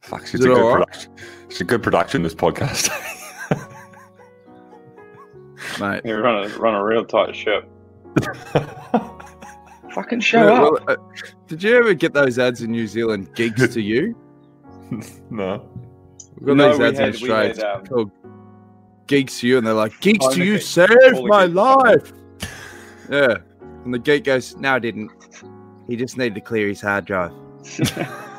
Fuck, 0.00 0.22
Is 0.24 0.30
she's 0.30 0.44
a 0.44 0.48
good 0.48 0.58
all 0.58 0.76
right? 0.76 0.86
production. 0.86 1.12
It's 1.48 1.60
a 1.60 1.64
good 1.64 1.82
production. 1.82 2.22
This 2.22 2.34
podcast. 2.34 2.90
mate. 5.80 6.02
You 6.04 6.16
run 6.16 6.44
a 6.44 6.48
run 6.58 6.74
a 6.74 6.84
real 6.84 7.04
tight 7.04 7.34
ship. 7.36 7.68
Fucking 9.92 10.20
show 10.20 10.44
Yeah, 10.44 10.62
up. 10.62 10.72
well, 10.72 10.84
uh, 10.88 10.96
did 11.48 11.62
you 11.62 11.76
ever 11.76 11.94
get 11.94 12.12
those 12.12 12.38
ads 12.38 12.62
in 12.62 12.70
New 12.70 12.86
Zealand? 12.86 13.34
Geeks 13.34 13.68
to 13.74 13.80
you. 13.80 14.16
no. 15.30 15.68
We've 16.38 16.46
got 16.46 16.56
No, 16.56 16.68
these 16.70 16.78
we 16.78 16.84
ads 16.86 16.98
in 16.98 17.04
had- 17.04 17.14
we 17.14 17.20
Australia 17.30 17.54
had, 17.54 17.64
um, 17.64 17.86
called 17.86 18.10
Gigs 19.06 19.40
to 19.40 19.48
you, 19.48 19.58
and 19.58 19.66
they're 19.66 19.74
like, 19.74 19.98
Gigs 20.00 20.24
Oh, 20.26 20.32
to 20.34 20.44
you 20.44 20.58
saved 20.58 21.24
my 21.24 21.46
geeks. 21.46 21.56
life. 21.56 22.12
Yeah. 23.10 23.36
And 23.84 23.92
the 23.92 23.98
geek 23.98 24.24
goes, 24.24 24.56
No, 24.56 24.74
I 24.74 24.78
didn't. 24.78 25.10
He 25.88 25.96
just 25.96 26.16
needed 26.16 26.36
to 26.36 26.40
clear 26.40 26.68
his 26.68 26.80
hard 26.80 27.04
drive. 27.04 27.32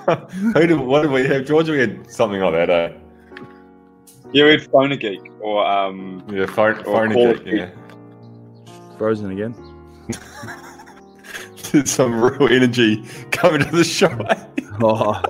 Who 0.08 0.54
did, 0.68 0.80
what 0.80 1.02
did 1.04 1.12
we 1.12 1.26
have? 1.28 1.46
George, 1.46 1.70
we 1.70 1.80
had 1.80 2.10
something 2.12 2.40
like 2.42 2.54
that, 2.54 2.70
eh? 2.70 2.92
Yeah, 4.34 4.46
we 4.46 4.52
had 4.52 4.62
phone 4.72 4.92
a 4.92 4.98
geek 4.98 5.20
or 5.42 5.66
um 5.66 6.24
Yeah, 6.32 6.46
phone, 6.46 6.78
Or 6.80 6.84
phone 6.84 7.14
call 7.14 7.34
geek, 7.34 7.46
yeah. 7.46 7.70
Frozen 8.98 9.32
again. 9.32 9.54
There's 11.72 11.90
some 11.92 12.22
real 12.22 12.48
energy 12.52 13.04
coming 13.32 13.62
to 13.62 13.72
the 13.76 13.84
show. 13.84 14.08
eh? 14.10 14.46
Oh. 14.84 15.22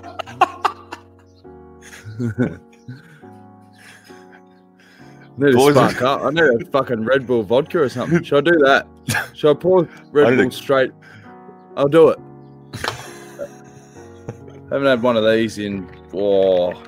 need 5.38 5.51
to 5.53 5.71
spark 5.71 6.01
up. 6.01 6.21
I 6.21 6.29
need 6.29 6.43
a 6.43 6.65
fucking 6.71 7.03
Red 7.05 7.26
Bull 7.27 7.43
vodka 7.43 7.79
or 7.81 7.90
something. 7.90 8.23
Should 8.23 8.48
I 8.48 8.51
do 8.51 8.57
that? 8.59 8.88
Should 9.34 9.51
I 9.51 9.53
pour 9.59 9.84
Red 10.12 10.34
I 10.34 10.35
Bull 10.35 10.48
a- 10.48 10.51
straight? 10.51 10.91
I'll 11.76 11.88
do 11.88 12.09
it. 12.09 12.20
Haven't 14.71 14.88
had 14.88 15.02
one 15.03 15.17
of 15.17 15.25
these 15.30 15.57
in 15.57 15.89
oh, 16.13 16.81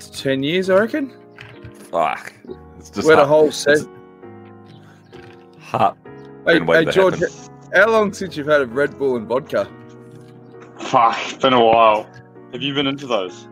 ten 0.00 0.42
years, 0.42 0.70
I 0.70 0.78
reckon. 0.78 1.14
Fuck. 1.90 2.32
It's 2.78 2.90
just 2.90 3.06
We 3.06 3.14
had 3.14 3.22
a 3.22 3.26
whole 3.26 3.52
set. 3.52 3.78
Hard. 5.60 5.96
Hey, 6.46 6.54
Couldn't 6.54 6.66
wait 6.66 6.86
hey 6.88 6.92
George, 6.94 7.18
happen. 7.20 7.70
how 7.74 7.90
long 7.90 8.12
since 8.14 8.36
you've 8.36 8.46
had 8.46 8.62
a 8.62 8.66
Red 8.66 8.96
Bull 8.98 9.16
and 9.16 9.26
vodka? 9.28 9.70
fuck, 10.80 11.18
it's 11.26 11.34
been 11.34 11.52
a 11.52 11.62
while. 11.62 12.08
Have 12.52 12.62
you 12.62 12.72
been 12.72 12.86
into 12.86 13.06
those? 13.06 13.46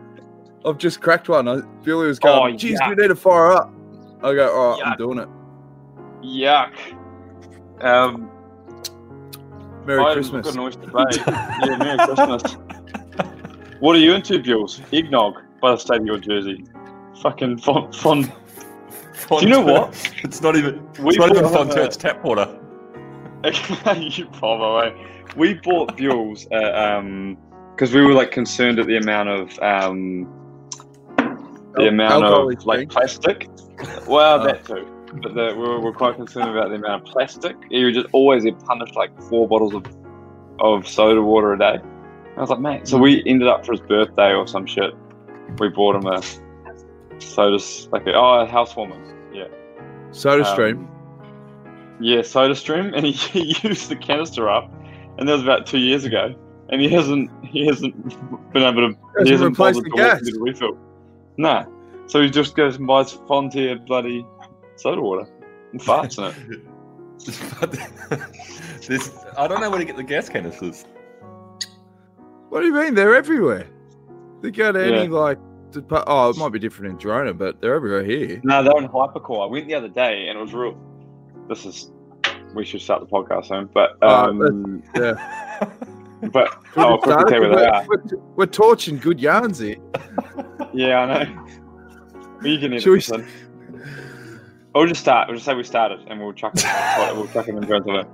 I've 0.65 0.79
just 0.79 0.99
cracked 1.01 1.29
one. 1.29 1.47
I, 1.47 1.61
Billy 1.83 2.07
was 2.07 2.17
going, 2.17 2.55
Oh, 2.55 2.57
"Geez, 2.57 2.79
yuck. 2.81 2.89
we 2.89 2.95
need 2.95 3.09
to 3.09 3.15
fire 3.15 3.51
up." 3.51 3.71
I 4.23 4.33
go, 4.33 4.51
"All 4.51 4.71
right, 4.81 4.87
I'm 4.87 4.97
doing 4.97 5.19
it." 5.19 5.29
Yuck. 6.23 6.73
Um, 7.83 8.31
Merry 9.87 10.03
I 10.03 10.13
Christmas. 10.13 10.45
Got 10.45 10.53
an 10.55 10.59
oyster 10.59 10.87
bay. 10.87 11.03
yeah, 11.65 11.77
Merry 11.77 11.97
Christmas. 12.05 12.57
What 13.79 13.95
are 13.95 13.99
you 13.99 14.13
into, 14.15 14.39
Jules? 14.39 14.81
Eggnog 14.91 15.35
by 15.61 15.69
the 15.71 15.77
state 15.77 16.01
of 16.01 16.05
your 16.07 16.17
jersey. 16.17 16.65
Fucking 17.21 17.59
fun. 17.59 17.91
fun. 17.93 18.21
Do 18.23 19.37
you 19.41 19.49
know 19.49 19.61
what? 19.61 19.93
It's 20.23 20.41
not 20.41 20.55
even. 20.55 20.83
We 20.99 21.09
It's 21.09 21.17
not 21.19 21.29
even 21.29 21.43
bought, 21.43 21.67
fun 21.69 21.79
uh, 21.79 21.83
It's 21.83 21.95
tap 21.95 22.23
water. 22.23 22.57
you 23.95 24.25
probably. 24.33 24.99
We 25.35 25.53
bought 25.53 25.95
Buell's 25.95 26.47
uh, 26.51 26.97
um 26.97 27.37
because 27.75 27.93
we 27.93 28.01
were 28.03 28.13
like 28.13 28.31
concerned 28.31 28.79
at 28.79 28.87
the 28.87 28.97
amount 28.97 29.29
of 29.29 29.59
um 29.59 30.27
the 31.75 31.87
amount 31.89 32.23
alcoholic 32.23 32.57
of 32.59 32.65
like 32.65 32.77
drink? 32.79 32.91
plastic. 32.91 33.47
Well, 34.07 34.41
Oh. 34.41 34.43
that 34.47 34.65
too. 34.65 34.87
But 35.21 35.33
the, 35.35 35.55
we're, 35.57 35.77
we 35.79 35.83
were 35.85 35.93
quite 35.93 36.15
concerned 36.15 36.49
about 36.49 36.69
the 36.69 36.75
amount 36.75 37.07
of 37.07 37.13
plastic. 37.13 37.55
You 37.69 37.85
were 37.85 37.91
just 37.91 38.07
always 38.11 38.43
get 38.43 38.59
punished 38.65 38.95
like 38.95 39.19
four 39.23 39.47
bottles 39.47 39.73
of 39.73 39.85
of 40.59 40.87
soda 40.87 41.21
water 41.21 41.53
a 41.53 41.59
day. 41.59 41.79
I 42.35 42.41
was 42.41 42.49
like, 42.49 42.59
mate. 42.59 42.87
So 42.87 42.97
we 42.97 43.23
ended 43.25 43.47
up 43.47 43.65
for 43.65 43.73
his 43.73 43.81
birthday 43.81 44.33
or 44.33 44.47
some 44.47 44.65
shit. 44.65 44.93
We 45.59 45.69
bought 45.69 45.95
him 45.95 46.05
a 46.07 46.21
soda, 47.19 47.57
like 47.91 48.05
a, 48.07 48.13
oh, 48.13 48.41
a 48.41 48.45
housewarming. 48.45 49.01
Yeah. 49.33 49.47
Soda 50.11 50.45
Um, 50.47 50.53
Stream. 50.53 50.87
Yeah, 51.99 52.21
Soda 52.21 52.55
Stream, 52.55 52.93
and 52.93 53.05
he, 53.05 53.11
he 53.41 53.55
used 53.67 53.89
the 53.89 53.95
canister 53.95 54.49
up, 54.49 54.71
and 55.17 55.27
that 55.27 55.33
was 55.33 55.41
about 55.43 55.65
two 55.65 55.79
years 55.79 56.05
ago, 56.05 56.35
and 56.69 56.79
he 56.81 56.89
hasn't 56.89 57.29
he 57.45 57.65
hasn't 57.65 57.95
been 58.53 58.63
able 58.63 58.89
to 58.91 58.97
Hasn't 59.17 59.25
he 59.25 59.31
hasn't 59.31 59.49
replaced 59.51 59.83
the 59.83 59.89
to 59.89 59.95
gas. 59.95 60.21
the 60.21 60.37
refill. 60.39 60.77
Nah, 61.37 61.65
so 62.07 62.21
he 62.21 62.29
just 62.29 62.55
goes 62.55 62.75
and 62.77 62.85
buys 62.87 63.13
Fontier 63.13 63.83
bloody 63.85 64.25
soda 64.77 65.01
water 65.01 65.27
and 65.71 65.81
farts 65.81 66.17
in 66.17 66.53
it. 66.53 66.61
this, 68.87 69.11
I 69.37 69.47
don't 69.47 69.59
know 69.61 69.69
where 69.69 69.79
to 69.79 69.85
get 69.85 69.97
the 69.97 70.03
gas 70.03 70.29
canisters. 70.29 70.85
What 72.49 72.61
do 72.61 72.67
you 72.67 72.73
mean? 72.73 72.93
They're 72.95 73.15
everywhere. 73.15 73.67
They 74.41 74.51
go 74.51 74.71
to 74.71 74.81
any 74.83 75.03
Yeah. 75.03 75.09
like. 75.09 75.37
depa- 75.71 76.03
Oh, 76.07 76.29
it 76.29 76.37
might 76.37 76.51
be 76.53 76.59
different 76.59 76.91
in 76.93 76.97
Girona, 77.09 77.37
but 77.37 77.59
they're 77.59 77.75
everywhere 77.75 78.03
here. 78.03 78.39
No, 78.43 78.63
they're 78.63 78.77
in 78.77 78.87
Hipercor. 78.87 79.43
I 79.47 79.51
went 79.51 79.67
the 79.67 79.73
other 79.75 79.89
day, 79.89 80.27
and 80.29 80.37
it 80.37 80.41
was 80.41 80.53
real. 80.53 80.77
This 81.49 81.65
is 81.65 81.91
we 82.53 82.63
should 82.63 82.81
start 82.81 83.01
the 83.01 83.07
podcast 83.07 83.47
soon, 83.47 83.69
but 83.73 83.97
Oh, 84.01 84.29
um, 84.29 84.81
Yeah. 84.95 85.69
but 86.31 86.57
I'll 86.77 86.97
quickly 86.99 87.23
tell 87.29 87.43
you 87.43 87.49
where 87.49 87.49
they 87.49 87.55
we're, 87.55 87.69
are. 87.69 87.85
we're, 87.87 88.17
we're 88.37 88.45
torching 88.45 88.97
good 88.97 89.19
yarns 89.19 89.59
here. 89.59 89.75
Yeah, 90.73 90.99
I 90.99 91.23
know. 91.25 91.43
Well, 92.37 92.47
you 92.47 92.59
can 92.59 92.71
edit 92.73 92.83
Should 92.83 92.91
we 92.91 92.97
this 92.99 93.09
in. 93.11 93.27
We'll 94.77 94.87
just 94.87 95.01
start. 95.01 95.27
We'll 95.27 95.37
just 95.37 95.45
say 95.45 95.55
we 95.55 95.63
started, 95.63 95.99
and 96.07 96.19
we'll 96.21 96.33
chuck 96.33 96.53
it. 96.55 96.63
we'll 97.15 97.27
chuck 97.27 97.47
it 97.47 97.55
in 97.55 97.65
terms 97.65 97.87
of 97.87 97.95
it. 97.95 98.07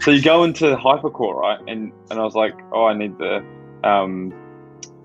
So 0.00 0.10
you 0.10 0.22
go 0.22 0.44
into 0.44 0.74
Hipercor, 0.74 1.34
right? 1.34 1.58
And 1.68 1.92
and 2.10 2.18
I 2.18 2.22
was 2.22 2.34
like, 2.34 2.54
oh, 2.72 2.86
I 2.86 2.94
need 2.94 3.18
the 3.18 3.44
um, 3.84 4.32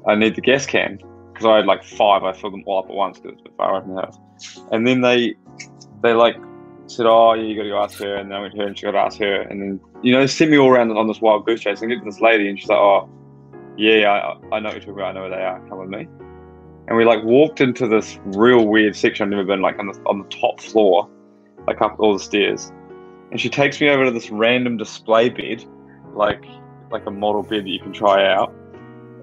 I 0.07 0.15
need 0.15 0.35
the 0.35 0.41
gas 0.41 0.65
can 0.65 0.99
because 1.33 1.45
I 1.45 1.57
had 1.57 1.65
like 1.65 1.83
five. 1.83 2.23
I 2.23 2.31
filled 2.31 2.53
them 2.53 2.63
all 2.65 2.79
up 2.79 2.89
at 2.89 2.95
once 2.95 3.19
because 3.19 3.33
it's 3.33 3.41
a 3.41 3.43
bit 3.43 3.57
far 3.57 3.71
away 3.71 3.81
from 3.81 3.95
the 3.95 4.01
house. 4.01 4.17
And 4.71 4.87
then 4.87 5.01
they 5.01 5.35
they 6.01 6.13
like 6.13 6.37
said, 6.87 7.05
oh, 7.05 7.33
yeah, 7.33 7.43
you 7.43 7.55
got 7.55 7.63
to 7.63 7.69
go 7.69 7.83
ask 7.83 7.99
her. 7.99 8.15
And 8.15 8.31
then 8.31 8.37
I 8.37 8.41
went 8.41 8.53
to 8.53 8.61
her, 8.61 8.67
and 8.67 8.77
she 8.77 8.85
got 8.85 8.91
to 8.91 8.99
ask 8.99 9.19
her. 9.19 9.41
And 9.41 9.61
then 9.61 9.79
you 10.01 10.13
know, 10.13 10.25
sent 10.25 10.49
me 10.49 10.57
all 10.57 10.69
around 10.69 10.91
on 10.91 11.07
this 11.07 11.19
wild 11.19 11.45
goose 11.45 11.59
chase. 11.59 11.81
And 11.81 11.89
get 11.89 11.99
to 11.99 12.05
this 12.05 12.21
lady, 12.21 12.47
and 12.47 12.57
she's 12.57 12.69
like, 12.69 12.79
oh, 12.79 13.09
yeah, 13.77 13.95
yeah, 13.95 14.11
I, 14.11 14.55
I 14.55 14.59
know 14.59 14.69
what 14.69 14.75
you're 14.75 14.79
talking 14.79 14.93
about. 14.93 15.09
I 15.09 15.11
know 15.11 15.21
where 15.21 15.29
they 15.29 15.43
are. 15.43 15.59
Come 15.67 15.79
with 15.79 15.89
me 15.89 16.07
and 16.91 16.97
we 16.97 17.05
like 17.05 17.23
walked 17.23 17.61
into 17.61 17.87
this 17.87 18.19
real 18.25 18.67
weird 18.67 18.97
section 18.97 19.23
I've 19.23 19.29
never 19.29 19.45
been 19.45 19.61
like 19.61 19.79
on 19.79 19.87
the 19.87 19.97
on 20.07 20.19
the 20.19 20.27
top 20.27 20.59
floor, 20.59 21.09
like 21.65 21.81
up 21.81 21.95
all 21.99 22.11
the 22.11 22.19
stairs. 22.19 22.69
And 23.31 23.39
she 23.39 23.47
takes 23.47 23.79
me 23.79 23.87
over 23.87 24.03
to 24.03 24.11
this 24.11 24.29
random 24.29 24.75
display 24.75 25.29
bed, 25.29 25.63
like 26.15 26.43
like 26.91 27.05
a 27.05 27.09
model 27.11 27.43
bed 27.43 27.63
that 27.63 27.69
you 27.69 27.79
can 27.79 27.93
try 27.93 28.29
out. 28.29 28.53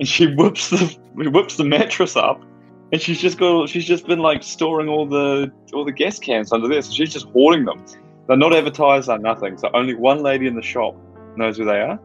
And 0.00 0.08
she 0.08 0.34
whips 0.34 0.70
the 0.70 0.98
whips 1.30 1.58
the 1.58 1.64
mattress 1.64 2.16
up, 2.16 2.42
and 2.90 3.02
she's 3.02 3.20
just 3.20 3.36
got 3.36 3.68
she's 3.68 3.84
just 3.84 4.06
been 4.06 4.20
like 4.20 4.42
storing 4.42 4.88
all 4.88 5.06
the 5.06 5.52
all 5.74 5.84
the 5.84 5.92
gas 5.92 6.18
cans 6.18 6.54
under 6.54 6.68
there. 6.68 6.80
So 6.80 6.90
she's 6.94 7.12
just 7.12 7.26
hoarding 7.34 7.66
them. 7.66 7.84
They're 8.28 8.38
not 8.38 8.54
advertised, 8.54 9.08
they're 9.08 9.18
nothing. 9.18 9.58
So 9.58 9.68
only 9.74 9.92
one 9.92 10.22
lady 10.22 10.46
in 10.46 10.54
the 10.54 10.62
shop 10.62 10.96
knows 11.36 11.58
where 11.58 11.66
they 11.66 11.80
are. 11.82 12.00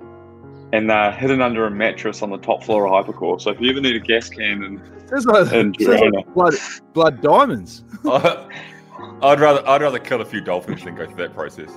And 0.73 0.89
they're 0.89 1.11
hidden 1.11 1.41
under 1.41 1.65
a 1.65 1.71
mattress 1.71 2.21
on 2.21 2.31
the 2.31 2.37
top 2.37 2.63
floor 2.63 2.87
of 2.87 3.05
Hipercor. 3.05 3.39
So 3.39 3.51
if 3.51 3.61
you 3.61 3.69
ever 3.69 3.79
need 3.79 3.95
a 3.95 3.99
gas 3.99 4.27
can 4.27 4.63
and 4.63 4.81
There's 5.07 5.25
like, 5.25 5.53
And 5.53 5.75
there's 5.79 6.01
like 6.01 6.33
blood, 6.33 6.55
blood 6.93 7.21
diamonds. 7.21 7.85
I'd 8.05 9.39
rather 9.39 9.65
I'd 9.67 9.81
rather 9.81 9.99
kill 9.99 10.21
a 10.21 10.25
few 10.25 10.41
dolphins 10.41 10.83
than 10.83 10.95
go 10.95 11.05
through 11.05 11.17
that 11.17 11.33
process. 11.33 11.69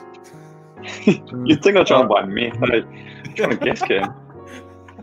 You'd 1.05 1.63
think 1.63 1.77
I'm 1.77 1.85
trying 1.85 2.03
to 2.03 2.09
buy 2.09 2.25
meth. 2.25 2.59
but 2.59 2.75
I'm 2.75 3.35
trying 3.35 3.51
to 3.51 3.57
gas 3.57 3.83
can. 3.83 4.13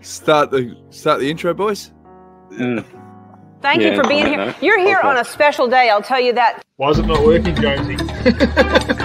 Start 0.01 0.51
the 0.51 0.75
start 0.89 1.19
the 1.19 1.29
intro, 1.29 1.53
boys. 1.53 1.91
Mm. 2.51 2.83
Thank 3.63 3.81
Yeah, 3.81 3.91
you 3.91 3.95
for 4.03 4.07
being 4.07 4.27
here. 4.27 4.37
know. 4.37 4.53
You're 4.61 4.77
here 4.79 4.99
Okay. 4.99 5.07
on 5.07 5.17
a 5.17 5.25
special 5.25 5.67
day, 5.67 5.89
I'll 5.89 6.03
tell 6.03 6.19
you 6.19 6.33
that. 6.33 6.61
Why 6.75 6.89
is 6.89 6.99
it 6.99 7.07
not 7.07 7.23
working, 7.25 7.55
Jonesy? 7.55 7.97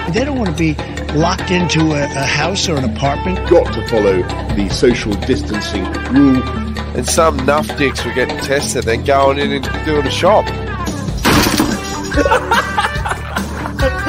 They 0.09 0.25
don't 0.25 0.39
want 0.39 0.49
to 0.49 0.55
be 0.57 0.73
locked 1.13 1.51
into 1.51 1.91
a, 1.93 2.01
a 2.03 2.25
house 2.25 2.67
or 2.67 2.75
an 2.77 2.83
apartment. 2.83 3.47
got 3.47 3.71
to 3.75 3.87
follow 3.87 4.23
the 4.55 4.67
social 4.69 5.13
distancing 5.13 5.83
rule. 6.11 6.41
and 6.97 7.07
some 7.07 7.37
nuff 7.45 7.67
dicks 7.77 8.03
were 8.03 8.11
getting 8.13 8.37
tested, 8.39 8.85
then 8.85 9.03
going 9.05 9.37
in 9.37 9.51
and 9.51 9.85
doing 9.85 10.05
a 10.07 10.11
shop. 10.11 10.45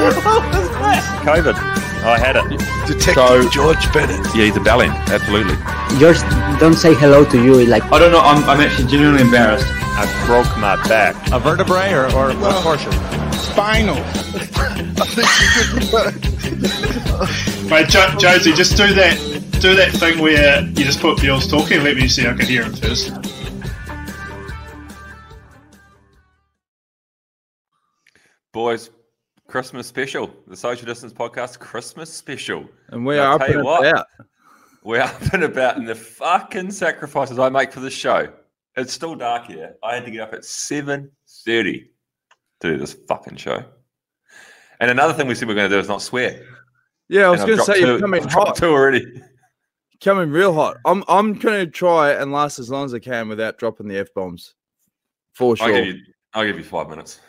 COVID. 0.09 1.55
I 2.03 2.19
had 2.19 2.37
it. 2.37 2.49
Detective 2.87 3.15
So- 3.15 3.49
George 3.51 3.93
Bennett. 3.93 4.25
Yeah, 4.35 4.45
he's 4.47 4.57
a 4.57 4.61
bellend. 4.61 4.95
Absolutely. 5.09 5.57
George 5.99 6.19
don't 6.59 6.75
say 6.75 6.95
hello 6.95 7.25
to 7.27 7.43
you 7.43 7.67
like 7.67 7.83
I 7.93 7.99
don't 7.99 8.13
know. 8.13 8.21
I'm, 8.21 8.43
I'm 8.49 8.61
actually 8.61 8.89
genuinely 8.89 9.23
embarrassed. 9.23 9.67
I 9.69 10.07
broke 10.27 10.49
my 10.59 10.77
back. 10.89 11.15
A 11.33 11.39
vertebrae 11.39 11.93
or, 11.93 12.07
or 12.15 12.31
a 12.31 12.35
portion? 12.63 12.93
Spinal. 13.33 13.97
Mate, 17.71 17.89
jo- 17.89 18.15
Jonesy, 18.19 18.53
just 18.55 18.77
do 18.77 18.95
that. 18.95 19.19
Do 19.61 19.75
that 19.77 19.91
thing 19.93 20.19
where 20.21 20.63
you 20.63 20.85
just 20.85 21.01
put 21.01 21.21
Bill's 21.21 21.47
talking 21.47 21.77
and 21.77 21.85
let 21.85 21.97
me 21.97 22.09
see 22.09 22.27
I 22.27 22.33
can 22.33 22.47
hear 22.47 22.63
him 22.65 22.73
first. 22.73 23.13
Boys, 28.53 28.91
Christmas 29.51 29.87
special. 29.87 30.31
The 30.47 30.57
Social 30.57 30.87
Distance 30.87 31.13
Podcast 31.13 31.59
Christmas 31.59 32.13
special. 32.13 32.67
And 32.91 33.05
we 33.05 33.19
I'll 33.19 33.33
are 33.33 33.43
up 33.43 33.49
and 33.49 33.65
what. 33.65 33.87
about. 33.87 34.07
We're 34.83 35.01
up 35.01 35.21
and 35.35 35.43
about 35.43 35.77
in 35.77 35.85
the 35.85 35.95
fucking 35.95 36.71
sacrifices 36.71 37.39
I 37.39 37.49
make 37.51 37.73
for 37.73 37.81
this 37.81 37.93
show. 37.93 38.33
It's 38.77 38.93
still 38.93 39.15
dark 39.17 39.47
here. 39.47 39.75
I 39.83 39.97
had 39.97 40.05
to 40.05 40.11
get 40.11 40.21
up 40.21 40.33
at 40.33 40.45
seven 40.45 41.11
thirty 41.45 41.91
to 42.61 42.71
do 42.73 42.79
this 42.79 42.97
fucking 43.09 43.37
show. 43.37 43.65
And 44.79 44.91
another 44.91 45.13
thing 45.13 45.27
we 45.27 45.35
said 45.35 45.49
we 45.49 45.53
are 45.53 45.57
going 45.57 45.69
to 45.69 45.77
do 45.77 45.81
is 45.81 45.89
not 45.89 46.01
swear. 46.01 46.47
Yeah, 47.09 47.27
I 47.27 47.31
was 47.31 47.45
going 47.45 47.59
to 47.59 47.65
say 47.65 47.81
you're 47.81 47.97
two- 47.97 48.01
coming 48.01 48.23
I've 48.23 48.33
hot. 48.33 48.57
two 48.57 48.71
already. 48.71 49.21
Coming 50.01 50.31
real 50.31 50.55
hot. 50.55 50.77
I'm 50.87 51.05
I'm 51.09 51.35
going 51.35 51.67
to 51.67 51.71
try 51.71 52.13
and 52.13 52.33
last 52.33 52.59
as 52.59 52.71
long 52.71 52.85
as 52.87 52.95
I 52.95 53.01
can 53.01 53.29
without 53.29 53.59
dropping 53.59 53.89
the 53.89 53.99
f 53.99 54.07
bombs. 54.15 54.55
For 55.35 55.57
sure. 55.57 55.67
I'll 55.67 55.75
give 55.75 55.87
you. 55.87 56.03
I'll 56.33 56.47
give 56.47 56.57
you 56.57 56.65
five 56.65 56.89
minutes. 56.89 57.21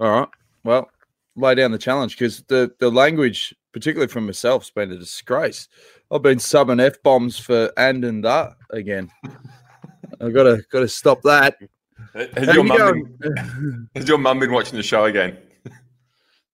All 0.00 0.10
right. 0.10 0.28
Well, 0.64 0.90
lay 1.36 1.54
down 1.54 1.70
the 1.70 1.78
challenge 1.78 2.16
because 2.16 2.42
the, 2.48 2.72
the 2.80 2.90
language, 2.90 3.54
particularly 3.72 4.08
from 4.08 4.26
myself, 4.26 4.62
has 4.64 4.70
been 4.70 4.90
a 4.92 4.96
disgrace. 4.96 5.68
I've 6.10 6.22
been 6.22 6.38
subbing 6.38 6.80
f 6.80 7.02
bombs 7.02 7.38
for 7.38 7.70
and 7.76 8.04
and 8.04 8.24
that 8.24 8.54
again. 8.70 9.10
I've 10.20 10.34
got 10.34 10.44
to 10.44 10.62
got 10.70 10.80
to 10.80 10.88
stop 10.88 11.22
that. 11.22 11.56
Has 12.14 12.54
your, 12.54 12.64
you 12.66 13.18
been, 13.20 13.88
has 13.94 14.08
your 14.08 14.18
mum 14.18 14.38
been 14.38 14.52
watching 14.52 14.76
the 14.76 14.82
show 14.82 15.04
again? 15.04 15.38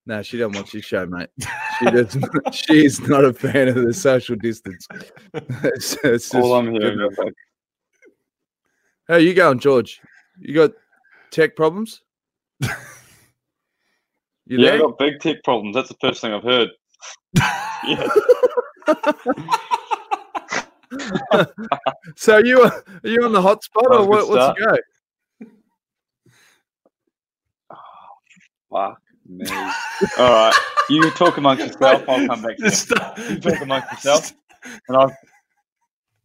No, 0.05 0.21
she 0.21 0.37
doesn't 0.37 0.57
watch 0.57 0.73
this 0.73 0.83
show, 0.83 1.05
mate. 1.05 1.29
She 1.79 1.85
does. 1.85 2.13
Not, 2.17 2.53
she's 2.53 2.99
not 3.07 3.23
a 3.23 3.31
fan 3.31 3.69
of 3.69 3.75
the 3.75 3.93
social 3.93 4.35
distance. 4.35 4.85
It's- 5.33 5.97
it's 6.03 6.35
All 6.35 6.55
I'm 6.55 6.71
hearing 6.73 6.99
is 6.99 7.17
How 9.07 9.15
you 9.15 9.33
going, 9.33 9.59
George? 9.59 10.01
You 10.39 10.53
got 10.55 10.71
tech 11.31 11.55
problems? 11.55 12.01
You 14.45 14.59
yeah, 14.59 14.71
there? 14.71 14.79
got 14.79 14.97
big 14.97 15.19
tech 15.19 15.43
problems. 15.43 15.75
That's 15.75 15.89
the 15.89 15.95
first 16.01 16.21
thing 16.21 16.33
I've 16.33 16.43
heard. 16.43 16.69
So 22.15 22.35
are 22.35 22.45
you 22.45 22.61
are 22.63 22.83
you 23.03 23.23
on 23.23 23.31
the 23.31 23.41
hot 23.41 23.63
spot 23.63 23.85
or 23.89 24.07
what, 24.07 24.29
what's 24.29 24.59
the 24.59 24.81
go? 25.39 25.47
Fuck 28.71 29.01
me. 29.27 29.45
All 30.17 30.29
right. 30.29 30.53
You 30.89 31.09
talk 31.11 31.37
amongst 31.37 31.63
yourself. 31.65 32.03
I'll 32.07 32.27
come 32.27 32.41
back 32.41 32.57
to 32.57 33.13
you. 33.17 33.23
You 33.29 33.39
talk 33.39 33.61
amongst 33.61 33.91
yourself. 33.91 34.33
And 34.87 34.97
I'll, 34.97 35.15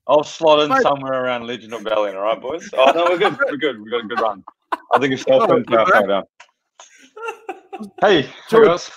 I'll 0.06 0.24
slot 0.24 0.60
in 0.60 0.70
Mate. 0.70 0.82
somewhere 0.82 1.24
around 1.24 1.46
Legend 1.46 1.74
of 1.74 1.82
Valiant. 1.82 2.16
All 2.16 2.24
right, 2.24 2.40
boys? 2.40 2.68
Oh, 2.76 2.92
no, 2.94 3.04
we're 3.04 3.18
good. 3.18 3.36
We're 3.38 3.56
good. 3.56 3.80
We've 3.80 3.90
got 3.90 4.04
a 4.04 4.08
good 4.08 4.20
run. 4.20 4.44
I 4.92 4.98
think 4.98 5.14
it's 5.14 5.24
Oh, 5.28 5.62
self 7.78 7.92
you're 8.00 8.00
back. 8.00 8.00
down. 8.00 8.10
Hey, 8.10 8.30
George. 8.50 8.66
girls. 8.66 8.90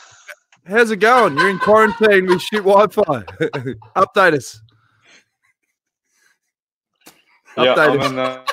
How's 0.68 0.92
it 0.92 0.98
going? 0.98 1.38
You're 1.38 1.50
in 1.50 1.60
quarantine 1.60 2.28
with 2.28 2.42
shit 2.42 2.64
Wi-Fi. 2.64 3.02
Update 3.96 4.34
us. 4.34 4.62
Yeah, 7.58 7.76
Update 7.76 7.92
I'm 7.94 8.00
us. 8.00 8.10
in, 8.10 8.16
the, 8.16 8.44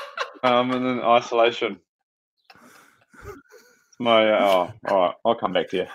I'm 0.43 0.71
in 0.73 0.87
an 0.87 1.01
isolation. 1.01 1.79
My, 4.01 4.31
uh, 4.31 4.45
oh, 4.45 4.91
all 4.91 5.01
right. 5.07 5.15
I'll 5.25 5.35
come 5.35 5.53
back 5.53 5.69
to 5.71 5.77
you. 5.79 5.87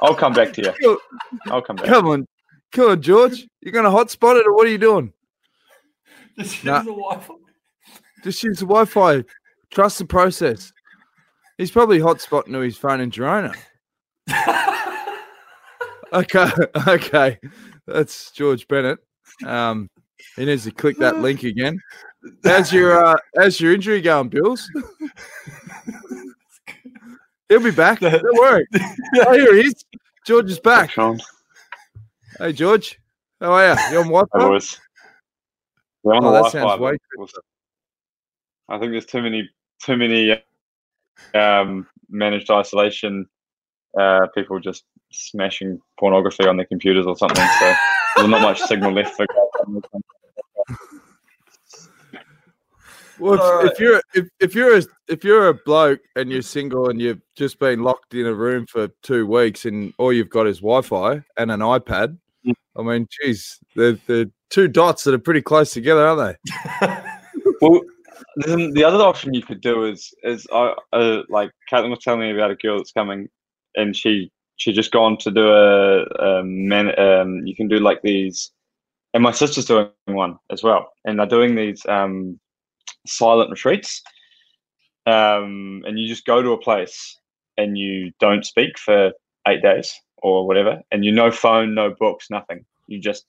I'll 0.00 0.14
come 0.14 0.32
back 0.32 0.52
to 0.54 0.62
you. 0.80 1.00
I'll 1.46 1.60
come 1.62 1.76
back. 1.76 1.86
Come 1.86 2.06
on, 2.06 2.26
come 2.72 2.90
on, 2.90 3.02
George. 3.02 3.46
You're 3.60 3.72
gonna 3.72 3.90
hotspot 3.90 4.40
it 4.40 4.46
or 4.46 4.54
what 4.54 4.66
are 4.66 4.70
you 4.70 4.78
doing? 4.78 5.12
Just 6.38 6.64
Nah. 6.64 6.76
use 6.78 6.84
the 6.86 6.92
Wi-Fi. 6.92 7.34
Just 8.24 8.42
use 8.44 8.58
the 8.60 8.66
Wi-Fi. 8.66 9.24
Trust 9.70 9.98
the 9.98 10.04
process. 10.06 10.72
He's 11.58 11.70
probably 11.70 11.98
hotspotting 11.98 12.52
to 12.52 12.60
his 12.60 12.76
phone 12.78 13.00
in 13.00 13.10
Girona. 13.10 13.54
Okay, 16.12 16.48
okay. 16.88 17.38
That's 17.86 18.30
George 18.32 18.66
Bennett. 18.68 18.98
Um, 19.44 19.90
he 20.36 20.44
needs 20.46 20.64
to 20.64 20.70
click 20.70 20.96
that 20.98 21.18
link 21.18 21.42
again. 21.42 21.78
How's 22.42 22.72
your 22.72 23.04
uh, 23.04 23.16
how's 23.36 23.60
your 23.60 23.74
injury 23.74 24.00
going, 24.00 24.28
Bills? 24.28 24.70
He'll 27.48 27.62
be 27.62 27.70
back. 27.70 28.00
Don't 28.00 28.22
worry. 28.38 28.66
Oh, 29.16 29.32
here 29.34 29.54
he 29.54 29.60
is. 29.66 29.84
George 30.26 30.50
is 30.50 30.58
back. 30.58 30.94
Hey, 32.38 32.52
George. 32.52 32.98
How 33.40 33.52
are 33.52 33.68
you? 33.68 33.74
You 33.92 33.98
on 33.98 34.04
Wi-Fi? 34.06 34.38
boys. 34.38 34.80
We're 36.02 36.14
on 36.14 36.24
Oh, 36.24 36.32
the 36.32 36.42
that 36.42 36.52
Wi-Fi, 36.52 36.68
sounds 36.68 36.80
way 36.80 36.96
but 37.18 37.30
I 38.70 38.78
think 38.78 38.92
there's 38.92 39.06
too 39.06 39.22
many, 39.22 39.48
too 39.82 39.96
many 39.96 40.42
um, 41.34 41.86
managed 42.08 42.50
isolation. 42.50 43.26
Uh, 43.98 44.26
people 44.34 44.60
just 44.60 44.84
smashing 45.10 45.80
pornography 45.98 46.46
on 46.46 46.56
their 46.56 46.66
computers 46.66 47.06
or 47.06 47.16
something. 47.16 47.44
So 47.58 47.74
there's 48.16 48.28
not 48.28 48.42
much 48.42 48.60
signal 48.60 48.92
left 48.92 49.16
for. 49.16 49.26
Well, 53.20 53.34
if, 53.34 53.40
Alright. 53.40 53.72
if 53.72 53.80
you're 53.80 54.02
if, 54.14 54.28
if 54.38 54.54
you're 54.54 54.78
a 54.78 54.82
if 55.08 55.24
you're 55.24 55.48
a 55.48 55.54
bloke 55.54 55.98
and 56.14 56.30
you're 56.30 56.42
single 56.42 56.88
and 56.88 57.00
you've 57.00 57.20
just 57.34 57.58
been 57.58 57.82
locked 57.82 58.14
in 58.14 58.26
a 58.26 58.34
room 58.34 58.64
for 58.66 58.88
two 59.02 59.26
weeks 59.26 59.64
and 59.64 59.92
all 59.98 60.12
you've 60.12 60.30
got 60.30 60.46
is 60.46 60.58
Wi-Fi 60.58 61.24
and 61.36 61.50
an 61.50 61.58
iPad, 61.58 62.16
Mm. 62.46 62.54
I 62.76 62.82
mean, 62.82 63.08
geez, 63.10 63.58
they're, 63.74 63.98
they're 64.06 64.26
two 64.50 64.68
dots 64.68 65.04
that 65.04 65.14
are 65.14 65.18
pretty 65.18 65.42
close 65.42 65.72
together, 65.72 66.06
aren't 66.06 66.38
they? 66.80 66.86
Well, 67.60 67.80
the 68.36 68.84
other 68.84 69.02
option 69.02 69.34
you 69.34 69.42
could 69.42 69.60
do 69.60 69.84
is 69.84 70.12
is 70.22 70.46
uh, 70.52 70.74
uh, 70.92 71.22
like 71.28 71.50
Caitlin 71.70 71.90
was 71.90 72.00
telling 72.02 72.20
me 72.20 72.32
about 72.32 72.50
a 72.50 72.56
girl 72.56 72.78
that's 72.78 72.92
coming, 72.92 73.28
and 73.76 73.94
she 73.96 74.30
she 74.56 74.72
just 74.72 74.92
gone 74.92 75.16
to 75.18 75.30
do 75.30 75.48
a, 75.48 76.04
a 76.04 76.44
man. 76.44 76.98
Um, 76.98 77.46
you 77.46 77.54
can 77.54 77.68
do 77.68 77.78
like 77.78 78.02
these, 78.02 78.50
and 79.14 79.22
my 79.22 79.32
sister's 79.32 79.66
doing 79.66 79.90
one 80.06 80.38
as 80.50 80.62
well, 80.62 80.92
and 81.04 81.18
they're 81.18 81.26
doing 81.26 81.54
these 81.54 81.84
um, 81.86 82.38
silent 83.06 83.50
retreats. 83.50 84.02
Um, 85.06 85.82
and 85.86 85.98
you 85.98 86.06
just 86.06 86.26
go 86.26 86.42
to 86.42 86.50
a 86.52 86.60
place 86.60 87.18
and 87.56 87.78
you 87.78 88.12
don't 88.20 88.44
speak 88.44 88.78
for 88.78 89.12
eight 89.46 89.62
days 89.62 89.94
or 90.18 90.46
whatever, 90.46 90.80
and 90.90 91.04
you 91.04 91.12
no 91.12 91.30
phone, 91.30 91.74
no 91.74 91.94
books, 91.98 92.28
nothing. 92.30 92.64
You 92.88 93.00
just 93.00 93.24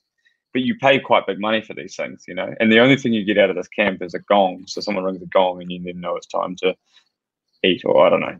but 0.52 0.62
you 0.62 0.74
pay 0.76 0.98
quite 0.98 1.26
big 1.26 1.40
money 1.40 1.62
for 1.62 1.74
these 1.74 1.94
things, 1.96 2.24
you 2.26 2.34
know. 2.34 2.52
And 2.58 2.72
the 2.72 2.80
only 2.80 2.96
thing 2.96 3.12
you 3.12 3.24
get 3.24 3.38
out 3.38 3.50
of 3.50 3.56
this 3.56 3.68
camp 3.68 4.02
is 4.02 4.14
a 4.14 4.18
gong. 4.20 4.64
So 4.66 4.80
someone 4.80 5.04
rings 5.04 5.22
a 5.22 5.26
gong, 5.26 5.60
and 5.62 5.70
you 5.70 5.82
then 5.82 6.00
know 6.00 6.16
it's 6.16 6.26
time 6.26 6.56
to 6.56 6.74
eat, 7.62 7.82
or 7.84 8.06
I 8.06 8.10
don't 8.10 8.20
know. 8.20 8.36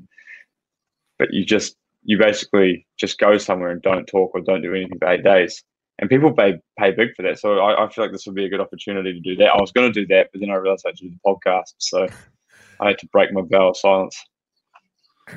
But 1.18 1.32
you 1.32 1.44
just 1.44 1.76
you 2.02 2.18
basically 2.18 2.86
just 2.98 3.18
go 3.18 3.36
somewhere 3.38 3.70
and 3.70 3.82
don't 3.82 4.06
talk 4.06 4.32
or 4.34 4.40
don't 4.40 4.62
do 4.62 4.74
anything 4.74 4.98
for 4.98 5.08
eight 5.08 5.22
days. 5.22 5.62
And 5.98 6.08
people 6.08 6.32
pay 6.32 6.54
pay 6.78 6.92
big 6.92 7.14
for 7.14 7.22
that. 7.22 7.38
So 7.38 7.58
I, 7.58 7.84
I 7.84 7.88
feel 7.90 8.04
like 8.04 8.12
this 8.12 8.24
would 8.26 8.34
be 8.34 8.46
a 8.46 8.48
good 8.48 8.60
opportunity 8.60 9.12
to 9.12 9.20
do 9.20 9.36
that. 9.36 9.52
I 9.52 9.60
was 9.60 9.70
going 9.70 9.92
to 9.92 10.00
do 10.00 10.06
that, 10.08 10.30
but 10.32 10.40
then 10.40 10.50
I 10.50 10.54
realized 10.54 10.84
I 10.86 10.90
had 10.90 10.96
to 10.96 11.08
do 11.08 11.10
the 11.10 11.20
podcast, 11.30 11.74
so 11.78 12.06
I 12.80 12.88
had 12.88 12.98
to 12.98 13.06
break 13.08 13.32
my 13.32 13.42
vow 13.42 13.68
of 13.68 13.76
silence. 13.76 14.18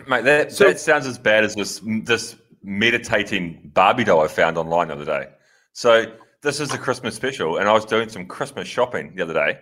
Mate, 0.07 0.23
that, 0.23 0.51
So- 0.51 0.65
that 0.65 0.79
sounds 0.79 1.05
as 1.05 1.17
bad 1.17 1.43
as 1.43 1.55
this 1.55 1.81
this 2.03 2.35
meditating 2.63 3.71
Barbie 3.73 4.05
doll 4.05 4.21
I 4.21 4.27
found 4.27 4.57
online 4.57 4.87
the 4.87 4.93
other 4.95 5.05
day. 5.05 5.27
So 5.73 6.05
this 6.43 6.59
is 6.59 6.73
a 6.73 6.77
Christmas 6.77 7.15
special, 7.15 7.57
and 7.57 7.67
I 7.67 7.73
was 7.73 7.85
doing 7.85 8.09
some 8.09 8.25
Christmas 8.25 8.67
shopping 8.67 9.15
the 9.15 9.23
other 9.23 9.33
day 9.33 9.59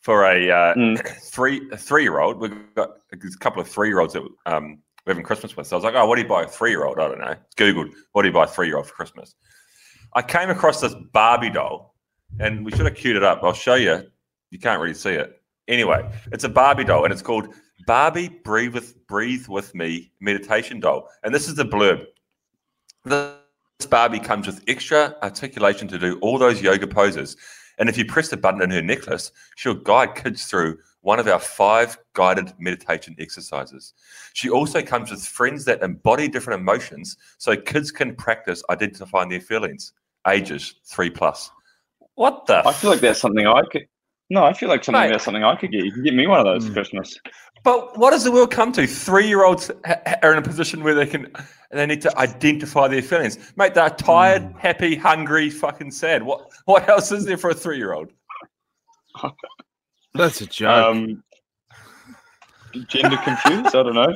for 0.00 0.24
a 0.24 0.50
uh, 0.50 0.74
Mm. 0.74 1.06
three 1.22 1.68
a 1.70 1.76
three 1.76 2.02
year 2.02 2.18
old. 2.20 2.38
We've 2.40 2.56
got 2.74 2.90
a 3.12 3.16
couple 3.38 3.60
of 3.60 3.68
three 3.68 3.88
year 3.88 4.00
olds 4.00 4.14
that 4.14 4.22
um, 4.46 4.78
we're 5.06 5.12
having 5.12 5.24
Christmas 5.24 5.56
with. 5.56 5.66
So 5.66 5.76
I 5.76 5.78
was 5.78 5.84
like, 5.84 5.94
oh, 5.94 6.06
what 6.06 6.16
do 6.16 6.22
you 6.22 6.28
buy 6.28 6.42
a 6.42 6.48
three 6.48 6.70
year 6.70 6.84
old? 6.84 6.98
I 6.98 7.08
don't 7.08 7.20
know. 7.20 7.34
Googled, 7.56 7.92
what 8.12 8.22
do 8.22 8.28
you 8.28 8.34
buy 8.34 8.44
a 8.44 8.48
three 8.48 8.66
year 8.66 8.78
old 8.78 8.86
for 8.86 8.94
Christmas? 8.94 9.34
I 10.14 10.22
came 10.22 10.50
across 10.50 10.80
this 10.80 10.94
Barbie 11.12 11.50
doll, 11.50 11.94
and 12.40 12.64
we 12.64 12.72
should 12.72 12.86
have 12.86 12.96
queued 12.96 13.16
it 13.16 13.22
up. 13.22 13.40
I'll 13.42 13.52
show 13.52 13.74
you. 13.74 14.02
You 14.50 14.58
can't 14.58 14.80
really 14.80 14.94
see 14.94 15.12
it. 15.12 15.40
Anyway, 15.68 16.10
it's 16.32 16.44
a 16.44 16.48
Barbie 16.48 16.84
doll, 16.84 17.04
and 17.04 17.12
it's 17.12 17.22
called 17.22 17.48
Barbie 17.86 18.28
Breathe 18.28 18.74
with 18.74 19.06
Breathe 19.06 19.46
with 19.48 19.74
Me 19.74 20.12
meditation 20.20 20.80
doll. 20.80 21.08
And 21.22 21.34
this 21.34 21.48
is 21.48 21.54
the 21.54 21.64
blurb. 21.64 22.04
This 23.04 23.32
Barbie 23.86 24.20
comes 24.20 24.46
with 24.46 24.62
extra 24.68 25.16
articulation 25.22 25.88
to 25.88 25.98
do 25.98 26.18
all 26.20 26.38
those 26.38 26.62
yoga 26.62 26.86
poses. 26.86 27.36
And 27.78 27.88
if 27.88 27.96
you 27.96 28.04
press 28.04 28.28
the 28.28 28.36
button 28.36 28.62
in 28.62 28.70
her 28.70 28.82
necklace, 28.82 29.32
she'll 29.56 29.74
guide 29.74 30.14
kids 30.14 30.46
through 30.46 30.78
one 31.00 31.18
of 31.18 31.26
our 31.26 31.38
five 31.38 31.98
guided 32.14 32.52
meditation 32.58 33.16
exercises. 33.18 33.92
She 34.34 34.48
also 34.48 34.82
comes 34.82 35.10
with 35.10 35.24
friends 35.24 35.64
that 35.64 35.82
embody 35.82 36.28
different 36.28 36.60
emotions 36.60 37.16
so 37.38 37.56
kids 37.56 37.90
can 37.90 38.14
practice 38.14 38.62
identifying 38.70 39.28
their 39.28 39.40
feelings, 39.40 39.92
ages 40.28 40.74
three 40.84 41.10
plus. 41.10 41.50
What 42.14 42.46
the? 42.46 42.66
I 42.66 42.72
feel 42.72 42.90
like 42.90 43.00
that's 43.00 43.20
something 43.20 43.46
I 43.46 43.62
could. 43.70 43.86
No, 44.30 44.44
I 44.44 44.52
feel 44.52 44.68
like 44.68 44.84
something 44.84 45.00
Mate. 45.00 45.10
that's 45.10 45.24
something 45.24 45.44
I 45.44 45.56
could 45.56 45.72
get. 45.72 45.84
You 45.84 45.92
can 45.92 46.02
get 46.04 46.14
me 46.14 46.26
one 46.26 46.38
of 46.38 46.46
those 46.46 46.66
for 46.66 46.72
Christmas. 46.72 47.18
But 47.64 47.96
what 47.98 48.10
does 48.10 48.24
the 48.24 48.32
world 48.32 48.50
come 48.50 48.72
to? 48.72 48.86
Three-year-olds 48.86 49.70
ha- 49.86 50.00
ha- 50.06 50.16
are 50.22 50.32
in 50.32 50.38
a 50.38 50.42
position 50.42 50.82
where 50.82 50.94
they 50.94 51.06
can, 51.06 51.32
they 51.70 51.86
need 51.86 52.00
to 52.02 52.18
identify 52.18 52.88
their 52.88 53.02
feelings. 53.02 53.38
Mate, 53.56 53.74
they're 53.74 53.90
tired, 53.90 54.52
happy, 54.58 54.96
hungry, 54.96 55.48
fucking 55.48 55.92
sad. 55.92 56.22
What, 56.24 56.50
what 56.64 56.88
else 56.88 57.12
is 57.12 57.24
there 57.24 57.36
for 57.36 57.50
a 57.50 57.54
three-year-old? 57.54 58.10
That's 60.14 60.40
a 60.40 60.46
joke. 60.46 60.96
Um, 60.96 61.22
gender 62.88 63.16
confused? 63.18 63.74
I 63.76 63.82
don't 63.82 63.94
know. 63.94 64.14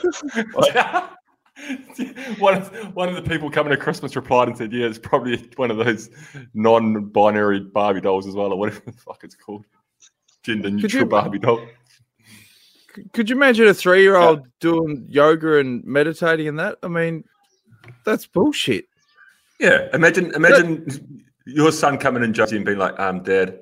one 2.38 2.54
of 2.54 2.94
one 2.94 3.08
of 3.08 3.14
the 3.14 3.22
people 3.22 3.50
coming 3.50 3.70
to 3.70 3.76
Christmas 3.76 4.14
replied 4.16 4.48
and 4.48 4.56
said, 4.56 4.72
"Yeah, 4.72 4.86
it's 4.86 4.98
probably 4.98 5.48
one 5.56 5.70
of 5.70 5.78
those 5.78 6.10
non-binary 6.52 7.60
Barbie 7.60 8.02
dolls 8.02 8.26
as 8.26 8.34
well, 8.34 8.52
or 8.52 8.58
whatever 8.58 8.80
the 8.86 8.92
fuck 8.92 9.24
it's 9.24 9.34
called." 9.34 9.64
gender 10.42 10.70
neutral 10.70 11.02
you- 11.02 11.08
Barbie 11.08 11.38
doll. 11.38 11.60
Could 13.12 13.28
you 13.30 13.36
imagine 13.36 13.66
a 13.66 13.74
three-year-old 13.74 14.46
doing 14.60 15.06
yoga 15.08 15.58
and 15.58 15.84
meditating 15.84 16.48
and 16.48 16.58
that? 16.58 16.78
I 16.82 16.88
mean, 16.88 17.24
that's 18.04 18.26
bullshit. 18.26 18.86
Yeah, 19.60 19.88
imagine 19.92 20.34
imagine 20.34 21.24
your 21.46 21.72
son 21.72 21.98
coming 21.98 22.22
in, 22.22 22.32
Josie, 22.34 22.56
and 22.56 22.64
being 22.64 22.78
like, 22.78 22.98
"Um, 22.98 23.22
Dad, 23.22 23.58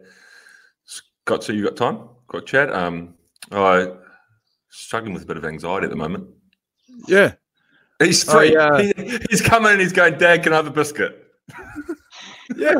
got 1.24 1.44
so 1.44 1.52
you 1.52 1.64
got 1.64 1.76
time? 1.76 2.08
Got 2.28 2.46
chat? 2.46 2.72
Um, 2.72 3.14
I 3.52 3.88
struggling 4.70 5.14
with 5.14 5.22
a 5.22 5.26
bit 5.26 5.36
of 5.36 5.44
anxiety 5.44 5.84
at 5.84 5.90
the 5.90 5.96
moment. 5.96 6.26
Yeah. 7.06 7.34
He's 8.00 8.24
three. 8.24 8.52
yeah. 8.52 8.82
he- 8.82 9.18
he's 9.30 9.40
coming 9.40 9.72
and 9.72 9.80
he's 9.80 9.92
going, 9.92 10.18
Dad, 10.18 10.42
can 10.42 10.52
I 10.52 10.56
have 10.56 10.66
a 10.66 10.70
biscuit? 10.70 11.20
Yeah, 12.56 12.74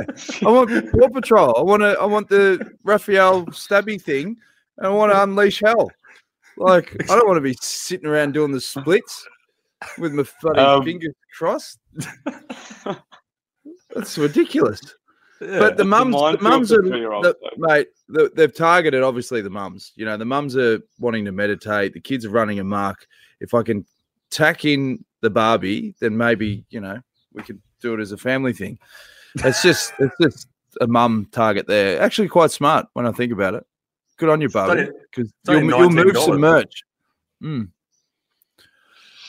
I 0.44 0.50
want 0.50 0.68
Paw 0.92 1.08
Patrol. 1.08 1.54
I 1.56 1.62
want 1.62 1.80
to. 1.82 1.99
I 1.99 2.04
want 2.04 2.28
the 2.28 2.70
Raphael 2.84 3.46
stabby 3.46 4.00
thing, 4.00 4.37
and 4.76 4.87
I 4.87 4.90
want 4.90 5.11
to 5.11 5.23
unleash 5.23 5.61
hell. 5.64 5.90
Like 6.56 6.94
I 7.11 7.16
don't 7.16 7.26
want 7.26 7.37
to 7.37 7.42
be 7.42 7.56
sitting 7.61 8.06
around 8.06 8.32
doing 8.32 8.52
the 8.52 8.61
splits 8.61 9.26
with 9.99 10.12
my 10.12 10.25
bloody 10.42 10.61
Um, 10.61 10.84
fingers 10.84 11.14
crossed. 11.37 11.78
That's 13.94 14.18
ridiculous. 14.18 14.80
Yeah. 15.40 15.58
But 15.58 15.76
the 15.76 15.84
mums, 15.84 16.14
the 16.14 16.38
mums 16.40 16.73
are, 16.73 16.80
the, 16.80 17.37
mate. 17.56 17.88
The, 18.08 18.30
they've 18.34 18.54
targeted 18.54 19.02
obviously 19.02 19.40
the 19.40 19.50
mums. 19.50 19.92
You 19.96 20.04
know, 20.04 20.16
the 20.16 20.25
mums 20.25 20.56
are 20.56 20.80
wanting 20.99 21.25
to 21.25 21.32
meditate. 21.32 21.92
The 21.92 22.00
kids 22.00 22.25
are 22.25 22.30
running 22.30 22.61
amok. 22.61 23.06
If 23.40 23.52
I 23.52 23.62
can 23.62 23.84
tack 24.30 24.64
in 24.64 25.04
the 25.20 25.30
Barbie, 25.30 25.94
then 26.00 26.16
maybe 26.16 26.64
you 26.70 26.80
know 26.80 27.00
we 27.32 27.42
could 27.42 27.61
do 27.80 27.94
it 27.94 28.00
as 28.00 28.12
a 28.12 28.16
family 28.16 28.52
thing. 28.52 28.78
It's 29.37 29.62
just 29.62 29.92
it's 29.99 30.14
just 30.20 30.49
a 30.80 30.87
mum 30.87 31.28
target 31.32 31.66
there. 31.66 32.00
Actually, 32.00 32.28
quite 32.28 32.52
smart 32.52 32.87
when 32.92 33.06
I 33.06 33.12
think 33.12 33.32
about 33.32 33.54
it. 33.54 33.66
Good 34.16 34.28
on 34.28 34.40
you, 34.40 34.49
Barbie, 34.49 34.88
because 35.11 35.33
you'll, 35.49 35.64
you'll 35.64 35.90
move 35.90 36.16
some 36.16 36.40
merch. 36.40 36.83
Mm. 37.42 37.68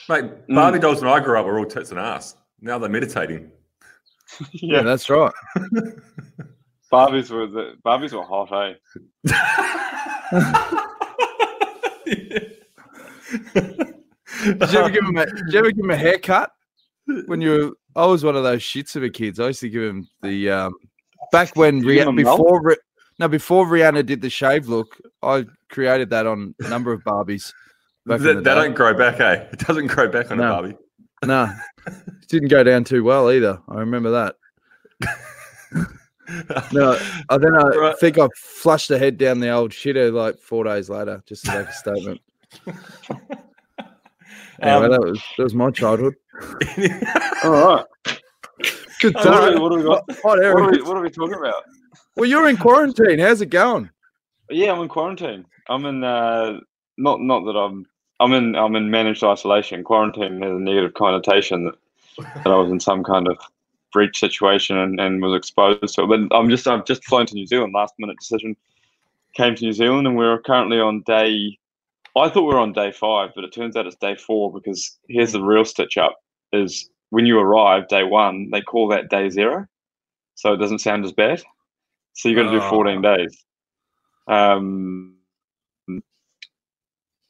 Mate, 0.07 0.47
Barbie 0.47 0.79
dolls 0.79 1.01
when 1.01 1.11
I 1.11 1.19
grew 1.19 1.39
up 1.39 1.45
were 1.45 1.57
all 1.57 1.65
tits 1.65 1.89
and 1.89 1.99
ass. 1.99 2.35
Now 2.61 2.77
they're 2.77 2.89
meditating. 2.89 3.51
Yeah. 4.53 4.81
that's 4.81 5.09
right. 5.09 5.31
Barbies 6.91 7.29
were 7.29 7.47
the 7.47 7.75
Barbies 7.85 8.11
were 8.11 8.23
hot, 8.23 8.51
eh? 8.51 8.73
Did 13.53 14.71
you 14.71 14.79
ever 14.79 14.89
give 14.89 15.03
him 15.03 15.17
a, 15.17 15.25
did 15.25 15.53
you 15.53 15.59
ever 15.59 15.71
give 15.71 15.83
him 15.85 15.91
a 15.91 15.95
haircut 15.97 16.51
when 17.25 17.41
you 17.41 17.49
were? 17.51 17.71
I 18.01 18.05
was 18.05 18.23
one 18.23 18.35
of 18.35 18.43
those 18.43 18.61
shits 18.61 18.95
of 18.95 19.03
a 19.03 19.09
kids. 19.09 19.39
I 19.39 19.47
used 19.47 19.61
to 19.61 19.69
give 19.69 19.83
him 19.83 20.07
the 20.21 20.49
um, 20.51 20.73
back 21.31 21.55
when 21.55 21.77
You 21.77 21.93
give 21.93 22.07
Rih- 22.07 22.09
him 22.09 22.19
a 22.19 22.23
melt? 22.23 22.37
before 22.39 22.61
Ri- 22.61 22.75
no 23.19 23.27
before 23.27 23.65
Rihanna 23.65 24.05
did 24.05 24.21
the 24.21 24.29
shave 24.29 24.67
look. 24.67 24.97
I 25.21 25.45
created 25.69 26.09
that 26.11 26.25
on 26.27 26.53
a 26.59 26.67
number 26.69 26.91
of 26.93 27.03
Barbies. 27.03 27.53
Back 28.05 28.19
They, 28.21 28.33
the 28.33 28.41
they 28.41 28.53
don't 28.55 28.75
grow 28.75 28.93
back, 28.93 29.19
eh? 29.19 29.45
It 29.51 29.59
doesn't 29.59 29.87
grow 29.87 30.07
back 30.07 30.31
on 30.31 30.37
No. 30.37 30.43
a 30.43 30.49
Barbie. 30.49 30.77
No, 31.25 31.51
it 31.87 32.27
didn't 32.27 32.49
go 32.49 32.63
down 32.63 32.83
too 32.83 33.03
well 33.03 33.31
either. 33.31 33.59
I 33.69 33.79
remember 33.79 34.11
that. 34.11 34.35
No, 36.71 36.97
I 37.29 37.37
then 37.37 37.55
I 37.55 37.67
Right. 37.67 37.99
think 37.99 38.17
I 38.17 38.27
flushed 38.35 38.87
the 38.89 38.97
head 38.97 39.17
down 39.17 39.39
the 39.39 39.49
old 39.51 39.71
shitter 39.71 40.11
like 40.11 40.39
four 40.39 40.63
days 40.63 40.89
later, 40.89 41.21
just 41.27 41.45
to 41.45 41.55
make 41.59 41.67
a 41.67 41.73
statement. 41.73 42.21
Anyway, 44.61 44.85
Um, 44.85 44.91
that 44.91 45.01
was 45.01 45.21
that 45.37 45.43
was 45.43 45.53
my 45.53 45.69
childhood. 45.69 46.15
All 47.43 47.51
right. 47.51 47.85
Good 49.01 49.13
time. 49.17 49.53
we, 49.55 49.59
what, 49.59 49.71
are 49.73 49.77
we, 49.77 49.83
got- 49.83 50.03
what, 50.23 50.39
are 50.39 50.43
Eric. 50.43 50.71
we, 50.71 50.81
what 50.81 50.97
are 50.97 51.01
we 51.03 51.09
talking 51.11 51.35
about? 51.35 51.63
Well, 52.15 52.29
you're 52.29 52.47
in 52.47 52.57
quarantine. 52.57 53.19
How's 53.19 53.41
it 53.41 53.47
going? 53.47 53.89
Yeah, 54.49 54.71
I'm 54.71 54.81
in 54.81 54.87
quarantine. 54.87 55.45
I'm 55.67 55.85
in 55.85 56.03
uh, 56.03 56.59
not 56.97 57.19
not 57.19 57.43
that 57.45 57.57
I'm 57.57 57.85
I'm 58.19 58.31
in 58.31 58.55
I'm 58.55 58.75
in 58.75 58.89
managed 58.89 59.23
isolation. 59.23 59.83
Quarantine 59.83 60.41
has 60.41 60.51
a 60.51 60.59
negative 60.59 60.93
connotation 60.93 61.65
that, 61.65 61.75
that 62.43 62.47
I 62.47 62.55
was 62.55 62.71
in 62.71 62.79
some 62.79 63.03
kind 63.03 63.27
of 63.27 63.37
breach 63.91 64.19
situation 64.19 64.77
and, 64.77 64.99
and 64.99 65.21
was 65.21 65.35
exposed 65.35 65.95
to 65.95 66.03
it. 66.03 66.07
But 66.07 66.35
I'm 66.35 66.49
just 66.49 66.67
I've 66.67 66.85
just 66.85 67.03
flown 67.03 67.25
to 67.25 67.35
New 67.35 67.47
Zealand. 67.47 67.73
Last 67.73 67.93
minute 67.99 68.17
decision. 68.19 68.55
Came 69.35 69.53
to 69.55 69.65
New 69.65 69.73
Zealand 69.73 70.07
and 70.07 70.15
we're 70.15 70.39
currently 70.39 70.79
on 70.79 71.01
day. 71.01 71.57
I 72.15 72.29
thought 72.29 72.47
we 72.47 72.53
were 72.53 72.59
on 72.59 72.71
day 72.71 72.93
five, 72.93 73.31
but 73.35 73.43
it 73.43 73.51
turns 73.51 73.75
out 73.75 73.87
it's 73.87 73.97
day 73.97 74.15
four 74.15 74.53
because 74.53 74.97
here's 75.09 75.33
the 75.33 75.43
real 75.43 75.65
stitch 75.65 75.97
up: 75.97 76.15
is 76.53 76.89
when 77.09 77.25
you 77.25 77.37
arrive 77.37 77.89
day 77.89 78.03
one, 78.03 78.49
they 78.51 78.61
call 78.61 78.87
that 78.87 79.09
day 79.09 79.29
zero, 79.29 79.67
so 80.35 80.53
it 80.53 80.57
doesn't 80.57 80.79
sound 80.79 81.03
as 81.03 81.11
bad. 81.11 81.43
So 82.15 82.29
you 82.29 82.35
got 82.35 82.49
to 82.49 82.59
do 82.59 82.61
14 82.61 83.01
days. 83.01 83.45
Um, 84.27 85.15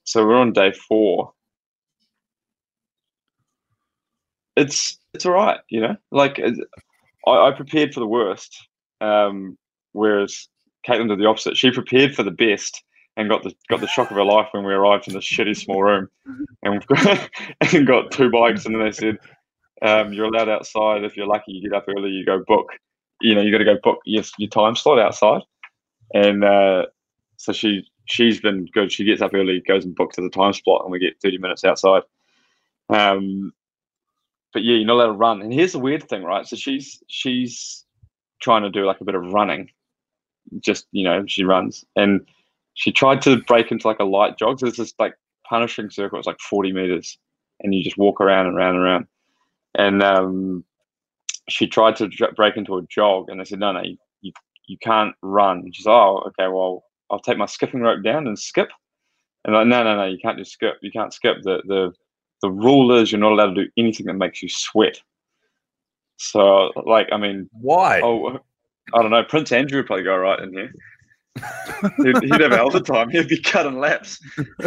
so 0.04 0.26
we're 0.26 0.38
on 0.38 0.54
day 0.54 0.72
four. 0.72 1.34
It's 4.56 4.98
it's 5.14 5.26
all 5.26 5.34
right, 5.34 5.60
you 5.70 5.82
know. 5.82 5.98
Like 6.12 6.40
I, 7.28 7.32
I 7.32 7.52
prepared 7.52 7.94
for 7.94 8.00
the 8.00 8.08
worst, 8.08 8.68
um, 9.02 9.58
whereas 9.92 10.48
Caitlin 10.88 11.10
did 11.10 11.20
the 11.20 11.26
opposite. 11.26 11.58
She 11.58 11.72
prepared 11.72 12.16
for 12.16 12.24
the 12.24 12.32
best 12.32 12.84
and 13.18 13.28
got 13.28 13.44
the 13.44 13.54
got 13.70 13.82
the 13.82 13.88
shock 13.88 14.12
of 14.12 14.18
her 14.18 14.24
life 14.24 14.48
when 14.52 14.64
we 14.64 14.74
arrived 14.74 15.08
in 15.08 15.16
this 15.16 15.26
shitty 15.26 15.58
small 15.58 15.84
room, 15.84 16.08
and 16.64 16.74
we've 16.74 16.88
got 16.88 17.30
and 17.74 17.88
got 17.88 18.12
two 18.12 18.30
bikes, 18.30 18.66
and 18.66 18.76
then 18.76 18.84
they 18.84 18.92
said. 18.92 19.18
Um, 19.82 20.14
you're 20.14 20.34
allowed 20.34 20.48
outside 20.48 21.04
if 21.04 21.18
you're 21.18 21.28
lucky. 21.28 21.52
You 21.52 21.70
get 21.70 21.76
up 21.76 21.86
early, 21.90 22.10
you 22.10 22.26
go 22.26 22.42
book. 22.48 22.68
You 23.26 23.36
know, 23.36 23.42
you 23.42 23.52
got 23.52 23.60
to 23.60 23.66
go 23.66 23.78
book 23.84 24.00
your, 24.06 24.24
your 24.38 24.50
time 24.50 24.76
slot 24.76 25.00
outside 25.00 25.42
and 26.14 26.44
uh, 26.44 26.86
so 27.38 27.52
she 27.52 27.88
she's 28.06 28.40
been 28.40 28.68
good. 28.74 28.92
She 28.92 29.04
gets 29.06 29.22
up 29.22 29.34
early, 29.34 29.62
goes 29.68 29.86
and 29.86 29.96
books 29.96 30.16
to 30.16 30.22
the 30.22 30.30
time 30.30 30.54
slot, 30.54 30.84
and 30.84 30.92
we 30.92 31.00
get 31.00 31.20
thirty 31.22 31.38
minutes 31.38 31.64
outside. 31.64 32.04
Um, 32.90 33.54
but 34.54 34.64
yeah, 34.64 34.76
you're 34.76 34.88
not 34.88 34.96
allowed 34.96 35.08
to 35.08 35.14
run. 35.14 35.42
And 35.42 35.54
here's 35.54 35.74
the 35.74 35.80
weird 35.80 36.08
thing, 36.08 36.24
right? 36.24 36.46
So 36.46 36.56
she's 36.56 37.02
she's 37.08 37.86
trying 38.42 38.64
to 38.64 38.70
do 38.70 38.86
like 38.86 39.02
a 39.02 39.06
bit 39.06 39.16
of 39.16 39.34
running. 39.34 39.70
Just 40.60 40.88
you 40.92 41.04
know, 41.04 41.26
she 41.28 41.44
runs, 41.44 41.84
and 41.96 42.26
she 42.76 42.92
tried 42.92 43.22
to 43.24 43.42
break 43.44 43.72
into 43.72 43.88
like 43.88 44.00
a 44.00 44.06
light 44.06 44.38
jog. 44.38 44.60
So 44.60 44.68
there's 44.68 44.78
this 44.78 44.94
like 45.00 45.16
punishing 45.48 45.90
circle. 45.90 46.20
It's 46.20 46.28
like 46.28 46.40
forty 46.40 46.72
meters, 46.72 47.18
and 47.62 47.74
you 47.74 47.84
just 47.84 47.98
walk 47.98 48.22
around 48.22 48.48
and 48.48 48.56
around 48.56 48.76
and 48.76 48.84
around. 48.84 49.08
And 49.78 50.04
um, 50.04 50.64
she 51.50 51.68
tried 51.68 51.96
to 51.98 52.10
break 52.36 52.58
into 52.58 52.78
a 52.78 52.84
jog, 52.90 53.30
and 53.30 53.40
they 53.40 53.46
said, 53.46 53.60
no, 53.60 53.72
no, 53.72 53.82
you, 53.82 53.98
you 54.22 54.32
you 54.68 54.78
can't 54.82 55.14
run. 55.22 55.60
And 55.60 55.76
she's, 55.76 55.88
oh, 55.88 56.24
okay, 56.28 56.48
well, 56.48 56.84
I'll 57.12 57.20
take 57.20 57.38
my 57.38 57.46
skipping 57.46 57.82
rope 57.82 58.04
down 58.04 58.28
and 58.28 58.38
skip. 58.38 58.70
And 59.44 59.54
like, 59.56 59.68
no, 59.68 59.84
no, 59.84 59.96
no, 59.96 60.06
you 60.06 60.18
can't 60.22 60.38
just 60.38 60.52
skip. 60.52 60.76
You 60.82 60.92
can't 60.92 61.14
skip. 61.14 61.38
The 61.44 61.62
the 61.68 61.94
the 62.42 62.52
rule 62.52 62.92
is 62.94 63.12
you're 63.12 63.22
not 63.22 63.32
allowed 63.32 63.54
to 63.54 63.66
do 63.66 63.72
anything 63.78 64.08
that 64.08 64.16
makes 64.16 64.42
you 64.42 64.50
sweat. 64.50 65.00
So, 66.18 66.72
like, 66.86 67.08
I 67.12 67.18
mean, 67.18 67.50
Why? 67.52 68.02
oh, 68.02 68.40
I 68.94 69.02
don't 69.02 69.12
know. 69.12 69.24
Prince 69.24 69.52
Andrew 69.52 69.80
would 69.80 69.88
probably 69.88 70.04
go 70.04 70.18
right 70.18 70.40
in 70.40 70.54
here. 70.54 70.72
he'd, 71.98 72.24
he'd 72.24 72.42
have 72.42 72.54
elder 72.54 72.80
time. 72.80 73.10
He'd 73.10 73.28
be 73.28 73.42
cutting 73.42 73.80
laps. 73.80 74.20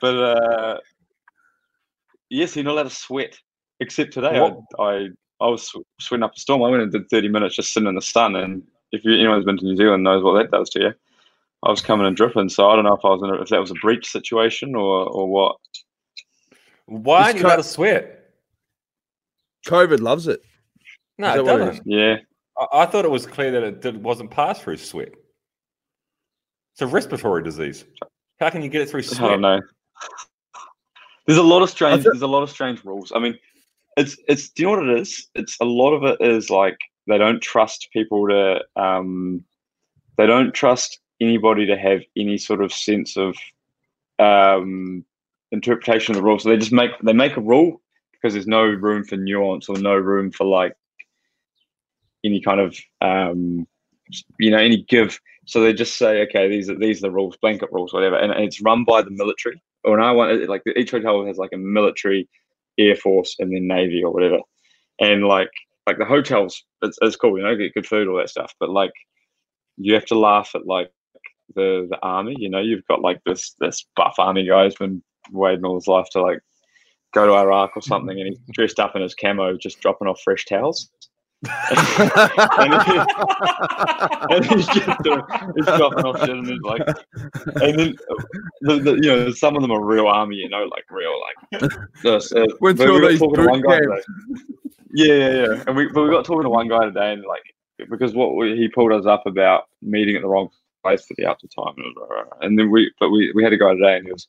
but 0.00 0.02
uh, 0.02 0.78
yes, 2.30 2.56
you're 2.56 2.64
not 2.64 2.72
allowed 2.72 2.84
to 2.84 2.90
sweat. 2.90 3.38
Except 3.80 4.12
today, 4.12 4.38
I, 4.38 4.82
I 4.82 5.08
I 5.40 5.48
was 5.48 5.64
sw- 5.68 5.84
sweating 6.00 6.24
up 6.24 6.34
a 6.34 6.40
storm. 6.40 6.62
I 6.62 6.68
went 6.68 6.82
and 6.82 6.92
did 6.92 7.10
30 7.10 7.28
minutes 7.28 7.56
just 7.56 7.72
sitting 7.72 7.88
in 7.88 7.94
the 7.94 8.02
sun, 8.02 8.36
and 8.36 8.62
if 8.92 9.04
you, 9.04 9.14
anyone 9.14 9.36
who's 9.36 9.44
been 9.44 9.58
to 9.58 9.64
New 9.64 9.76
Zealand 9.76 10.02
knows 10.02 10.22
what 10.22 10.34
that 10.34 10.50
does 10.50 10.70
to 10.70 10.80
you. 10.80 10.94
I 11.62 11.70
was 11.70 11.80
coming 11.80 12.06
and 12.06 12.16
dripping, 12.16 12.48
so 12.48 12.70
I 12.70 12.76
don't 12.76 12.84
know 12.84 12.94
if 12.94 13.04
I 13.04 13.08
was 13.08 13.22
in 13.22 13.30
a, 13.30 13.42
if 13.42 13.48
that 13.48 13.60
was 13.60 13.70
a 13.70 13.74
breach 13.74 14.10
situation 14.10 14.74
or 14.74 15.08
or 15.08 15.28
what. 15.28 15.56
Why 16.86 17.24
aren't 17.24 17.38
you 17.38 17.46
allowed 17.46 17.56
to 17.56 17.64
sweat? 17.64 18.30
COVID 19.66 20.00
loves 20.00 20.28
it. 20.28 20.42
No, 21.18 21.32
it 21.32 21.36
that 21.36 21.44
what 21.44 21.60
it 21.60 21.64
doesn't. 21.64 21.86
Yeah, 21.86 22.16
I, 22.58 22.82
I 22.82 22.86
thought 22.86 23.04
it 23.04 23.10
was 23.10 23.26
clear 23.26 23.50
that 23.50 23.62
it 23.62 23.80
did, 23.80 24.02
wasn't 24.02 24.30
passed 24.30 24.62
through 24.62 24.76
sweat. 24.76 25.12
It's 26.74 26.82
a 26.82 26.86
respiratory 26.86 27.42
disease. 27.42 27.84
How 28.38 28.50
can 28.50 28.62
you 28.62 28.68
get 28.68 28.82
it 28.82 28.90
through 28.90 29.02
sweat? 29.02 29.22
I 29.22 29.28
don't 29.30 29.40
know. 29.40 29.60
There's 31.26 31.38
a 31.38 31.42
lot 31.42 31.62
of 31.62 31.70
strange. 31.70 32.04
There's 32.04 32.22
a 32.22 32.26
lot 32.26 32.42
of 32.42 32.50
strange 32.50 32.84
rules. 32.84 33.12
I 33.14 33.18
mean, 33.18 33.36
it's 33.96 34.16
it's. 34.28 34.48
Do 34.50 34.62
you 34.62 34.68
know 34.68 34.82
what 34.82 34.88
it 34.88 35.00
is? 35.00 35.28
It's 35.34 35.56
a 35.60 35.64
lot 35.64 35.92
of 35.92 36.02
it 36.04 36.20
is 36.20 36.50
like 36.50 36.78
they 37.06 37.18
don't 37.18 37.42
trust 37.42 37.88
people 37.92 38.28
to. 38.28 38.60
Um, 38.76 39.44
they 40.16 40.26
don't 40.26 40.54
trust 40.54 41.00
anybody 41.20 41.66
to 41.66 41.76
have 41.76 42.02
any 42.16 42.38
sort 42.38 42.62
of 42.62 42.72
sense 42.72 43.16
of 43.16 43.36
um, 44.18 45.04
interpretation 45.52 46.14
of 46.14 46.16
the 46.16 46.22
rule. 46.22 46.38
So 46.38 46.48
they 46.48 46.56
just 46.56 46.72
make 46.72 46.90
they 47.02 47.12
make 47.12 47.36
a 47.36 47.40
rule 47.40 47.80
because 48.12 48.32
there's 48.32 48.46
no 48.46 48.64
room 48.64 49.04
for 49.04 49.16
nuance 49.16 49.68
or 49.68 49.78
no 49.78 49.94
room 49.94 50.30
for 50.30 50.44
like 50.44 50.74
any 52.24 52.40
kind 52.40 52.60
of 52.60 52.76
um, 53.00 53.66
you 54.38 54.50
know 54.50 54.58
any 54.58 54.82
give. 54.82 55.20
So 55.46 55.60
they 55.60 55.72
just 55.72 55.96
say, 55.96 56.22
okay, 56.22 56.48
these 56.48 56.68
are 56.68 56.78
these 56.78 56.98
are 56.98 57.08
the 57.08 57.12
rules, 57.12 57.36
blanket 57.36 57.70
rules, 57.72 57.92
whatever, 57.92 58.16
and 58.16 58.32
it's 58.32 58.60
run 58.60 58.84
by 58.84 59.02
the 59.02 59.10
military. 59.10 59.62
Or 59.84 60.00
I 60.00 60.10
want 60.10 60.48
like 60.48 60.62
each 60.76 60.90
hotel 60.90 61.24
has 61.26 61.38
like 61.38 61.52
a 61.52 61.58
military, 61.58 62.28
air 62.78 62.96
force, 62.96 63.36
and 63.38 63.52
then 63.52 63.66
navy 63.66 64.02
or 64.04 64.12
whatever, 64.12 64.38
and 65.00 65.24
like 65.24 65.50
like 65.86 65.98
the 65.98 66.04
hotels, 66.04 66.64
it's, 66.82 66.98
it's 67.00 67.16
cool, 67.16 67.38
you 67.38 67.44
know, 67.44 67.54
get 67.56 67.74
good 67.74 67.86
food, 67.86 68.08
all 68.08 68.16
that 68.16 68.28
stuff, 68.28 68.52
but 68.58 68.70
like 68.70 68.92
you 69.76 69.94
have 69.94 70.06
to 70.06 70.18
laugh 70.18 70.50
at 70.54 70.66
like 70.66 70.90
the 71.54 71.86
the 71.90 71.98
army. 72.02 72.34
You 72.38 72.48
know, 72.50 72.60
you've 72.60 72.86
got 72.86 73.02
like 73.02 73.20
this 73.24 73.54
this 73.60 73.86
buff 73.94 74.14
army 74.18 74.46
guy 74.46 74.64
who's 74.64 74.74
been 74.74 75.02
waiting 75.30 75.64
all 75.64 75.76
his 75.76 75.86
life 75.86 76.06
to 76.12 76.22
like 76.22 76.40
go 77.14 77.26
to 77.26 77.34
Iraq 77.34 77.76
or 77.76 77.82
something, 77.82 78.18
and 78.18 78.28
he's 78.28 78.40
dressed 78.52 78.80
up 78.80 78.96
in 78.96 79.02
his 79.02 79.14
camo, 79.14 79.56
just 79.56 79.80
dropping 79.80 80.08
off 80.08 80.20
fresh 80.22 80.44
towels. 80.44 80.90
And, 81.44 82.82
he, 82.82 82.98
and 84.30 84.44
he's 84.46 84.66
just 84.68 85.02
doing, 85.02 85.22
he's 85.54 85.66
dropping 85.66 86.04
off 86.04 86.18
shit, 86.20 86.30
and 86.30 86.46
he's 86.46 86.60
like, 86.62 86.82
and 87.62 87.78
then 87.78 87.96
the, 88.62 88.78
the, 88.78 88.92
you 88.94 89.14
know, 89.14 89.30
some 89.32 89.54
of 89.54 89.62
them 89.62 89.70
are 89.70 89.84
real 89.84 90.06
army, 90.06 90.36
you 90.36 90.48
know, 90.48 90.64
like 90.64 90.84
real 90.90 91.12
like. 91.52 91.70
This, 92.02 92.32
uh, 92.32 92.46
Went 92.60 92.78
through 92.78 92.86
we 92.86 92.92
all 92.92 93.00
got 93.00 93.08
these 93.08 93.20
talking 93.20 93.44
to 93.44 93.48
one 93.48 93.60
guy 93.60 93.78
today. 93.78 94.02
Yeah, 94.94 95.14
yeah, 95.14 95.30
yeah. 95.30 95.64
And 95.66 95.76
we 95.76 95.88
but 95.88 96.02
we 96.04 96.10
got 96.10 96.24
talking 96.24 96.44
to 96.44 96.50
one 96.50 96.68
guy 96.68 96.84
today, 96.84 97.12
and 97.12 97.24
like 97.24 97.42
because 97.90 98.14
what 98.14 98.34
we, 98.34 98.56
he 98.56 98.68
pulled 98.68 98.92
us 98.92 99.04
up 99.04 99.26
about 99.26 99.64
meeting 99.82 100.16
at 100.16 100.22
the 100.22 100.28
wrong 100.28 100.48
place 100.82 101.04
for 101.04 101.14
the 101.18 101.26
after 101.26 101.46
time, 101.48 101.74
and, 101.76 101.86
it 101.86 101.94
was, 101.96 102.08
"Alright." 102.10 102.26
and 102.40 102.58
then 102.58 102.70
we 102.70 102.90
but 102.98 103.10
we 103.10 103.30
we 103.34 103.44
had 103.44 103.52
a 103.52 103.58
guy 103.58 103.74
today, 103.74 103.96
and 103.96 104.06
he 104.06 104.12
was 104.12 104.26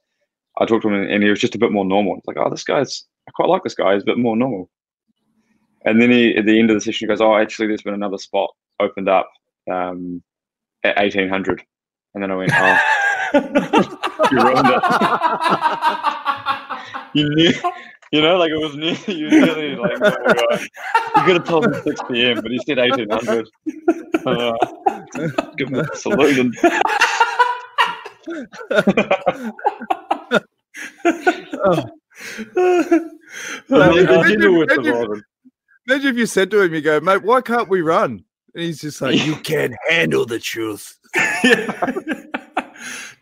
I 0.60 0.66
talked 0.66 0.82
to 0.84 0.90
him, 0.90 1.10
and 1.10 1.24
he 1.24 1.30
was 1.30 1.40
just 1.40 1.56
a 1.56 1.60
bit 1.60 1.72
more 1.72 1.86
normal. 1.86 2.18
It's 2.18 2.28
like, 2.28 2.38
oh, 2.38 2.50
this 2.50 2.64
guy's 2.64 3.06
I 3.28 3.32
quite 3.32 3.50
like 3.50 3.64
this 3.64 3.76
guy. 3.76 3.94
He's 3.94 4.04
a 4.04 4.08
bit 4.08 4.18
more 4.18 4.36
normal. 4.36 4.70
And 5.88 6.01
then 6.01 6.12
he 6.12 6.36
at 6.36 6.46
the 6.46 6.60
end 6.60 6.70
of 6.70 6.75
the 6.75 6.82
session 6.82 7.06
he 7.06 7.08
goes, 7.08 7.22
oh, 7.22 7.38
actually, 7.38 7.67
there's 7.67 7.82
been 7.82 7.94
another 7.94 8.17
spot 8.17 8.50
opened 8.82 9.08
up 9.08 9.32
um, 9.72 10.22
at 10.84 11.00
eighteen 11.00 11.29
hundred, 11.29 11.63
and 12.13 12.22
then 12.22 12.29
I 12.29 12.36
went, 12.36 12.51
oh, 12.53 12.77
you 14.32 14.38
ruined 14.44 14.67
it. 14.67 14.84
you 17.13 17.29
knew. 17.36 17.53
You 18.12 18.22
know, 18.22 18.38
like 18.38 18.51
it 18.51 18.58
was 18.58 18.75
near 18.75 18.98
you 19.08 19.29
nearly 19.29 19.75
like 19.77 19.98
oh 20.01 20.34
God. 20.34 20.60
you 20.62 21.24
could 21.24 21.36
have 21.36 21.46
told 21.46 21.70
me 21.72 21.77
six 21.82 22.01
PM, 22.10 22.41
but 22.41 22.51
he 22.51 22.60
said 22.65 22.79
eighteen 22.79 23.10
hundred. 23.10 23.48
Uh, 24.25 24.53
give 25.58 25.70
him 25.70 25.79
a 25.79 25.96
salute 25.96 26.38
and 26.39 26.53
Imagine- 33.70 34.08
continue 34.08 34.58
with 34.58 34.70
the 34.70 34.75
imagine- 34.75 34.94
Robin. 34.94 35.24
Imagine 35.88 36.10
if 36.10 36.17
you 36.17 36.25
said 36.25 36.51
to 36.51 36.62
him, 36.62 36.74
you 36.74 36.82
go, 36.82 37.00
mate, 37.00 37.24
why 37.24 37.39
can't 37.41 37.70
we 37.70 37.82
run? 37.82 38.24
And 38.53 38.63
he's 38.63 38.82
just 38.82 39.01
like, 39.01 39.24
you 39.25 39.36
can't 39.44 39.74
handle 39.89 40.25
the 40.25 40.39
truth. 40.39 40.98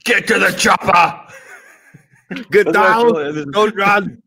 Get 0.03 0.27
to 0.27 0.39
the 0.39 0.53
chopper. 0.57 1.21
Get 2.51 2.65
That's 2.65 2.71
down, 2.73 3.27
actually- 3.27 3.45
don't 3.51 3.75
run. 3.75 4.21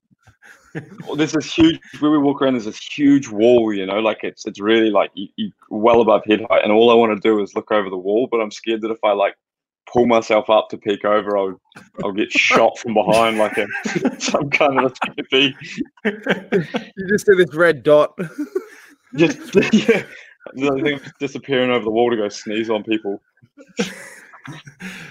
There's 1.16 1.32
this 1.32 1.52
huge 1.52 1.80
where 1.98 2.10
we 2.10 2.18
walk 2.18 2.42
around. 2.42 2.52
There's 2.54 2.66
this 2.66 2.78
huge 2.78 3.28
wall, 3.28 3.72
you 3.72 3.86
know, 3.86 3.98
like 4.00 4.18
it's 4.22 4.46
it's 4.46 4.60
really 4.60 4.90
like 4.90 5.10
you, 5.14 5.26
you 5.36 5.50
well 5.70 6.02
above 6.02 6.22
head 6.26 6.46
height, 6.48 6.62
and 6.62 6.70
all 6.70 6.90
I 6.90 6.94
want 6.94 7.10
to 7.20 7.28
do 7.28 7.42
is 7.42 7.54
look 7.56 7.72
over 7.72 7.88
the 7.88 7.96
wall. 7.96 8.28
But 8.30 8.40
I'm 8.40 8.50
scared 8.50 8.82
that 8.82 8.90
if 8.90 9.02
I 9.02 9.12
like 9.12 9.34
pull 9.92 10.06
myself 10.06 10.50
up 10.50 10.68
to 10.70 10.78
peek 10.78 11.04
over, 11.04 11.36
I'll 11.36 11.60
I'll 12.04 12.12
get 12.12 12.30
shot 12.30 12.78
from 12.78 12.94
behind 12.94 13.38
like 13.38 13.56
a 13.56 13.66
some 14.20 14.50
kind 14.50 14.78
of 14.78 14.92
escapee. 14.92 15.54
You 16.96 17.08
just 17.08 17.26
see 17.26 17.34
this 17.36 17.54
red 17.54 17.82
dot. 17.82 18.18
Just 19.16 19.54
yeah, 19.72 20.02
the 20.54 20.80
thing 20.82 21.00
disappearing 21.18 21.70
over 21.70 21.84
the 21.84 21.90
wall 21.90 22.10
to 22.10 22.16
go 22.16 22.28
sneeze 22.28 22.70
on 22.70 22.82
people. 22.82 23.20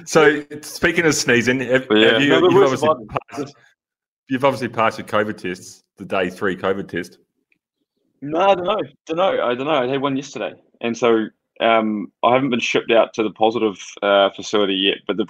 So 0.06 0.44
speaking 0.62 1.06
of 1.06 1.14
sneezing, 1.14 1.60
have, 1.60 1.88
yeah, 1.92 2.14
have 2.14 2.22
you, 2.22 2.30
no, 2.30 2.40
you've, 2.40 2.54
we're 2.54 2.64
obviously 2.64 2.90
passed, 3.30 3.56
you've 4.30 4.46
obviously 4.46 4.70
passed 4.70 4.98
your 4.98 5.08
COVID 5.08 5.38
tests, 5.38 5.84
the 5.98 6.06
day 6.06 6.30
three 6.30 6.56
COVID 6.56 6.88
test. 6.88 7.20
No, 8.22 8.40
I 8.40 8.56
don't 8.56 8.66
know. 8.66 8.82
Don't 9.06 9.18
know. 9.18 9.44
I 9.44 9.54
don't 9.54 9.68
know. 9.68 9.74
I 9.74 9.88
had 9.88 10.02
one 10.02 10.16
yesterday, 10.16 10.54
and 10.82 10.98
so 10.98 11.28
um, 11.60 12.12
I 12.24 12.34
haven't 12.34 12.50
been 12.50 12.60
shipped 12.60 12.92
out 12.92 13.14
to 13.16 13.24
the 13.24 13.32
positive 13.32 13.78
uh, 14.02 14.30
facility 14.32 14.76
yet. 14.76 14.98
But 15.08 15.18
the 15.18 15.28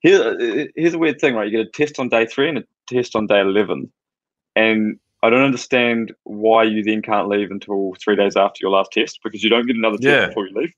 here, 0.00 0.68
here's 0.76 0.94
a 0.94 0.98
weird 0.98 1.20
thing, 1.20 1.34
right? 1.34 1.50
You 1.50 1.58
get 1.58 1.66
a 1.66 1.70
test 1.70 1.98
on 1.98 2.08
day 2.08 2.26
three 2.26 2.48
and 2.48 2.58
a 2.58 2.64
test 2.88 3.16
on 3.16 3.26
day 3.26 3.40
eleven, 3.40 3.92
and 4.54 4.98
I 5.22 5.30
don't 5.30 5.42
understand 5.44 6.14
why 6.24 6.64
you 6.64 6.82
then 6.82 7.02
can't 7.02 7.28
leave 7.28 7.50
until 7.50 7.94
three 8.02 8.16
days 8.16 8.36
after 8.36 8.58
your 8.60 8.70
last 8.70 8.92
test 8.92 9.20
because 9.24 9.42
you 9.42 9.50
don't 9.50 9.66
get 9.66 9.76
another 9.76 9.96
test 9.96 10.06
Yeah. 10.06 10.26
before 10.28 10.46
you 10.46 10.54
leave. 10.54 10.72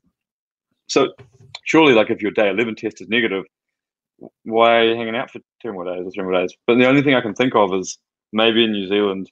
So 0.88 1.12
surely, 1.64 1.94
like 1.94 2.10
if 2.10 2.22
your 2.22 2.30
day 2.30 2.48
eleven 2.48 2.74
test 2.74 3.00
is 3.00 3.08
negative, 3.08 3.44
why 4.44 4.78
are 4.78 4.84
you 4.84 4.96
hanging 4.96 5.16
out 5.16 5.30
for 5.30 5.40
two 5.62 5.72
more 5.72 5.84
days 5.84 6.06
or 6.06 6.10
three 6.10 6.24
more 6.24 6.32
days? 6.32 6.54
But 6.66 6.76
the 6.76 6.86
only 6.86 7.02
thing 7.02 7.14
I 7.14 7.20
can 7.20 7.34
think 7.34 7.54
of 7.54 7.74
is 7.74 7.98
maybe 8.32 8.64
in 8.64 8.72
New 8.72 8.88
Zealand, 8.88 9.30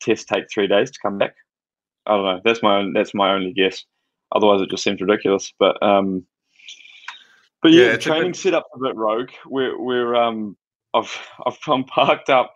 tests 0.00 0.24
take 0.24 0.44
three 0.52 0.66
days 0.66 0.90
to 0.90 0.98
come 1.00 1.18
back. 1.18 1.34
I 2.06 2.16
don't 2.16 2.24
know. 2.24 2.40
That's 2.44 2.62
my 2.62 2.78
own, 2.78 2.92
that's 2.92 3.14
my 3.14 3.32
only 3.32 3.52
guess. 3.52 3.84
Otherwise, 4.32 4.60
it 4.62 4.70
just 4.70 4.82
seems 4.84 5.00
ridiculous. 5.00 5.52
But 5.58 5.82
um, 5.82 6.24
but 7.62 7.72
yeah, 7.72 7.82
Yeah, 7.82 7.88
the 7.88 7.94
it's 7.94 8.06
a 8.06 8.08
training 8.08 8.32
bit- 8.32 8.36
setup's 8.40 8.68
a 8.74 8.78
bit 8.80 8.96
rogue. 8.96 9.30
We're 9.46 9.78
we're 9.80 10.14
um, 10.14 10.56
I've 10.92 11.16
I've 11.46 11.58
I'm 11.66 11.84
parked 11.84 12.30
up 12.30 12.54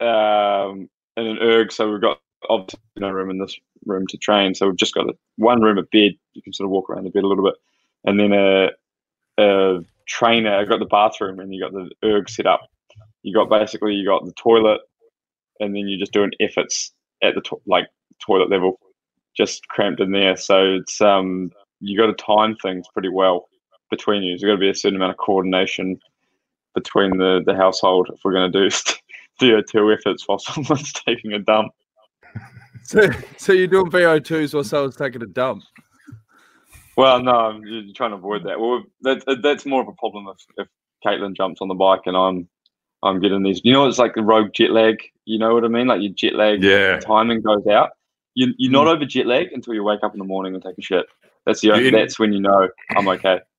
um 0.00 0.88
in 1.16 1.26
an 1.26 1.38
erg, 1.40 1.72
so 1.72 1.90
we've 1.90 2.00
got 2.00 2.20
obviously 2.48 2.80
no 2.96 3.10
room 3.10 3.30
in 3.30 3.38
this 3.38 3.56
room 3.86 4.06
to 4.08 4.16
train. 4.18 4.54
So 4.54 4.66
we've 4.66 4.76
just 4.76 4.94
got 4.94 5.08
a, 5.08 5.14
one 5.36 5.60
room, 5.62 5.78
a 5.78 5.82
bed. 5.82 6.12
You 6.34 6.42
can 6.42 6.52
sort 6.52 6.66
of 6.66 6.70
walk 6.70 6.90
around 6.90 7.04
the 7.04 7.10
bed 7.10 7.24
a 7.24 7.26
little 7.28 7.44
bit, 7.44 7.54
and 8.04 8.18
then 8.20 8.32
a 8.32 8.68
a 9.38 9.80
trainer. 10.06 10.54
I've 10.54 10.68
got 10.68 10.78
the 10.80 10.84
bathroom, 10.86 11.38
and 11.40 11.54
you 11.54 11.60
got 11.62 11.72
the 11.72 11.90
erg 12.04 12.28
set 12.28 12.46
up. 12.46 12.62
You 13.22 13.32
got 13.34 13.48
basically 13.48 13.94
you 13.94 14.04
got 14.06 14.24
the 14.26 14.32
toilet, 14.32 14.80
and 15.60 15.74
then 15.74 15.88
you're 15.88 15.98
just 15.98 16.12
doing 16.12 16.30
efforts 16.40 16.92
at 17.22 17.34
the 17.34 17.40
to- 17.42 17.62
like 17.66 17.86
toilet 18.20 18.50
level, 18.50 18.78
just 19.36 19.66
cramped 19.68 20.00
in 20.00 20.12
there. 20.12 20.36
So 20.36 20.74
it's 20.74 21.00
um 21.00 21.50
you 21.80 21.98
got 21.98 22.06
to 22.06 22.14
time 22.24 22.56
things 22.62 22.86
pretty 22.92 23.08
well 23.10 23.48
between 23.90 24.22
you. 24.22 24.32
There's 24.32 24.42
got 24.42 24.52
to 24.52 24.58
be 24.58 24.70
a 24.70 24.74
certain 24.74 24.96
amount 24.96 25.12
of 25.12 25.18
coordination 25.18 25.98
between 26.74 27.16
the 27.18 27.42
the 27.46 27.54
household 27.54 28.08
if 28.12 28.20
we're 28.24 28.32
going 28.32 28.50
to 28.52 28.68
do 28.68 28.70
VO2 29.40 29.96
efforts 29.98 30.26
while 30.26 30.38
someone's 30.38 30.92
taking 31.06 31.32
a 31.32 31.38
dump. 31.38 31.72
So, 32.86 33.00
so 33.38 33.54
you're 33.54 33.66
doing 33.66 33.90
VO2s 33.90 34.52
while 34.52 34.62
someone's 34.62 34.96
taking 34.96 35.22
a 35.22 35.26
dump. 35.26 35.62
Well, 36.98 37.22
no, 37.22 37.30
I'm- 37.32 37.62
you're 37.64 37.94
trying 37.94 38.10
to 38.10 38.16
avoid 38.16 38.44
that. 38.44 38.60
Well, 38.60 38.82
that, 39.00 39.40
that's 39.42 39.64
more 39.64 39.80
of 39.80 39.88
a 39.88 39.92
problem 39.92 40.26
if, 40.28 40.36
if 40.58 40.68
Caitlin 41.02 41.34
jumps 41.34 41.62
on 41.62 41.68
the 41.68 41.74
bike 41.74 42.02
and 42.04 42.14
I'm 42.14 42.46
I'm 43.02 43.20
getting 43.20 43.42
these. 43.42 43.62
You 43.64 43.72
know, 43.72 43.86
it's 43.86 43.98
like 43.98 44.14
the 44.14 44.22
rogue 44.22 44.52
jet 44.54 44.70
lag. 44.70 44.96
You 45.24 45.38
know 45.38 45.54
what 45.54 45.64
I 45.64 45.68
mean? 45.68 45.86
Like 45.86 46.02
your 46.02 46.12
jet 46.12 46.34
lag 46.34 46.62
Yeah. 46.62 47.00
timing 47.00 47.40
goes 47.40 47.66
out. 47.66 47.90
You, 48.34 48.52
you're 48.58 48.72
not 48.72 48.86
over 48.88 49.04
jet 49.04 49.26
lag 49.26 49.52
until 49.52 49.74
you 49.74 49.82
wake 49.84 50.00
up 50.02 50.12
in 50.12 50.18
the 50.18 50.24
morning 50.24 50.54
and 50.54 50.62
take 50.62 50.76
a 50.78 50.82
shit. 50.82 51.06
That's 51.46 51.60
the 51.60 51.70
only, 51.72 51.86
You- 51.86 51.90
that's 51.90 52.18
when 52.18 52.32
you 52.32 52.40
know 52.40 52.68
I'm 52.96 53.08
okay. 53.08 53.40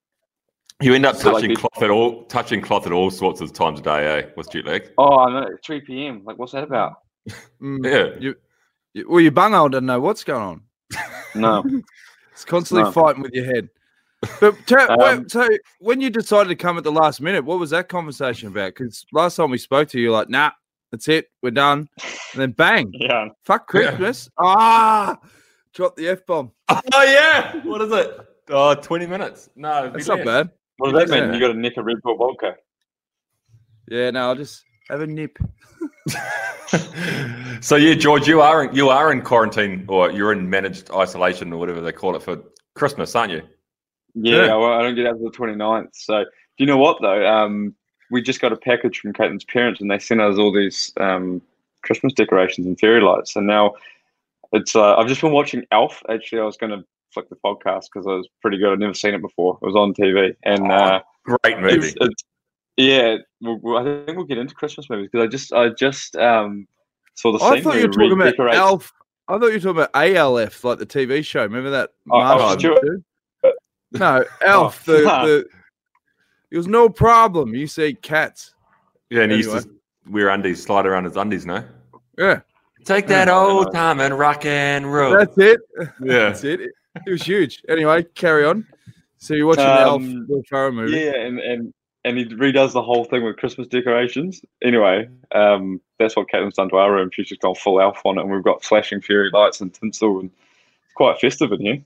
You 0.82 0.94
end 0.94 1.06
up 1.06 1.16
So, 1.16 1.32
touching 1.32 1.52
it- 1.52 1.58
cloth 1.58 1.82
at 1.82 1.90
all, 1.90 2.24
touching 2.26 2.60
cloth 2.62 2.86
at 2.86 2.92
all 2.92 3.10
sorts 3.10 3.40
of 3.40 3.54
times 3.54 3.80
a 3.80 3.84
day, 3.84 4.20
eh? 4.20 4.26
With 4.36 4.52
jet 4.52 4.66
lag. 4.66 4.92
Oh, 4.98 5.20
I 5.20 5.32
know. 5.32 5.48
3 5.66 5.80
p.m. 5.82 6.22
Like, 6.26 6.38
what's 6.38 6.52
that 6.52 6.66
about? 6.66 6.96
Mm, 7.62 7.86
Yeah. 7.86 8.20
You, 8.20 8.36
you, 8.94 9.10
well, 9.10 9.22
your 9.22 9.32
bunghole 9.32 9.70
doesn't 9.70 9.86
know 9.86 10.02
what's 10.02 10.24
going 10.26 10.42
on. 10.42 10.62
No. 11.36 11.64
It's 12.34 12.44
constantly 12.44 12.84
No. 12.84 12.92
fighting 12.92 13.22
with 13.22 13.32
your 13.34 13.46
head. 13.46 13.70
But 14.42 14.58
tell, 14.68 14.92
Um, 15.02 15.20
wait, 15.22 15.32
so 15.32 15.48
when 15.80 16.02
you 16.02 16.10
decided 16.10 16.50
to 16.50 16.56
come 16.58 16.78
at 16.78 16.84
the 16.84 16.92
last 16.92 17.22
minute, 17.22 17.46
what 17.46 17.58
was 17.60 17.70
that 17.70 17.88
conversation 17.88 18.50
about? 18.50 18.74
Because 18.76 19.06
last 19.14 19.38
time 19.38 19.52
we 19.52 19.58
spoke 19.58 19.88
to 19.90 19.98
you, 19.98 20.06
you're 20.06 20.12
like, 20.14 20.28
nah, 20.30 20.52
that's 20.92 21.08
it, 21.08 21.28
we're 21.42 21.52
done. 21.52 21.88
And 22.34 22.42
then 22.42 22.52
bang, 22.52 22.92
yeah. 22.94 23.30
fuck 23.44 23.68
Christmas. 23.68 24.30
Ah, 24.38 25.18
drop 25.74 25.96
the 25.96 26.10
F 26.10 26.26
bomb. 26.26 26.52
Oh 26.70 27.04
yeah. 27.04 27.64
What 27.66 27.82
is 27.82 27.92
it? 27.92 28.20
Oh, 28.50 28.76
20 28.76 29.08
minutes. 29.08 29.50
No, 29.56 29.90
That's 29.90 30.08
not 30.08 30.24
bad. 30.24 30.50
What 30.78 30.92
does 30.92 31.10
that 31.10 31.14
mean? 31.14 31.30
Yeah. 31.30 31.34
You 31.34 31.40
got 31.40 31.54
to 31.54 31.60
nick 31.60 31.78
a 31.78 31.84
Red 31.84 32.02
Bull 32.04 32.18
vodka. 32.18 32.56
Yeah, 33.90 34.12
no, 34.12 34.28
I'll 34.30 34.36
just 34.36 34.64
have 34.90 35.02
a 35.02 35.08
nip. 35.08 35.38
so 37.62 37.76
yeah, 37.76 37.94
George, 37.94 38.28
you 38.28 38.42
are 38.42 38.66
in, 38.66 38.76
you 38.76 38.90
are 38.90 39.12
in 39.12 39.22
quarantine 39.22 39.86
or 39.88 40.12
you're 40.12 40.32
in 40.32 40.50
managed 40.50 40.92
isolation 40.92 41.52
or 41.54 41.58
whatever 41.60 41.82
they 41.82 41.92
call 41.92 42.16
it 42.16 42.22
for 42.24 42.44
Christmas, 42.76 43.16
aren't 43.16 43.32
you? 43.32 43.42
Yeah, 44.16 44.46
Yeah. 44.48 44.56
Well, 44.56 44.74
I 44.74 44.82
don't 44.82 44.96
get 44.96 45.08
out 45.08 45.16
until 45.16 45.32
the 45.32 45.38
29th. 45.38 45.90
So, 45.94 46.24
do 46.24 46.28
you 46.58 46.66
know 46.66 46.78
what, 46.78 46.98
though? 47.02 47.26
Um, 47.28 47.76
we 48.12 48.22
just 48.22 48.42
got 48.42 48.54
a 48.54 48.58
package 48.58 49.00
from 49.00 49.14
Caitlin's 49.14 49.46
parents 49.46 49.82
and 49.82 49.90
they 49.90 50.00
sent 50.00 50.22
us 50.22 50.38
all 50.38 50.54
these 50.54 50.94
um, 51.00 51.42
Christmas 51.84 52.14
decorations 52.14 52.68
and 52.68 52.80
fairy 52.80 53.02
lights. 53.02 53.36
And 53.36 53.48
now 53.48 53.74
it's, 54.54 54.76
uh, 54.76 54.96
I've 54.96 55.08
just 55.08 55.22
been 55.22 55.32
watching 55.32 55.64
Elf. 55.72 56.02
Actually, 56.10 56.42
I 56.42 56.46
was 56.46 56.58
going 56.58 56.72
to 56.72 56.86
flick 57.14 57.30
the 57.30 57.36
podcast 57.38 57.86
because 57.94 58.06
it 58.06 58.10
was 58.12 58.28
pretty 58.42 58.58
good. 58.58 58.74
I'd 58.74 58.80
never 58.80 58.94
seen 58.94 59.14
it 59.14 59.22
before. 59.22 59.58
It 59.62 59.66
was 59.66 59.76
on 59.76 59.94
TV. 59.94 60.36
And, 60.44 60.72
uh, 60.72 61.02
Great 61.24 61.60
movie. 61.60 61.88
it's, 61.88 61.96
it's, 62.00 62.24
yeah, 62.78 63.18
we'll, 63.42 63.58
we'll- 63.62 63.78
I 63.78 63.84
think 64.06 64.18
we'll 64.18 64.26
get 64.28 64.38
into 64.38 64.54
Christmas 64.54 64.90
movies 64.90 65.10
because 65.12 65.26
I 65.26 65.28
just, 65.28 65.54
I 65.54 65.70
just 65.70 66.16
um, 66.18 66.68
saw 67.16 67.32
the 67.32 67.40
same. 67.40 67.48
I 67.52 67.56
scene 67.56 67.64
thought 67.64 67.76
you 67.78 67.88
were 67.88 67.94
talking 67.94 68.34
about 68.38 68.56
Elf. 68.56 68.94
I 69.28 69.40
thought 69.40 69.48
you 69.48 69.54
were 69.54 69.60
talking 69.60 69.82
about 69.82 69.90
ALF, 69.96 70.64
like 70.64 70.78
the 70.78 70.86
TV 70.86 71.26
show. 71.26 71.42
Remember 71.42 71.72
that? 71.72 71.90
Oh, 72.12 72.18
oh, 72.20 72.22
Martian 72.22 72.60
Stuart. 72.60 72.82
dude? 72.84 73.04
No, 74.00 74.24
Elf, 74.46 74.88
Oh, 74.88 74.92
the, 74.98 75.02
nah. 75.06 75.26
the 75.26 75.46
it 76.56 76.58
was 76.58 76.68
no 76.68 76.88
problem. 76.88 77.54
You 77.54 77.68
say 77.68 77.94
cats. 77.94 78.54
yeah, 79.10 79.24
and 79.24 79.32
he 79.34 79.40
Anyway. 79.40 79.56
used 79.56 79.68
to 79.68 79.76
wear 80.10 80.30
undies, 80.30 80.64
slide 80.64 80.86
around 80.86 81.04
his 81.04 81.18
undies, 81.18 81.46
no? 81.46 81.66
Yeah, 82.18 82.40
Take 82.86 83.08
that 83.08 83.26
that 83.26 83.28
I 83.28 83.38
old 83.38 83.74
time 83.74 84.00
and 84.00 84.18
rock 84.18 84.46
and 84.46 84.92
roll. 84.92 85.18
that's 85.18 85.38
it. 85.38 85.60
yeah. 85.78 85.88
That's 86.30 86.44
it. 86.46 86.62
It 87.06 87.12
was 87.12 87.24
huge. 87.24 87.62
Anyway, 87.68 88.04
carry 88.16 88.46
on. 88.46 88.66
So 89.18 89.34
you're 89.34 89.48
watching 89.48 89.66
the 89.66 89.70
Alf 89.82 90.02
Um, 90.02 90.26
Will 90.30 90.44
Ferrell 90.50 90.72
movie? 90.72 90.98
Yeah, 90.98 91.16
and, 91.18 91.40
and 91.40 91.74
and 92.06 92.18
he 92.18 92.24
redoes 92.26 92.72
the 92.72 92.82
whole 92.84 93.04
thing 93.04 93.24
with 93.26 93.36
Christmas 93.36 93.68
decorations. 93.68 94.40
Anyway, 94.64 95.10
um, 95.34 95.82
that's 96.00 96.16
what 96.16 96.28
Caitlin's 96.30 96.56
done 96.56 96.70
to 96.70 96.78
our 96.78 96.94
room. 96.94 97.10
She's 97.12 97.28
just 97.28 97.42
gone 97.42 97.56
full 97.56 97.82
elf 97.82 98.00
on 98.06 98.18
it, 98.18 98.22
and 98.22 98.32
we've 98.32 98.44
got 98.44 98.64
flashing 98.64 99.02
fairy 99.02 99.30
lights 99.34 99.60
and 99.60 99.74
tinsel, 99.74 100.20
and 100.22 100.30
it's 100.86 100.94
quite 100.94 101.20
festive 101.20 101.52
in 101.52 101.60
here. 101.60 101.84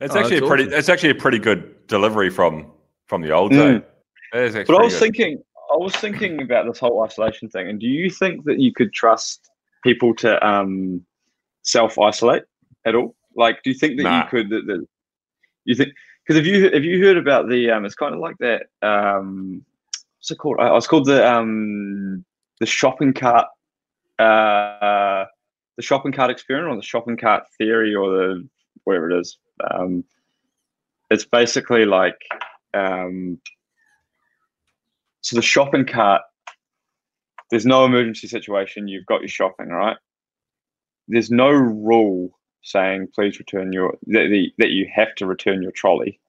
It's 0.00 0.14
Oh, 0.14 0.20
actually 0.20 0.36
a 0.38 0.42
pretty. 0.46 0.64
awesome. 0.66 0.78
It's 0.78 0.88
actually 0.90 1.10
a 1.10 1.14
pretty 1.16 1.38
good 1.40 1.86
delivery 1.88 2.30
from 2.30 2.70
from 3.06 3.22
the 3.22 3.30
old 3.32 3.50
Mm. 3.52 3.80
day. 3.80 3.86
It 4.34 4.42
is 4.42 4.56
actually 4.56 4.74
But 4.74 4.80
I 4.80 4.84
was 4.84 4.92
good. 4.94 5.00
thinking, 5.00 5.42
I 5.72 5.76
was 5.76 5.96
thinking 5.96 6.42
about 6.42 6.66
this 6.66 6.78
whole 6.78 7.02
isolation 7.02 7.48
thing. 7.48 7.68
And 7.68 7.80
do 7.80 7.86
you 7.86 8.10
think 8.10 8.44
that 8.44 8.58
you 8.60 8.72
could 8.72 8.92
trust 8.92 9.50
people 9.82 10.14
to 10.16 10.46
um, 10.46 11.04
self 11.62 11.98
isolate 11.98 12.44
at 12.84 12.94
all? 12.94 13.14
Like, 13.36 13.62
do 13.62 13.70
you 13.70 13.74
think 13.76 13.96
that 13.98 14.04
Nah. 14.04 14.22
you 14.24 14.28
could? 14.30 14.50
That, 14.50 14.66
that 14.66 14.86
you 15.64 15.74
think 15.74 15.90
because 16.24 16.36
have 16.36 16.46
you 16.46 16.70
have 16.72 16.84
you 16.84 17.04
heard 17.04 17.16
about 17.16 17.48
the? 17.48 17.70
Um, 17.70 17.84
it's 17.84 17.94
kind 17.94 18.14
of 18.14 18.20
like 18.20 18.36
that. 18.38 18.66
Um, 18.82 19.64
what's 20.18 20.30
it 20.30 20.36
called? 20.38 20.56
I 20.60 20.72
was 20.72 20.86
called 20.86 21.06
the 21.06 21.28
um, 21.30 22.24
the 22.60 22.66
shopping 22.66 23.12
cart. 23.12 23.46
Uh, 24.18 25.26
the 25.76 25.82
shopping 25.82 26.12
cart 26.12 26.30
experiment, 26.30 26.72
or 26.72 26.76
the 26.76 26.82
shopping 26.82 27.16
cart 27.18 27.44
theory, 27.58 27.94
or 27.94 28.10
the 28.10 28.48
whatever 28.84 29.10
it 29.10 29.20
is. 29.20 29.38
Um, 29.70 30.04
it's 31.10 31.24
basically 31.26 31.84
like 31.84 32.16
um, 32.74 33.38
so 35.26 35.34
the 35.34 35.42
shopping 35.42 35.84
cart 35.84 36.22
there's 37.50 37.66
no 37.66 37.84
emergency 37.84 38.28
situation 38.28 38.86
you've 38.86 39.06
got 39.06 39.20
your 39.20 39.28
shopping 39.28 39.68
right? 39.68 39.96
There's 41.08 41.32
no 41.32 41.50
rule 41.50 42.38
saying 42.62 43.08
please 43.12 43.40
return 43.40 43.72
your 43.72 43.98
that, 44.06 44.28
the, 44.30 44.52
that 44.58 44.70
you 44.70 44.88
have 44.94 45.14
to 45.16 45.26
return 45.26 45.62
your 45.62 45.72
trolley 45.72 46.20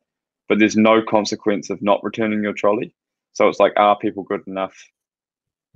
but 0.50 0.58
there's 0.58 0.76
no 0.76 1.02
consequence 1.02 1.70
of 1.70 1.80
not 1.82 2.04
returning 2.04 2.42
your 2.42 2.54
trolley. 2.54 2.92
So 3.34 3.48
it's 3.48 3.60
like 3.60 3.74
are 3.78 3.96
people 4.00 4.24
good 4.24 4.42
enough? 4.48 4.76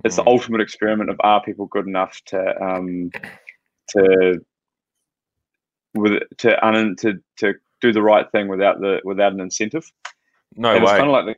It's 0.04 0.16
the 0.16 0.22
Mm. 0.22 0.32
ultimate 0.34 0.60
experiment 0.60 1.10
of 1.10 1.20
are 1.20 1.42
people 1.44 1.66
good 1.66 1.86
enough 1.86 2.20
to 2.26 2.40
um 2.60 3.12
to 3.90 4.44
with 5.94 6.22
to 6.38 6.66
un, 6.66 6.96
to 6.96 7.22
to 7.36 7.54
do 7.80 7.92
the 7.92 8.02
right 8.02 8.28
thing 8.32 8.48
without 8.48 8.80
the 8.80 9.00
without 9.04 9.32
an 9.32 9.40
incentive? 9.40 9.92
No 10.56 10.74
and 10.74 10.82
it's 10.82 10.90
kind 10.92 11.04
of 11.04 11.12
like 11.12 11.26
the, 11.26 11.36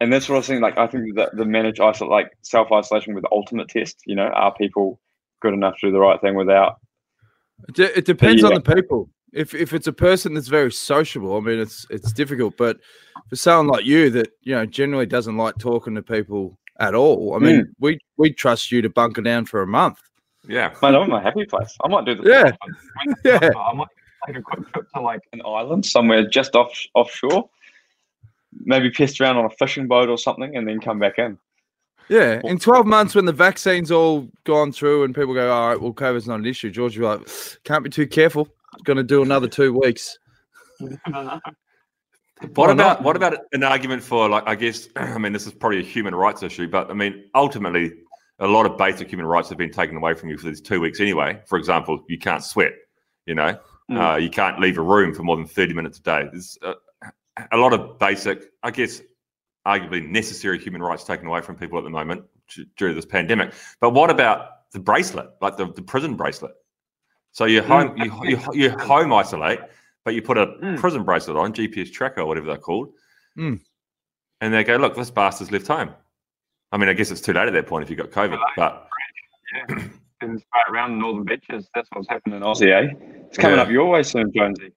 and 0.00 0.12
that's 0.12 0.28
what 0.28 0.36
I 0.36 0.38
was 0.38 0.46
saying. 0.46 0.60
Like, 0.60 0.78
I 0.78 0.86
think 0.86 1.14
that 1.16 1.36
the 1.36 1.44
managed 1.44 1.80
isolate, 1.80 2.10
like 2.10 2.32
self 2.42 2.70
isolation 2.72 3.14
with 3.14 3.22
the 3.22 3.30
ultimate 3.32 3.68
test. 3.68 4.00
You 4.06 4.16
know, 4.16 4.26
are 4.28 4.54
people 4.54 5.00
good 5.40 5.54
enough 5.54 5.74
to 5.80 5.88
do 5.88 5.92
the 5.92 6.00
right 6.00 6.20
thing 6.20 6.34
without? 6.34 6.76
It, 7.68 7.74
de- 7.74 7.98
it 7.98 8.04
depends 8.04 8.42
on 8.44 8.54
the 8.54 8.60
people. 8.60 9.08
If 9.32 9.54
if 9.54 9.72
it's 9.72 9.86
a 9.86 9.92
person 9.92 10.34
that's 10.34 10.48
very 10.48 10.70
sociable, 10.72 11.36
I 11.36 11.40
mean, 11.40 11.58
it's 11.58 11.86
it's 11.90 12.12
difficult. 12.12 12.56
But 12.56 12.78
for 13.28 13.36
someone 13.36 13.68
like 13.68 13.84
you 13.84 14.10
that 14.10 14.28
you 14.42 14.54
know 14.54 14.66
generally 14.66 15.06
doesn't 15.06 15.36
like 15.36 15.58
talking 15.58 15.94
to 15.94 16.02
people 16.02 16.58
at 16.80 16.94
all, 16.94 17.34
I 17.34 17.38
mean, 17.38 17.62
Mm. 17.62 17.68
we 17.80 17.98
we 18.16 18.32
trust 18.32 18.70
you 18.72 18.82
to 18.82 18.88
bunker 18.90 19.22
down 19.22 19.46
for 19.46 19.62
a 19.62 19.66
month. 19.66 19.98
Yeah. 20.46 20.74
Man, 20.82 20.94
I'm 20.94 21.02
in 21.04 21.10
my 21.10 21.22
happy 21.22 21.46
place. 21.46 21.76
I 21.84 21.88
might 21.88 22.04
do 22.04 22.14
the 22.16 22.28
Yeah. 22.28 22.52
yeah. 23.24 23.50
I 23.58 23.72
might 23.72 23.88
take 24.26 24.36
a 24.36 24.42
quick 24.42 24.70
trip 24.72 24.86
to 24.94 25.00
like 25.00 25.20
an 25.32 25.40
island 25.44 25.86
somewhere 25.86 26.26
just 26.28 26.54
off 26.54 26.78
offshore. 26.94 27.48
Maybe 28.60 28.90
pest 28.90 29.20
around 29.20 29.36
on 29.36 29.44
a 29.46 29.50
fishing 29.50 29.86
boat 29.88 30.08
or 30.08 30.18
something, 30.18 30.56
and 30.56 30.66
then 30.68 30.80
come 30.80 30.98
back 30.98 31.18
in. 31.18 31.38
Yeah, 32.08 32.40
in 32.44 32.58
twelve 32.58 32.86
months 32.86 33.14
when 33.14 33.24
the 33.24 33.32
vaccine's 33.32 33.90
all 33.90 34.28
gone 34.44 34.72
through 34.72 35.04
and 35.04 35.14
people 35.14 35.32
go, 35.34 35.50
all 35.50 35.68
right, 35.68 35.80
well, 35.80 35.92
COVID's 35.92 36.28
not 36.28 36.38
an 36.38 36.46
issue. 36.46 36.70
George 36.70 36.98
will 36.98 37.16
be 37.16 37.22
like, 37.24 37.28
can't 37.64 37.82
be 37.82 37.90
too 37.90 38.06
careful. 38.06 38.48
Going 38.84 38.98
to 38.98 39.02
do 39.02 39.22
another 39.22 39.48
two 39.48 39.72
weeks. 39.78 40.18
What 42.56 42.68
about 42.68 43.02
what 43.02 43.16
about 43.16 43.38
an 43.52 43.62
argument 43.62 44.02
for 44.02 44.28
like 44.28 44.42
I 44.46 44.54
guess 44.54 44.88
I 44.96 45.18
mean 45.18 45.32
this 45.32 45.46
is 45.46 45.52
probably 45.52 45.78
a 45.78 45.82
human 45.82 46.14
rights 46.14 46.42
issue, 46.42 46.68
but 46.68 46.90
I 46.90 46.94
mean 46.94 47.24
ultimately 47.34 47.92
a 48.40 48.46
lot 48.46 48.66
of 48.66 48.76
basic 48.76 49.08
human 49.08 49.24
rights 49.24 49.48
have 49.48 49.56
been 49.56 49.70
taken 49.70 49.96
away 49.96 50.14
from 50.14 50.28
you 50.28 50.36
for 50.36 50.48
these 50.48 50.60
two 50.60 50.80
weeks 50.80 51.00
anyway. 51.00 51.40
For 51.46 51.56
example, 51.56 52.04
you 52.08 52.18
can't 52.18 52.42
sweat, 52.42 52.72
you 53.26 53.34
know, 53.34 53.56
Mm. 53.90 54.14
uh, 54.14 54.16
you 54.16 54.30
can't 54.30 54.58
leave 54.60 54.78
a 54.78 54.82
room 54.82 55.14
for 55.14 55.22
more 55.22 55.36
than 55.36 55.46
thirty 55.46 55.74
minutes 55.74 55.98
a 55.98 56.02
day. 56.02 56.28
There's 56.32 56.56
a, 56.62 56.72
a 57.52 57.56
lot 57.56 57.72
of 57.72 57.98
basic, 57.98 58.44
I 58.62 58.70
guess, 58.70 59.00
arguably 59.66 60.06
necessary 60.08 60.58
human 60.58 60.82
rights 60.82 61.04
taken 61.04 61.26
away 61.26 61.40
from 61.40 61.56
people 61.56 61.78
at 61.78 61.84
the 61.84 61.90
moment 61.90 62.24
d- 62.54 62.66
during 62.76 62.94
this 62.94 63.06
pandemic. 63.06 63.52
But 63.80 63.90
what 63.90 64.10
about 64.10 64.70
the 64.72 64.78
bracelet, 64.80 65.30
like 65.40 65.56
the, 65.56 65.72
the 65.72 65.82
prison 65.82 66.14
bracelet? 66.16 66.52
So 67.32 67.46
you 67.46 67.62
home 67.62 67.96
you, 67.96 68.12
you 68.22 68.38
you 68.52 68.70
home 68.78 69.12
isolate, 69.12 69.60
but 70.04 70.14
you 70.14 70.22
put 70.22 70.38
a 70.38 70.46
Mm. 70.46 70.78
prison 70.78 71.02
bracelet 71.02 71.36
on, 71.36 71.52
GPS 71.52 71.92
tracker 71.92 72.20
or 72.20 72.26
whatever 72.26 72.46
they're 72.46 72.56
called, 72.58 72.92
Mm. 73.36 73.60
and 74.40 74.54
they 74.54 74.62
go, 74.62 74.76
"Look, 74.76 74.94
this 74.94 75.10
bastard's 75.10 75.50
left 75.50 75.66
home." 75.66 75.90
I 76.70 76.76
mean, 76.76 76.88
I 76.88 76.92
guess 76.92 77.10
it's 77.10 77.20
too 77.20 77.32
late 77.32 77.48
at 77.48 77.52
that 77.54 77.66
point 77.66 77.82
if 77.84 77.90
you 77.90 77.96
got 77.96 78.10
COVID, 78.10 78.38
but 78.56 78.88
Yeah, 80.22 80.36
around 80.70 80.92
the 80.92 80.96
northern 80.98 81.24
beaches. 81.24 81.68
That's 81.74 81.88
what's 81.92 82.08
happening 82.08 82.36
in 82.36 82.42
Aussie, 82.42 82.70
eh? 82.72 82.94
It's 83.28 83.38
coming 83.38 83.56
Yeah. 83.56 83.62
up 83.64 83.70
your 83.70 83.88
way 83.90 84.02
soon, 84.02 84.32
Jonesy. 84.32 84.72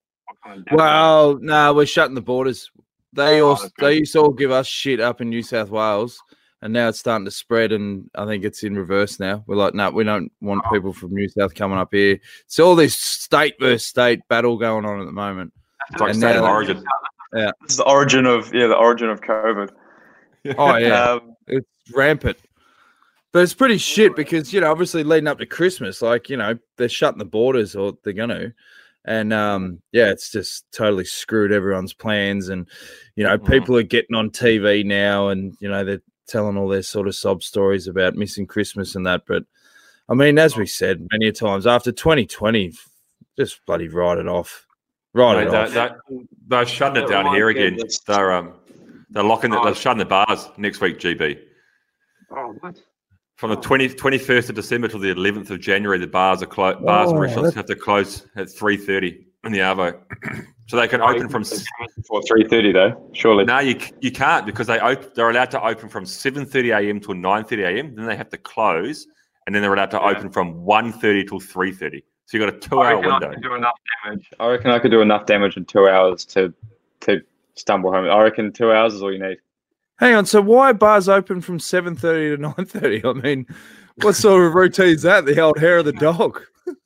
What 0.47 0.55
kind 0.55 0.59
of 0.59 0.65
damage? 0.65 0.77
Well, 0.79 1.39
no, 1.41 1.73
we're 1.73 1.85
shutting 1.85 2.15
the 2.15 2.21
borders. 2.21 2.71
They 3.13 3.41
Oh, 3.41 3.47
all 3.49 3.53
okay. 3.53 3.69
they 3.79 3.93
used 3.99 4.13
to 4.13 4.19
all 4.19 4.29
give 4.31 4.51
us 4.51 4.67
shit 4.67 4.99
up 4.99 5.21
in 5.21 5.29
New 5.29 5.41
South 5.43 5.69
Wales, 5.69 6.21
and 6.61 6.73
now 6.73 6.89
it's 6.89 6.99
starting 6.99 7.25
to 7.25 7.31
spread. 7.31 7.71
And 7.71 8.09
I 8.15 8.25
think 8.25 8.43
it's 8.43 8.63
in 8.63 8.75
reverse 8.75 9.19
now. 9.19 9.43
We're 9.47 9.55
like, 9.55 9.73
no, 9.73 9.89
we 9.89 10.03
don't 10.03 10.31
want 10.41 10.61
Oh. 10.65 10.71
people 10.71 10.93
from 10.93 11.13
New 11.13 11.27
South 11.29 11.55
coming 11.55 11.77
up 11.77 11.89
here. 11.93 12.19
It's 12.45 12.59
all 12.59 12.75
this 12.75 12.95
state 12.97 13.55
versus 13.59 13.85
state 13.85 14.19
battle 14.29 14.57
going 14.57 14.85
on 14.85 14.99
at 14.99 15.05
the 15.05 15.11
moment. 15.11 15.53
it's 15.91 15.99
like 16.01 16.09
And 16.11 16.19
state 16.19 16.35
of 16.35 16.43
origin. 16.43 16.83
It's 17.33 17.77
the 17.77 17.85
origin 17.87 18.25
of 18.25 18.53
yeah, 18.53 18.67
the 18.67 18.75
origin 18.77 19.09
of 19.09 19.21
COVID. 19.21 19.69
Oh 20.57 20.75
yeah, 20.77 21.11
Um, 21.13 21.35
it's 21.47 21.67
rampant. 21.93 22.37
But 23.33 23.43
it's 23.43 23.53
pretty 23.53 23.77
shit 23.77 24.15
because 24.15 24.53
you 24.53 24.61
know, 24.61 24.71
obviously 24.71 25.03
leading 25.03 25.27
up 25.27 25.39
to 25.39 25.45
Christmas, 25.45 26.01
like 26.01 26.29
you 26.29 26.37
know, 26.37 26.57
they're 26.77 26.87
shutting 26.89 27.19
the 27.19 27.25
borders 27.25 27.75
or 27.75 27.97
they're 28.03 28.13
gonna, 28.13 28.53
and 29.07 29.33
um, 29.33 29.81
yeah, 29.91 30.09
it's 30.11 30.31
just 30.31 30.65
totally 30.71 31.05
screwed 31.05 31.51
everyone's 31.51 31.93
plans. 31.93 32.49
And 32.49 32.67
you 33.15 33.23
know, 33.23 33.37
Mhm. 33.37 33.49
people 33.49 33.77
are 33.77 33.83
getting 33.83 34.15
on 34.15 34.29
TV 34.29 34.83
now, 34.85 35.29
and 35.29 35.55
you 35.59 35.69
know, 35.69 35.83
they're 35.83 36.01
telling 36.27 36.57
all 36.57 36.67
their 36.67 36.83
sort 36.83 37.07
of 37.07 37.15
sob 37.15 37.41
stories 37.41 37.87
about 37.87 38.15
missing 38.15 38.45
Christmas 38.45 38.95
and 38.95 39.05
that. 39.07 39.23
But 39.25 39.43
I 40.09 40.13
mean, 40.13 40.37
as 40.37 40.57
we 40.57 40.65
said 40.67 41.07
many 41.11 41.27
a 41.27 41.31
times, 41.31 41.65
after 41.65 41.91
2020, 41.91 42.73
just 43.37 43.65
bloody 43.65 43.87
write 43.87 44.17
it 44.17 44.27
off. 44.27 44.67
Write 45.13 45.37
Mate, 45.37 45.47
it 45.47 45.51
they're, 45.51 45.61
off. 45.63 45.73
they're, 45.73 45.99
they're 46.47 46.65
shutting 46.65 47.03
it 47.03 47.07
That 47.07 47.23
down 47.23 47.33
here 47.33 47.47
reminds 47.47 47.77
again. 47.79 47.89
They're 48.07 48.31
um, 48.33 48.53
they're 49.09 49.23
locking 49.23 49.53
it. 49.53 49.59
Oh. 49.59 49.63
They're 49.65 49.73
shutting 49.75 49.99
the 49.99 50.05
bars 50.05 50.49
next 50.57 50.81
week. 50.81 50.99
GB 50.99 51.39
oh, 52.31 52.55
what? 52.59 52.77
From 53.37 53.51
the 53.51 53.55
20, 53.55 53.89
21st 53.89 54.49
of 54.49 54.55
December 54.55 54.87
till 54.87 54.99
the 54.99 55.11
eleventh 55.11 55.49
of 55.51 55.59
January, 55.59 55.99
the 55.99 56.07
bars 56.07 56.41
are 56.43 56.47
closed. 56.47 56.83
Bars 56.85 57.11
and 57.11 57.19
Oh, 57.19 57.21
restaurants 57.21 57.55
have 57.55 57.65
to 57.67 57.75
close 57.75 58.25
at 58.35 58.49
three 58.49 58.75
thirty 58.77 59.25
in 59.43 59.51
the 59.51 59.59
Arvo, 59.59 59.99
so 60.67 60.75
they 60.75 60.87
can 60.87 61.01
Oh, 61.01 61.09
open 61.13 61.29
from. 61.29 61.41
s- 61.43 61.63
before 61.95 62.21
three 62.27 62.43
thirty 62.47 62.71
though. 62.71 63.09
Surely. 63.13 63.45
No, 63.45 63.59
you 63.59 63.79
you 64.01 64.11
can't 64.11 64.45
because 64.45 64.65
they 64.67 64.79
op- 64.79 65.13
they're 65.13 65.29
allowed 65.29 65.51
to 65.51 65.63
open 65.63 65.87
from 65.87 66.05
seven 66.05 66.45
thirty 66.45 66.71
a.m. 66.71 66.99
till 66.99 67.13
nine 67.13 67.43
thirty 67.45 67.61
a.m. 67.63 67.93
Then 67.95 68.07
they 68.07 68.15
have 68.15 68.29
to 68.31 68.37
close, 68.37 69.07
and 69.45 69.53
then 69.55 69.61
they're 69.61 69.73
allowed 69.73 69.91
to 69.91 69.97
Yeah. 69.97 70.09
open 70.09 70.29
from 70.31 70.55
1.30 70.65 71.23
till 71.29 71.39
three 71.39 71.71
thirty. 71.71 72.03
So 72.25 72.37
you 72.37 72.43
have 72.43 72.53
got 72.55 72.65
a 72.65 72.69
two-hour 72.69 72.95
reckon 72.95 73.11
I 73.11 73.13
window. 73.19 73.33
could 73.35 73.43
do 73.43 73.53
enough 73.53 73.75
damage. 74.03 74.29
I 74.39 74.47
reckon 74.49 74.71
I 74.71 74.79
could 74.79 74.91
do 74.91 75.01
enough 75.01 75.25
damage 75.27 75.55
in 75.57 75.63
two 75.65 75.87
hours 75.87 76.25
to 76.25 76.51
to 77.01 77.21
stumble 77.53 77.91
home. 77.93 78.09
I 78.09 78.21
reckon 78.23 78.51
two 78.51 78.71
hours 78.73 78.95
is 78.95 79.03
all 79.03 79.13
you 79.13 79.19
need. 79.19 79.37
Hang 79.99 80.13
on, 80.15 80.25
so 80.25 80.41
why 80.41 80.69
are 80.69 80.73
bars 80.73 81.09
open 81.09 81.41
from 81.41 81.57
7.30 81.57 81.99
to 81.99 82.63
9.30? 82.63 83.05
I 83.17 83.21
mean, 83.21 83.47
what 84.03 84.15
sort 84.15 84.45
of 84.45 84.53
routine 84.53 84.89
is 84.95 85.01
that? 85.01 85.25
The 85.25 85.39
old 85.39 85.57
hair 85.57 85.79
of 85.79 85.85
the 85.85 85.93
dog. 85.93 86.41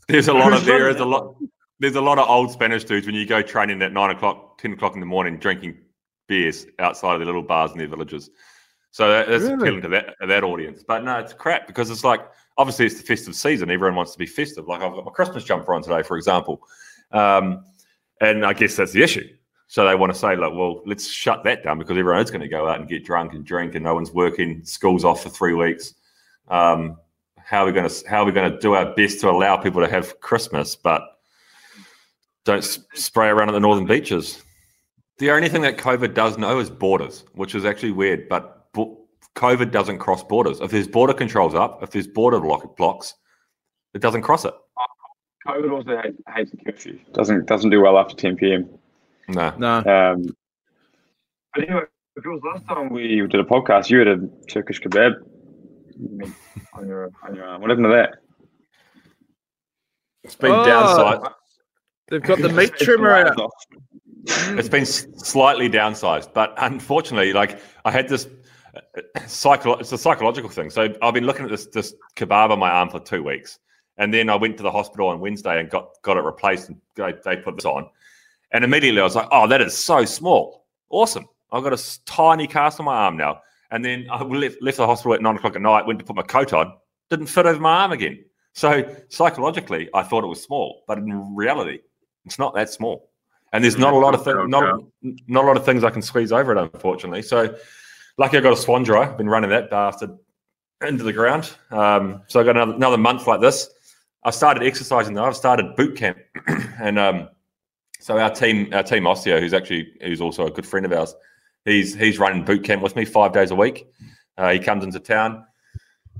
There's 0.08 0.28
a 0.30 0.34
lot 0.34 0.54
of 0.54 0.60
Who's 0.60 0.67
there 0.67 0.80
running 0.82 0.95
is 0.95 1.02
a 1.02 1.06
lot. 1.06 1.36
There's 1.80 1.95
a 1.95 2.02
lot 2.02 2.19
of 2.19 2.30
old 2.30 2.52
Spanish 2.52 2.84
dudes 2.84 3.08
when 3.08 3.15
you 3.15 3.26
go 3.26 3.41
training 3.41 3.82
at 3.82 3.91
nine 3.91 4.12
o'clock, 4.12 4.60
ten 4.60 4.74
o'clock 4.74 4.93
in 4.93 5.00
the 5.00 5.06
morning, 5.08 5.38
drinking 5.38 5.80
beers 6.28 6.67
outside 6.78 7.15
of 7.15 7.19
the 7.21 7.26
little 7.26 7.41
bars 7.41 7.71
in 7.71 7.80
their 7.80 7.88
villages. 7.88 8.30
So 8.91 9.10
that, 9.10 9.28
that's 9.28 9.45
Really? 9.45 9.56
appealing 9.56 9.82
to 9.82 9.88
that 9.88 10.15
that 10.28 10.43
audience. 10.43 10.84
But 10.88 11.04
no, 11.04 11.17
it's 11.17 11.34
crap 11.34 11.65
because 11.65 11.89
it's 11.89 12.04
like 12.04 12.21
obviously 12.58 12.86
it's 12.86 13.02
the 13.02 13.04
festive 13.04 13.34
season. 13.34 13.71
Everyone 13.71 13.95
wants 13.95 14.12
to 14.12 14.19
be 14.19 14.28
festive. 14.28 14.67
Like 14.67 14.82
I've 14.82 14.93
got 14.93 15.04
my 15.04 15.12
Christmas 15.12 15.43
jumper 15.43 15.74
on 15.74 15.82
today, 15.82 16.04
for 16.04 16.17
example, 16.17 16.62
um, 17.13 17.65
and 18.21 18.45
I 18.45 18.54
guess 18.54 18.76
that's 18.76 18.91
the 18.91 19.02
issue. 19.02 19.28
So 19.71 19.88
they 19.88 19.95
want 19.95 20.12
to 20.12 20.19
say, 20.19 20.36
like, 20.36 20.51
well, 20.53 20.81
let's 20.86 21.07
shut 21.07 21.45
that 21.45 21.63
down 21.63 21.79
because 21.79 21.97
everyone's 21.97 22.29
going 22.29 22.41
to 22.41 22.49
go 22.49 22.67
out 22.67 22.81
and 22.81 22.89
get 22.89 23.05
drunk 23.05 23.31
and 23.31 23.45
drink, 23.45 23.73
and 23.73 23.86
no 23.86 23.93
one's 23.95 24.12
working. 24.12 24.65
School's 24.65 25.05
off 25.05 25.23
for 25.23 25.29
three 25.29 25.53
weeks. 25.53 25.93
Um, 26.49 26.97
how 27.38 27.63
are 27.63 27.67
we 27.67 27.71
going 27.71 27.88
to 27.88 28.10
how 28.10 28.23
are 28.23 28.25
we 28.25 28.34
going 28.34 28.51
to 28.51 28.60
do 28.60 28.73
our 28.73 28.93
best 28.95 29.21
to 29.21 29.29
allow 29.29 29.55
people 29.55 29.79
to 29.79 29.89
have 29.89 30.19
Christmas, 30.19 30.75
but 30.75 31.01
don't 32.43 32.57
s- 32.57 32.79
spray 32.95 33.29
around 33.29 33.47
at 33.47 33.53
the 33.53 33.62
northern 33.62 33.86
beaches? 33.86 34.43
The 35.19 35.31
only 35.31 35.47
thing 35.47 35.62
that 35.62 35.77
COVID 35.77 36.13
does 36.15 36.38
know 36.38 36.60
is 36.60 36.69
borders, 36.69 37.23
which 37.36 37.55
is 37.55 37.63
actually 37.63 37.93
weird. 37.93 38.27
But 38.27 38.73
bo- 38.73 38.99
COVID 39.38 39.71
doesn't 39.71 39.99
cross 39.99 40.21
borders. 40.21 40.60
If 40.60 40.71
there's 40.71 40.89
border 40.89 41.13
controls 41.13 41.55
up, 41.55 41.81
if 41.81 41.91
there's 41.91 42.07
border 42.07 42.41
block- 42.41 42.75
blocks, 42.75 43.13
it 43.93 44.01
doesn't 44.01 44.23
cross 44.23 44.43
it. 44.43 44.53
COVID 45.47 45.71
also 45.71 46.01
hates, 46.01 46.21
hates 46.36 46.51
the 46.51 46.57
curfew. 46.57 46.99
Doesn't 47.13 47.45
doesn't 47.45 47.69
do 47.69 47.79
well 47.79 47.97
after 47.97 48.17
ten 48.17 48.36
PM. 48.36 48.69
No. 49.33 49.53
No. 49.57 49.77
Um, 49.77 50.35
But 51.53 51.63
anyway, 51.67 51.83
if 52.15 52.25
it 52.25 52.29
was 52.29 52.41
last 52.43 52.65
time 52.67 52.89
we 52.89 53.25
did 53.27 53.39
a 53.39 53.43
podcast, 53.43 53.89
you 53.89 53.99
had 53.99 54.07
a 54.07 54.27
Turkish 54.49 54.81
kebab 54.81 55.13
on 56.73 56.87
your 56.87 57.11
on 57.23 57.35
your 57.35 57.45
arm. 57.45 57.61
What 57.61 57.69
happened 57.69 57.85
to 57.85 57.89
that? 57.89 58.15
It's 60.23 60.35
been 60.35 60.51
Oh, 60.51 60.65
downsized. 60.65 61.33
They've 62.09 62.21
got 62.21 62.39
the 62.39 62.49
meat 62.49 62.73
trimmer 62.77 63.11
out. 63.11 63.51
It's 64.25 64.69
been 64.69 64.85
slightly 64.85 65.69
downsized, 65.69 66.33
but 66.33 66.53
unfortunately, 66.57 67.33
like 67.33 67.59
I 67.85 67.91
had 67.91 68.07
this 68.07 68.27
psycho. 69.25 69.73
It's 69.77 69.91
a 69.91 69.97
psychological 69.97 70.49
thing. 70.49 70.69
So 70.69 70.93
I've 71.01 71.13
been 71.13 71.25
looking 71.25 71.45
at 71.45 71.51
this 71.51 71.67
this 71.67 71.95
kebab 72.15 72.51
on 72.51 72.59
my 72.59 72.69
arm 72.69 72.89
for 72.89 72.99
two 72.99 73.23
weeks, 73.23 73.59
and 73.97 74.13
then 74.13 74.29
I 74.29 74.35
went 74.35 74.57
to 74.57 74.63
the 74.63 74.71
hospital 74.71 75.07
on 75.07 75.19
Wednesday 75.19 75.59
and 75.59 75.69
got 75.69 75.89
got 76.03 76.17
it 76.17 76.23
replaced, 76.23 76.69
and 76.69 76.79
they, 76.95 77.13
they 77.25 77.37
put 77.37 77.55
this 77.55 77.65
on, 77.65 77.89
and 78.51 78.63
immediately 78.63 79.01
I 79.01 79.03
was 79.03 79.15
like, 79.15 79.27
"Oh, 79.31 79.47
that 79.47 79.61
is 79.61 79.77
so 79.77 80.05
small, 80.05 80.65
awesome! 80.89 81.27
I've 81.51 81.63
got 81.63 81.73
a 81.73 81.99
tiny 82.05 82.47
cast 82.47 82.79
on 82.79 82.85
my 82.85 82.95
arm 82.95 83.17
now." 83.17 83.41
And 83.71 83.85
then 83.85 84.07
I 84.11 84.21
left, 84.23 84.61
left 84.61 84.77
the 84.77 84.85
hospital 84.85 85.13
at 85.13 85.21
nine 85.21 85.37
o'clock 85.37 85.55
at 85.55 85.61
night, 85.61 85.85
went 85.85 85.99
to 85.99 86.05
put 86.05 86.15
my 86.15 86.23
coat 86.23 86.51
on, 86.51 86.73
didn't 87.09 87.27
fit 87.27 87.45
over 87.45 87.59
my 87.59 87.81
arm 87.81 87.91
again. 87.93 88.23
So 88.53 88.83
psychologically, 89.07 89.89
I 89.93 90.03
thought 90.03 90.25
it 90.25 90.27
was 90.27 90.43
small, 90.43 90.83
but 90.87 90.97
in 90.97 91.35
reality, 91.35 91.79
it's 92.25 92.37
not 92.37 92.53
that 92.55 92.69
small. 92.69 93.09
And 93.53 93.63
there's 93.63 93.77
not 93.77 93.93
a 93.93 93.97
lot 93.97 94.13
of 94.13 94.23
things, 94.23 94.37
not, 94.47 94.81
not 95.27 95.43
a 95.43 95.47
lot 95.47 95.57
of 95.57 95.65
things 95.65 95.83
I 95.83 95.89
can 95.89 96.01
squeeze 96.01 96.31
over 96.31 96.55
it, 96.55 96.57
unfortunately. 96.57 97.21
So, 97.21 97.55
lucky 98.17 98.37
I 98.37 98.41
got 98.41 98.53
a 98.53 98.55
Swanndri. 98.55 98.97
I've 98.97 99.17
been 99.17 99.29
running 99.29 99.49
that 99.49 99.69
bastard 99.69 100.17
into 100.81 101.03
the 101.03 101.13
ground. 101.13 101.51
Um, 101.69 102.23
so 102.27 102.39
I 102.39 102.43
got 102.43 102.55
another, 102.55 102.73
another 102.73 102.97
month 102.97 103.27
like 103.27 103.41
this. 103.41 103.69
I 104.23 104.31
started 104.31 104.63
exercising 104.63 105.13
though. 105.13 105.25
I've 105.25 105.35
started 105.35 105.75
boot 105.75 105.97
camp, 105.97 106.17
and 106.79 106.99
um, 106.99 107.29
so 108.01 108.17
our 108.17 108.31
team, 108.31 108.73
our 108.73 108.83
team 108.83 109.03
Osteo, 109.03 109.39
who's 109.39 109.53
actually 109.53 109.93
who's 110.01 110.21
also 110.21 110.47
a 110.47 110.51
good 110.51 110.65
friend 110.65 110.85
of 110.85 110.91
ours, 110.91 111.15
he's 111.65 111.93
he's 111.95 112.19
running 112.19 112.43
boot 112.43 112.63
camp 112.63 112.81
with 112.81 112.95
me 112.95 113.05
five 113.05 113.31
days 113.31 113.51
a 113.51 113.55
week. 113.55 113.87
Uh, 114.37 114.51
he 114.51 114.59
comes 114.59 114.83
into 114.83 114.99
town. 114.99 115.45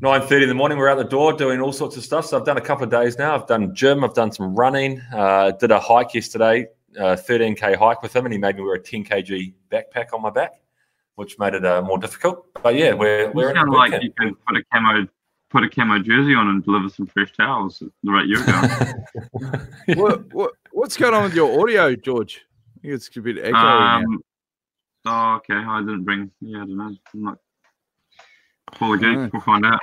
9.30 0.02 0.44
in 0.44 0.50
the 0.50 0.56
morning, 0.56 0.80
we're 0.80 0.90
out 0.90 0.98
the 0.98 1.04
door 1.04 1.32
doing 1.32 1.62
all 1.62 1.72
sorts 1.72 1.96
of 1.96 2.04
stuff. 2.04 2.26
So 2.26 2.38
I've 2.38 2.46
done 2.46 2.58
a 2.58 2.62
couple 2.62 2.84
of 2.84 2.90
days 2.90 3.20
now. 3.20 3.36
I've 3.36 3.46
done 3.46 3.76
gym, 3.76 4.04
I've 4.04 4.16
done 4.16 4.32
some 4.32 4.56
running, 4.56 5.00
uh, 5.14 5.52
did 5.52 5.70
a 5.70 5.80
hike 5.80 6.16
yesterday, 6.16 6.66
uh, 7.00 7.16
13K 7.16 7.76
hike 7.76 8.02
with 8.02 8.16
him, 8.16 8.26
and 8.26 8.34
he 8.34 8.40
made 8.40 8.56
me 8.56 8.64
wear 8.64 8.76
a 8.76 8.82
10 8.82 9.04
kg 9.06 9.54
backpack 9.72 10.08
on 10.12 10.24
my 10.24 10.32
back, 10.32 10.54
which 11.16 11.38
made 11.38 11.54
it 11.54 11.64
uh, 11.64 11.84
more 11.84 12.00
difficult. 12.00 12.48
But 12.64 12.74
yeah, 12.76 12.94
we're, 12.94 13.28
You 13.28 13.32
we're 13.36 13.50
in 13.50 13.56
sound 13.58 13.70
boot 13.70 13.78
like 13.78 13.92
camp. 13.92 14.04
you 14.04 14.12
could 14.18 14.34
put 14.48 14.58
a 14.58 14.64
camo 14.74 15.08
put 15.52 15.64
a 15.64 15.70
camo 15.70 16.00
jersey 16.00 16.34
on 16.34 16.48
and 16.48 16.64
deliver 16.64 16.90
some 16.90 17.06
fresh 17.06 17.32
towels 17.34 17.82
at 17.84 17.90
the 18.04 18.12
rate 18.12 18.28
you're 18.28 18.44
going. 18.44 20.00
what, 20.00 20.34
what 20.34 20.54
what's 20.74 20.98
going 20.98 21.14
on 21.14 21.24
with 21.24 21.34
your 21.34 21.62
audio, 21.62 21.96
George? 21.96 22.42
I 22.78 22.82
think 22.82 22.94
it's 22.96 23.16
a 23.16 23.22
bit 23.22 23.38
echoey. 23.38 23.52
now. 23.52 23.98
um, 23.98 24.22
oh, 25.06 25.36
okay. 25.36 25.54
I 25.54 25.80
didn't 25.82 26.04
bring. 26.04 26.32
Yeah, 26.42 26.64
I 26.64 26.66
don't 26.66 26.78
know. 26.78 26.96
I'm 27.14 27.24
not. 27.24 27.38
Call 28.76 28.94
again. 28.94 29.16
Alright. 29.16 29.34
We'll 29.34 29.42
find 29.42 29.66
out. 29.66 29.80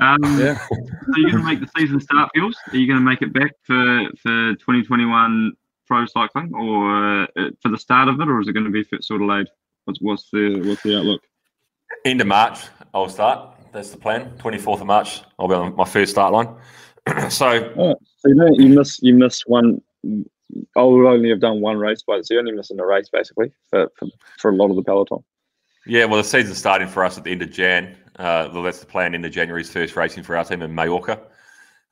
Um, 0.00 0.18
Yeah. 0.38 0.58
so 0.68 0.76
you're 1.16 1.30
going 1.30 1.42
to 1.42 1.48
make 1.50 1.60
the 1.60 1.70
season 1.76 2.00
start, 2.00 2.30
Fuels? 2.34 2.56
Are 2.70 2.76
you 2.76 2.86
going 2.86 2.98
to 2.98 3.04
make 3.04 3.22
it 3.22 3.32
back 3.32 3.52
for 3.62 4.08
for 4.22 4.54
2021 4.54 5.52
pro 5.86 6.04
cycling, 6.06 6.52
or 6.54 7.22
uh, 7.22 7.50
for 7.62 7.70
the 7.70 7.78
start 7.78 8.08
of 8.08 8.20
it, 8.20 8.28
or 8.28 8.40
is 8.40 8.48
it 8.48 8.52
going 8.52 8.64
to 8.64 8.70
be 8.70 8.82
fit 8.84 9.04
sort 9.04 9.22
of 9.22 9.28
late? 9.28 9.48
What's 9.84 10.00
what's 10.00 10.30
the 10.30 10.62
what's 10.66 10.82
the 10.82 10.98
outlook? 10.98 11.22
End 12.04 12.20
of 12.20 12.26
March, 12.26 12.58
I'll 12.92 13.08
start. 13.08 13.56
That's 13.72 13.90
the 13.90 13.96
plan. 13.96 14.36
24th 14.38 14.80
of 14.80 14.86
March, 14.86 15.22
I'll 15.38 15.48
be 15.48 15.54
on 15.54 15.74
my 15.76 15.84
first 15.84 16.12
start 16.12 16.32
line. 16.32 16.56
so 17.30 17.72
Oh, 17.76 17.94
so 18.18 18.28
you 18.28 18.34
know 18.34 18.48
you 18.54 18.68
miss 18.68 19.00
you 19.00 19.14
miss 19.14 19.42
one. 19.46 19.80
I 20.04 20.82
would 20.82 21.06
only 21.06 21.28
have 21.30 21.40
done 21.40 21.60
one 21.60 21.76
race, 21.76 22.02
but 22.06 22.24
so 22.24 22.34
you're 22.34 22.40
only 22.40 22.52
missing 22.52 22.78
a 22.78 22.86
race 22.86 23.08
basically 23.12 23.52
for, 23.70 23.90
for, 23.96 24.08
for 24.38 24.50
a 24.50 24.54
lot 24.54 24.70
of 24.70 24.76
the 24.76 24.82
peloton. 24.82 25.24
Yeah, 25.86 26.04
well, 26.04 26.18
the 26.18 26.24
season's 26.24 26.58
starting 26.58 26.88
for 26.88 27.04
us 27.04 27.16
at 27.16 27.24
the 27.24 27.32
end 27.32 27.42
of 27.42 27.50
Jan. 27.50 27.96
Uh, 28.18 28.48
well, 28.52 28.62
that's 28.62 28.80
the 28.80 28.86
plan. 28.86 29.14
End 29.14 29.24
of 29.24 29.32
January's 29.32 29.70
first 29.70 29.94
racing 29.96 30.22
for 30.22 30.36
our 30.36 30.44
team 30.44 30.62
in 30.62 30.74
Mallorca. 30.74 31.20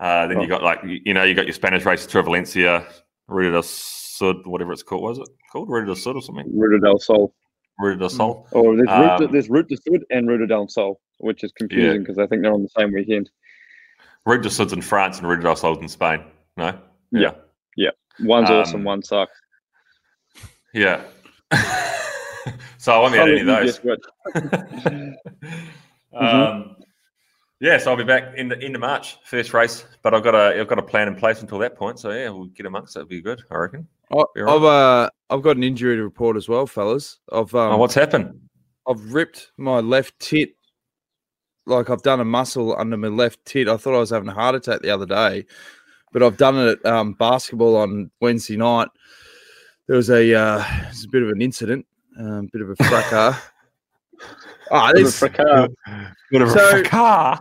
Uh, 0.00 0.26
then 0.26 0.40
you 0.40 0.48
got 0.48 0.62
like 0.62 0.80
you 0.82 1.14
know 1.14 1.22
you 1.22 1.34
got 1.34 1.46
your 1.46 1.54
Spanish 1.54 1.84
races 1.84 2.06
Tour 2.06 2.20
of 2.20 2.26
Valencia, 2.26 2.84
Ruta 3.28 3.52
del 3.52 3.62
Sud, 3.62 4.44
whatever 4.46 4.72
it's 4.72 4.82
called. 4.82 5.02
Was 5.02 5.18
it 5.18 5.28
called 5.52 5.68
Ruta 5.68 5.86
del 5.86 5.94
Sud 5.94 6.16
or 6.16 6.22
something? 6.22 6.46
Ruta 6.52 6.80
del 6.80 6.98
Sol. 6.98 7.32
Ruta 7.78 7.98
del 7.98 8.10
Sol. 8.10 8.48
Or 8.52 8.76
there's 8.76 8.88
Ruta, 8.88 9.24
Um, 9.24 9.32
there's 9.32 9.48
Ruta 9.48 9.76
Sud 9.76 10.04
and 10.10 10.28
Ruta 10.28 10.46
del 10.46 10.68
Sol, 10.68 11.00
which 11.18 11.44
is 11.44 11.52
confusing 11.52 12.00
because 12.00 12.18
I 12.18 12.26
think 12.26 12.42
they're 12.42 12.52
on 12.52 12.62
the 12.62 12.68
same 12.76 12.92
weekend. 12.92 13.30
Ruta 14.26 14.42
del 14.42 14.50
Sud's 14.50 14.72
in 14.72 14.82
France 14.82 15.18
and 15.18 15.28
Ruta 15.28 15.42
del 15.42 15.56
Sol's 15.56 15.78
in 15.78 15.88
Spain. 15.88 16.24
No. 16.56 16.76
Yeah. 17.12 17.20
Yeah. 17.20 17.30
One's 18.20 18.48
Um, 18.48 18.56
awesome, 18.56 18.84
one 18.84 19.02
sucks. 19.02 19.32
Yeah. 20.72 21.02
so 22.78 22.92
I 22.92 22.98
won't 22.98 23.12
be 23.12 23.18
at 23.18 23.28
any 23.28 23.40
of 23.40 23.48
I'll 23.48 23.64
let 23.64 23.66
you 23.66 23.72
those. 23.72 23.78
guess 23.78 23.84
which. 26.12 26.20
Um, 26.20 26.76
yeah, 27.60 27.78
so 27.78 27.90
I'll 27.90 27.96
be 27.96 28.04
back 28.04 28.34
in 28.36 28.48
the 28.48 28.60
end 28.62 28.74
of 28.74 28.80
March, 28.80 29.18
first 29.24 29.54
race. 29.54 29.84
But 30.02 30.14
I've 30.14 30.22
got 30.22 30.34
a 30.34 30.60
I've 30.60 30.68
got 30.68 30.78
a 30.78 30.82
plan 30.82 31.08
in 31.08 31.16
place 31.16 31.40
until 31.40 31.58
that 31.58 31.76
point. 31.76 31.98
So 31.98 32.10
yeah, 32.10 32.28
we'll 32.28 32.46
get 32.46 32.66
amongst 32.66 32.96
it. 32.96 33.00
It'll 33.00 33.08
be 33.08 33.20
good, 33.20 33.42
I 33.50 33.56
reckon. 33.56 33.88
I, 34.12 34.22
Be 34.34 34.42
all 34.42 34.56
I've 34.56 34.64
uh, 34.64 35.10
I've 35.30 35.42
got 35.42 35.56
an 35.56 35.64
injury 35.64 35.96
to 35.96 36.02
report 36.02 36.36
as 36.36 36.48
well, 36.48 36.66
fellas. 36.66 37.18
I've 37.32 37.54
um, 37.54 37.72
oh, 37.72 37.76
what's 37.76 37.94
happened? 37.94 38.40
I've 38.86 39.12
ripped 39.12 39.50
my 39.56 39.80
left 39.80 40.18
tit. 40.20 40.50
Like 41.66 41.90
I've 41.90 42.02
done 42.02 42.20
a 42.20 42.24
muscle 42.24 42.76
under 42.76 42.96
my 42.96 43.08
left 43.08 43.44
tit. 43.44 43.68
I 43.68 43.76
thought 43.76 43.96
I 43.96 44.00
was 44.00 44.10
having 44.10 44.28
a 44.28 44.34
heart 44.34 44.54
attack 44.54 44.82
the 44.82 44.90
other 44.90 45.06
day, 45.06 45.46
but 46.14 46.22
I've 46.22 46.38
done 46.38 46.56
it 46.56 46.78
at 46.82 46.86
um, 46.90 47.12
basketball 47.12 47.76
on 47.76 48.10
Wednesday 48.22 48.56
night. 48.56 48.88
There 49.86 49.96
was 49.96 50.08
a 50.08 50.32
uh, 50.34 50.64
it's 50.88 51.04
a 51.04 51.08
bit 51.08 51.22
of 51.22 51.28
an 51.28 51.42
incident, 51.42 51.84
um, 52.18 52.48
bit 52.50 52.62
of 52.62 52.70
a 52.70 52.76
fracas. 52.76 53.36
Ah, 54.70 54.92
Bit 54.92 54.96
of 54.96 55.00
a 55.00 55.04
this, 55.04 55.18
fracas. 55.18 55.68
Bit 56.30 56.42
of 56.42 56.50
So- 56.50 56.70
fracas. 56.70 57.38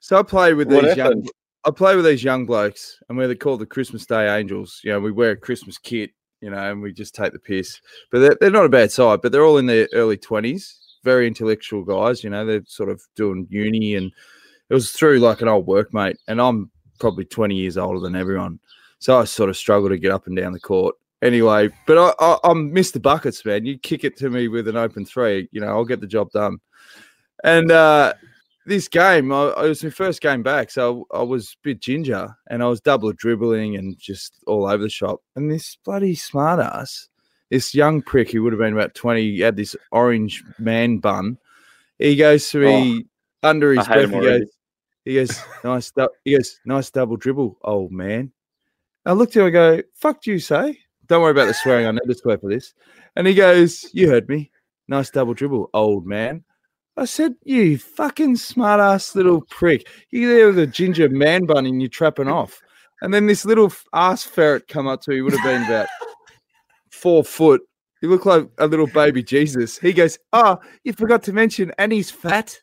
So 0.00 0.18
I 0.18 0.22
play 0.22 0.52
with 0.52 0.70
What 0.70 0.84
these 0.84 0.96
young. 0.98 1.06
happened? 1.06 1.30
I 1.64 1.70
play 1.70 1.96
with 1.96 2.04
these 2.04 2.22
young 2.22 2.44
blokes, 2.44 2.98
and 3.08 3.16
we're 3.16 3.34
called 3.34 3.60
the 3.60 3.66
Christmas 3.66 4.04
Day 4.04 4.28
Angels. 4.36 4.78
You 4.84 4.92
know, 4.92 5.00
we 5.00 5.10
wear 5.12 5.30
a 5.30 5.36
Christmas 5.36 5.78
kit, 5.78 6.10
you 6.42 6.50
know, 6.50 6.58
and 6.58 6.82
we 6.82 6.92
just 6.92 7.14
take 7.14 7.32
the 7.32 7.38
piss. 7.38 7.80
But 8.12 8.18
they're, 8.18 8.36
they're 8.38 8.50
not 8.50 8.66
a 8.66 8.68
bad 8.68 8.92
side, 8.92 9.22
but 9.22 9.32
they're 9.32 9.46
all 9.46 9.56
in 9.56 9.64
their 9.64 9.88
early 9.94 10.18
twenties, 10.18 10.78
very 11.04 11.26
intellectual 11.26 11.82
guys. 11.84 12.22
You 12.22 12.28
know, 12.28 12.44
they're 12.44 12.64
sort 12.66 12.90
of 12.90 13.00
doing 13.16 13.46
uni, 13.48 13.94
and 13.94 14.12
it 14.68 14.74
was 14.74 14.90
through 14.92 15.20
like 15.20 15.40
an 15.40 15.48
old 15.48 15.66
workmate, 15.66 16.16
and 16.28 16.38
I'm 16.42 16.70
probably 17.04 17.26
twenty 17.26 17.54
years 17.54 17.76
older 17.76 18.00
than 18.00 18.16
everyone, 18.16 18.58
so 18.98 19.20
I 19.20 19.24
sort 19.24 19.50
of 19.50 19.58
struggle 19.58 19.90
to 19.90 19.98
get 19.98 20.10
up 20.10 20.26
and 20.26 20.34
down 20.34 20.54
the 20.54 20.58
court. 20.58 20.96
Anyway, 21.20 21.68
but 21.86 21.98
I, 21.98 22.14
I, 22.18 22.38
I'm 22.44 22.74
Mr. 22.74 23.00
Buckets, 23.00 23.44
man. 23.44 23.66
You 23.66 23.78
kick 23.78 24.04
it 24.04 24.16
to 24.16 24.30
me 24.30 24.48
with 24.48 24.68
an 24.68 24.78
open 24.78 25.04
three, 25.04 25.46
you 25.52 25.60
know, 25.60 25.66
I'll 25.66 25.84
get 25.84 26.00
the 26.00 26.06
job 26.06 26.30
done. 26.30 26.60
And 27.42 27.70
uh, 27.70 28.14
this 28.64 28.88
game, 28.88 29.32
I, 29.32 29.48
it 29.48 29.68
was 29.68 29.84
my 29.84 29.90
first 29.90 30.22
game 30.22 30.42
back, 30.42 30.70
so 30.70 31.06
I 31.12 31.20
was 31.20 31.52
a 31.52 31.56
bit 31.62 31.82
ginger, 31.82 32.34
and 32.48 32.62
I 32.62 32.68
was 32.68 32.80
double 32.80 33.12
dribbling 33.12 33.76
and 33.76 33.98
just 33.98 34.42
all 34.46 34.64
over 34.64 34.82
the 34.82 34.88
shop. 34.88 35.20
And 35.36 35.52
this 35.52 35.76
bloody 35.84 36.16
smartass, 36.16 37.08
this 37.50 37.74
young 37.74 38.00
prick 38.00 38.30
who 38.30 38.42
would 38.42 38.54
have 38.54 38.60
been 38.60 38.72
about 38.72 38.94
twenty, 38.94 39.30
he 39.30 39.40
had 39.40 39.56
this 39.56 39.76
orange 39.92 40.42
man 40.58 41.00
bun. 41.00 41.36
He 41.98 42.16
goes 42.16 42.48
to 42.48 42.60
me 42.60 43.04
under 43.42 43.74
his 43.74 43.86
breath. 43.86 44.10
He 44.10 44.20
goes, 44.20 44.50
he 45.04 45.14
goes, 45.14 45.38
nice. 45.62 45.90
Du-, 45.90 46.08
he 46.24 46.36
goes, 46.36 46.60
nice 46.64 46.90
double 46.90 47.16
dribble, 47.16 47.58
old 47.62 47.92
man. 47.92 48.32
I 49.04 49.12
looked 49.12 49.36
at 49.36 49.40
him. 49.40 49.46
I 49.48 49.50
go, 49.50 49.82
fuck 49.94 50.22
do 50.22 50.32
you 50.32 50.38
say? 50.38 50.78
Don't 51.06 51.20
worry 51.20 51.32
about 51.32 51.46
the 51.46 51.54
swearing. 51.54 51.86
I 51.86 51.90
never 51.90 52.14
swear 52.14 52.38
for 52.38 52.48
this. 52.48 52.72
And 53.16 53.26
he 53.26 53.34
goes, 53.34 53.84
you 53.92 54.08
heard 54.08 54.28
me. 54.28 54.50
Nice 54.88 55.10
double 55.10 55.34
dribble, 55.34 55.70
old 55.74 56.06
man. 56.06 56.44
I 56.96 57.04
said, 57.04 57.34
you 57.44 57.76
fucking 57.78 58.36
smart 58.36 58.80
ass 58.80 59.14
little 59.14 59.42
prick. 59.42 59.86
You 60.10 60.28
there 60.28 60.46
with 60.46 60.58
a 60.58 60.66
ginger 60.66 61.08
man 61.08 61.44
bun 61.44 61.66
and 61.66 61.82
you're 61.82 61.88
trapping 61.88 62.28
off. 62.28 62.60
And 63.02 63.12
then 63.12 63.26
this 63.26 63.44
little 63.44 63.72
ass 63.92 64.24
ferret 64.24 64.68
come 64.68 64.86
up 64.86 65.02
to 65.02 65.10
me, 65.10 65.20
would 65.20 65.34
have 65.34 65.44
been 65.44 65.64
about 65.64 65.88
four 66.90 67.24
foot. 67.24 67.60
He 68.00 68.06
looked 68.06 68.26
like 68.26 68.48
a 68.58 68.66
little 68.66 68.86
baby 68.86 69.22
Jesus. 69.22 69.78
He 69.78 69.92
goes, 69.92 70.18
Oh, 70.32 70.58
you 70.84 70.92
forgot 70.92 71.22
to 71.24 71.32
mention, 71.32 71.72
and 71.78 71.92
he's 71.92 72.10
fat. 72.10 72.58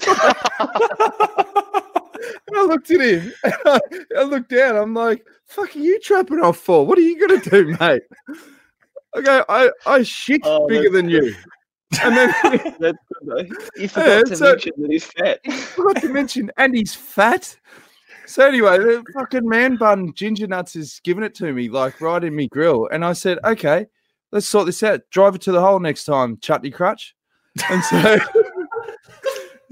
and 2.46 2.56
I 2.56 2.62
looked 2.62 2.90
at 2.90 3.00
him 3.00 3.32
and 3.44 3.54
I, 3.64 3.80
I 4.18 4.22
looked 4.22 4.50
down. 4.50 4.76
I'm 4.76 4.94
like, 4.94 5.24
fuck 5.46 5.74
are 5.74 5.78
you 5.78 5.98
trapping 6.00 6.40
off 6.40 6.58
for? 6.58 6.86
What 6.86 6.98
are 6.98 7.02
you 7.02 7.18
gonna 7.26 7.40
do, 7.40 7.76
mate? 7.80 8.02
I 9.14 9.20
go, 9.22 9.44
I, 9.48 9.70
I 9.86 10.02
shit 10.02 10.42
Oh, 10.44 10.66
bigger 10.66 10.90
than 10.90 11.08
you. 11.08 11.34
And 12.02 12.14
then 12.16 12.34
That's 12.42 12.78
good 12.78 12.96
though. 13.22 13.38
You 13.38 13.56
Yeah, 13.76 13.86
forgot 13.88 14.26
to 14.26 14.36
so- 14.36 14.44
mention 14.50 14.72
that 14.78 14.90
he's 14.90 15.04
fat. 15.06 15.52
forgot 15.52 16.02
to 16.02 16.08
mention, 16.08 16.50
and 16.58 16.76
he's 16.76 16.94
fat. 16.94 17.56
So 18.26 18.46
anyway, 18.46 18.76
the 18.78 19.02
fucking 19.14 19.48
man 19.48 19.76
bun 19.76 20.12
ginger 20.12 20.46
nuts 20.46 20.76
is 20.76 21.00
giving 21.02 21.24
it 21.24 21.34
to 21.36 21.50
me 21.54 21.70
like 21.70 22.02
right 22.02 22.22
in 22.22 22.36
me 22.36 22.46
grill, 22.48 22.86
and 22.92 23.02
I 23.02 23.14
said, 23.14 23.38
okay, 23.42 23.86
let's 24.32 24.46
sort 24.46 24.66
this 24.66 24.82
out. 24.82 25.00
Drive 25.10 25.36
it 25.36 25.40
to 25.42 25.52
the 25.52 25.62
hole 25.62 25.80
next 25.80 26.04
time, 26.04 26.36
chutney 26.42 26.70
crutch. 26.70 27.16
And 27.70 27.82
so, 27.82 28.18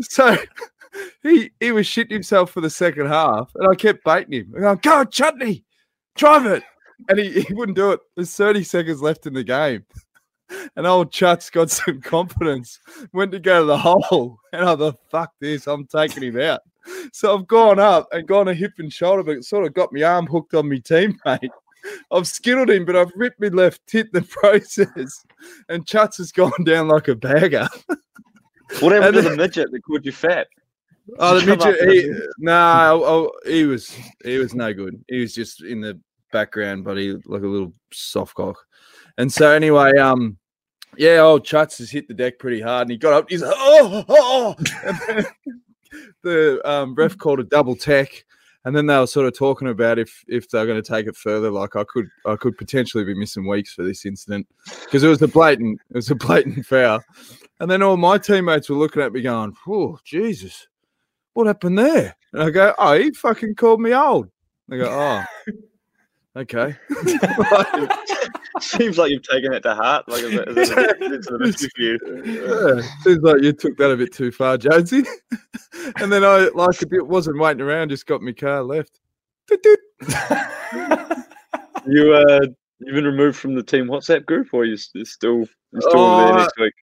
so 0.01 0.37
he 1.23 1.51
he 1.61 1.73
was 1.73 1.87
shitting 1.87 2.13
himself 2.13 2.51
for 2.51 2.61
the 2.61 2.71
second 2.71 3.07
half, 3.07 3.51
and 3.55 3.69
I 3.69 3.75
kept 3.75 4.05
baiting 4.05 4.33
him. 4.33 4.65
I'm 4.65 4.77
go 4.79 5.05
chutney, 5.05 5.65
drive 6.15 6.47
it, 6.47 6.63
and 7.09 7.19
he, 7.19 7.43
he 7.43 7.55
wouldn't 7.55 7.77
do 7.77 7.93
it. 7.93 8.01
There's 8.15 8.35
30 8.35 8.63
seconds 8.65 9.03
left 9.03 9.27
in 9.27 9.35
the 9.35 9.45
game. 9.45 9.85
and 10.77 10.87
old 10.87 11.13
Chut's 11.13 11.51
got 11.51 11.71
some 11.71 12.01
confidence. 12.01 12.79
Went 13.13 13.33
to 13.33 13.39
go 13.41 13.61
to 13.61 13.67
the 13.67 13.79
hole, 13.79 14.39
and 14.53 14.65
I 14.69 14.77
thought, 14.77 14.99
"Fuck 15.11 15.33
this! 15.41 15.67
I'm 15.67 15.87
taking 15.87 16.23
him 16.23 16.41
out." 16.41 16.61
So 17.13 17.37
I've 17.37 17.49
gone 17.49 17.81
up 17.81 18.07
and 18.13 18.29
gone 18.29 18.49
a 18.49 18.55
hip 18.55 18.75
and 18.79 18.93
shoulder, 18.93 19.25
but 19.25 19.37
it 19.37 19.45
sort 19.45 19.67
of 19.67 19.75
got 19.75 19.93
my 19.93 20.03
arm 20.03 20.27
hooked 20.27 20.55
on 20.55 20.69
my 20.69 20.77
teammate. 20.77 21.51
I've 22.13 22.27
skittled 22.29 22.71
him, 22.71 22.85
but 22.85 22.97
I've 22.97 23.13
ripped 23.17 23.41
my 23.41 23.49
left 23.49 23.85
tit 23.87 24.07
in 24.07 24.21
the 24.21 24.23
process, 24.29 25.25
and 25.69 25.87
Chuts 25.87 26.19
has 26.19 26.33
gone 26.33 26.65
down 26.65 26.89
like 26.89 27.09
a 27.09 27.15
bagger. 27.15 27.69
What 28.81 28.93
happened 28.93 29.17
And 29.17 29.25
to 29.25 29.31
the 29.31 29.37
midget 29.37 29.71
that 29.71 29.81
called 29.85 30.05
you 30.05 30.13
fat? 30.13 30.49
Oh, 31.19 31.39
the 31.39 31.47
midget. 31.47 31.89
He, 31.89 32.13
nah, 32.39 32.93
oh, 32.93 33.05
oh, 33.05 33.33
he 33.49 33.65
was 33.65 33.97
he 34.25 34.39
was 34.39 34.55
no 34.55 34.73
good. 34.73 35.03
He 35.09 35.21
was 35.21 35.35
just 35.35 35.63
in 35.63 35.81
the 35.81 36.01
background, 36.33 36.85
but 36.85 36.97
he 36.97 37.13
like 37.27 37.43
a 37.43 37.47
little 37.47 37.73
soft 37.93 38.35
cock. 38.35 38.57
And 39.19 39.33
so 39.33 39.51
anyway, 39.51 39.93
um, 39.99 40.37
yeah, 40.97 41.19
old 41.19 41.45
Chuts 41.45 41.79
has 41.79 41.91
hit 41.91 42.09
the 42.09 42.15
deck 42.15 42.39
pretty 42.39 42.61
hard, 42.61 42.83
and 42.83 42.91
he 42.91 42.97
got 42.97 43.13
up. 43.13 43.31
He's 43.31 43.43
like, 43.43 43.55
oh, 43.57 44.05
oh, 44.09 44.55
then 45.05 45.27
the 46.23 46.61
um, 46.69 46.95
ref 46.95 47.17
called 47.17 47.41
a 47.41 47.45
double 47.45 47.77
tech. 47.77 48.25
And 48.65 48.75
then 48.75 48.87
they 48.87 48.99
were 48.99 49.07
sort 49.07 49.29
of 49.29 49.39
talking 49.39 49.69
about 49.69 49.97
if 49.97 50.25
if 50.27 50.49
they're 50.49 50.67
going 50.67 50.83
to 50.83 50.89
take 50.89 51.07
it 51.07 51.17
further. 51.17 51.53
Like 51.53 51.77
I 51.77 51.85
could 51.85 52.09
I 52.25 52.35
could 52.35 52.59
potentially 52.59 53.05
be 53.05 53.15
missing 53.15 53.47
weeks 53.47 53.73
for 53.73 53.85
this 53.85 54.05
incident 54.05 54.45
because 54.85 55.05
it 55.05 55.09
was 55.09 55.23
a 55.23 55.29
blatant 55.29 55.81
it 55.91 55.95
was 55.95 56.11
a 56.11 56.17
blatant 56.17 56.67
foul. 56.67 57.01
And 57.61 57.71
then 57.71 57.81
all 57.81 57.97
my 57.97 58.19
teammates 58.19 58.69
were 58.69 58.75
looking 58.75 59.03
at 59.03 59.13
me 59.13 59.23
going, 59.23 59.55
"Oh 59.69 60.01
Jesus, 60.05 60.67
what 61.37 61.47
happened 61.47 61.79
there?" 61.79 62.17
And 62.33 62.43
I 62.43 62.51
go, 62.51 62.75
"Oh, 62.79 62.99
he 62.99 63.13
fucking 63.13 63.55
called 63.55 63.81
me 63.81 63.95
old." 63.95 64.29
They 64.69 64.79
go, 64.79 64.89
"Oh, 64.91 65.25
okay." 66.41 66.77
Seems 68.61 68.97
like 68.97 69.11
you've 69.11 69.23
taken 69.23 69.53
it 69.53 69.61
to 69.65 69.75
heart. 69.75 70.09
Like, 70.09 70.23
is 70.23 70.33
it, 70.35 70.49
is 70.59 70.71
it, 70.71 70.97
it's 71.01 71.31
a 71.31 71.39
bit 71.39 71.59
for 71.59 71.69
you. 71.83 71.99
Yeah, 72.25 72.81
seems 73.03 73.23
like 73.23 73.43
you 73.43 73.53
took 73.53 73.77
that 73.77 73.91
a 73.91 73.97
bit 73.97 74.13
too 74.15 74.31
far, 74.33 74.57
Jonesy. 74.57 75.05
and 76.01 76.11
then 76.11 76.25
I, 76.25 76.49
like 76.55 76.81
a 76.81 76.87
bit, 76.87 77.07
wasn't 77.07 77.39
waiting 77.39 77.61
around, 77.61 77.91
just 77.91 78.07
got 78.07 78.23
my 78.23 78.33
car 78.33 78.63
left. 78.63 78.99
Toot, 79.49 79.63
toot. 79.63 79.79
You 81.89 82.15
uh, 82.15 82.41
you've 82.81 82.97
been 82.97 83.05
removed 83.05 83.37
from 83.39 83.55
the 83.55 83.63
team 83.63 83.87
WhatsApp 83.87 84.27
group, 84.27 84.49
or 84.53 84.65
you 84.65 84.75
s- 84.75 84.91
you're 84.93 85.05
still 85.05 85.45
you're 85.71 85.83
still 85.83 86.01
Oh, 86.01 86.17
there 86.17 86.35
next 86.35 86.59
week? 86.59 86.73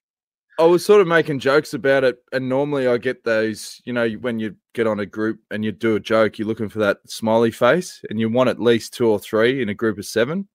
I 0.57 0.63
was 0.63 0.85
sort 0.85 1.01
of 1.01 1.07
making 1.07 1.39
jokes 1.39 1.73
about 1.73 2.03
it, 2.03 2.17
and 2.31 2.47
normally 2.47 2.87
I 2.87 2.97
get 2.97 3.23
those, 3.25 3.81
you 3.85 3.91
know, 3.93 4.07
when 4.21 4.39
you 4.39 4.55
get 4.73 4.87
on 4.87 4.99
a 5.01 5.05
group 5.05 5.39
and 5.51 5.65
you 5.65 5.71
do 5.73 5.95
a 5.95 5.99
joke, 5.99 6.37
you're 6.39 6.47
looking 6.47 6.69
for 6.69 6.79
that 6.79 6.97
smiley 7.07 7.51
face, 7.51 8.01
and 8.09 8.19
you 8.19 8.29
want 8.29 8.49
at 8.49 8.59
least 8.61 8.93
two 8.93 9.07
or 9.09 9.19
three 9.19 9.61
in 9.61 9.69
a 9.69 9.73
group 9.73 9.97
of 9.97 10.05
seven. 10.05 10.47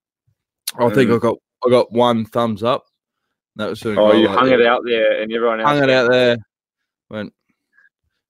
I 0.79 0.89
think 0.89 1.09
Mm. 1.11 1.15
I 1.17 1.19
got 1.19 1.37
I 1.65 1.69
got 1.69 1.91
one 1.91 2.25
thumbs 2.25 2.63
up. 2.63 2.85
That 3.57 3.69
was 3.69 3.79
sort 3.81 3.97
of 3.97 4.03
Oh, 4.03 4.13
you 4.13 4.27
like 4.27 4.37
hung 4.39 4.49
that. 4.49 4.59
it 4.61 4.65
out 4.65 4.81
there, 4.85 5.21
and 5.21 5.31
everyone 5.31 5.59
else 5.59 5.69
hung 5.69 5.83
it 5.83 5.89
out 5.89 6.09
there. 6.09 6.37
Went. 7.09 7.33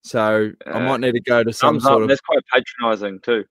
So 0.03 0.51
I 0.65 0.69
Uh, 0.71 0.79
might 0.79 0.99
need 0.99 1.13
to 1.13 1.21
go 1.21 1.43
to 1.43 1.53
some 1.53 1.79
sort 1.79 1.93
up. 1.97 2.01
of. 2.01 2.07
That's 2.09 2.21
quite 2.21 2.39
patronising 2.51 3.19
too. 3.21 3.45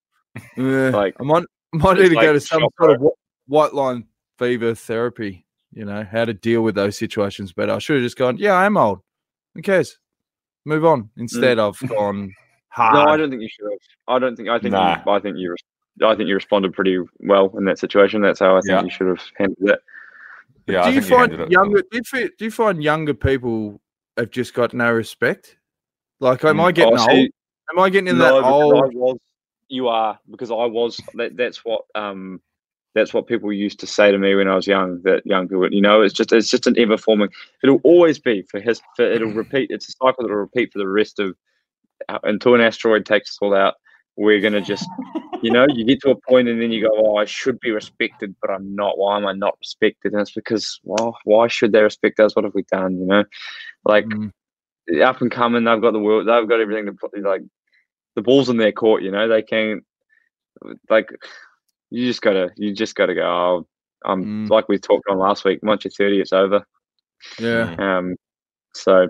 Yeah, 0.57 0.91
like, 0.91 1.15
I 1.21 1.23
might 1.23 1.45
might 1.73 1.99
need 1.99 2.09
to 2.11 2.15
go 2.17 2.33
to 2.33 2.41
some 2.41 2.65
sort 2.79 2.91
of 2.91 3.03
white 3.47 3.73
line 3.73 4.07
fever 4.39 4.75
therapy. 4.75 5.47
You 5.73 5.85
know 5.85 6.05
how 6.11 6.25
to 6.25 6.35
deal 6.35 6.63
with 6.63 6.75
those 6.75 6.99
situations 6.99 7.53
better. 7.53 7.73
I 7.73 7.79
should 7.79 7.97
have 7.97 8.03
just 8.05 8.19
gone. 8.19 8.39
Yeah, 8.39 8.55
I 8.55 8.67
am 8.67 8.77
old. 8.77 9.01
Who 9.55 9.63
cares? 9.63 9.99
Move 10.65 10.85
on. 10.85 11.11
Instead, 11.17 11.59
I've 11.59 11.79
gone 11.89 12.35
hard. 12.69 12.95
Mm. 12.95 13.05
No, 13.07 13.13
I 13.13 13.17
don't 13.17 13.31
think 13.31 13.43
you 13.43 13.49
should 13.49 13.71
have. 13.71 13.79
I 14.09 14.19
don't 14.19 14.37
think. 14.37 14.49
I 14.49 14.59
think. 14.59 14.73
Nah. 14.73 14.99
You, 15.07 15.13
I 15.13 15.21
think 15.21 15.37
you. 15.39 15.55
I 16.05 16.15
think 16.17 16.29
you 16.29 16.35
responded 16.35 16.73
pretty 16.73 16.99
well 17.21 17.53
in 17.57 17.65
that 17.67 17.79
situation. 17.79 18.23
That's 18.23 18.41
how 18.41 18.57
I 18.57 18.61
think 18.61 18.71
Yeah. 18.73 18.83
you 18.83 18.91
should 18.91 19.09
have 19.09 19.23
handled 19.37 19.71
it. 19.71 19.81
Yeah, 20.67 20.83
do 20.85 20.89
I 20.89 20.93
you 20.93 21.01
think 21.01 21.11
you 21.11 21.17
find 21.17 21.53
younger? 21.53 21.83
Do 21.83 21.97
you, 21.99 22.03
fi- 22.05 22.31
do 22.39 22.45
you 22.45 22.51
find 22.51 22.83
younger 22.83 23.15
people 23.15 23.81
have 24.17 24.31
just 24.31 24.55
got 24.55 24.73
no 24.73 24.93
respect? 24.93 25.57
Like, 26.21 26.45
am 26.45 26.61
I 26.61 26.71
Mm. 26.71 26.75
getting 26.75 26.99
Oh, 26.99 27.03
old? 27.03 27.11
see, 27.11 27.31
Am 27.73 27.79
I 27.79 27.91
getting 27.91 28.09
in 28.09 28.19
no, 28.19 28.25
that 28.25 28.35
because 28.41 28.53
old? 28.53 28.75
I 28.75 28.89
was. 28.97 29.19
You 29.69 29.89
are 29.89 30.19
because 30.31 30.51
I 30.51 30.67
was. 30.67 31.01
That, 31.15 31.37
that's 31.37 31.65
what. 31.65 31.83
Um, 31.95 32.41
that's 32.95 33.15
what 33.15 33.27
people 33.27 33.53
used 33.53 33.79
to 33.81 33.87
say 33.87 34.11
to 34.11 34.19
me 34.19 34.35
when 34.35 34.49
I 34.49 34.57
was 34.57 34.67
young. 34.67 35.01
That 35.03 35.25
young 35.25 35.49
people, 35.49 35.73
you 35.73 35.81
know, 35.81 36.03
it's 36.03 36.15
just 36.15 36.33
it's 36.33 36.51
just 36.51 36.67
an 36.67 36.79
ever 36.79 36.99
forming. 36.99 37.29
It'll 37.63 37.81
always 37.85 38.19
be 38.19 38.43
for 38.43 38.61
his. 38.61 38.81
For, 38.97 39.05
it'll 39.05 39.29
repeat. 39.31 39.71
It's 39.71 39.89
a 39.89 39.93
cycle 39.93 40.25
that'll 40.25 40.37
repeat 40.37 40.73
for 40.73 40.79
the 40.79 40.89
rest 40.89 41.19
of 41.19 41.37
uh, 42.09 42.19
until 42.25 42.55
an 42.55 42.61
asteroid 42.61 43.07
takes 43.07 43.31
us 43.31 43.39
all 43.41 43.55
out. 43.55 43.75
We're 44.17 44.41
gonna 44.41 44.61
just, 44.61 44.87
you 45.43 45.51
know, 45.53 45.67
you 45.69 45.85
get 45.85 46.01
to 46.03 46.11
a 46.11 46.21
point 46.29 46.49
and 46.49 46.61
then 46.61 46.73
you 46.73 46.83
go, 46.83 46.91
oh, 46.97 47.17
I 47.17 47.25
should 47.25 47.61
be 47.61 47.71
respected, 47.71 48.35
but 48.43 48.51
I'm 48.51 48.75
not. 48.75 48.99
Why 48.99 49.17
am 49.17 49.27
I 49.27 49.33
not 49.33 49.57
respected? 49.61 50.13
And 50.13 50.21
it's 50.21 50.33
because, 50.33 50.81
well, 50.83 51.17
why 51.25 51.47
should 51.49 51.73
they 51.73 51.83
respect 51.83 52.19
us? 52.21 52.35
What 52.35 52.45
have 52.45 52.55
we 52.55 52.65
done? 52.71 52.99
You 52.99 53.07
know, 53.07 53.25
like 53.85 54.07
Mm. 54.07 54.33
up 55.03 55.21
and 55.21 55.31
coming. 55.31 55.65
They've 55.65 55.81
got 55.81 55.93
the 55.93 56.01
world. 56.01 56.27
They've 56.27 56.49
got 56.49 56.61
everything 56.61 56.87
to 56.87 56.93
put. 56.93 57.17
Like 57.23 57.43
the 58.17 58.23
ball's 58.23 58.49
in 58.49 58.57
their 58.57 58.73
court. 58.73 59.03
You 59.03 59.13
know, 59.13 59.29
they 59.29 59.43
can. 59.43 59.83
Like, 60.91 61.11
you 61.91 62.07
just 62.07 62.23
gotta. 62.23 62.51
You 62.57 62.75
just 62.75 62.95
gotta 62.95 63.15
go. 63.15 63.23
Oh, 63.23 63.67
um, 64.11 64.25
Mm. 64.47 64.51
like 64.51 64.69
we 64.69 64.79
talked 64.79 65.09
on 65.11 65.19
last 65.19 65.45
week. 65.45 65.61
Once 65.63 65.85
you're 65.85 65.91
thirty, 65.93 66.21
it's 66.21 66.33
over. 66.33 66.65
Yeah. 67.39 67.75
Um, 67.79 68.17
so 68.75 69.09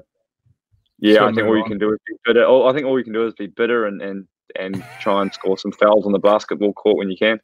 yeah, 0.99 1.15
Gotta 1.15 1.25
I 1.25 1.29
think 1.29 1.37
move 1.39 1.47
all 1.49 1.57
you 1.59 1.65
can 1.65 1.79
do 1.79 1.93
is 1.93 1.99
be 2.07 2.15
bitter. 2.25 2.45
All, 2.45 2.69
I 2.69 2.73
think 2.73 2.87
all 2.87 2.99
you 2.99 3.05
can 3.05 3.13
do 3.13 3.27
is 3.27 3.35
be 3.35 3.47
bitter 3.47 3.87
and 3.87 4.03
and 4.03 4.27
and 4.59 4.85
try 5.01 5.23
and 5.23 5.33
score 5.33 5.57
some 5.57 5.73
fouls 5.73 6.07
on 6.07 6.13
the 6.13 6.19
basketball 6.19 6.73
court 6.73 6.97
when 6.99 7.11
you 7.11 7.17
can. 7.17 7.39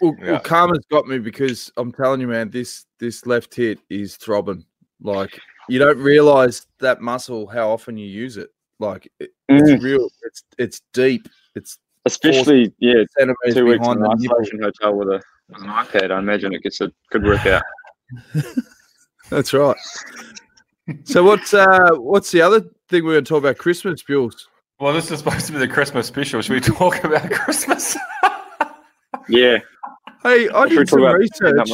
Well, 0.00 0.16
Yeah. 0.20 0.32
well, 0.32 0.40
karma's 0.40 0.84
got 0.90 1.06
me 1.06 1.18
because 1.18 1.70
I'm 1.76 1.92
telling 1.92 2.20
you, 2.20 2.26
man, 2.28 2.50
this 2.50 2.84
this 2.98 3.26
left 3.26 3.54
hit 3.54 3.78
is 3.90 4.16
throbbing. 4.16 4.64
Like 5.00 5.38
you 5.68 5.78
don't 5.78 5.98
realize 5.98 6.66
that 6.80 7.00
muscle 7.00 7.46
how 7.46 7.70
often 7.70 7.96
you 7.96 8.06
use 8.06 8.36
it. 8.36 8.50
Like 8.80 9.10
it, 9.20 9.30
Mm. 9.50 9.60
it's 9.72 9.82
real. 9.84 10.08
It's 10.22 10.42
it's 10.58 10.82
deep. 10.92 11.28
It's 11.54 11.78
Especially 12.04 12.72
yeah, 12.78 13.02
centimeters 13.18 13.54
two 13.54 13.66
weeks 13.66 13.76
in 13.86 13.98
behind 13.98 13.98
an 13.98 14.02
the 14.02 14.16
nipple. 14.16 14.36
isolation 14.36 14.62
hotel 14.62 14.94
with 14.94 15.08
a 15.08 15.22
with 15.48 15.62
an 15.62 15.68
iPad. 15.68 16.10
I 16.10 16.18
imagine 16.18 16.54
it 16.54 16.62
gets 16.62 16.80
a 16.80 16.90
good 17.10 17.24
workout. 17.24 17.62
That's 19.30 19.52
right. 19.52 19.76
So 21.04 21.22
what's 21.22 21.52
uh 21.52 21.90
what's 21.96 22.30
the 22.30 22.40
other 22.40 22.60
thing 22.88 23.04
we're 23.04 23.12
going 23.12 23.24
to 23.24 23.28
talk 23.28 23.38
about? 23.40 23.58
Christmas 23.58 24.02
bills. 24.02 24.48
Well, 24.80 24.94
this 24.94 25.10
is 25.10 25.18
supposed 25.18 25.46
to 25.46 25.52
be 25.52 25.58
the 25.58 25.68
Christmas 25.68 26.06
special. 26.06 26.40
Should 26.40 26.54
we 26.54 26.60
talk 26.60 27.04
about 27.04 27.30
Christmas? 27.30 27.96
Yeah, 29.28 29.58
Hey, 30.22 30.48
I 30.48 30.68
Should 30.68 30.78
did 30.78 30.88
some 30.88 31.02
research. 31.02 31.68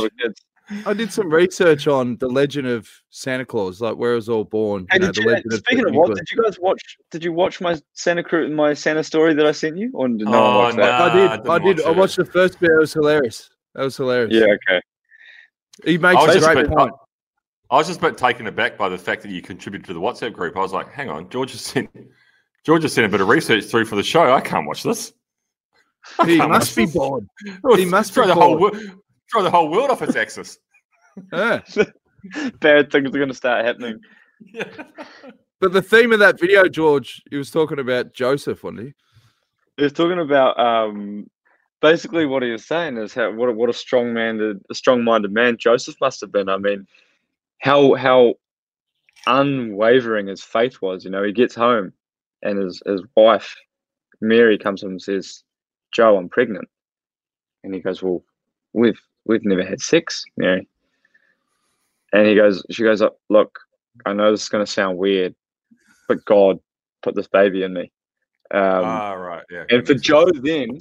That 0.68 0.74
little 0.74 0.84
kids? 0.84 0.86
I 0.86 0.92
did 0.94 1.12
some 1.12 1.30
research 1.30 1.86
on 1.88 2.16
the 2.18 2.28
legend 2.28 2.66
of 2.66 2.88
Santa 3.10 3.44
Claus, 3.44 3.80
like 3.80 3.96
where 3.96 4.12
it 4.12 4.16
was 4.16 4.28
all 4.28 4.44
born. 4.44 4.86
Hey, 4.90 4.96
you 4.98 5.00
know, 5.00 5.06
did 5.12 5.14
the 5.16 5.22
you, 5.22 5.28
legend 5.28 5.52
of 5.52 5.58
speaking 5.60 5.86
of 5.86 5.94
what, 5.94 6.14
did 6.16 6.30
you 6.30 6.42
guys 6.42 6.58
watch? 6.58 6.80
Did 7.10 7.24
you 7.24 7.32
watch 7.32 7.60
my 7.60 7.80
Santa 7.92 8.22
Cruz, 8.22 8.46
and 8.46 8.56
my 8.56 8.74
Santa 8.74 9.04
story 9.04 9.34
that 9.34 9.46
I 9.46 9.52
sent 9.52 9.76
you? 9.76 9.90
Or 9.94 10.08
did 10.08 10.20
no 10.20 10.30
one 10.30 10.34
Oh, 10.40 10.58
watch 10.60 10.76
that? 10.76 11.00
I 11.00 11.14
did. 11.14 11.30
I 11.48 11.54
I 11.54 11.58
didn't 11.58 11.78
watch 11.78 11.86
I 11.86 11.90
it. 11.90 11.96
watched 11.96 12.16
the 12.16 12.24
first 12.24 12.60
bit. 12.60 12.70
It 12.70 12.78
was 12.78 12.92
hilarious. 12.92 13.50
That 13.74 13.82
was 13.84 13.96
hilarious. 13.96 14.32
Yeah, 14.32 14.54
okay. 14.68 14.80
He 15.84 15.98
makes 15.98 16.22
I 16.22 16.26
was 16.26 16.36
a 16.36 16.40
great 16.54 16.68
bit- 16.68 16.76
point. 16.76 16.92
I 17.70 17.76
was 17.78 17.86
just 17.88 17.98
a 17.98 18.02
bit 18.02 18.16
taken 18.18 18.46
aback 18.46 18.76
by 18.78 18.88
the 18.88 18.98
fact 18.98 19.22
that 19.22 19.30
you 19.30 19.42
contributed 19.42 19.86
to 19.88 19.94
the 19.94 20.00
WhatsApp 20.00 20.32
group. 20.34 20.56
I 20.56 20.60
was 20.60 20.72
like, 20.72 20.92
hang 20.92 21.08
on, 21.08 21.28
George 21.30 21.50
has 21.52 21.62
sent 21.62 21.90
George 22.64 22.82
has 22.82 22.92
sent 22.92 23.06
a 23.06 23.08
bit 23.08 23.20
of 23.20 23.28
research 23.28 23.64
through 23.64 23.84
for 23.86 23.96
the 23.96 24.02
show. 24.02 24.32
I 24.32 24.40
can't 24.40 24.66
watch 24.66 24.82
this. 24.82 25.12
He 26.26 26.36
can't 26.36 26.50
must 26.50 26.76
be 26.76 26.86
bored. 26.86 27.26
Oh, 27.64 27.74
He 27.76 27.84
must 27.86 28.12
throw 28.12 28.24
be 28.24 28.28
the 28.28 28.34
whole 28.34 28.58
bored. 28.58 28.76
Wo- 29.34 29.40
throw 29.40 29.42
the 29.42 29.50
whole 29.50 29.70
world 29.70 29.90
off 29.90 30.02
its 30.02 30.16
axis. 30.16 30.58
Yeah. 31.32 31.60
Bad 32.60 32.90
things 32.90 33.08
are 33.08 33.18
going 33.18 33.28
to 33.28 33.34
start 33.34 33.64
happening. 33.64 34.00
Yeah. 34.52 34.64
But 35.60 35.72
the 35.72 35.82
theme 35.82 36.12
of 36.12 36.18
that 36.18 36.40
video, 36.40 36.68
George, 36.68 37.22
he 37.30 37.36
was 37.36 37.50
talking 37.50 37.78
about 37.78 38.12
Joseph, 38.12 38.64
wasn't 38.64 38.82
he? 38.82 38.94
He 39.76 39.82
was 39.84 39.92
talking 39.92 40.18
about 40.18 40.58
um, 40.58 41.28
basically 41.80 42.26
what 42.26 42.42
he 42.42 42.50
was 42.50 42.64
saying 42.64 42.96
is 42.96 43.14
how 43.14 43.32
what 43.32 43.48
a, 43.48 43.52
what 43.52 43.70
a 43.70 43.74
strong 43.74 44.12
man, 44.12 44.60
a 44.70 44.74
strong-minded 44.74 45.32
man 45.32 45.56
Joseph 45.58 45.96
must 46.00 46.20
have 46.20 46.32
been. 46.32 46.48
I 46.48 46.58
mean, 46.58 46.86
how 47.60 47.94
how 47.94 48.34
unwavering 49.26 50.26
his 50.26 50.42
faith 50.42 50.80
was. 50.82 51.04
You 51.04 51.10
know, 51.10 51.22
he 51.22 51.32
gets 51.32 51.54
home 51.54 51.92
and 52.42 52.58
his 52.58 52.82
his 52.86 53.02
wife 53.16 53.56
Mary 54.20 54.58
comes 54.58 54.80
to 54.80 54.86
him 54.86 54.92
and 54.92 55.02
says, 55.02 55.42
"Joe, 55.92 56.16
I'm 56.16 56.28
pregnant," 56.28 56.68
and 57.62 57.74
he 57.74 57.80
goes, 57.80 58.02
"Well, 58.02 58.24
we've 58.72 59.00
we've 59.26 59.44
never 59.44 59.64
had 59.64 59.80
sex, 59.80 60.24
Mary." 60.36 60.66
And 62.12 62.26
he 62.26 62.34
goes, 62.34 62.64
she 62.70 62.82
goes, 62.82 63.02
"Look, 63.28 63.58
I 64.06 64.12
know 64.12 64.30
this 64.30 64.42
is 64.42 64.48
going 64.48 64.64
to 64.64 64.70
sound 64.70 64.98
weird, 64.98 65.34
but 66.08 66.24
God 66.24 66.60
put 67.02 67.14
this 67.14 67.26
baby 67.28 67.62
in 67.62 67.72
me." 67.72 67.90
Um, 68.50 68.60
ah, 68.84 69.12
right. 69.14 69.42
Yeah. 69.50 69.64
and 69.70 69.86
for 69.86 69.94
Joe 69.94 70.26
then, 70.32 70.78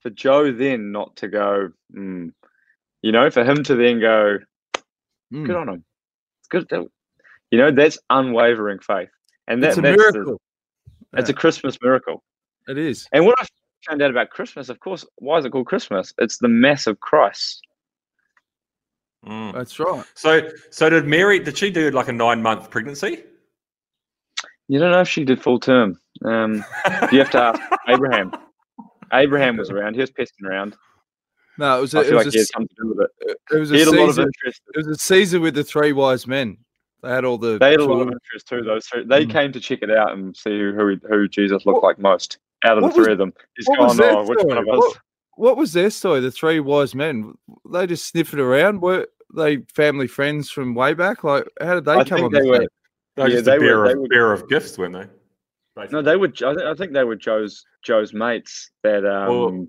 for 0.00 0.10
Joe 0.10 0.52
then 0.52 0.92
not 0.92 1.16
to 1.16 1.28
go, 1.28 1.70
mm, 1.94 2.32
you 3.02 3.12
know, 3.12 3.30
for 3.30 3.44
him 3.44 3.62
to 3.64 3.74
then 3.74 4.00
go, 4.00 4.38
Mm. 5.32 5.46
good 5.46 5.56
on 5.56 5.68
him. 5.68 5.84
It's 6.40 6.48
good. 6.48 6.88
You 7.50 7.58
know, 7.58 7.70
that's 7.70 7.98
unwavering 8.10 8.78
faith, 8.80 9.10
and 9.46 9.62
that, 9.62 9.68
It's 9.68 9.78
a 9.78 9.80
that's 9.82 9.96
the- 9.96 10.12
miracle. 10.12 10.40
it's 11.14 11.28
a 11.30 11.34
Christmas 11.34 11.76
miracle. 11.82 12.22
It 12.66 12.76
is. 12.78 13.06
And 13.12 13.24
what 13.26 13.36
I 13.40 13.46
found 13.86 14.02
out 14.02 14.10
about 14.10 14.30
Christmas, 14.30 14.68
of 14.70 14.80
course, 14.80 15.04
why 15.16 15.38
is 15.38 15.44
it 15.44 15.50
called 15.52 15.66
Christmas? 15.66 16.12
It's 16.18 16.38
the 16.38 16.48
mass 16.48 16.86
of 16.86 17.00
Christ. 17.00 17.62
Mm. 19.26 19.52
That's 19.52 19.78
right. 19.80 20.04
So, 20.14 20.48
so 20.70 20.88
did 20.90 21.06
Mary? 21.06 21.38
Did 21.38 21.58
she 21.58 21.70
do 21.70 21.90
like 21.90 22.08
a 22.08 22.12
nine 22.12 22.42
month 22.42 22.70
pregnancy? 22.70 23.24
You 24.68 24.78
don't 24.78 24.92
know 24.92 25.00
if 25.00 25.08
she 25.08 25.24
did 25.24 25.42
full 25.42 25.58
term. 25.58 25.98
Um, 26.24 26.64
you 27.10 27.18
have 27.18 27.30
to 27.30 27.38
ask 27.42 27.60
Abraham. 27.88 28.32
Abraham 29.12 29.56
was 29.56 29.70
around. 29.70 29.94
He 29.94 30.00
was 30.00 30.10
pissing 30.10 30.44
around. 30.46 30.76
No, 31.56 31.78
it 31.78 31.80
was 31.80 31.94
a, 31.94 31.98
I 31.98 32.00
it 32.02 32.04
feel 32.06 32.16
was 32.18 32.26
like 32.26 32.26
a 32.26 32.30
he 32.32 32.38
had 32.38 32.46
something 32.48 32.68
to 32.68 32.74
do 32.82 32.88
with 32.96 33.08
it. 33.20 33.36
it 33.50 33.58
was 33.58 33.70
a 33.72 33.74
He 33.74 33.80
had 33.80 33.88
a 33.88 33.90
lot 33.92 34.02
of 34.04 34.08
season. 34.10 34.24
interest. 34.24 34.62
It 34.74 34.76
was 34.76 34.86
a 34.86 34.94
season 34.96 35.42
with 35.42 35.54
the 35.54 35.64
three 35.64 35.92
wise 35.92 36.26
men. 36.26 36.56
They 37.02 37.08
had 37.10 37.24
all 37.24 37.38
the. 37.38 37.58
They 37.58 37.72
had 37.72 37.80
a 37.80 37.84
lot 37.84 38.02
of 38.02 38.08
interest 38.12 38.48
too. 38.48 38.62
Those 38.62 38.86
three. 38.86 39.04
They 39.04 39.24
Mm. 39.26 39.30
came 39.32 39.52
to 39.52 39.60
check 39.60 39.80
it 39.82 39.90
out 39.90 40.12
and 40.12 40.36
see 40.36 40.50
who 40.58 40.72
who, 40.72 40.96
who 41.08 41.28
Jesus 41.28 41.64
looked 41.66 41.82
like 41.82 41.98
most 41.98 42.38
out 42.64 42.76
of 42.78 42.84
the 42.84 42.90
three 42.90 43.00
was- 43.04 43.08
of 43.12 43.18
them. 43.18 43.32
He's 43.56 43.66
what 43.66 43.78
gone. 43.96 44.00
Oh, 44.02 44.24
which 44.28 44.38
one 44.44 44.58
of 44.58 44.68
us? 44.68 44.76
What, 44.78 44.98
what 45.38 45.56
was 45.56 45.72
their 45.72 45.90
story? 45.90 46.20
The 46.20 46.30
three 46.30 46.60
wise 46.60 46.94
men. 46.94 47.34
They 47.70 47.86
just 47.86 48.06
sniffing 48.06 48.40
around. 48.40 48.80
Were 48.82 49.06
they 49.34 49.58
family 49.74 50.06
friends 50.06 50.50
from 50.50 50.74
way 50.74 50.94
back? 50.94 51.22
Like, 51.24 51.44
how 51.60 51.74
did 51.74 51.84
they 51.84 51.92
I 51.92 52.04
come 52.04 52.18
think 52.18 52.24
on 52.26 52.32
they 52.32 52.40
the 52.40 52.48
were. 52.48 52.66
They 53.16 53.22
were 53.22 53.28
Yeah, 53.28 53.34
just 53.34 53.44
they 53.46 53.52
a 53.56 53.58
were- 53.58 53.60
bearer, 53.66 53.86
they 53.86 53.92
of, 53.92 53.98
were- 54.00 54.08
bearer 54.08 54.32
of 54.32 54.48
gifts, 54.48 54.76
weren't 54.78 54.94
they? 54.94 55.06
No, 55.92 56.02
they 56.02 56.16
were. 56.16 56.26
I, 56.44 56.54
thi- 56.54 56.66
I 56.66 56.74
think 56.74 56.92
they 56.92 57.04
were 57.04 57.14
Joe's 57.16 57.64
Joe's 57.84 58.12
mates. 58.12 58.70
That 58.82 59.04
um, 59.06 59.28
Well- 59.28 59.66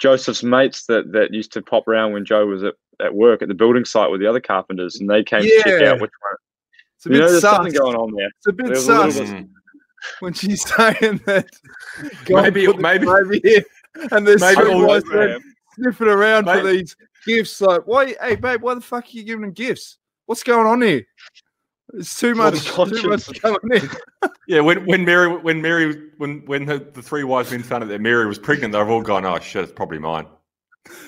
Joseph's 0.00 0.42
mates 0.42 0.86
that 0.86 1.12
that 1.12 1.32
used 1.32 1.52
to 1.54 1.62
pop 1.62 1.88
around 1.88 2.12
when 2.12 2.24
Joe 2.24 2.46
was 2.46 2.62
at, 2.62 2.74
at 3.00 3.14
work 3.14 3.42
at 3.42 3.48
the 3.48 3.54
building 3.54 3.84
site 3.84 4.10
with 4.10 4.20
the 4.20 4.26
other 4.28 4.40
carpenters, 4.40 5.00
and 5.00 5.08
they 5.10 5.22
came 5.24 5.42
to 5.42 5.60
check 5.64 5.82
out 5.82 6.00
which 6.00 6.10
one. 6.20 6.36
It's 6.96 7.06
a 7.06 7.08
You 7.08 7.12
bit 7.14 7.18
know, 7.20 7.28
there's 7.30 7.40
sus. 7.42 7.56
something 7.56 7.72
going 7.72 7.96
on 7.96 8.12
there. 8.14 8.26
It's 8.28 8.46
a 8.48 8.52
bit 8.52 8.66
There's 8.66 8.86
a 8.88 8.94
little 8.94 9.10
sus 9.12 9.30
bit- 9.30 9.44
Mm. 9.44 9.48
when 10.20 10.32
she's 10.34 10.62
saying 10.76 11.20
that. 11.26 11.46
God 12.26 12.42
Maybe- 12.54 12.72
maybe- 12.76 13.40
here, 13.42 13.64
and 14.12 14.26
there's 14.26 14.40
maybe 14.40 14.60
three 14.62 14.72
all- 14.72 14.86
wise 14.86 15.04
men 15.06 15.40
sniffing 15.74 16.08
around 16.08 16.44
for 16.46 16.62
these 16.62 16.96
gifts. 17.26 17.60
Like, 17.60 17.82
why? 17.86 18.14
Hey, 18.20 18.36
babe, 18.36 18.62
why 18.62 18.74
the 18.74 18.80
fuck 18.80 19.04
are 19.04 19.08
you 19.10 19.24
giving 19.24 19.42
them 19.42 19.52
gifts? 19.52 19.98
What's 20.26 20.42
going 20.42 20.66
on 20.66 20.82
here? 20.82 21.04
It's 21.94 22.18
too 22.18 22.34
much. 22.34 22.54
Too 22.64 22.78
much 22.78 22.92
conscience- 23.26 23.28
going 23.40 23.56
in. 23.72 23.88
Yeah, 24.48 24.60
when 24.60 24.84
when 24.86 25.04
Mary 25.04 25.28
when 25.36 25.60
Mary 25.62 26.10
when 26.18 26.40
when 26.46 26.64
the, 26.66 26.78
the 26.92 27.02
three 27.02 27.24
wise 27.24 27.50
men 27.50 27.62
found 27.62 27.82
out 27.84 27.88
that 27.88 28.00
Mary 28.00 28.26
was 28.26 28.38
pregnant, 28.38 28.72
they've 28.72 28.88
all 28.88 29.02
gone, 29.02 29.24
"Oh 29.24 29.38
shit, 29.38 29.62
it's 29.64 29.72
probably 29.72 29.98
mine." 29.98 30.26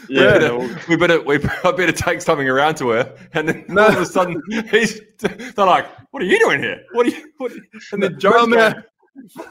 Yeah, 0.09 0.57
we 0.89 0.97
better, 0.97 1.21
we 1.23 1.37
better, 1.37 1.55
I 1.67 1.73
better 1.73 1.93
take 1.93 2.23
something 2.23 2.49
around 2.49 2.77
to 2.77 2.91
her. 2.91 3.15
And 3.35 3.47
then 3.49 3.65
No. 3.69 3.83
all 3.85 3.91
of 3.91 4.01
a 4.01 4.07
sudden, 4.07 4.41
he's 4.71 5.01
they're 5.19 5.67
like, 5.67 5.87
"What 6.13 6.23
are 6.23 6.27
you 6.27 6.39
doing 6.39 6.61
here? 6.63 6.83
What 6.93 7.07
are 7.07 7.11
you?" 7.11 7.31
What 7.39 7.53
are 7.53 7.57
you? 7.57 7.63
And 7.93 8.03
then 8.03 8.19
Joe's 8.19 8.33
No 8.33 8.39
going, 8.47 8.53
amount, 8.55 8.75
"What's 8.77 8.87
no 9.17 9.45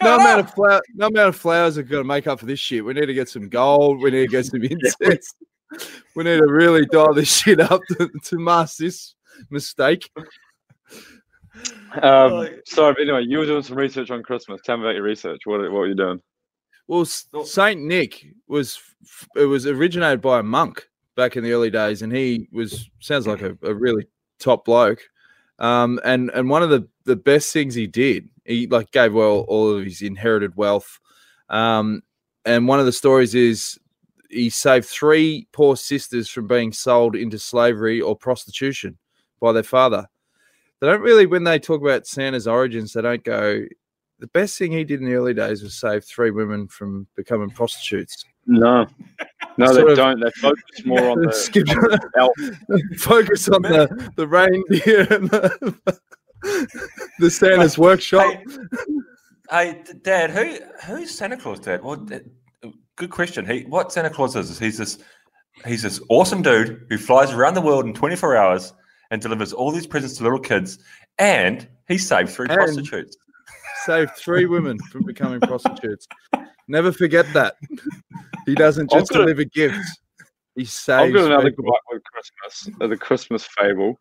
going 0.00 0.20
amount 0.20 0.40
of 0.40 0.50
flower, 0.54 0.82
no 0.94 1.06
amount 1.06 1.28
of 1.28 1.36
flowers 1.36 1.78
are 1.78 1.82
going 1.82 2.02
to 2.02 2.06
make 2.06 2.26
up 2.26 2.40
for 2.40 2.46
this 2.46 2.60
shit. 2.60 2.84
We 2.84 2.94
need 2.94 3.06
to 3.06 3.14
get 3.14 3.28
some 3.28 3.48
gold. 3.48 4.00
We 4.00 4.10
need 4.10 4.26
to 4.26 4.28
get 4.28 4.46
some 4.46 4.62
incense. 4.62 5.34
we 6.14 6.24
need 6.24 6.38
to 6.38 6.46
really 6.46 6.86
dial 6.86 7.14
this 7.14 7.34
shit 7.34 7.60
up 7.60 7.80
to, 7.92 8.10
to 8.24 8.38
mask 8.38 8.78
this 8.78 9.14
mistake. 9.50 10.10
Um, 12.02 12.48
sorry, 12.66 12.94
but 12.94 13.00
anyway, 13.00 13.24
you 13.26 13.38
were 13.38 13.46
doing 13.46 13.62
some 13.62 13.76
research 13.76 14.10
on 14.10 14.22
Christmas. 14.22 14.60
Tell 14.62 14.76
me 14.76 14.84
about 14.84 14.94
your 14.94 15.04
research. 15.04 15.42
What 15.44 15.60
what 15.62 15.72
were 15.72 15.86
you 15.86 15.94
doing? 15.94 16.20
Well, 16.88 17.04
Saint 17.04 17.80
Nick 17.80 18.26
was 18.46 18.78
it 19.34 19.46
was 19.46 19.66
originated 19.66 20.20
by 20.20 20.40
a 20.40 20.42
monk 20.42 20.88
back 21.16 21.36
in 21.36 21.42
the 21.42 21.52
early 21.52 21.70
days, 21.70 22.02
and 22.02 22.14
he 22.14 22.48
was 22.52 22.88
sounds 23.00 23.26
like 23.26 23.42
a, 23.42 23.56
a 23.62 23.74
really 23.74 24.06
top 24.38 24.64
bloke. 24.64 25.02
Um, 25.58 25.98
and 26.04 26.30
and 26.30 26.50
one 26.50 26.62
of 26.62 26.70
the 26.70 26.86
the 27.04 27.16
best 27.16 27.52
things 27.52 27.74
he 27.74 27.86
did, 27.86 28.28
he 28.46 28.66
like 28.66 28.90
gave 28.92 29.12
well 29.12 29.40
all 29.48 29.76
of 29.76 29.84
his 29.84 30.02
inherited 30.02 30.56
wealth. 30.56 30.98
Um, 31.48 32.02
and 32.44 32.68
one 32.68 32.80
of 32.80 32.86
the 32.86 32.92
stories 32.92 33.34
is 33.34 33.78
he 34.30 34.50
saved 34.50 34.86
three 34.86 35.46
poor 35.52 35.76
sisters 35.76 36.28
from 36.28 36.46
being 36.46 36.72
sold 36.72 37.16
into 37.16 37.38
slavery 37.38 38.00
or 38.00 38.16
prostitution 38.16 38.98
by 39.40 39.52
their 39.52 39.62
father. 39.62 40.06
They 40.80 40.88
don't 40.88 41.00
really, 41.00 41.26
when 41.26 41.44
they 41.44 41.58
talk 41.58 41.80
about 41.80 42.06
Santa's 42.06 42.46
origins, 42.46 42.92
they 42.92 43.02
don't 43.02 43.24
go. 43.24 43.64
The 44.18 44.26
best 44.28 44.58
thing 44.58 44.72
he 44.72 44.84
did 44.84 45.00
in 45.00 45.06
the 45.06 45.14
early 45.14 45.34
days 45.34 45.62
was 45.62 45.74
save 45.74 46.04
three 46.04 46.30
women 46.30 46.68
from 46.68 47.06
becoming 47.16 47.50
prostitutes. 47.50 48.24
No, 48.46 48.86
no, 49.58 49.72
they 49.74 49.82
of- 49.82 49.96
don't. 49.96 50.20
They 50.20 50.30
focus 50.32 50.84
more 50.84 51.10
on 51.10 51.22
the, 51.22 51.32
Skip- 51.34 51.68
on 51.68 51.76
the. 52.68 52.82
Focus 52.98 53.48
on 53.48 53.62
the, 53.62 54.12
the 54.16 54.26
reindeer 54.26 55.06
the, 57.18 57.26
the 57.26 57.30
Santa's 57.30 57.78
workshop. 57.78 58.32
Hey, 58.32 58.46
hey, 59.50 59.82
Dad, 60.02 60.30
who 60.30 60.58
who's 60.84 61.10
Santa 61.16 61.36
Claus, 61.36 61.60
Dad? 61.60 61.82
Well, 61.82 61.96
good 62.96 63.10
question. 63.10 63.44
He 63.46 63.62
what 63.62 63.92
Santa 63.92 64.10
Claus 64.10 64.36
is? 64.36 64.50
is 64.50 64.58
He's 64.58 64.78
this 64.78 64.98
he's 65.66 65.82
this 65.82 66.00
awesome 66.08 66.42
dude 66.42 66.86
who 66.90 66.98
flies 66.98 67.32
around 67.32 67.54
the 67.54 67.60
world 67.62 67.86
in 67.86 67.94
24 67.94 68.36
hours 68.36 68.72
and 69.10 69.22
delivers 69.22 69.52
all 69.52 69.70
these 69.70 69.86
presents 69.86 70.16
to 70.18 70.22
little 70.24 70.38
kids, 70.40 70.78
and 71.18 71.66
he 71.88 71.96
saved 71.98 72.30
three 72.30 72.46
And- 72.48 72.56
prostitutes. 72.56 73.16
Saved 73.84 74.10
three 74.16 74.46
women 74.46 74.78
from 74.90 75.04
becoming 75.04 75.38
prostitutes. 75.40 76.08
Never 76.66 76.90
forget 76.90 77.24
that. 77.34 77.54
He 78.44 78.56
doesn't 78.56 78.90
just 78.90 79.10
got 79.12 79.20
a- 79.20 79.22
deliver 79.24 79.44
gifts. 79.44 80.00
He 80.56 80.62
I've 80.92 81.12
got 81.12 81.26
another 81.26 81.50
people. 81.50 81.64
gripe 81.66 81.80
with 81.92 82.02
Christmas, 82.04 82.76
uh, 82.80 82.86
the 82.88 82.96
Christmas 82.96 83.46
fable, 83.56 83.96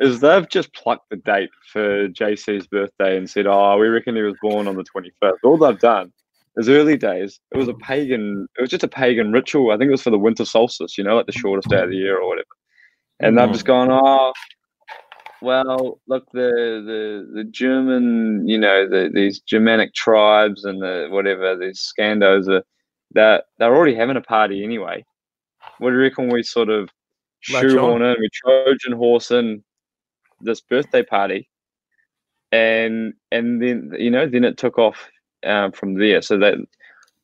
is 0.00 0.20
they've 0.20 0.48
just 0.48 0.72
plucked 0.74 1.10
the 1.10 1.16
date 1.16 1.50
for 1.72 2.08
JC's 2.08 2.66
birthday 2.66 3.16
and 3.16 3.28
said, 3.28 3.46
"Oh, 3.46 3.78
we 3.78 3.88
reckon 3.88 4.16
he 4.16 4.22
was 4.22 4.36
born 4.40 4.68
on 4.68 4.76
the 4.76 4.84
25th." 4.84 5.38
All 5.44 5.58
they've 5.58 5.78
done 5.78 6.12
is 6.56 6.68
early 6.68 6.96
days. 6.96 7.40
It 7.52 7.58
was 7.58 7.68
a 7.68 7.74
pagan. 7.74 8.46
It 8.56 8.60
was 8.60 8.70
just 8.70 8.84
a 8.84 8.88
pagan 8.88 9.32
ritual. 9.32 9.70
I 9.70 9.76
think 9.76 9.88
it 9.88 9.92
was 9.92 10.02
for 10.02 10.10
the 10.10 10.18
winter 10.18 10.44
solstice. 10.44 10.96
You 10.96 11.04
know, 11.04 11.16
like 11.16 11.26
the 11.26 11.32
shortest 11.32 11.68
day 11.68 11.82
of 11.82 11.90
the 11.90 11.96
year 11.96 12.18
or 12.18 12.28
whatever. 12.28 12.46
And 13.20 13.36
they've 13.36 13.48
mm. 13.48 13.52
just 13.52 13.64
gone, 13.64 13.88
"Oh, 13.90 14.32
well, 15.40 16.00
look, 16.08 16.24
the 16.32 16.50
the 16.86 17.30
the 17.34 17.44
German, 17.44 18.46
you 18.48 18.58
know, 18.58 18.88
the, 18.88 19.10
these 19.12 19.40
Germanic 19.40 19.94
tribes 19.94 20.64
and 20.64 20.82
the 20.82 21.08
whatever 21.10 21.56
these 21.56 21.92
Scandos 21.92 22.48
are, 22.48 22.62
that 23.12 23.44
they're 23.58 23.74
already 23.74 23.94
having 23.94 24.16
a 24.16 24.20
party 24.20 24.64
anyway. 24.64 25.04
What 25.78 25.90
do 25.90 25.96
you 25.96 26.02
reckon 26.02 26.28
we 26.28 26.42
sort 26.42 26.68
of 26.70 26.88
shoehorn 27.40 28.02
in, 28.02 28.16
we 28.18 28.28
Trojan 28.32 28.92
horse 28.92 29.30
in 29.30 29.62
this 30.40 30.60
birthday 30.60 31.02
party, 31.02 31.48
and 32.52 33.14
and 33.30 33.62
then 33.62 33.94
you 33.98 34.10
know 34.10 34.26
then 34.28 34.44
it 34.44 34.56
took 34.56 34.78
off 34.78 35.08
um, 35.44 35.72
from 35.72 35.94
there. 35.94 36.22
So 36.22 36.38
that 36.38 36.54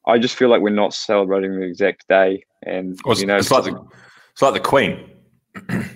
I 0.06 0.18
just 0.18 0.36
feel 0.36 0.48
like 0.48 0.60
we're 0.60 0.70
not 0.70 0.94
celebrating 0.94 1.58
the 1.58 1.66
exact 1.66 2.06
day, 2.08 2.44
and 2.62 2.98
Well, 3.04 3.18
you 3.18 3.26
know, 3.26 3.36
it's 3.36 3.50
like 3.50 3.64
the 3.64 3.80
it's 4.32 4.42
like 4.42 4.54
the 4.54 4.60
Queen. 4.60 5.10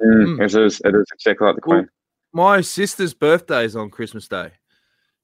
Mm, 0.00 0.40
it 0.40 0.54
is 0.54 0.80
it 0.84 0.94
is 0.94 1.06
exactly 1.12 1.44
like 1.44 1.56
the 1.56 1.62
Well, 1.66 1.78
Queen. 1.80 1.88
My 2.32 2.60
sister's 2.60 3.14
birthday 3.14 3.64
is 3.64 3.74
on 3.74 3.90
Christmas 3.90 4.28
Day. 4.28 4.52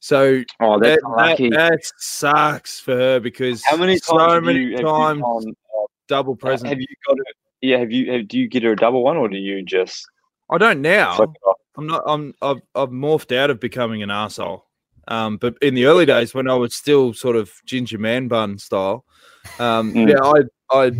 So 0.00 0.42
Oh, 0.60 0.78
that, 0.80 0.88
that's 0.88 1.02
that, 1.02 1.16
lucky. 1.16 1.50
that 1.50 1.80
sucks 1.96 2.80
for 2.80 2.94
her 2.96 3.20
because 3.20 3.62
How 3.64 3.76
many 3.76 3.98
so 3.98 4.18
times 4.18 4.34
have 4.34 4.42
many 4.42 4.58
you, 4.58 4.76
times 4.78 5.22
gone, 5.22 5.48
uh, 5.48 5.86
double 6.08 6.36
present. 6.36 6.68
Have 6.70 6.80
you 6.80 6.86
got 7.06 7.18
it? 7.18 7.36
Yeah, 7.60 7.78
have 7.78 7.92
you? 7.92 8.12
Have, 8.12 8.28
do 8.28 8.38
you 8.38 8.48
get 8.48 8.64
her 8.64 8.72
a 8.72 8.76
double 8.76 9.02
one, 9.02 9.16
or 9.16 9.28
do 9.28 9.36
you 9.36 9.62
just? 9.62 10.04
I 10.50 10.58
don't 10.58 10.80
now. 10.82 11.16
Flip 11.16 11.30
it? 11.30 11.56
I'm 11.76 11.86
not. 11.86 12.02
I'm. 12.06 12.34
I've, 12.42 12.60
I've 12.74 12.90
morphed 12.90 13.36
out 13.36 13.50
of 13.50 13.58
becoming 13.60 14.02
an 14.02 14.10
asshole. 14.10 14.66
Um, 15.08 15.36
but 15.36 15.56
in 15.60 15.74
the 15.74 15.84
early 15.86 16.06
days 16.06 16.32
when 16.34 16.48
I 16.48 16.54
was 16.54 16.74
still 16.74 17.12
sort 17.12 17.36
of 17.36 17.52
ginger 17.66 17.98
man 17.98 18.28
bun 18.28 18.56
style, 18.58 19.04
um, 19.58 19.92
Mm. 19.92 20.08
yeah, 20.10 20.22
I 20.72 20.84
I 20.86 20.92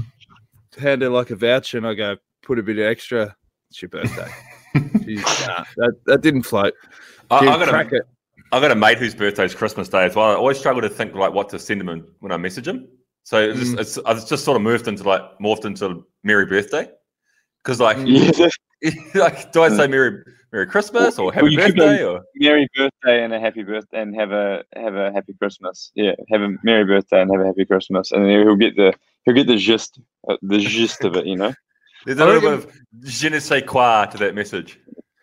hand 0.80 1.02
her 1.02 1.08
like 1.08 1.30
a 1.30 1.36
voucher 1.36 1.78
and 1.78 1.86
I 1.86 1.94
go 1.94 2.16
put 2.42 2.58
a 2.58 2.62
bit 2.62 2.78
of 2.78 2.84
extra. 2.84 3.34
It's 3.70 3.80
your 3.80 3.88
birthday. 3.88 4.28
She's, 5.04 5.22
nah, 5.46 5.64
that 5.76 5.94
that 6.06 6.20
didn't 6.22 6.42
float. 6.42 6.74
I, 7.30 7.40
She'd 7.40 7.48
I 7.48 7.58
got 7.58 7.68
crack 7.68 7.92
a, 7.92 7.96
it. 7.96 8.02
I 8.52 8.60
got 8.60 8.70
a 8.70 8.74
mate 8.74 8.98
whose 8.98 9.14
birthday 9.14 9.44
is 9.44 9.54
Christmas 9.54 9.88
Day 9.88 10.04
as 10.04 10.14
well. 10.16 10.30
I 10.30 10.34
always 10.34 10.58
struggle 10.58 10.82
to 10.82 10.88
think 10.88 11.14
like 11.14 11.32
what 11.32 11.48
to 11.50 11.58
send 11.58 11.80
him 11.80 11.86
when- 11.88 12.06
when 12.20 12.30
I 12.32 12.36
message 12.36 12.68
him. 12.68 12.88
So 13.22 13.38
it's 13.40 13.58
just, 13.58 13.72
Mm. 13.76 13.80
it's, 13.80 13.96
it's 14.06 14.24
just 14.28 14.44
sort 14.44 14.56
of 14.56 14.62
moved 14.62 14.86
into 14.86 15.02
like 15.04 15.22
morphed 15.40 15.64
into 15.64 16.04
Merry 16.24 16.44
Birthday 16.46 16.88
because 17.62 17.80
like 17.80 17.96
Yeah. 18.04 18.48
like 19.14 19.52
do 19.52 19.62
I 19.62 19.68
say 19.70 19.86
Merry 19.86 20.22
Merry 20.52 20.66
Christmas 20.66 21.18
or 21.18 21.32
Happy 21.32 21.50
you 21.50 21.58
could 21.58 21.76
Birthday 21.76 22.04
or 22.04 22.22
Merry 22.36 22.68
birthday 22.76 23.24
and 23.24 23.32
a 23.32 23.40
happy 23.40 23.62
birthday, 23.62 24.02
and 24.02 24.14
have 24.14 24.32
a 24.32 24.64
have 24.76 24.94
a 24.94 25.12
happy 25.12 25.34
Christmas. 25.34 25.90
Yeah, 25.94 26.12
have 26.30 26.42
a 26.42 26.54
merry 26.62 26.84
birthday 26.84 27.22
and 27.22 27.30
have 27.30 27.40
a 27.40 27.46
happy 27.46 27.64
Christmas, 27.64 28.12
and 28.12 28.24
then 28.24 28.42
he'll 28.42 28.56
get 28.56 28.76
the 28.76 28.94
he'll 29.24 29.34
get 29.34 29.46
the 29.46 29.56
gist 29.56 30.00
uh, 30.28 30.36
the 30.42 30.58
gist 30.58 31.04
of 31.04 31.16
it. 31.16 31.26
You 31.26 31.36
know. 31.36 31.54
there's 32.06 32.18
a 32.18 32.26
little 32.26 32.40
bit 32.40 32.52
of 32.52 32.72
je 33.04 33.28
ne 33.30 33.38
sais 33.38 33.62
quoi 33.66 34.06
to 34.06 34.18
that 34.18 34.34
message. 34.34 34.78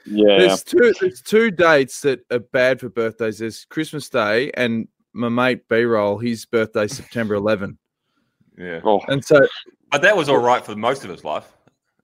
Yeah. 0.06 0.40
There's 0.40 0.64
two. 0.64 0.94
There's 1.00 1.22
two 1.22 1.52
dates 1.52 2.02
that 2.02 2.22
are 2.32 2.40
bad 2.40 2.80
for 2.80 2.90
birthdays. 2.90 3.40
There's 3.40 3.66
Christmas 3.66 4.10
Day 4.10 4.52
and 4.56 4.88
my 5.14 5.30
mate 5.30 5.68
B 5.70 5.84
roll. 5.84 6.18
His 6.18 6.46
birthday 6.46 6.88
September 6.88 7.36
11. 7.36 7.78
Yeah, 8.58 8.82
Oh, 8.84 9.02
And 9.08 9.24
so 9.24 9.40
but 9.92 10.02
that 10.02 10.16
was 10.16 10.30
all 10.30 10.38
right 10.38 10.64
for 10.64 10.76
most 10.76 11.04
of 11.04 11.10
his 11.10 11.24
life. 11.24 11.52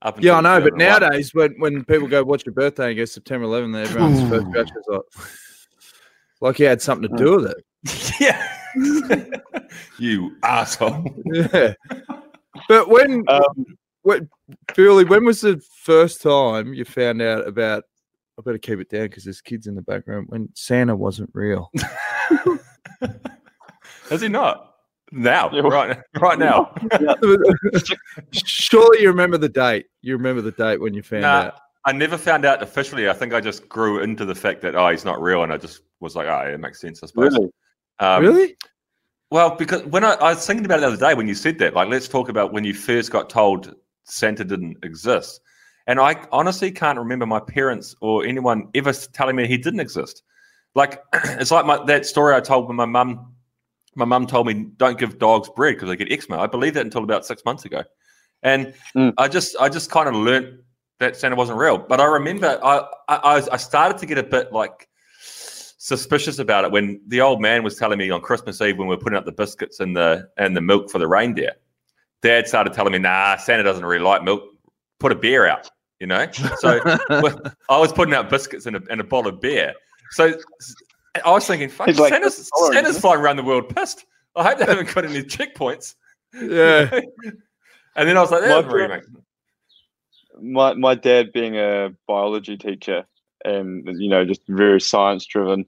Up 0.07 0.23
Yeah, 0.23 0.37
I 0.37 0.41
know, 0.41 0.61
but 0.61 0.77
2001. 0.77 1.01
nowadays 1.01 1.33
when, 1.33 1.53
when 1.59 1.83
people 1.83 2.07
go, 2.07 2.23
What's 2.23 2.45
your 2.45 2.53
birthday? 2.53 2.87
and 2.89 2.97
go 2.97 3.03
September 3.03 3.43
11, 3.45 3.73
then 3.73 3.85
everyone's 3.85 4.29
first 4.29 4.47
reaction 4.47 4.77
is 4.77 4.85
like, 4.87 5.01
like 6.39 6.55
he 6.55 6.63
had 6.63 6.81
something 6.81 7.09
to 7.09 7.17
do 7.23 7.35
with 7.35 7.51
it. 7.51 8.13
yeah, 8.21 9.41
you 9.99 10.37
asshole. 10.43 11.03
Yeah. 11.25 11.73
But 12.69 12.89
when 12.89 13.25
Um, 13.29 13.65
what, 14.03 14.23
Billy, 14.75 15.03
when 15.03 15.25
was 15.25 15.41
the 15.41 15.61
first 15.83 16.21
time 16.21 16.73
you 16.73 16.85
found 16.85 17.21
out 17.21 17.45
about? 17.45 17.83
I 18.39 18.41
better 18.43 18.57
keep 18.57 18.79
it 18.79 18.89
down 18.89 19.07
because 19.07 19.25
there's 19.25 19.41
kids 19.41 19.67
in 19.67 19.75
the 19.75 19.81
background. 19.81 20.27
When 20.29 20.47
Santa 20.53 20.95
wasn't 20.95 21.31
real. 21.33 21.69
Has 24.09 24.21
he 24.21 24.29
not? 24.29 24.66
Now, 25.11 25.49
right, 25.61 25.97
right 26.19 26.39
now. 26.39 26.73
Surely 28.31 29.01
you 29.01 29.07
remember 29.07 29.37
the 29.37 29.49
date. 29.49 29.85
You 30.01 30.17
remember 30.17 30.41
the 30.41 30.51
date 30.51 30.81
when 30.81 30.93
you 30.93 31.01
found 31.01 31.21
Nah, 31.21 31.27
out. 31.27 31.59
I 31.85 31.93
never 31.93 32.17
found 32.17 32.45
out 32.45 32.61
officially. 32.61 33.09
I 33.09 33.13
think 33.13 33.33
I 33.33 33.39
just 33.39 33.69
grew 33.69 34.01
into 34.01 34.25
the 34.25 34.35
fact 34.35 34.61
that 34.61 34.75
oh, 34.75 34.89
he's 34.89 35.05
not 35.05 35.21
real, 35.21 35.43
and 35.43 35.53
I 35.53 35.57
just 35.57 35.81
was 35.99 36.15
like, 36.15 36.27
oh, 36.27 36.51
it 36.53 36.59
makes 36.59 36.81
sense, 36.81 37.01
I 37.03 37.07
suppose. 37.07 37.33
Really? 37.33 37.49
Um, 37.99 38.21
really? 38.21 38.57
Well, 39.31 39.55
because 39.55 39.83
when 39.85 40.03
I, 40.03 40.13
I 40.13 40.33
was 40.33 40.45
thinking 40.45 40.65
about 40.65 40.79
it 40.79 40.81
the 40.81 40.87
other 40.87 40.97
day 40.97 41.13
when 41.13 41.27
you 41.27 41.35
said 41.35 41.59
that, 41.59 41.73
like, 41.73 41.89
let's 41.89 42.07
talk 42.07 42.29
about 42.29 42.53
when 42.53 42.63
you 42.63 42.73
first 42.73 43.11
got 43.11 43.29
told 43.29 43.75
Santa 44.03 44.43
didn't 44.43 44.77
exist. 44.83 45.41
And 45.87 45.99
I 45.99 46.25
honestly 46.31 46.71
can't 46.71 46.99
remember 46.99 47.25
my 47.25 47.39
parents 47.39 47.95
or 48.01 48.25
anyone 48.25 48.69
ever 48.75 48.93
telling 48.93 49.35
me 49.35 49.47
he 49.47 49.57
didn't 49.57 49.79
exist. 49.79 50.23
Like, 50.75 51.01
it's 51.13 51.51
like 51.51 51.65
my, 51.65 51.83
that 51.85 52.05
story 52.05 52.35
I 52.35 52.39
told 52.39 52.67
when 52.67 52.75
my 52.75 52.85
mum, 52.85 53.33
my 53.97 54.05
mum 54.05 54.27
told 54.27 54.47
me, 54.47 54.67
don't 54.77 54.97
give 54.97 55.19
dogs 55.19 55.49
bread 55.55 55.75
because 55.75 55.89
they 55.89 55.95
get 55.95 56.11
eczema. 56.11 56.39
I 56.39 56.47
believed 56.47 56.75
that 56.75 56.85
until 56.85 57.03
about 57.03 57.25
six 57.25 57.43
months 57.45 57.65
ago. 57.65 57.83
And 58.43 58.73
mm. 58.95 59.13
I 59.17 59.27
just, 59.27 59.55
I 59.59 59.69
just 59.69 59.91
kind 59.91 60.07
of 60.07 60.15
learnt 60.15 60.61
that 60.99 61.17
Santa 61.17 61.35
wasn't 61.35 61.57
real. 61.57 61.77
But 61.77 61.99
I 61.99 62.05
remember 62.05 62.59
I, 62.63 62.85
I, 63.09 63.43
I 63.51 63.57
started 63.57 63.97
to 63.99 64.05
get 64.05 64.17
a 64.17 64.23
bit 64.23 64.51
like, 64.51 64.87
suspicious 65.87 66.37
about 66.37 66.65
it 66.65 66.71
when 66.71 66.99
the 67.07 67.21
old 67.21 67.41
man 67.41 67.63
was 67.63 67.77
telling 67.77 67.97
me 67.97 68.09
on 68.09 68.19
Christmas 68.19 68.59
Eve 68.59 68.77
when 68.77 68.89
we 68.89 68.95
were 68.95 69.01
putting 69.01 69.17
up 69.17 69.25
the 69.25 69.31
biscuits 69.31 69.79
and 69.79 69.95
the 69.95 70.27
and 70.37 70.55
the 70.55 70.61
milk 70.61 70.91
for 70.91 70.99
the 70.99 71.07
reindeer. 71.07 71.53
Dad 72.21 72.47
started 72.47 72.73
telling 72.73 72.91
me, 72.91 72.99
"Nah, 72.99 73.37
Santa 73.37 73.63
doesn't 73.63 73.85
really 73.85 74.03
like 74.03 74.21
milk. 74.23 74.43
Put 74.99 75.11
a 75.11 75.15
beer 75.15 75.47
out." 75.47 75.69
You 75.99 76.07
know, 76.07 76.27
so 76.31 76.79
I 77.69 77.79
was 77.79 77.93
putting 77.93 78.13
out 78.13 78.29
biscuits 78.29 78.65
and 78.65 78.75
a, 78.75 78.81
and 78.89 78.99
a 78.99 79.03
bottle 79.03 79.31
of 79.31 79.39
beer. 79.39 79.73
So 80.11 80.33
I 81.25 81.31
was 81.31 81.45
thinking, 81.47 81.69
"Fuck, 81.69 81.87
He's 81.87 81.99
like, 81.99 82.11
Santa's, 82.13 82.37
"That's 82.37 82.67
Santa's 82.73 82.89
isn't 82.91 83.01
flying 83.01 83.19
around 83.19 83.37
the 83.37 83.43
world 83.43 83.73
pissed." 83.75 84.05
I 84.35 84.43
hope 84.43 84.59
they 84.59 84.65
haven't 84.65 84.93
got 84.93 85.05
any 85.05 85.23
checkpoints. 85.23 85.95
Yeah. 86.33 86.89
and 87.95 88.07
then 88.09 88.17
I 88.17 88.21
was 88.21 88.31
like, 88.31 88.41
"That 88.41 88.49
My 88.49 88.55
doesn't 88.55 88.71
really 88.71 88.87
friend- 88.87 89.03
make 89.13 89.23
my 90.39 90.73
my 90.75 90.93
dad 90.95 91.33
being 91.33 91.57
a 91.57 91.91
biology 92.07 92.57
teacher 92.57 93.05
and 93.43 93.87
you 93.99 94.07
know 94.09 94.23
just 94.23 94.41
very 94.47 94.79
science 94.79 95.25
driven 95.25 95.65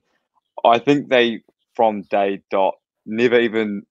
i 0.64 0.78
think 0.78 1.08
they 1.08 1.42
from 1.74 2.02
day 2.02 2.40
dot 2.50 2.74
never 3.04 3.38
even 3.40 3.84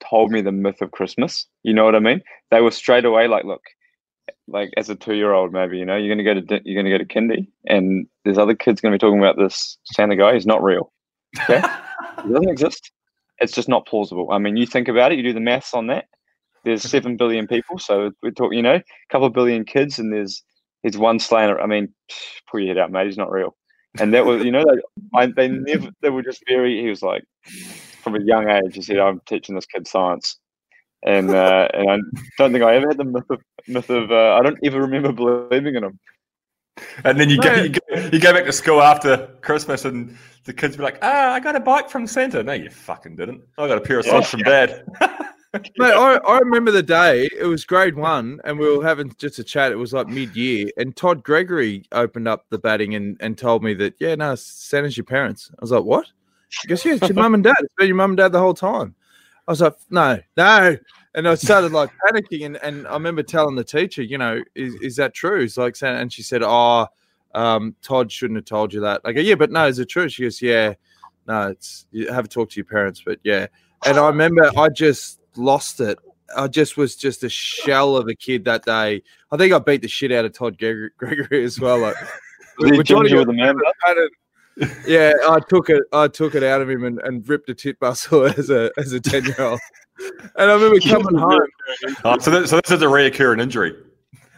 told 0.00 0.30
me 0.30 0.42
the 0.42 0.52
myth 0.52 0.82
of 0.82 0.90
christmas 0.90 1.46
you 1.62 1.72
know 1.72 1.84
what 1.86 1.94
i 1.94 1.98
mean 1.98 2.20
they 2.50 2.60
were 2.60 2.70
straight 2.70 3.06
away 3.06 3.26
like 3.26 3.44
look 3.44 3.62
like 4.52 4.70
as 4.76 4.88
a 4.88 4.94
two 4.94 5.14
year 5.14 5.32
old 5.32 5.52
maybe 5.52 5.78
you 5.78 5.84
know 5.84 5.96
you're 5.96 6.14
gonna 6.14 6.24
go 6.24 6.40
to 6.40 6.60
you're 6.64 6.80
gonna 6.80 6.96
go 6.96 7.02
to 7.02 7.04
kindy 7.04 7.46
and 7.66 8.06
there's 8.24 8.38
other 8.38 8.54
kids 8.54 8.80
gonna 8.80 8.94
be 8.94 8.98
talking 8.98 9.18
about 9.18 9.36
this 9.36 9.78
santa 9.84 10.16
guy 10.16 10.34
he's 10.34 10.46
not 10.46 10.62
real 10.62 10.92
okay 11.38 11.60
he 12.24 12.32
doesn't 12.32 12.48
exist 12.48 12.92
it's 13.38 13.52
just 13.52 13.68
not 13.68 13.86
plausible 13.86 14.30
i 14.30 14.38
mean 14.38 14.56
you 14.56 14.66
think 14.66 14.88
about 14.88 15.10
it 15.10 15.16
you 15.16 15.24
do 15.24 15.32
the 15.32 15.40
maths 15.40 15.74
on 15.74 15.86
that 15.86 16.04
there's 16.64 16.82
seven 16.90 17.16
billion 17.16 17.46
people, 17.46 17.78
so 17.78 18.10
we're 18.22 18.30
talking, 18.30 18.58
you 18.58 18.62
know, 18.62 18.74
a 18.76 18.82
couple 19.10 19.26
of 19.26 19.32
billion 19.32 19.64
kids, 19.64 19.98
and 19.98 20.12
there's 20.12 20.42
there's 20.82 20.98
one 20.98 21.18
slayer. 21.18 21.60
I 21.60 21.66
mean, 21.66 21.92
pull 22.50 22.60
your 22.60 22.68
head 22.68 22.78
out, 22.78 22.90
mate. 22.90 23.06
He's 23.06 23.18
not 23.18 23.30
real. 23.30 23.56
And 24.00 24.14
that 24.14 24.24
was, 24.24 24.42
you 24.42 24.50
know, 24.50 24.64
they, 24.64 25.18
I, 25.18 25.26
they 25.26 25.48
never. 25.48 25.88
They 26.00 26.10
were 26.10 26.22
just 26.22 26.42
very. 26.48 26.80
He 26.80 26.88
was 26.88 27.02
like, 27.02 27.24
from 28.02 28.14
a 28.16 28.22
young 28.22 28.48
age, 28.48 28.74
he 28.74 28.82
said, 28.82 28.98
"I'm 28.98 29.20
teaching 29.26 29.54
this 29.54 29.66
kid 29.66 29.86
science," 29.86 30.38
and 31.04 31.30
uh, 31.30 31.68
and 31.74 31.90
I 31.90 31.98
don't 32.38 32.52
think 32.52 32.64
I 32.64 32.74
ever 32.76 32.88
had 32.88 32.98
the 32.98 33.04
myth 33.04 33.30
of 33.30 33.42
myth 33.66 33.90
of. 33.90 34.10
Uh, 34.10 34.34
I 34.34 34.42
don't 34.42 34.58
ever 34.64 34.80
remember 34.80 35.12
believing 35.12 35.76
in 35.76 35.84
him. 35.84 35.98
And 37.04 37.20
then 37.20 37.28
you 37.28 37.38
go, 37.38 37.54
you 37.54 37.68
go 37.68 38.08
you 38.12 38.18
go 38.18 38.32
back 38.32 38.44
to 38.44 38.52
school 38.52 38.80
after 38.80 39.28
Christmas, 39.42 39.84
and 39.84 40.16
the 40.44 40.52
kids 40.52 40.76
be 40.76 40.82
like, 40.82 40.98
"Ah, 41.02 41.32
I 41.32 41.40
got 41.40 41.56
a 41.56 41.60
bike 41.60 41.90
from 41.90 42.06
Santa." 42.06 42.42
No, 42.42 42.52
you 42.52 42.70
fucking 42.70 43.16
didn't. 43.16 43.42
I 43.58 43.68
got 43.68 43.78
a 43.78 43.80
pair 43.80 43.98
of 43.98 44.06
socks 44.06 44.30
from 44.30 44.40
Dad. 44.40 44.84
Mate, 45.54 45.92
I, 45.92 46.16
I 46.16 46.38
remember 46.38 46.70
the 46.70 46.82
day. 46.82 47.28
It 47.38 47.44
was 47.44 47.66
grade 47.66 47.94
one, 47.94 48.40
and 48.44 48.58
we 48.58 48.74
were 48.74 48.82
having 48.82 49.14
just 49.18 49.38
a 49.38 49.44
chat. 49.44 49.70
It 49.70 49.76
was 49.76 49.92
like 49.92 50.08
mid 50.08 50.34
year, 50.34 50.70
and 50.78 50.96
Todd 50.96 51.22
Gregory 51.22 51.84
opened 51.92 52.26
up 52.26 52.46
the 52.48 52.58
batting 52.58 52.94
and, 52.94 53.18
and 53.20 53.36
told 53.36 53.62
me 53.62 53.74
that, 53.74 53.94
yeah, 54.00 54.14
no, 54.14 54.34
Santa's 54.34 54.96
your 54.96 55.04
parents. 55.04 55.50
I 55.52 55.60
was 55.60 55.70
like, 55.70 55.84
what? 55.84 56.06
He 56.62 56.68
goes, 56.68 56.82
yeah, 56.86 56.94
it's 56.94 57.06
your 57.06 57.14
mum 57.14 57.34
and 57.34 57.44
dad. 57.44 57.56
It's 57.60 57.74
been 57.76 57.88
your 57.88 57.96
mum 57.96 58.12
and 58.12 58.16
dad 58.16 58.32
the 58.32 58.38
whole 58.38 58.54
time. 58.54 58.94
I 59.46 59.52
was 59.52 59.60
like, 59.60 59.74
no, 59.90 60.18
no. 60.36 60.76
And 61.14 61.28
I 61.28 61.34
started 61.34 61.72
like 61.72 61.90
panicking. 62.06 62.46
And, 62.46 62.56
and 62.56 62.86
I 62.86 62.94
remember 62.94 63.22
telling 63.22 63.54
the 63.54 63.64
teacher, 63.64 64.02
you 64.02 64.18
know, 64.18 64.40
is, 64.54 64.74
is 64.76 64.96
that 64.96 65.14
true? 65.14 65.42
It's 65.42 65.56
like, 65.56 65.76
and 65.82 66.12
she 66.12 66.22
said, 66.22 66.42
oh, 66.42 66.86
um, 67.34 67.74
Todd 67.82 68.10
shouldn't 68.10 68.38
have 68.38 68.44
told 68.44 68.72
you 68.72 68.80
that. 68.80 69.00
I 69.04 69.12
go, 69.12 69.20
yeah, 69.20 69.34
but 69.34 69.50
no, 69.50 69.66
is 69.66 69.78
it 69.78 69.88
true? 69.88 70.08
She 70.08 70.22
goes, 70.22 70.40
yeah, 70.40 70.74
no, 71.26 71.48
it's, 71.48 71.86
you 71.90 72.10
have 72.12 72.26
a 72.26 72.28
talk 72.28 72.50
to 72.50 72.56
your 72.56 72.64
parents, 72.64 73.02
but 73.04 73.18
yeah. 73.24 73.46
And 73.84 73.98
I 73.98 74.06
remember 74.06 74.50
I 74.56 74.68
just 74.68 75.20
lost 75.36 75.80
it. 75.80 75.98
I 76.36 76.48
just 76.48 76.76
was 76.76 76.96
just 76.96 77.24
a 77.24 77.28
shell 77.28 77.96
of 77.96 78.08
a 78.08 78.14
kid 78.14 78.44
that 78.44 78.64
day. 78.64 79.02
I 79.30 79.36
think 79.36 79.52
I 79.52 79.58
beat 79.58 79.82
the 79.82 79.88
shit 79.88 80.12
out 80.12 80.24
of 80.24 80.32
Todd 80.32 80.58
Gregory, 80.58 80.90
Gregory 80.96 81.44
as 81.44 81.60
well. 81.60 81.78
Like, 81.78 81.96
Was 82.58 82.70
he 82.70 82.76
we're 82.76 82.82
trying 82.84 83.08
to 83.08 84.10
ginger 84.58 84.68
get- 84.68 84.74
with 84.74 84.86
a 84.86 84.86
man 84.86 84.86
bun? 84.86 84.86
I 84.86 84.86
don't- 84.86 84.86
yeah, 84.86 85.12
I 85.28 85.38
took 85.48 85.70
it. 85.70 85.82
I 85.92 86.08
took 86.08 86.34
it 86.34 86.42
out 86.42 86.60
of 86.62 86.70
him 86.70 86.84
and, 86.84 87.00
and 87.00 87.28
ripped 87.28 87.48
a 87.48 87.54
tit 87.54 87.76
muscle 87.80 88.24
as 88.38 88.50
a 88.50 88.70
as 88.76 88.92
a 88.92 89.00
ten 89.00 89.24
year 89.24 89.40
old. 89.40 89.60
And 90.36 90.50
I 90.50 90.54
remember 90.54 90.80
coming 90.80 91.16
home. 91.16 91.40
Oh, 92.04 92.18
so, 92.18 92.30
this, 92.30 92.50
so 92.50 92.60
this 92.60 92.70
is 92.70 92.82
a 92.82 92.86
reoccurring 92.86 93.40
injury. 93.40 93.74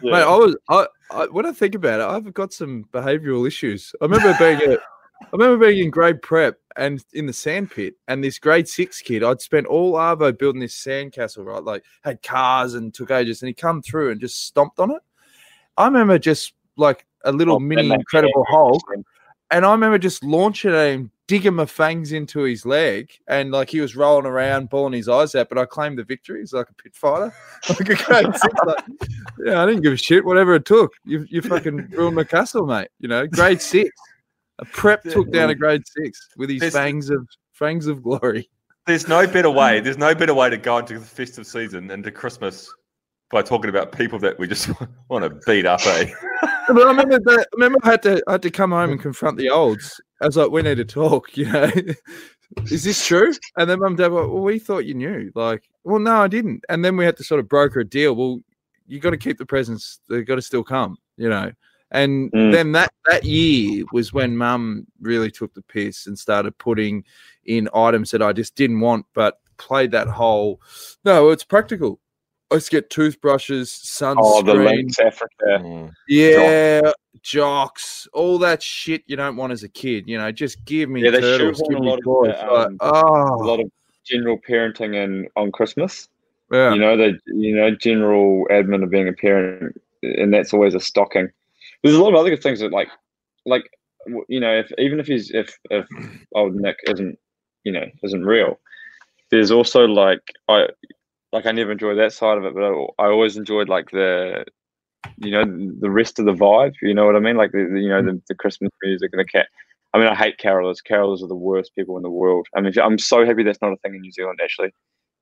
Mate, 0.03 0.13
I 0.23 0.37
was 0.37 0.57
I, 0.69 0.87
I 1.11 1.27
when 1.27 1.47
I 1.47 1.53
think 1.53 1.75
about 1.75 2.01
it, 2.01 2.05
I've 2.05 2.35
got 2.35 2.53
some 2.53 2.85
behavioural 2.93 3.47
issues. 3.47 3.95
I 4.01 4.05
remember 4.05 4.35
being 4.39 4.61
a, 4.73 4.75
I 4.75 5.27
remember 5.33 5.67
being 5.67 5.85
in 5.85 5.91
grade 5.91 6.21
prep 6.23 6.59
and 6.77 7.03
in 7.15 7.27
the 7.27 7.33
sand 7.33 7.71
pit, 7.71 7.95
and 8.09 8.23
this 8.23 8.39
grade 8.39 8.69
six 8.69 9.01
kid, 9.01 9.23
I'd 9.23 9.41
spent 9.41 9.67
all 9.67 9.95
Arvo 9.95 10.37
building 10.37 10.61
this 10.61 10.75
sandcastle, 10.75 11.45
right? 11.47 11.63
Like 11.63 11.85
had 12.03 12.23
cars 12.23 12.75
and 12.75 12.93
took 12.93 13.11
ages, 13.11 13.41
and 13.41 13.49
he 13.49 13.55
come 13.55 13.81
through 13.81 14.11
and 14.11 14.21
just 14.21 14.45
stomped 14.47 14.79
on 14.81 14.91
it. 14.91 15.01
I 15.77 15.87
remember 15.87 16.19
just 16.19 16.53
like 16.77 17.07
a 17.25 17.33
little 17.33 17.57
Oh, 17.57 17.61
mini 17.61 17.83
that 17.83 17.89
makes 17.89 17.97
me 17.99 18.01
Incredible 18.01 18.45
angry. 18.49 18.55
Hulk, 18.55 18.83
and 19.55 19.65
I 19.65 19.71
remember 19.73 19.99
just 19.99 20.25
launching 20.25 20.73
at 20.73 20.89
him, 20.93 21.11
digging 21.29 21.55
my 21.55 21.65
fangs 21.65 22.11
into 22.13 22.41
his 22.41 22.67
leg, 22.67 23.11
and 23.29 23.53
like 23.53 23.71
he 23.71 23.81
was 23.81 23.95
rolling 23.95 24.27
around, 24.27 24.69
bawling 24.69 24.93
his 24.95 25.09
eyes 25.09 25.35
out. 25.37 25.49
But 25.49 25.59
I 25.59 25.65
claimed 25.65 25.97
the 25.99 26.05
victory. 26.05 26.41
He's 26.41 26.53
like 26.53 26.69
a 26.69 26.75
pit 26.75 26.95
fighter, 26.95 27.33
like 27.69 27.89
a 27.89 27.95
grade 27.95 28.35
six. 28.37 28.55
Like, 28.67 28.85
yeah, 29.47 29.63
I 29.63 29.67
didn't 29.67 29.83
give 29.83 29.93
a 29.93 29.97
shit. 29.97 30.25
Whatever 30.25 30.57
it 30.57 30.65
took, 30.65 30.93
you 31.05 31.25
you 31.31 31.41
fucking 31.41 31.91
ruined 31.91 32.17
my 32.17 32.25
castle, 32.25 32.67
mate. 32.67 32.89
You 32.99 33.09
know, 33.09 33.27
grade 33.27 33.63
six. 33.63 33.91
A 34.59 34.65
prep 34.65 35.03
took 35.05 35.31
down 35.33 35.51
a 35.51 35.55
grade 35.55 35.83
six 35.87 36.29
with 36.37 36.51
his 36.51 36.61
There's- 36.61 36.75
fangs 36.75 37.11
of 37.11 37.27
fangs 37.53 37.87
of 37.87 38.03
glory. 38.03 38.51
There's 38.87 39.09
no 39.09 39.27
better 39.27 39.51
way. 39.51 39.81
There's 39.85 39.99
no 39.99 40.15
better 40.15 40.35
way 40.35 40.51
to 40.51 40.57
go 40.57 40.79
into 40.79 40.99
the 40.99 41.05
festive 41.05 41.47
season 41.47 41.91
and 41.91 42.05
to 42.05 42.11
Christmas 42.11 42.71
by 43.31 43.43
talking 43.43 43.71
about 43.71 43.93
people 43.93 44.19
that 44.19 44.39
we 44.39 44.47
just 44.47 44.69
want 45.09 45.25
to 45.25 45.41
beat 45.47 45.65
up. 45.65 45.81
Eh? 45.87 46.13
But 46.69 46.83
I 46.87 46.91
remember 46.91 47.19
that. 47.19 47.41
I 47.41 47.55
remember 47.55 47.79
I 47.83 47.91
had 47.91 48.03
to 48.03 48.23
I 48.27 48.33
had 48.33 48.43
to 48.43 48.51
come 48.51 48.71
home 48.71 48.91
and 48.93 49.01
confront 49.01 49.37
the 49.37 49.51
olds. 49.51 50.01
I 50.21 50.27
was 50.27 50.37
like, 50.37 50.51
we 50.51 50.63
need 50.63 50.77
to 50.77 50.85
talk. 50.85 51.37
You 51.37 51.51
know, 51.53 51.71
is 52.71 52.85
this 52.85 53.05
true? 53.07 53.33
And 53.57 53.69
then 53.69 53.81
mum 53.81 53.89
and 53.89 53.97
dad 53.99 54.13
were 54.13 54.29
well, 54.29 54.43
we 54.43 54.59
thought 54.59 54.87
you 54.87 54.95
knew. 54.95 55.31
Like, 55.35 55.69
well, 55.85 55.99
no, 55.99 56.17
I 56.17 56.29
didn't. 56.29 56.65
And 56.69 56.85
then 56.85 56.97
we 56.97 57.05
had 57.05 57.17
to 57.19 57.25
sort 57.25 57.41
of 57.41 57.49
broker 57.49 57.81
a 57.81 57.85
deal. 57.85 58.15
Well, 58.17 58.41
you 58.87 59.01
got 59.01 59.11
to 59.11 59.17
keep 59.17 59.39
the 59.39 59.47
presents. 59.47 60.01
They 60.09 60.23
got 60.23 60.37
to 60.37 60.43
still 60.43 60.65
come. 60.65 60.97
You 61.17 61.29
know. 61.29 61.53
And 61.91 62.33
Mm. 62.33 62.51
then 62.53 62.73
that 62.73 62.93
that 63.07 63.25
year 63.25 63.85
was 63.93 64.13
when 64.13 64.37
mum 64.37 64.87
really 65.01 65.31
took 65.31 65.55
the 65.55 65.63
piss 65.63 66.07
and 66.07 66.19
started 66.19 66.57
putting 66.59 67.05
in 67.45 67.69
items 67.75 68.11
that 68.11 68.23
I 68.23 68.33
just 68.33 68.57
didn't 68.57 68.81
want, 68.81 69.07
but 69.15 69.39
played 69.59 69.93
that 69.93 70.09
whole. 70.09 70.61
No, 71.05 71.31
it's 71.31 71.45
practical. 71.45 72.01
Let's 72.55 72.69
get 72.69 72.89
toothbrushes, 72.89 73.69
sunscreen. 73.69 74.15
Oh, 74.21 74.43
the 74.43 74.55
Lynx 74.55 75.01
Africa. 75.01 75.29
Mm. 75.45 75.93
Yeah, 76.07 76.93
jocks, 77.21 78.07
all 78.13 78.39
that 78.39 78.63
shit 78.63 79.03
you 79.07 79.17
don't 79.17 79.35
want 79.37 79.53
as 79.53 79.65
a 79.65 79.69
kid. 79.69 80.05
You 80.07 80.19
know, 80.19 80.31
just 80.31 80.65
give 80.65 80.89
me 80.89 81.03
Yeah, 81.03 81.11
they 81.11 81.21
turtles, 81.21 81.59
shoehorn 81.59 81.73
give 81.73 81.79
a 81.79 81.83
me 81.83 81.89
lot 81.89 81.99
of 81.99 82.05
toys. 82.05 82.35
um, 82.49 82.77
oh, 82.81 83.43
a 83.43 83.45
lot 83.45 83.59
of 83.59 83.69
general 84.07 84.39
parenting 84.49 85.03
and 85.03 85.29
on 85.35 85.51
Christmas. 85.51 86.09
yeah. 86.53 86.73
You 86.73 86.79
know, 86.79 86.97
the 86.97 87.19
you 87.27 87.57
know 87.57 87.75
general 87.75 88.47
admin 88.53 88.85
of 88.85 88.91
being 88.91 89.09
a 89.09 89.13
parent, 89.13 89.81
and 90.05 90.33
that's 90.33 90.55
always 90.55 90.77
a 90.77 90.81
stocking. 90.81 91.29
There's 91.83 91.97
a 91.97 92.01
lot 92.01 92.11
of 92.11 92.21
other 92.21 92.31
good 92.31 92.43
things 92.43 92.61
that 92.61 92.71
like, 92.71 92.89
like 93.47 93.69
you 94.29 94.39
know, 94.39 94.57
if 94.57 94.71
even 94.79 95.01
if 95.01 95.09
he's 95.09 95.33
if 95.33 95.59
if 95.71 95.87
old 96.37 96.55
Nick 96.55 96.77
isn't 96.89 97.19
you 97.65 97.73
know 97.73 97.87
isn't 98.05 98.25
real, 98.25 98.61
there's 99.33 99.51
also 99.51 99.87
like 99.87 100.23
I 100.49 100.69
like 101.35 101.47
I 101.47 101.53
never 101.53 101.73
enjoyed 101.73 101.99
that 101.99 102.13
side 102.13 102.39
of 102.39 102.45
it, 102.45 102.55
but 102.55 102.63
I, 102.63 103.05
I 103.05 103.11
always 103.11 103.37
enjoyed 103.37 103.69
like 103.69 103.91
the 103.91 104.45
you 105.19 105.33
know 105.33 105.45
the 105.81 105.91
rest 105.91 106.19
of 106.19 106.25
the 106.27 106.33
vibe. 106.33 106.75
You 106.81 106.95
know 106.95 107.05
what 107.05 107.17
I 107.17 107.21
mean? 107.21 107.37
Like 107.37 107.51
the, 107.53 107.69
the 107.71 107.81
you 107.81 107.89
know 107.89 108.03
the, 108.03 108.23
the 108.29 108.35
Christmas 108.37 108.71
music 108.83 109.11
and 109.13 109.21
the 109.21 109.25
cat. 109.27 109.49
I 109.93 109.99
mean, 109.99 110.07
I 110.07 110.15
hate 110.15 110.39
carolers. 110.39 110.79
Carolers 110.89 111.23
are 111.23 111.29
the 111.29 111.35
worst 111.35 111.75
people 111.77 111.97
in 111.97 112.03
the 112.03 112.11
world. 112.11 112.47
I 112.57 112.61
mean, 112.61 112.73
I'm 112.83 112.99
so 112.99 113.27
happy 113.27 113.43
that's 113.43 113.61
not 113.63 113.73
a 113.73 113.77
thing 113.79 113.95
in 113.95 114.01
New 114.01 114.13
Zealand. 114.13 114.39
Actually, 114.43 114.71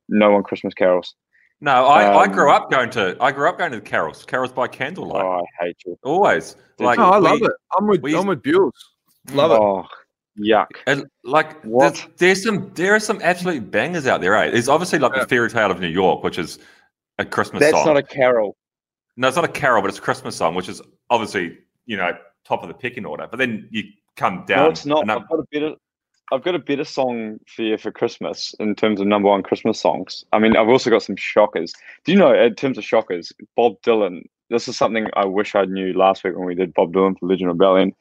no 0.08 0.30
one 0.30 0.42
Christmas 0.42 0.74
carols. 0.74 1.14
No, 1.60 1.86
I, 1.86 2.02
I 2.04 2.24
Um, 2.26 2.32
grew 2.32 2.50
up 2.50 2.70
going 2.70 2.90
to 2.90 3.16
I 3.20 3.32
grew 3.32 3.48
up 3.48 3.56
going 3.58 3.70
to 3.72 3.78
the 3.80 3.84
carols. 3.94 4.24
Carols 4.24 4.52
by 4.52 4.68
candlelight. 4.68 5.24
Oh, 5.24 5.40
I 5.60 5.64
hate 5.64 5.76
you. 5.86 5.96
Always. 6.04 6.56
Like 6.78 6.98
no, 6.98 7.06
I 7.10 7.18
we- 7.18 7.24
love 7.24 7.42
it. 7.42 7.52
I'm 7.78 7.86
with 7.86 8.02
we- 8.02 8.16
I'm 8.16 8.26
with 8.26 8.42
Bules. 8.42 8.72
Love 9.32 9.52
it. 9.52 9.86
Yuck. 10.38 10.66
And 10.86 11.04
like 11.24 11.62
What? 11.64 11.94
There's, 11.94 12.08
there's 12.18 12.42
some 12.44 12.70
there 12.74 12.94
are 12.94 13.00
some 13.00 13.20
absolute 13.22 13.70
bangers 13.70 14.06
out 14.06 14.20
there, 14.20 14.34
eh? 14.34 14.36
right? 14.36 14.52
There's 14.52 14.68
obviously 14.68 14.98
like 14.98 15.12
Yeah. 15.14 15.22
the 15.22 15.28
Fairy 15.28 15.50
Tale 15.50 15.70
of 15.70 15.80
New 15.80 15.88
York, 15.88 16.22
which 16.24 16.38
is 16.38 16.58
a 17.18 17.24
Christmas 17.24 17.60
That's 17.60 17.72
song. 17.72 17.94
That's 17.94 17.94
not 17.94 17.96
a 17.98 18.02
carol. 18.02 18.56
no, 19.16 19.28
it's 19.28 19.36
not 19.36 19.44
a 19.44 19.48
carol, 19.48 19.82
but 19.82 19.88
it's 19.88 19.98
a 19.98 20.02
Christmas 20.02 20.34
song, 20.36 20.54
which 20.54 20.68
is 20.68 20.80
obviously, 21.10 21.58
you 21.86 21.96
know, 21.96 22.16
top 22.44 22.62
of 22.62 22.68
the 22.68 22.74
pecking 22.74 23.04
order. 23.04 23.26
But 23.30 23.38
then 23.38 23.68
you 23.70 23.84
come 24.16 24.44
down 24.46 24.64
No, 24.64 24.70
it's 24.70 24.86
not. 24.86 25.08
I've 25.10 25.28
got 25.28 25.38
a 25.38 25.44
better. 25.52 25.74
I've 26.32 26.42
got 26.42 26.54
a 26.54 26.58
better 26.58 26.84
song 26.84 27.38
for 27.46 27.60
you 27.62 27.76
for 27.76 27.90
Christmas 27.92 28.54
in 28.58 28.74
terms 28.74 29.00
of 29.02 29.06
number 29.06 29.28
one 29.28 29.42
Christmas 29.42 29.78
songs. 29.78 30.24
I 30.32 30.38
mean, 30.38 30.56
I've 30.56 30.68
also 30.68 30.88
got 30.88 31.02
some 31.02 31.16
shockers. 31.16 31.74
Do 32.04 32.12
you 32.12 32.16
know, 32.18 32.32
in 32.32 32.54
terms 32.54 32.78
of 32.78 32.84
shockers, 32.84 33.32
Bob 33.54 33.74
Dylan? 33.82 34.22
This 34.48 34.66
is 34.66 34.76
something 34.78 35.08
I 35.14 35.26
wish 35.26 35.54
I 35.54 35.66
knew 35.66 35.92
last 35.92 36.24
week 36.24 36.34
when 36.34 36.46
we 36.46 36.54
did 36.54 36.72
Bob 36.72 36.94
Dylan 36.94 37.18
for 37.18 37.26
Legion 37.26 37.48
Rebellion. 37.48 37.94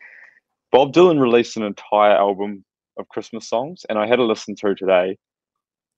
Bob 0.72 0.93
Dylan 0.93 1.19
released 1.19 1.57
an 1.57 1.63
entire 1.63 2.15
album 2.15 2.63
of 2.97 3.07
Christmas 3.09 3.47
songs, 3.47 3.86
and 3.89 3.99
I 3.99 4.07
had 4.07 4.19
a 4.19 4.24
listen 4.24 4.55
through 4.55 4.76
today, 4.76 5.17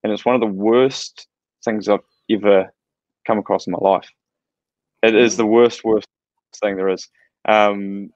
and 0.03 0.11
it's 0.11 0.25
one 0.25 0.35
of 0.35 0.41
the 0.41 0.47
worst 0.47 1.27
things 1.63 1.87
I've 1.87 1.99
ever 2.29 2.73
come 3.25 3.37
across 3.37 3.67
in 3.67 3.71
my 3.71 3.79
life. 3.79 4.09
It 5.01 5.15
is 5.15 5.37
the 5.37 5.45
worst, 5.45 5.83
worst 5.83 6.07
thing 6.61 6.77
there 6.77 6.89
is. 6.89 7.07
Um, 7.47 8.09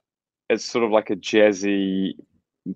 it's 0.50 0.66
sort 0.66 0.86
of 0.86 0.92
like 0.92 1.10
a 1.10 1.16
jazzy, 1.16 2.14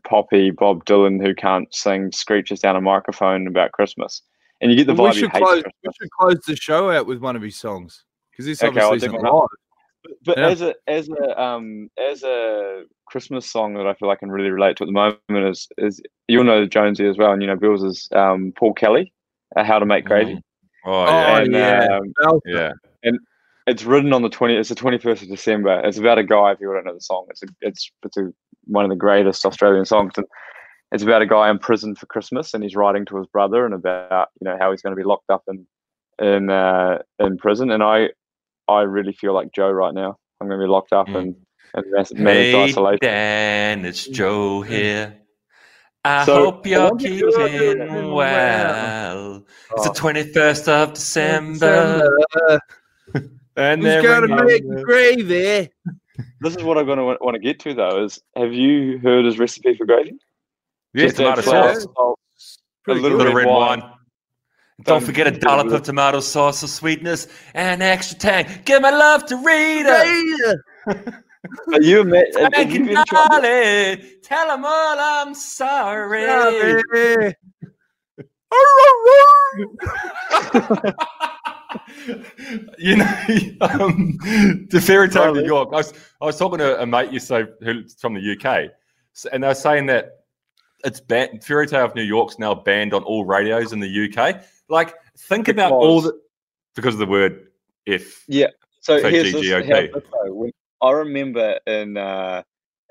poppy 0.04 0.52
Bob 0.52 0.86
Dylan 0.86 1.26
who 1.26 1.34
can't 1.34 1.74
sing 1.74 2.12
screeches 2.12 2.60
down 2.60 2.76
a 2.76 2.82
microphone 2.82 3.48
about 3.48 3.72
Christmas, 3.72 4.22
and 4.60 4.72
you 4.72 4.78
get 4.78 4.88
the 4.88 4.94
Well, 4.94 5.12
vibe 5.12 5.16
we 5.16 5.20
should 5.22 5.32
close. 5.32 5.64
We 5.84 5.92
should 6.00 6.12
close 6.12 6.40
the 6.46 6.56
show 6.56 6.92
out 6.92 7.08
with 7.08 7.20
one 7.20 7.36
of 7.36 7.42
his 7.42 7.56
songs 7.56 8.04
because 8.32 8.46
this 8.46 8.62
Okay, 8.62 8.80
obviously 8.80 9.08
isn't 9.08 9.22
live. 9.22 9.48
But 10.26 10.38
Yeah. 10.38 10.48
as 10.48 10.62
a 10.62 10.76
as 10.88 11.10
a 11.10 11.42
um 11.42 11.90
as 12.00 12.24
a 12.24 12.84
Christmas 13.08 13.50
song 13.50 13.76
that 13.76 13.86
I 13.88 13.94
feel 13.94 14.10
I 14.10 14.16
can 14.16 14.32
really 14.32 14.50
relate 14.50 14.78
to 14.78 14.84
at 14.84 14.88
the 14.88 14.92
moment 14.92 15.20
is 15.50 15.68
is 15.78 16.02
you'll 16.28 16.44
know 16.44 16.66
Jonesy 16.66 17.08
as 17.08 17.18
well, 17.18 17.32
and 17.32 17.42
you 17.42 17.48
know 17.48 17.56
Bill's 17.56 17.84
is 17.84 18.08
um, 18.14 18.54
Paul 18.58 18.74
Kelly, 18.74 19.14
uh, 19.56 19.64
How 19.64 19.80
to 19.80 19.86
Make 19.86 20.06
Gravy. 20.06 20.42
Oh 20.86 20.92
Oh, 20.92 21.06
yeah. 21.06 21.38
And, 21.38 21.54
yeah. 21.54 21.88
um, 21.92 22.14
Well, 22.24 22.42
yeah. 22.46 22.72
it's 23.68 23.84
written 23.84 24.14
on 24.14 24.24
the 24.24 24.30
twenty. 24.30 24.56
It's 24.56 24.70
the 24.70 24.76
twenty 24.76 24.98
first 24.98 25.22
of 25.22 25.30
December. 25.30 25.80
It's 25.86 25.98
about 26.00 26.18
a 26.18 26.24
guy. 26.24 26.52
If 26.52 26.60
you 26.60 26.74
don't 26.74 26.86
know 26.86 26.94
the 26.96 27.02
song, 27.02 27.28
it's 27.30 27.44
a, 27.44 27.48
it's 27.62 27.92
it's 28.04 28.18
a, 28.18 28.32
one 28.66 28.86
of 28.86 28.90
the 28.90 28.96
greatest 28.96 29.46
Australian 29.46 29.86
songs. 29.86 30.14
And 30.18 30.26
it's 30.92 31.04
about 31.04 31.22
a 31.22 31.28
guy 31.28 31.50
in 31.50 31.60
prison 31.60 31.96
for 31.96 32.06
Christmas, 32.08 32.54
and 32.54 32.64
he's 32.64 32.76
writing 32.76 33.06
to 33.06 33.18
his 33.18 33.28
brother 33.28 33.66
and 33.66 33.74
about 33.76 34.30
you 34.40 34.46
know 34.46 34.58
how 34.60 34.72
he's 34.72 34.82
going 34.82 34.96
to 34.96 35.00
be 35.00 35.08
locked 35.08 35.30
up 35.30 35.44
in 35.48 35.68
in 36.20 36.50
uh, 36.50 37.00
in 37.20 37.38
prison. 37.38 37.70
And 37.70 37.84
I 37.84 38.10
I 38.68 38.82
really 38.82 39.14
feel 39.14 39.34
like 39.34 39.52
Joe 39.54 39.70
right 39.72 39.94
now. 39.94 40.18
I'm 40.40 40.48
going 40.48 40.60
to 40.60 40.66
be 40.66 40.70
locked 40.70 40.94
up 40.94 41.08
Mm. 41.08 41.16
and 41.18 41.36
and 41.74 41.86
mass, 41.92 42.12
managed 42.14 42.28
Hey 42.56 42.64
isolation. 42.64 43.00
Dan, 43.02 43.86
it's 43.86 44.06
Joe 44.08 44.62
here. 44.62 45.16
I 46.04 46.26
So, 46.26 46.46
hope 46.52 46.66
you're 46.66 46.90
wonder 46.90 47.06
if 47.08 47.20
you're 47.20 47.32
keeping 47.48 47.88
doing 47.88 48.12
well. 48.12 49.44
It's 49.72 49.84
the 49.84 49.90
Oh. 49.90 49.94
twenty 49.94 50.24
first 50.34 50.68
of 50.68 50.94
December, 50.94 52.08
and 53.56 53.82
Who's 53.82 53.86
there 53.86 54.02
going 54.02 54.28
to 54.28 54.36
we 54.36 54.44
make 54.44 54.68
go. 54.70 54.84
gravy? 54.84 55.70
This 56.42 56.56
is 56.56 56.64
what 56.64 56.78
I'm 56.78 56.86
going 56.88 56.98
to 56.98 57.04
want 57.22 57.36
to 57.36 57.40
get 57.40 57.60
to 57.62 57.74
though. 57.74 58.04
Is 58.04 58.20
have 58.36 58.52
you 58.54 58.98
heard 59.00 59.26
his 59.26 59.38
recipe 59.40 59.76
for 59.76 59.86
gravy? 59.86 60.14
Yeah, 60.94 61.06
Just 61.06 61.18
tomato 61.18 61.42
sauce, 61.42 61.84
salt, 61.96 62.20
a 62.20 62.84
Pretty 62.84 63.00
little, 63.02 63.18
good. 63.20 63.28
little 63.28 63.38
red, 63.38 63.48
wine. 63.48 63.91
Don't 64.84 65.04
forget 65.04 65.28
a 65.28 65.32
give 65.32 65.38
it 65.38 65.44
a 65.44 65.48
dollop 65.48 65.72
of 65.72 65.84
tomato 65.84 66.20
sauce 66.20 66.64
of 66.64 66.70
sweetness 66.70 67.28
and 67.54 67.82
extra 67.82 68.18
tang. 68.18 68.48
Give 68.66 68.82
my 68.82 68.92
love 68.92 69.26
to 69.28 69.38
Rita. 69.38 70.58
Are 71.74 71.82
you 71.82 72.06
have 72.06 72.52
Thank 72.54 72.72
you 72.72 72.82
you, 72.82 72.86
been 72.86 73.04
trying- 73.08 73.28
Dolly. 73.30 74.18
Tell 74.22 74.48
them 74.48 74.64
all 74.66 74.98
I'm 75.00 75.34
sorry. 75.34 76.26
Sorry. 76.26 77.36
you 82.78 82.98
know, 82.98 83.16
um, 83.62 84.18
the 84.70 84.82
fairy 84.84 85.10
tale 85.10 85.30
of 85.30 85.36
New 85.36 85.46
York. 85.46 85.70
I 85.72 85.78
was, 85.78 85.94
I 86.22 86.26
was 86.26 86.38
talking 86.38 86.60
to 86.60 86.82
a 86.82 86.86
mate 86.86 87.12
yesterday 87.12 87.52
who's 87.62 87.96
from 87.96 88.14
the 88.14 88.32
UK, 88.38 88.72
and 89.32 89.44
they're 89.44 89.56
saying 89.56 89.86
that 89.88 90.24
it's 90.84 91.00
banned. 91.00 91.44
Fairy 91.44 91.68
tale 91.68 91.86
of 91.86 91.96
New 91.96 92.04
York's 92.04 92.40
now 92.40 92.54
banned 92.54 92.94
on 92.94 93.04
all 93.04 93.26
radios 93.26 93.74
in 93.74 93.80
the 93.80 94.10
UK. 94.12 94.44
Like, 94.72 94.96
think 95.18 95.50
about 95.50 95.74
all 95.74 96.02
the 96.02 96.20
because 96.76 96.96
of 96.96 97.00
the 97.00 97.06
word 97.06 97.48
if. 97.86 98.24
Yeah. 98.28 98.48
So 98.80 99.00
So 99.00 99.10
here's 99.10 99.34
this, 99.34 99.42
GGOP. 99.42 99.66
here's 99.66 99.92
this. 99.94 100.04
When, 100.24 100.52
I 100.82 100.92
remember 100.92 101.60
in 101.68 101.98
uh, 101.98 102.42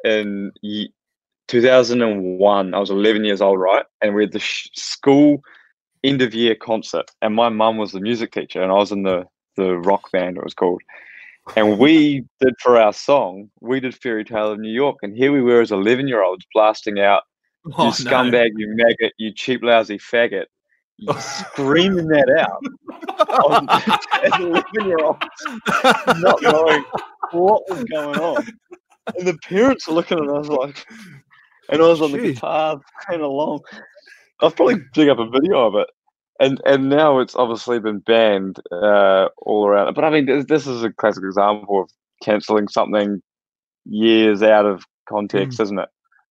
in 0.05 0.53
ye- 0.61 0.93
2001, 1.49 2.75
I 2.75 2.79
was 2.79 2.91
11 2.91 3.25
years 3.25 3.41
old, 3.41 3.59
right? 3.59 3.85
And 4.03 4.15
we 4.15 4.23
had 4.25 4.33
the 4.33 4.39
sh- 4.39 4.69
school 4.75 5.43
end 6.05 6.23
of 6.23 6.35
year 6.35 6.55
concert, 6.55 7.11
and 7.23 7.35
my 7.35 7.49
mum 7.49 7.79
was 7.79 7.93
the 7.93 8.01
music 8.01 8.33
teacher, 8.33 8.63
and 8.63 8.71
I 8.71 8.75
was 8.75 8.93
in 8.93 9.03
the 9.03 9.27
the 9.57 9.79
rock 9.79 10.13
band. 10.13 10.37
It 10.37 10.45
was 10.45 10.55
called. 10.55 10.83
And 11.57 11.79
we 11.85 12.25
did 12.41 12.55
for 12.61 12.79
our 12.79 12.93
song, 12.93 13.51
we 13.61 13.81
did 13.81 13.95
Fairy 13.95 14.25
Tale 14.25 14.53
of 14.53 14.61
New 14.61 14.71
York, 14.73 14.99
and 15.03 15.17
here 15.17 15.33
we 15.33 15.41
were 15.41 15.63
as 15.63 15.73
11 15.73 16.09
year 16.09 16.23
olds 16.23 16.47
blasting 16.55 17.01
out, 17.01 17.23
"You 17.65 17.73
Oh, 17.75 17.87
no. 17.87 17.91
scumbag, 17.91 18.51
you 18.57 18.69
maggot, 18.77 19.15
you 19.17 19.33
cheap 19.33 19.63
lousy 19.63 19.97
faggot," 19.99 20.45
you 20.45 20.60
screaming 21.19 22.09
that 22.09 22.29
out 22.39 22.63
as 24.25 24.41
11 24.41 24.65
year 24.87 24.99
olds, 25.03 25.21
not 26.21 26.43
knowing 26.43 26.85
what 27.33 27.63
was 27.69 27.85
going 27.85 28.19
on. 28.19 28.47
And 29.17 29.27
the 29.27 29.39
parents 29.49 29.89
were 29.89 29.95
looking 29.95 30.19
at 30.19 30.29
us 30.29 30.49
like, 30.49 30.87
and 31.69 31.83
I 31.83 31.87
was 31.87 32.03
on 32.03 32.13
the 32.13 32.19
guitar 32.19 32.81
playing 33.07 33.23
along. 33.23 33.61
I'll 34.41 34.51
probably 34.51 34.77
dig 34.95 35.09
up 35.09 35.19
a 35.19 35.29
video 35.29 35.67
of 35.67 35.75
it. 35.77 35.89
And 36.39 36.61
and 36.65 36.89
now 36.89 37.19
it's 37.19 37.37
obviously 37.37 37.81
been 37.81 37.99
banned 37.99 38.61
uh, 38.73 39.29
all 39.39 39.67
around. 39.67 39.93
But 39.95 40.05
I 40.05 40.11
mean, 40.11 40.27
this, 40.27 40.47
this 40.47 40.67
is 40.67 40.83
a 40.83 40.91
classic 40.91 41.23
example 41.25 41.83
of 41.83 41.91
cancelling 42.23 42.69
something 42.69 43.21
years 43.85 44.43
out 44.43 44.65
of 44.65 44.85
context, 45.07 45.61
isn't 45.61 45.79
it? 45.79 45.89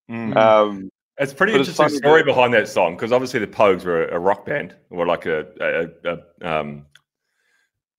Mm. 0.10 0.36
Um, 0.36 0.90
It's 1.20 1.34
a 1.34 1.36
pretty 1.36 1.52
But 1.54 1.60
interesting 1.60 1.86
funny 1.88 1.98
story 1.98 2.22
that- 2.22 2.26
behind 2.26 2.54
that 2.54 2.68
song 2.68 2.96
because 2.96 3.12
obviously 3.12 3.40
the 3.42 3.48
Pogues 3.48 3.84
were 3.86 4.06
a, 4.08 4.16
a 4.16 4.20
rock 4.20 4.46
band 4.46 4.76
or 4.90 5.06
like 5.06 5.26
a, 5.26 5.46
a, 5.60 6.12
a 6.44 6.50
um, 6.60 6.86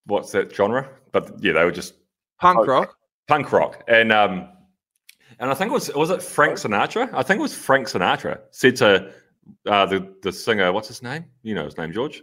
what's 0.07 0.33
that 0.33 0.55
genre? 0.55 0.89
But 1.13 1.33
yeah, 1.43 1.53
they 1.53 1.65
were 1.65 1.71
just 1.73 1.95
Punk 2.41 2.67
rock. 2.67 2.97
punk 3.29 3.53
rock, 3.53 3.85
and 3.89 4.11
um, 4.13 4.49
and 5.39 5.51
I 5.51 5.55
think 5.55 5.71
it 5.71 5.75
was 5.75 5.93
was 5.95 6.09
it 6.11 6.23
Frank 6.23 6.55
Sinatra? 6.55 7.11
I 7.13 7.23
think 7.23 7.39
it 7.39 7.43
was 7.43 7.55
Frank 7.55 7.87
Sinatra 7.89 8.41
said 8.51 8.77
to 8.77 9.13
uh, 9.67 9.85
the 9.87 10.15
the 10.23 10.33
singer, 10.33 10.73
what's 10.73 10.89
his 10.89 11.03
name? 11.03 11.27
You 11.43 11.55
know 11.55 11.65
his 11.67 11.77
name, 11.77 11.93
George, 11.93 12.23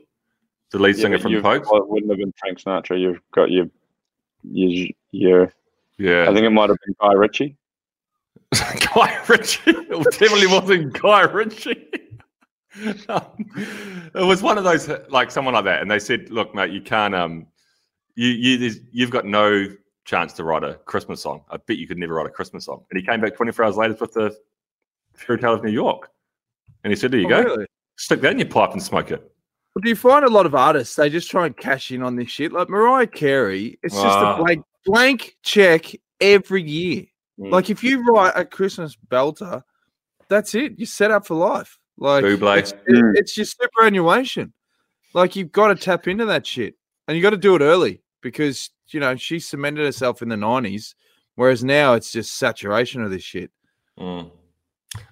the 0.71 0.79
lead 0.79 0.95
yeah, 0.95 1.01
singer 1.03 1.19
from 1.19 1.31
the 1.33 1.37
you've- 1.37 1.47
Pogues. 1.47 1.65
well, 1.71 1.83
it 1.83 1.87
wouldn't 1.89 2.11
have 2.11 2.17
been 2.17 2.33
Frank 2.39 2.59
Sinatra. 2.59 2.99
You've 2.99 3.19
got 3.31 3.51
your 3.51 3.67
your, 4.43 4.87
your 5.11 5.53
Yeah, 5.99 6.23
I 6.29 6.33
think 6.33 6.45
it 6.45 6.49
might 6.49 6.69
have 6.69 6.79
been 6.85 6.95
Guy 6.99 7.13
Ritchie. 7.13 7.55
Guy 8.53 9.21
Ritchie. 9.27 9.61
It 9.71 10.03
definitely 10.19 10.47
wasn't 10.47 10.93
Guy 11.01 11.21
Ritchie. 11.23 11.83
Um, 13.09 13.23
it 14.13 14.25
was 14.25 14.43
one 14.43 14.57
of 14.57 14.63
those 14.63 14.87
like 15.09 15.31
someone 15.31 15.55
like 15.55 15.65
that, 15.65 15.81
and 15.81 15.89
they 15.89 15.97
said, 15.99 16.29
"Look, 16.29 16.53
mate, 16.53 16.71
you 16.71 16.81
can't. 16.81 17.15
Um, 17.15 17.47
you 18.15 18.27
you 18.29 18.71
you've 18.91 19.09
got 19.11 19.25
no 19.25 19.65
chance 20.05 20.33
to 20.33 20.43
write 20.43 20.63
a 20.63 20.75
Christmas 20.85 21.21
song. 21.21 21.41
I 21.49 21.57
bet 21.57 21.77
you 21.77 21.87
could 21.87 21.97
never 21.97 22.13
write 22.13 22.27
a 22.27 22.29
Christmas 22.31 22.65
song." 22.65 22.83
And 22.91 22.99
he 22.99 23.05
came 23.05 23.19
back 23.19 23.35
24 23.35 23.65
hours 23.65 23.77
later 23.77 23.97
with 23.99 24.13
the 24.13 24.37
Fairy 25.15 25.39
Tale 25.39 25.53
of 25.55 25.63
New 25.63 25.71
York, 25.71 26.11
and 26.83 26.91
he 26.91 26.95
said, 26.95 27.11
"There 27.11 27.19
you 27.19 27.25
Oh, 27.27 27.29
go. 27.29 27.49
really? 27.49 27.65
Stick 27.97 28.21
that 28.21 28.31
in 28.33 28.39
your 28.39 28.47
pipe 28.47 28.71
and 28.73 28.83
smoke 28.83 29.09
it." 29.11 29.29
But 29.73 29.83
do 29.83 29.89
you 29.89 29.95
find 29.95 30.23
a 30.23 30.29
lot 30.29 30.45
of 30.45 30.53
artists 30.55 30.95
they 30.95 31.09
just 31.09 31.29
try 31.31 31.47
and 31.47 31.57
cash 31.57 31.91
in 31.91 32.03
on 32.03 32.15
this 32.15 32.29
shit? 32.29 32.51
Like 32.51 32.69
Mariah 32.69 33.07
Carey, 33.07 33.79
it's 33.81 33.95
just 33.95 34.05
Ah. 34.05 34.35
a 34.35 34.43
blank 34.43 34.65
blank 34.85 35.35
check 35.43 35.85
every 36.21 36.61
year. 36.61 37.05
Mm. 37.39 37.51
Like 37.51 37.69
if 37.69 37.83
you 37.83 38.03
write 38.03 38.33
a 38.35 38.45
Christmas 38.45 38.97
belter, 39.09 39.61
that's 40.29 40.55
it. 40.55 40.73
You're 40.77 40.87
set 40.87 41.11
up 41.11 41.25
for 41.27 41.35
life. 41.35 41.77
Like 41.97 42.23
it's, 42.23 42.71
it- 42.71 42.77
Mm. 42.89 43.15
it's 43.15 43.37
your 43.37 43.45
superannuation. 43.45 44.53
Like 45.13 45.35
you've 45.35 45.51
got 45.51 45.67
to 45.69 45.75
tap 45.75 46.07
into 46.07 46.25
that 46.25 46.45
shit, 46.45 46.75
and 47.07 47.15
you 47.15 47.23
got 47.23 47.31
to 47.31 47.37
do 47.37 47.55
it 47.55 47.61
early 47.61 48.01
because 48.21 48.69
you 48.89 48.99
know 48.99 49.15
she 49.15 49.39
cemented 49.39 49.85
herself 49.85 50.21
in 50.21 50.29
the 50.29 50.35
'90s, 50.35 50.93
whereas 51.35 51.63
now 51.63 51.93
it's 51.93 52.11
just 52.11 52.37
saturation 52.37 53.01
of 53.03 53.09
this 53.11 53.23
shit. 53.23 53.49
Mm. 53.99 54.29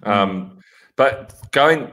Um, 0.04 0.58
but 0.96 1.34
going 1.52 1.90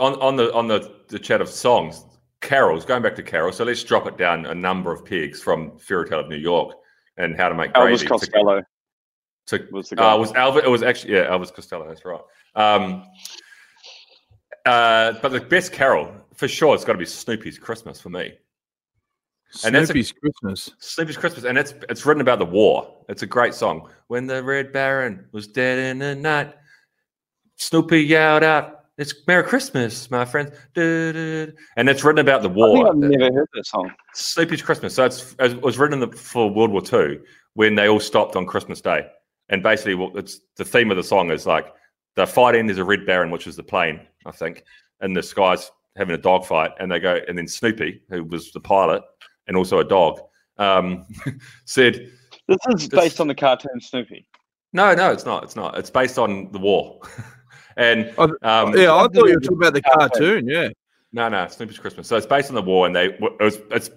on 0.00 0.14
on 0.20 0.36
the 0.36 0.52
on 0.54 0.66
the, 0.68 0.94
the 1.08 1.18
chat 1.18 1.40
of 1.40 1.48
songs, 1.48 2.04
carols. 2.40 2.84
Going 2.84 3.02
back 3.02 3.14
to 3.16 3.22
carols, 3.22 3.56
so 3.56 3.64
let's 3.64 3.82
drop 3.84 4.06
it 4.06 4.16
down 4.16 4.46
a 4.46 4.54
number 4.54 4.90
of 4.92 5.04
pegs 5.04 5.40
from 5.42 5.78
Fairy 5.78 6.08
Tale 6.08 6.20
of 6.20 6.28
New 6.28 6.36
York 6.36 6.74
and 7.18 7.36
How 7.36 7.48
to 7.48 7.54
Make 7.54 7.72
Elvis 7.74 7.82
Gravy. 7.84 7.98
to- 7.98 8.08
Costello 8.08 8.62
to- 9.46 9.68
was 9.72 9.88
the 9.90 9.96
guy. 9.96 10.12
uh, 10.12 10.16
it 10.16 10.20
was 10.20 10.32
Elvis. 10.32 10.64
It 10.64 10.68
was 10.70 10.82
actually 10.82 11.14
yeah, 11.14 11.26
Elvis 11.26 11.52
Costello. 11.52 11.86
That's 11.88 12.04
right. 12.04 12.20
Um, 12.56 13.04
uh, 14.66 15.12
but 15.20 15.30
the 15.32 15.40
best 15.40 15.72
carol 15.72 16.12
for 16.34 16.48
sure, 16.48 16.74
it's 16.74 16.84
got 16.84 16.92
to 16.92 16.98
be 16.98 17.04
Snoopy's 17.04 17.58
Christmas 17.58 18.00
for 18.00 18.08
me. 18.10 18.32
And 19.64 19.74
that's 19.74 19.84
a- 19.84 19.86
Snoopy's 19.92 20.12
Christmas. 20.12 20.70
Snoopy's 20.78 21.16
Christmas, 21.16 21.44
and 21.44 21.56
it's 21.58 21.74
it's 21.88 22.04
written 22.04 22.20
about 22.20 22.38
the 22.38 22.46
war. 22.46 23.04
It's 23.08 23.22
a 23.22 23.26
great 23.26 23.54
song. 23.54 23.88
When 24.08 24.26
the 24.26 24.42
Red 24.42 24.72
Baron 24.72 25.26
was 25.32 25.46
dead 25.46 25.78
in 25.78 25.98
the 25.98 26.14
night, 26.16 26.54
Snoopy 27.56 28.00
yelled 28.02 28.42
out, 28.42 28.86
"It's 28.98 29.14
Merry 29.28 29.44
Christmas, 29.44 30.10
my 30.10 30.24
friends!" 30.24 30.50
And 30.76 31.88
it's 31.88 32.02
written 32.02 32.18
about 32.18 32.42
the 32.42 32.48
I 32.50 32.52
think 32.52 32.56
war. 32.56 32.88
I've 32.88 32.96
never 32.96 33.32
heard 33.32 33.48
that 33.54 33.66
song. 33.66 33.92
Sleepy's 34.14 34.60
Christmas. 34.62 34.94
So 34.94 35.04
it's 35.04 35.36
it 35.38 35.62
was 35.62 35.78
written 35.78 36.02
in 36.02 36.10
the, 36.10 36.16
for 36.16 36.50
World 36.50 36.72
War 36.72 36.82
II 36.92 37.20
when 37.52 37.76
they 37.76 37.88
all 37.88 38.00
stopped 38.00 38.34
on 38.34 38.46
Christmas 38.46 38.80
Day, 38.80 39.06
and 39.48 39.62
basically, 39.62 39.94
what 39.94 40.16
it's 40.16 40.40
the 40.56 40.64
theme 40.64 40.90
of 40.90 40.96
the 40.96 41.04
song 41.04 41.30
is 41.30 41.46
like 41.46 41.72
they're 42.16 42.26
fighting. 42.26 42.66
There's 42.66 42.78
a 42.78 42.84
Red 42.84 43.06
Baron, 43.06 43.30
which 43.30 43.46
is 43.46 43.56
the 43.56 43.62
plane, 43.62 44.00
I 44.26 44.30
think, 44.30 44.64
and 45.00 45.16
the 45.16 45.22
skies 45.22 45.70
having 45.96 46.14
a 46.14 46.18
dogfight, 46.18 46.72
and 46.80 46.90
they 46.90 46.98
go, 46.98 47.20
and 47.28 47.38
then 47.38 47.46
Snoopy, 47.46 48.02
who 48.10 48.24
was 48.24 48.52
the 48.52 48.60
pilot 48.60 49.02
and 49.46 49.56
also 49.56 49.78
a 49.78 49.84
dog, 49.84 50.20
um, 50.58 51.06
said. 51.64 52.10
This 52.48 52.58
is 52.68 52.88
based 52.88 53.20
on 53.20 53.28
the 53.28 53.34
cartoon 53.34 53.80
Snoopy. 53.80 54.26
No, 54.72 54.92
no, 54.94 55.12
it's 55.12 55.24
not. 55.24 55.44
It's 55.44 55.56
not. 55.56 55.78
It's 55.78 55.90
based 55.90 56.18
on 56.18 56.50
the 56.52 56.58
war. 56.58 57.00
and 57.76 58.12
Oh, 58.18 58.24
um, 58.42 58.76
yeah, 58.76 58.94
I 58.94 59.02
thought 59.02 59.14
you 59.14 59.34
were 59.34 59.40
talking 59.40 59.58
about 59.58 59.72
the 59.72 59.82
cartoon. 59.82 60.48
Yeah. 60.48 60.68
no, 61.12 61.28
no, 61.28 61.46
Snoopy's 61.48 61.78
Christmas. 61.78 62.08
So 62.08 62.16
it's 62.16 62.26
based 62.26 62.50
on 62.50 62.54
the 62.54 62.62
war, 62.62 62.86
and 62.86 62.94
they 62.94 63.06
it 63.06 63.40
was, 63.40 63.60
it's 63.70 63.90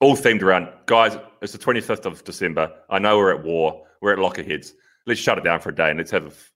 all 0.00 0.16
themed 0.16 0.42
around 0.42 0.68
guys. 0.86 1.16
It's 1.40 1.52
the 1.52 1.58
twenty 1.58 1.80
fifth 1.80 2.04
of 2.04 2.22
December. 2.24 2.72
I 2.90 2.98
know 2.98 3.16
we're 3.16 3.34
at 3.34 3.44
war. 3.44 3.86
We're 4.02 4.12
at 4.12 4.18
lockerheads. 4.18 4.72
Let's 5.06 5.20
shut 5.20 5.38
it 5.38 5.44
down 5.44 5.60
for 5.60 5.68
a 5.70 5.74
day 5.74 5.90
and 5.90 5.98
let's 5.98 6.10
have 6.10 6.24
a 6.24 6.28
f- 6.28 6.50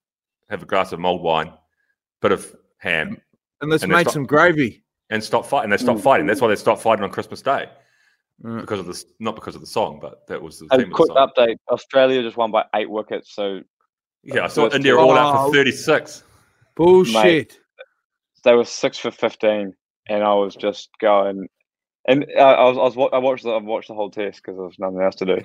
have 0.50 0.62
a 0.62 0.66
glass 0.66 0.92
of 0.92 1.00
mulled 1.00 1.22
wine, 1.22 1.52
bit 2.22 2.32
of 2.32 2.54
ham, 2.78 3.20
And 3.60 3.70
let's 3.70 3.82
And 3.82 3.90
make 3.92 4.02
stop- 4.02 4.14
some 4.14 4.24
gravy. 4.24 4.84
and 5.10 5.22
stop 5.22 5.44
fighting. 5.44 5.70
They 5.70 5.76
Mm. 5.76 6.02
fighting. 6.02 6.26
That's 6.26 6.40
why 6.40 6.48
they 6.48 6.56
stopped 6.56 6.80
fighting 6.82 7.02
on 7.04 7.10
Christmas 7.10 7.42
Day 7.42 7.68
Mm. 8.44 8.60
because 8.60 8.78
of 8.80 8.86
this. 8.86 9.04
Not 9.18 9.34
because 9.34 9.54
of 9.56 9.60
the 9.60 9.66
song, 9.66 9.98
but 10.00 10.26
that 10.28 10.40
was 10.40 10.60
the 10.60 10.66
A 10.66 10.76
theme 10.78 10.80
of 10.84 10.88
the 10.90 10.94
quick 10.94 11.08
song. 11.08 11.16
update: 11.36 11.56
Australia 11.70 12.22
just 12.22 12.36
won 12.36 12.50
by 12.52 12.64
eight 12.76 12.88
wickets. 12.88 13.34
So 13.34 13.62
Yeah, 14.22 14.44
I 14.44 14.48
saw 14.48 14.64
First 14.64 14.76
India 14.76 14.96
all 14.96 15.12
out 15.16 15.46
for 15.46 15.52
thirty 15.54 15.72
six. 15.72 16.22
Bullshit. 16.76 17.58
they 18.44 18.54
were 18.54 18.64
six 18.64 18.96
for 18.98 19.10
fifteen, 19.10 19.74
and 20.08 20.22
I 20.24 20.34
was 20.34 20.54
just 20.56 20.90
going. 21.00 21.48
And 22.06 22.24
uh, 22.36 22.40
I 22.40 22.64
was, 22.70 22.78
I 22.78 22.98
was, 22.98 23.10
I 23.12 23.18
watched, 23.18 23.44
the, 23.44 23.50
I 23.50 23.58
watched 23.58 23.88
the 23.88 23.94
whole 23.94 24.10
test 24.10 24.40
because 24.42 24.56
there 24.56 24.64
was 24.64 24.78
nothing 24.78 25.02
else 25.02 25.16
to 25.16 25.26
do. 25.26 25.38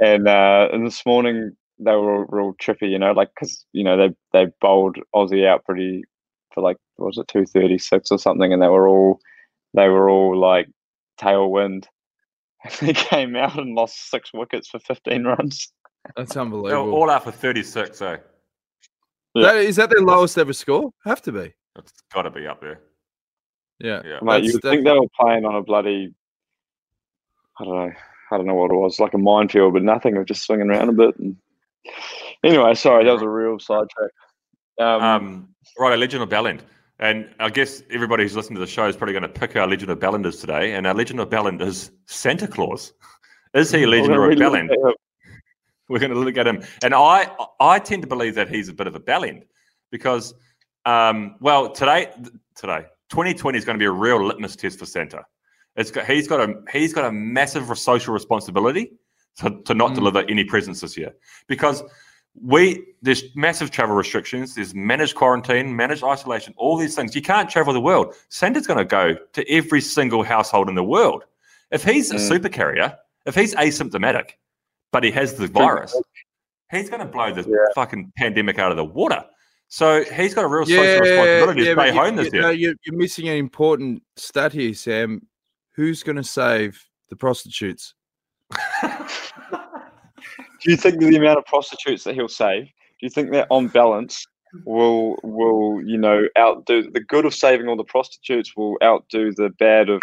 And 0.00 0.26
uh, 0.28 0.68
and 0.72 0.86
this 0.86 1.04
morning 1.04 1.54
they 1.84 1.92
were 1.92 2.16
all 2.16 2.26
real 2.28 2.54
trippy, 2.54 2.90
you 2.90 2.98
know, 2.98 3.12
like 3.12 3.30
because 3.34 3.64
you 3.72 3.84
know 3.84 3.96
they 3.96 4.14
they 4.32 4.52
bowled 4.60 4.98
Aussie 5.14 5.46
out 5.46 5.64
pretty 5.64 6.04
for 6.52 6.62
like 6.62 6.76
what 6.96 7.08
was 7.08 7.18
it 7.18 7.28
two 7.28 7.46
thirty 7.46 7.78
six 7.78 8.10
or 8.10 8.18
something, 8.18 8.52
and 8.52 8.62
they 8.62 8.68
were 8.68 8.88
all 8.88 9.20
they 9.74 9.88
were 9.88 10.08
all 10.08 10.36
like 10.36 10.68
tailwind. 11.20 11.86
And 12.64 12.88
they 12.88 12.92
came 12.92 13.34
out 13.34 13.58
and 13.58 13.74
lost 13.74 14.08
six 14.08 14.30
wickets 14.32 14.68
for 14.68 14.78
fifteen 14.78 15.24
runs. 15.24 15.72
That's 16.16 16.34
They 16.34 16.38
were 16.38 16.44
unbelievable. 16.44 16.94
all 16.94 17.10
out 17.10 17.24
for 17.24 17.32
thirty 17.32 17.64
six. 17.64 17.98
So 17.98 18.06
eh? 18.06 18.16
That, 19.34 19.56
is 19.56 19.76
that 19.76 19.90
their 19.90 20.02
lowest 20.02 20.38
ever 20.38 20.52
score? 20.52 20.92
Have 21.04 21.22
to 21.22 21.32
be. 21.32 21.52
it's 21.76 21.92
got 22.14 22.22
to 22.22 22.30
be 22.30 22.46
up 22.46 22.60
there. 22.60 22.80
Yeah. 23.78 24.02
Yeah. 24.04 24.18
Mate, 24.22 24.44
you 24.44 24.58
think 24.60 24.84
they 24.84 24.92
were 24.92 25.08
playing 25.18 25.44
on 25.44 25.56
a 25.56 25.62
bloody, 25.62 26.14
I 27.58 27.64
don't 27.64 27.74
know, 27.74 27.92
I 28.30 28.36
don't 28.36 28.46
know 28.46 28.54
what 28.54 28.70
it 28.70 28.76
was, 28.76 29.00
like 29.00 29.14
a 29.14 29.18
minefield, 29.18 29.72
but 29.72 29.82
nothing. 29.82 30.16
Of 30.16 30.26
just 30.26 30.44
swinging 30.44 30.70
around 30.70 30.88
a 30.88 30.92
bit. 30.92 31.18
And... 31.18 31.36
Anyway, 32.44 32.74
sorry, 32.74 33.04
that 33.04 33.12
was 33.12 33.22
a 33.22 33.28
real 33.28 33.58
sidetrack. 33.58 34.10
Um, 34.78 35.02
Um, 35.02 35.48
right, 35.78 35.92
a 35.92 35.96
Legend 35.96 36.22
of 36.22 36.28
Bellend. 36.28 36.62
And 36.98 37.34
I 37.40 37.50
guess 37.50 37.82
everybody 37.90 38.22
who's 38.22 38.36
listening 38.36 38.56
to 38.56 38.60
the 38.60 38.66
show 38.66 38.86
is 38.86 38.96
probably 38.96 39.12
going 39.12 39.22
to 39.22 39.28
pick 39.28 39.56
our 39.56 39.66
Legend 39.66 39.90
of 39.90 39.98
Bellenders 39.98 40.40
today. 40.40 40.74
And 40.74 40.86
our 40.86 40.94
Legend 40.94 41.20
of 41.20 41.28
Bellend 41.30 41.60
is 41.60 41.90
Santa 42.06 42.46
Claus. 42.46 42.92
Is 43.54 43.72
he 43.72 43.82
a 43.84 43.86
Legend 43.86 44.10
gonna 44.10 44.20
or 44.20 44.24
a 44.24 44.28
really 44.28 44.40
Bellend? 44.40 44.70
We're 45.88 45.98
going 45.98 46.12
to 46.12 46.18
look 46.18 46.36
at 46.36 46.46
him. 46.46 46.62
And 46.82 46.94
I 46.94 47.28
I 47.60 47.78
tend 47.78 48.02
to 48.02 48.08
believe 48.08 48.34
that 48.36 48.48
he's 48.48 48.68
a 48.68 48.72
bit 48.72 48.86
of 48.86 48.94
a 48.94 49.00
Bellend 49.00 49.42
because, 49.90 50.32
um, 50.86 51.36
well, 51.40 51.70
today, 51.70 52.10
today, 52.54 52.86
2020 53.10 53.58
is 53.58 53.64
going 53.64 53.74
to 53.74 53.78
be 53.78 53.84
a 53.84 53.90
real 53.90 54.24
litmus 54.24 54.56
test 54.56 54.78
for 54.78 54.86
Santa. 54.86 55.24
It's 55.76 55.90
got, 55.90 56.06
he's 56.06 56.28
got 56.28 56.48
a 56.48 56.54
he's 56.72 56.92
got 56.92 57.04
a 57.06 57.12
massive 57.12 57.76
social 57.78 58.14
responsibility 58.14 58.92
to, 59.38 59.50
to 59.64 59.74
not 59.74 59.92
Mm. 59.92 59.94
deliver 59.96 60.18
any 60.28 60.44
presents 60.44 60.80
this 60.80 60.96
year 60.96 61.12
because 61.48 61.82
we 62.40 62.82
there's 63.02 63.24
massive 63.36 63.70
travel 63.70 63.94
restrictions 63.94 64.54
there's 64.54 64.74
managed 64.74 65.14
quarantine 65.14 65.74
managed 65.76 66.02
isolation 66.02 66.54
all 66.56 66.76
these 66.78 66.94
things 66.94 67.14
you 67.14 67.20
can't 67.22 67.48
travel 67.50 67.72
the 67.72 67.80
world 67.80 68.14
santa's 68.30 68.66
going 68.66 68.78
to 68.78 68.84
go 68.84 69.14
to 69.32 69.48
every 69.50 69.80
single 69.80 70.22
household 70.22 70.68
in 70.68 70.74
the 70.74 70.84
world 70.84 71.24
if 71.70 71.84
he's 71.84 72.10
a 72.10 72.14
Mm. 72.16 72.28
super 72.28 72.48
carrier 72.48 72.96
if 73.26 73.34
he's 73.34 73.54
asymptomatic 73.54 74.30
but 74.92 75.04
he 75.04 75.10
has 75.10 75.34
the 75.34 75.46
virus 75.46 75.94
he's 76.70 76.88
going 76.88 77.00
to 77.00 77.06
blow 77.06 77.32
the 77.32 77.42
Yeah. 77.42 77.56
fucking 77.74 78.12
pandemic 78.16 78.58
out 78.58 78.70
of 78.70 78.76
the 78.78 78.84
water 78.84 79.22
so 79.68 80.02
he's 80.04 80.34
got 80.34 80.44
a 80.44 80.48
real 80.48 80.68
Yeah, 80.68 80.76
social 80.78 81.00
responsibility 81.00 81.64
to 81.64 81.76
but 81.76 81.82
stay 81.88 81.94
you- 81.94 82.00
home 82.02 82.16
this 82.16 82.26
you 82.26 82.32
year 82.34 82.42
know, 82.42 82.50
you're, 82.50 82.74
you're 82.84 82.96
missing 82.96 83.28
an 83.28 83.36
important 83.36 84.02
stat 84.16 84.52
here, 84.52 84.74
Sam. 84.74 85.26
Who's 85.76 86.02
going 86.02 86.16
to 86.16 86.22
save 86.24 86.78
the 87.08 87.16
prostitutes? 87.16 87.94
Do 89.52 90.70
you 90.70 90.76
think 90.76 91.00
the 91.00 91.16
amount 91.16 91.38
of 91.38 91.44
prostitutes 91.46 92.04
that 92.04 92.14
he'll 92.14 92.28
save? 92.28 92.64
Do 92.64 92.70
you 93.00 93.10
think 93.10 93.32
that 93.32 93.46
on 93.50 93.68
balance 93.68 94.24
will 94.64 95.16
will 95.22 95.82
you 95.82 95.96
know 95.98 96.28
outdo 96.38 96.90
the 96.90 97.00
good 97.00 97.24
of 97.24 97.34
saving 97.34 97.68
all 97.68 97.76
the 97.76 97.84
prostitutes 97.84 98.54
will 98.56 98.76
outdo 98.82 99.32
the 99.32 99.48
bad 99.58 99.88
of 99.88 100.00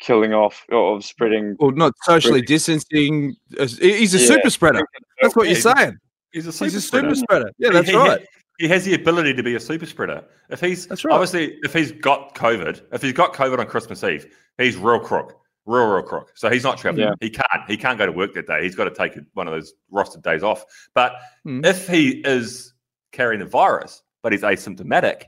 killing 0.00 0.32
off 0.32 0.64
or 0.70 0.96
of 0.96 1.04
spreading? 1.04 1.56
Well, 1.58 1.72
not 1.72 1.92
socially 2.04 2.42
distancing. 2.42 3.34
uh, 3.58 3.66
He's 3.66 4.14
a 4.14 4.18
Yeah. 4.18 4.26
super 4.26 4.50
spreader. 4.50 4.86
That's 5.20 5.34
what 5.34 5.46
you're 5.48 5.56
saying. 5.56 5.96
he's 6.32 6.46
a 6.46 6.52
super 6.52 6.64
He's 6.66 6.74
a 6.76 6.80
spreader. 6.80 7.14
super 7.14 7.26
spreader. 7.26 7.50
Yeah, 7.58 7.70
that's 7.70 7.88
he, 7.90 7.96
right. 7.96 8.24
He 8.58 8.68
has 8.68 8.84
the 8.84 8.94
ability 8.94 9.34
to 9.34 9.42
be 9.42 9.54
a 9.56 9.60
super 9.60 9.86
spreader. 9.86 10.22
If 10.50 10.60
he's 10.60 10.86
That's 10.86 11.04
right. 11.04 11.14
obviously 11.14 11.58
if 11.62 11.72
he's 11.72 11.90
got 11.92 12.34
COVID, 12.34 12.82
if 12.92 13.02
he's 13.02 13.12
got 13.12 13.32
COVID 13.32 13.58
on 13.58 13.66
Christmas 13.66 14.04
Eve, 14.04 14.32
he's 14.58 14.76
real 14.76 15.00
crook, 15.00 15.40
real 15.68 15.86
real 15.86 16.02
crook. 16.02 16.32
So 16.34 16.50
he's 16.50 16.64
not 16.64 16.78
traveling. 16.78 17.06
Yeah. 17.08 17.14
He 17.20 17.30
can't. 17.30 17.62
He 17.68 17.76
can't 17.76 17.98
go 17.98 18.06
to 18.06 18.12
work 18.12 18.34
that 18.34 18.46
day. 18.46 18.62
He's 18.64 18.74
got 18.74 18.84
to 18.84 18.90
take 18.94 19.18
one 19.34 19.46
of 19.46 19.52
those 19.54 19.74
rostered 19.92 20.22
days 20.22 20.42
off. 20.42 20.64
But 20.94 21.12
Mm. 21.46 21.64
if 21.64 21.86
he 21.88 22.20
is 22.24 22.72
carrying 23.12 23.40
the 23.40 23.46
virus, 23.46 24.02
but 24.22 24.32
he's 24.32 24.42
asymptomatic, 24.42 25.24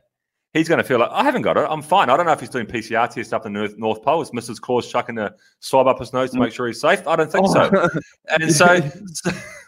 he's 0.52 0.68
going 0.68 0.78
to 0.78 0.84
feel 0.84 0.98
like 0.98 1.10
I 1.12 1.22
haven't 1.22 1.42
got 1.42 1.56
it. 1.56 1.66
I'm 1.70 1.82
fine. 1.82 2.10
I 2.10 2.16
don't 2.16 2.26
know 2.26 2.32
if 2.32 2.40
he's 2.40 2.48
doing 2.48 2.66
PCR 2.66 3.08
tests 3.08 3.32
up 3.32 3.46
in 3.46 3.52
the 3.52 3.60
North, 3.60 3.78
North 3.78 4.02
Pole. 4.02 4.20
Is 4.22 4.30
Mrs. 4.32 4.60
Claus 4.60 4.90
chucking 4.90 5.18
a 5.18 5.32
swab 5.60 5.86
up 5.86 5.98
his 6.00 6.12
nose 6.12 6.30
to 6.32 6.36
Mm. 6.36 6.40
make 6.40 6.52
sure 6.52 6.66
he's 6.66 6.80
safe? 6.80 7.06
I 7.06 7.16
don't 7.16 7.30
think 7.30 7.46
so. 7.48 7.88
And 8.28 8.52
so, 8.54 8.80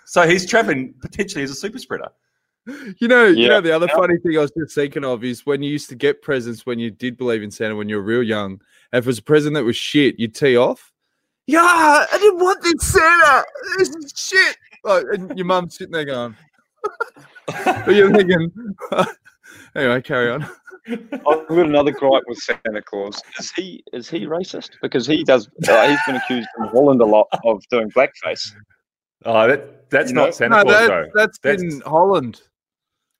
so 0.06 0.26
he's 0.26 0.44
traveling 0.46 0.94
potentially 1.00 1.44
as 1.44 1.50
a 1.50 1.54
super 1.54 1.78
spreader. 1.78 2.08
You 3.00 3.08
know, 3.08 3.26
you 3.26 3.48
know, 3.48 3.60
the 3.60 3.72
other 3.72 3.86
Yeah. 3.88 3.96
funny 3.96 4.18
thing 4.18 4.36
I 4.36 4.40
was 4.42 4.52
just 4.56 4.74
thinking 4.74 5.04
of 5.04 5.24
is 5.24 5.44
when 5.44 5.62
you 5.62 5.70
used 5.70 5.88
to 5.88 5.96
get 5.96 6.22
presents 6.22 6.64
when 6.64 6.78
you 6.78 6.90
did 6.92 7.16
believe 7.16 7.42
in 7.42 7.50
Santa 7.50 7.74
when 7.74 7.88
you 7.88 7.96
were 7.96 8.02
real 8.02 8.22
young. 8.22 8.52
and 8.92 8.98
If 9.00 9.04
it 9.04 9.06
was 9.06 9.18
a 9.18 9.22
present 9.22 9.54
that 9.54 9.64
was 9.64 9.76
shit, 9.76 10.18
you'd 10.18 10.34
tee 10.34 10.56
off. 10.56 10.92
Yeah, 11.48 11.60
I 11.60 12.18
didn't 12.18 12.38
want 12.38 12.62
this 12.62 12.74
Santa. 12.86 13.44
This 13.78 13.88
is 13.90 14.12
shit. 14.16 14.56
Like, 14.84 15.04
and 15.12 15.36
your 15.36 15.44
mum's 15.46 15.76
sitting 15.76 15.92
there 15.92 16.04
going, 16.04 16.36
but 17.46 17.94
you're 17.94 18.12
thinking, 18.12 18.52
anyway, 19.76 20.00
carry 20.02 20.30
on. 20.30 20.46
I've 20.88 21.20
got 21.48 21.50
another 21.50 21.90
gripe 21.92 22.22
with 22.26 22.38
Santa 22.38 22.82
Claus. 22.82 23.20
Is 23.38 23.50
he 23.52 23.84
is 23.92 24.08
he 24.08 24.26
racist? 24.26 24.70
Because 24.82 25.06
he 25.06 25.22
does. 25.24 25.48
Uh, 25.68 25.88
he's 25.88 25.98
been 26.06 26.16
accused 26.16 26.48
in 26.58 26.64
Holland 26.66 27.00
a 27.00 27.04
lot 27.06 27.26
of 27.44 27.62
doing 27.70 27.90
blackface. 27.90 28.52
Oh, 29.24 29.46
that 29.46 29.88
that's 29.90 30.10
You 30.10 30.16
know? 30.16 30.24
not 30.26 30.34
Santa 30.34 30.56
No, 30.56 30.62
Claus 30.64 30.74
that, 30.74 30.88
though. 30.88 31.06
that's, 31.14 31.38
That's- 31.38 31.62
in 31.62 31.80
Holland. 31.82 32.42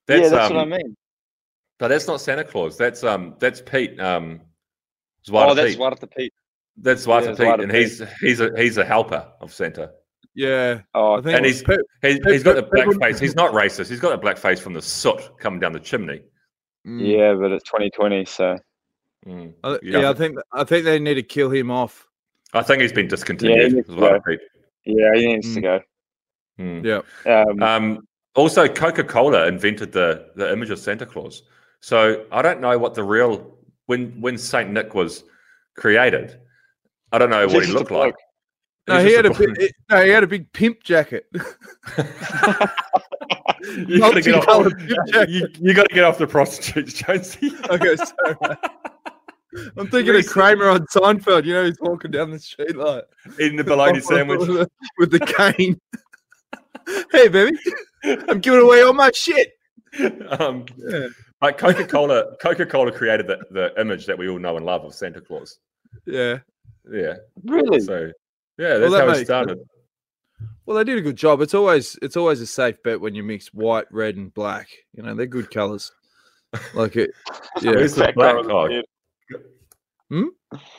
That's, 0.07 0.22
yeah, 0.24 0.28
that's 0.28 0.50
um, 0.50 0.57
what 0.57 0.62
I 0.72 0.76
mean. 0.78 0.96
But 1.78 1.88
that's 1.88 2.07
not 2.07 2.20
Santa 2.20 2.44
Claus. 2.44 2.76
That's 2.76 3.03
um 3.05 3.34
that's 3.38 3.61
Pete. 3.61 3.98
Um 4.00 4.40
Oh, 5.28 5.30
Zwarte 5.32 5.57
that's 5.57 5.70
Pete. 5.70 5.78
what 5.78 6.00
the 6.00 6.07
Pete. 6.07 6.32
That's 6.76 7.07
Zwarte 7.07 7.22
yeah, 7.24 7.28
Pete, 7.30 7.38
Zwarte 7.38 7.62
and 7.62 7.70
Piet. 7.72 7.82
he's 7.82 8.03
he's 8.20 8.40
a 8.40 8.50
he's 8.57 8.76
a 8.78 8.84
helper 8.84 9.26
of 9.40 9.53
Santa. 9.53 9.90
Yeah, 10.34 10.80
Oh, 10.94 11.14
I 11.18 11.20
think 11.20 11.36
And 11.36 11.44
he's 11.46 11.62
Pe- 11.62 11.76
he's, 12.00 12.18
Pe- 12.20 12.32
he's 12.32 12.42
got 12.42 12.57
the 12.57 12.62
Pe- 12.62 12.70
black 12.84 12.88
Pe- 12.98 12.98
face. 13.12 13.18
He's 13.20 13.34
not 13.34 13.53
racist. 13.53 13.90
He's 13.90 14.00
got 14.00 14.11
the 14.11 14.16
black 14.16 14.38
face 14.38 14.59
from 14.61 14.72
the 14.72 14.80
soot 14.80 15.20
coming 15.38 15.61
down 15.61 15.72
the 15.72 15.78
chimney. 15.80 16.22
Mm. 16.86 17.00
yeah, 17.16 17.34
but 17.34 17.53
it's 17.53 17.64
2020, 17.64 18.24
so 18.24 18.57
Mm. 19.26 19.53
I- 19.62 19.78
Yeah. 19.82 20.00
yeah, 20.00 20.11
I 20.11 20.14
think 20.14 20.38
I 20.53 20.64
think 20.64 20.84
they 20.84 20.98
need 20.98 21.14
to 21.14 21.22
kill 21.22 21.50
him 21.50 21.70
off. 21.70 22.09
I 22.55 22.62
think 22.62 22.80
he's 22.82 22.92
been 22.92 23.05
Yeah, 23.07 23.11
discontinued. 23.11 23.68
he 23.70 23.74
needs 23.76 23.88
to 23.88 24.20
Pete. 24.26 24.40
yeah, 24.86 25.14
he 25.14 25.26
needs 25.26 25.55
to 25.55 25.61
Mm. 25.61 25.62
go. 25.62 25.80
Mm. 26.59 26.84
Yeah, 27.26 27.42
Um, 27.42 27.62
Um, 27.62 28.09
also, 28.34 28.66
Coca 28.68 29.04
Cola 29.04 29.46
invented 29.46 29.92
the 29.92 30.30
the 30.36 30.52
image 30.52 30.70
of 30.70 30.78
Santa 30.78 31.06
Claus. 31.06 31.42
So 31.80 32.24
I 32.32 32.42
don't 32.42 32.60
know 32.60 32.78
what 32.78 32.94
the 32.94 33.04
real 33.04 33.56
when 33.86 34.20
when 34.20 34.38
Saint 34.38 34.70
Nick 34.70 34.94
was 34.94 35.24
created. 35.76 36.38
I 37.12 37.18
don't 37.18 37.30
know 37.30 37.46
He's 37.46 37.54
what 37.54 37.66
he 37.66 37.72
looked 37.72 37.90
like. 37.90 38.14
no, 38.88 38.98
He's 39.00 39.10
he 39.10 39.16
had 39.16 39.26
a 39.26 39.30
bloke. 39.34 39.54
big, 39.56 39.72
no, 39.90 40.02
he 40.04 40.10
had 40.10 40.22
a 40.22 40.26
big 40.26 40.50
pimp 40.52 40.82
jacket. 40.82 41.26
you 41.34 41.40
gotta 43.98 44.20
get 44.22 44.34
off. 44.34 44.46
Multicolored 44.46 44.78
pimp 44.78 45.08
jacket. 45.08 45.28
You, 45.30 45.48
you 45.60 45.74
got 45.74 45.88
to 45.88 45.94
get 45.94 46.04
off 46.04 46.18
the 46.18 46.26
prostitutes, 46.26 46.94
Jonesy. 46.94 47.52
okay, 47.70 47.96
sorry. 47.96 48.36
I'm 49.76 49.86
thinking 49.88 50.16
of 50.16 50.26
Kramer 50.26 50.68
on 50.70 50.86
Seinfeld. 50.86 51.44
You 51.44 51.52
know, 51.52 51.64
he's 51.66 51.78
walking 51.80 52.10
down 52.10 52.30
the 52.30 52.38
street 52.38 52.74
like 52.74 53.04
Eating 53.38 53.56
the 53.56 53.64
bologna 53.64 54.00
sandwich. 54.10 54.40
with 54.40 54.48
the, 54.48 54.70
with 54.98 55.10
the 55.10 55.20
cane. 55.20 55.78
hey, 57.12 57.28
baby, 57.28 57.58
I'm 58.05 58.40
giving 58.40 58.61
away 58.61 58.82
all 58.82 58.92
my 58.92 59.11
shit. 59.14 59.53
um, 60.38 60.64
Yeah. 60.76 61.07
like 61.40 61.59
Coca 61.59 61.86
Cola, 61.86 62.36
Coca 62.40 62.66
Cola 62.66 62.90
created 62.92 63.26
the, 63.26 63.38
the 63.50 63.80
image 63.80 64.07
that 64.07 64.16
we 64.18 64.28
all 64.28 64.38
know 64.38 64.57
and 64.57 64.64
love 64.66 64.84
of 64.84 64.94
Santa 64.94 65.20
Claus. 65.20 65.59
Yeah. 66.07 66.38
Yeah. 66.90 67.14
Really? 67.44 67.80
So 67.80 68.11
yeah, 68.59 68.78
that's 68.78 68.92
that 68.92 69.00
how 69.05 69.09
it 69.09 69.12
makes 69.12 69.24
started. 69.24 69.59
Well, 70.66 70.76
they 70.76 70.84
did 70.84 70.98
a 70.98 71.03
good 71.03 71.16
job. 71.16 71.40
It's 71.40 71.55
always 71.55 71.96
it's 72.03 72.16
always 72.16 72.40
a 72.40 72.46
safe 72.46 72.76
bet 72.82 73.00
when 73.00 73.14
you 73.14 73.22
mix 73.22 73.48
white, 73.55 73.86
red, 73.90 74.16
and 74.16 74.32
black. 74.34 74.68
You 74.94 75.03
know, 75.03 75.14
they're 75.14 75.26
good 75.26 75.50
colors. 75.50 75.92
Like 76.74 76.96
it, 76.96 77.11
yeah. 77.62 77.72
Where's 77.72 77.94
the 77.94 78.12
black 78.14 78.34
colour 78.34 78.44
card? 78.48 78.72
is 78.72 78.82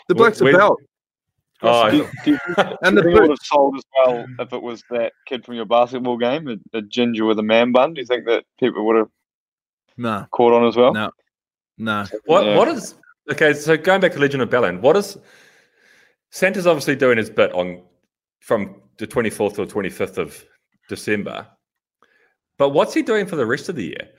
The 0.07 0.15
black's 0.15 0.41
a 0.41 0.45
where- 0.45 0.57
belt, 0.57 0.79
Oh, 1.63 1.89
Do, 1.89 2.09
do 2.25 2.37
and 2.57 2.77
and 2.83 2.97
the 2.97 3.01
the 3.03 3.09
would 3.09 3.29
have 3.29 3.39
sold 3.41 3.77
as 3.77 3.83
well 3.97 4.25
if 4.39 4.51
it 4.51 4.61
was 4.61 4.83
that 4.89 5.13
kid 5.25 5.45
from 5.45 5.55
your 5.55 5.65
basketball 5.65 6.17
game, 6.17 6.47
a, 6.47 6.77
a 6.77 6.81
ginger 6.81 7.25
with 7.25 7.39
a 7.39 7.43
man 7.43 7.71
bun? 7.71 7.93
Do 7.93 8.01
you 8.01 8.07
think 8.07 8.25
that 8.25 8.43
people 8.59 8.85
would 8.85 8.97
have 8.97 9.09
Nah, 9.95 10.25
caught 10.31 10.53
on 10.53 10.67
as 10.67 10.75
well? 10.75 10.93
no, 10.93 11.11
nah. 11.77 12.07
What 12.25 12.45
Yeah. 12.45 12.57
what 12.57 12.67
is 12.67 12.95
okay? 13.31 13.53
So 13.53 13.77
going 13.77 14.01
back 14.01 14.13
to 14.13 14.19
Legend 14.19 14.43
of 14.43 14.49
Bellend, 14.49 14.81
what 14.81 14.97
is 14.97 15.17
Santa's 16.31 16.67
obviously 16.67 16.95
doing 16.95 17.17
his 17.17 17.29
bit 17.29 17.51
on 17.53 17.83
from 18.39 18.81
the 18.97 19.07
twenty 19.07 19.29
fourth 19.29 19.59
or 19.59 19.65
twenty 19.65 19.89
fifth 19.89 20.17
of 20.17 20.43
December, 20.89 21.47
but 22.57 22.69
what's 22.69 22.93
he 22.93 23.01
doing 23.03 23.25
for 23.25 23.35
the 23.35 23.45
rest 23.45 23.69
of 23.69 23.75
the 23.75 23.85
year? 23.85 24.09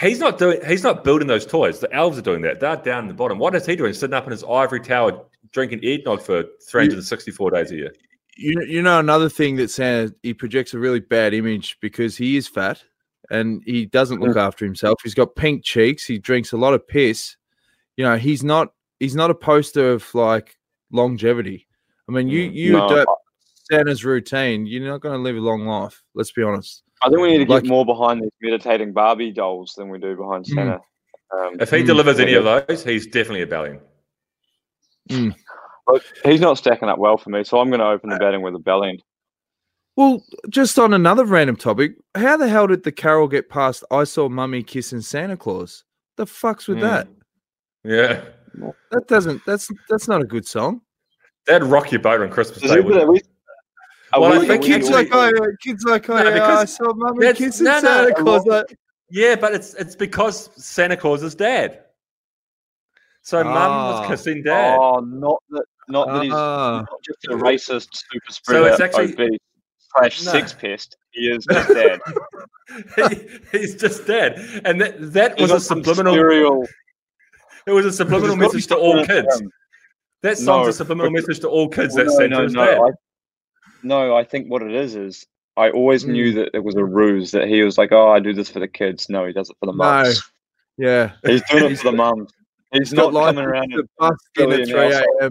He's 0.00 0.20
not 0.20 0.38
doing. 0.38 0.60
He's 0.66 0.82
not 0.82 1.02
building 1.04 1.28
those 1.28 1.44
toys. 1.44 1.80
The 1.80 1.92
elves 1.92 2.18
are 2.18 2.22
doing 2.22 2.42
that. 2.42 2.60
They're 2.60 2.76
down 2.76 3.04
in 3.04 3.08
the 3.08 3.14
bottom. 3.14 3.38
What 3.38 3.54
is 3.54 3.66
he 3.66 3.74
doing? 3.76 3.92
Sitting 3.92 4.14
up 4.14 4.24
in 4.24 4.30
his 4.30 4.44
ivory 4.44 4.80
tower, 4.80 5.24
drinking 5.52 5.84
eggnog 5.84 6.22
for 6.22 6.44
three 6.68 6.82
hundred 6.82 6.94
and 6.96 7.04
sixty 7.04 7.30
four 7.30 7.50
days 7.50 7.70
a 7.72 7.76
year. 7.76 7.92
You 8.36 8.62
you 8.66 8.82
know 8.82 8.98
another 8.98 9.28
thing 9.28 9.56
that 9.56 9.70
Santa 9.70 10.14
he 10.22 10.32
projects 10.34 10.74
a 10.74 10.78
really 10.78 11.00
bad 11.00 11.34
image 11.34 11.76
because 11.80 12.16
he 12.16 12.36
is 12.36 12.48
fat 12.48 12.82
and 13.30 13.62
he 13.66 13.86
doesn't 13.86 14.20
look 14.20 14.36
after 14.36 14.64
himself. 14.64 14.98
He's 15.02 15.14
got 15.14 15.36
pink 15.36 15.64
cheeks. 15.64 16.04
He 16.04 16.18
drinks 16.18 16.52
a 16.52 16.56
lot 16.56 16.74
of 16.74 16.86
piss. 16.88 17.36
You 17.96 18.04
know, 18.04 18.16
he's 18.16 18.42
not 18.42 18.72
he's 19.00 19.14
not 19.14 19.30
a 19.30 19.34
poster 19.34 19.92
of 19.92 20.14
like 20.14 20.56
longevity. 20.90 21.66
I 22.08 22.12
mean, 22.12 22.28
you 22.28 22.40
you 22.40 22.72
No. 22.72 22.86
adopt 22.86 23.10
Santa's 23.70 24.04
routine, 24.04 24.66
you're 24.66 24.88
not 24.90 25.00
going 25.02 25.14
to 25.14 25.22
live 25.22 25.36
a 25.36 25.40
long 25.40 25.66
life. 25.66 26.02
Let's 26.14 26.32
be 26.32 26.42
honest. 26.42 26.82
I 27.02 27.08
think 27.08 27.20
we 27.20 27.30
need 27.32 27.38
to 27.38 27.44
get 27.44 27.50
Like- 27.54 27.64
more 27.66 27.84
behind 27.86 28.22
these 28.22 28.30
meditating 28.40 28.92
Barbie 28.92 29.30
dolls 29.32 29.74
than 29.76 29.88
we 29.88 29.98
do 29.98 30.16
behind 30.16 30.44
Mm. 30.46 30.54
Santa. 30.54 30.80
Um, 31.34 31.56
If 31.60 31.70
he 31.70 31.78
Mm, 31.78 31.86
delivers 31.86 32.18
any 32.20 32.34
of 32.34 32.44
those, 32.44 32.84
he's 32.84 33.06
definitely 33.06 33.42
a 33.42 33.46
Bellend. 33.46 33.80
Look, 35.88 36.02
he's 36.24 36.40
not 36.40 36.58
stacking 36.58 36.88
up 36.88 36.98
well 36.98 37.16
for 37.16 37.30
me, 37.30 37.44
so 37.44 37.58
I'm 37.60 37.68
going 37.68 37.80
to 37.80 37.86
open 37.86 38.10
the 38.10 38.16
batting 38.18 38.42
with 38.42 38.54
a 38.54 38.58
bell 38.58 38.84
end. 38.84 39.02
Well, 39.96 40.22
just 40.48 40.78
on 40.78 40.94
another 40.94 41.24
random 41.26 41.56
topic, 41.56 41.92
how 42.14 42.36
the 42.38 42.48
hell 42.48 42.66
did 42.66 42.82
the 42.82 42.92
carol 42.92 43.28
get 43.28 43.50
past 43.50 43.84
I 43.90 44.04
saw 44.04 44.28
mummy 44.28 44.62
kissing 44.62 45.02
Santa 45.02 45.36
Claus? 45.36 45.84
The 46.16 46.24
fuck's 46.26 46.66
with 46.66 46.78
Mm. 46.78 46.82
that? 46.82 47.08
Yeah, 47.84 48.22
That 48.90 49.06
doesn't 49.08 49.44
that's 49.46 49.70
that's 49.88 50.08
not 50.08 50.22
a 50.22 50.24
good 50.24 50.46
song. 50.46 50.82
that'd 51.46 51.66
rock 51.66 51.90
your 51.90 52.00
boat 52.00 52.20
on 52.20 52.30
Christmas 52.30 52.60
Day. 52.60 52.78
it- 52.78 52.84
we- 52.84 53.20
Well, 54.16 54.24
I 54.42 54.46
think 54.46 54.62
we- 54.62 54.68
Kids 54.68 54.88
we- 54.88 54.94
like 54.94 55.08
oh 55.12 55.24
yeah, 55.24 55.46
kids 55.62 55.84
like 55.84 56.08
oh 56.08 56.16
No, 56.22 56.28
yeah, 56.34 56.58
I 56.58 56.64
saw 56.66 56.92
mummy 56.94 57.32
kissing 57.34 57.64
no, 57.64 57.72
no, 57.74 57.80
Santa 57.80 58.14
Claus. 58.14 58.46
Like, 58.46 58.76
Yeah, 59.10 59.34
but 59.36 59.52
it's 59.54 59.74
it's 59.74 59.96
because 59.96 60.50
Santa 60.62 60.96
Claus 60.96 61.22
is 61.22 61.34
dad. 61.34 61.84
So 63.22 63.42
mum 63.42 63.52
Ah. 63.56 64.00
was 64.00 64.08
kissing 64.08 64.42
dad. 64.42 64.78
Oh, 64.78 65.00
not 65.00 65.42
that, 65.50 65.64
not 65.88 66.08
that 66.08 66.22
he's 66.24 66.32
Ah. 66.32 66.84
not 66.88 67.02
just 67.04 67.24
a 67.26 67.36
racist 67.36 67.88
super 68.10 68.30
spreader, 68.32 68.68
it's 68.68 68.80
actually- 68.80 69.12
obese, 69.12 69.38
slash 69.96 70.24
No. 70.24 70.32
sex 70.32 70.52
pest. 70.52 70.96
He 71.10 71.22
is 71.30 71.44
just 71.44 71.68
dead. 71.68 72.00
He- 72.96 73.58
he's 73.58 73.74
just 73.74 74.06
dead, 74.06 74.38
and 74.64 74.80
that 74.80 74.94
that 75.12 75.38
He's 75.38 75.50
was 75.52 75.62
a 75.62 75.66
subliminal. 75.66 76.14
serial- 76.14 76.66
It 77.66 77.72
was 77.72 77.84
a 77.86 77.92
subliminal 77.92 78.36
There's 78.36 78.40
gotta 78.40 78.52
be 78.52 78.56
message 78.56 78.66
to 78.68 78.76
all 78.76 79.04
kids. 79.04 79.40
him. 79.40 79.50
That 80.22 80.38
song's 80.38 80.64
No, 80.64 80.68
a 80.68 80.72
subliminal 80.72 81.10
but- 81.12 81.20
message 81.26 81.40
to 81.40 81.48
all 81.48 81.68
kids 81.68 81.94
Well, 81.94 82.06
that 82.18 82.30
no, 82.30 82.46
no, 82.46 82.46
no, 82.46 82.64
dead. 82.64 82.78
I, 82.78 82.90
no, 83.82 84.16
I 84.16 84.24
think 84.24 84.48
what 84.48 84.62
it 84.62 84.72
is 84.72 84.96
is 84.96 85.26
I 85.56 85.70
always 85.70 86.04
Mm. 86.04 86.08
knew 86.08 86.32
that 86.34 86.50
it 86.54 86.64
was 86.64 86.76
a 86.76 86.84
ruse 86.84 87.30
that 87.32 87.46
he 87.46 87.62
was 87.62 87.76
like, 87.76 87.92
"Oh, 87.92 88.08
I 88.08 88.20
do 88.20 88.32
this 88.32 88.48
for 88.48 88.58
the 88.60 88.68
kids." 88.68 89.10
No, 89.10 89.26
he 89.26 89.32
does 89.34 89.50
it 89.50 89.56
for 89.60 89.66
the 89.66 89.72
No. 89.74 90.10
yeah. 90.78 91.12
He's 91.26 91.42
doing 91.50 91.72
it 91.72 91.78
for 91.78 91.90
the 91.90 91.96
mums. 91.96 92.32
He's, 92.72 92.90
He's 92.90 92.92
got 92.98 93.12
not 93.12 93.24
coming 93.26 93.44
around 93.44 93.70
to 93.70 93.78
and 93.80 93.88
bust 93.98 94.28
in 94.38 94.52
at 94.52 94.66
3 94.68 94.80
a.m. 94.92 95.30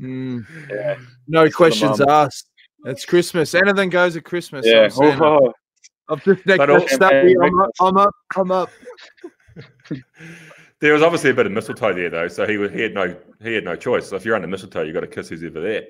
Mm, 0.00 0.44
yeah, 0.70 0.96
no 1.28 1.44
It's 1.44 1.54
questions 1.54 2.00
asked. 2.00 2.48
It's 2.84 3.04
Christmas. 3.04 3.54
Anything 3.54 3.90
goes 3.90 4.16
at 4.16 4.24
Christmas. 4.24 4.66
yeah. 4.66 4.88
I'm. 5.00 5.22
Oh, 5.22 5.52
I've 6.08 6.24
just 6.24 6.44
next 6.46 6.58
But 6.58 6.70
all- 6.70 6.88
step. 6.88 7.12
I'm 7.12 7.60
up. 7.60 7.70
I'm 7.80 7.96
up. 7.96 8.14
I'm 8.36 8.50
up. 8.50 8.70
There 10.80 10.92
was 10.94 11.02
obviously 11.02 11.30
a 11.30 11.34
bit 11.34 11.46
of 11.46 11.52
mistletoe 11.52 11.92
there, 11.94 12.08
though, 12.10 12.26
so 12.28 12.46
he 12.46 12.56
was, 12.56 12.72
he 12.72 12.80
had 12.80 12.94
no 12.94 13.14
he 13.42 13.52
had 13.54 13.64
no 13.64 13.76
choice. 13.76 14.08
So 14.08 14.16
if 14.16 14.24
you're 14.24 14.34
under 14.34 14.48
mistletoe, 14.48 14.82
you've 14.82 14.94
got 14.94 15.00
to 15.00 15.06
kiss 15.06 15.28
who's 15.28 15.44
ever 15.44 15.60
there. 15.60 15.84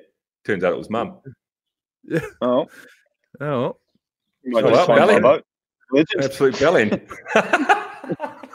Turns 0.45 0.65
out 0.65 0.73
it 0.73 0.79
was 0.79 0.91
mum. 0.91 1.21
oh, 2.43 2.67
Oh, 3.41 3.77
might 4.45 4.65
Oh, 4.65 4.71
well, 4.71 4.87
find 4.87 5.01
my 5.01 5.07
Bellend. 5.07 5.23
vote. 5.23 5.45
Legend. 5.93 6.25
Absolute 6.25 6.55
bellend. 6.57 7.01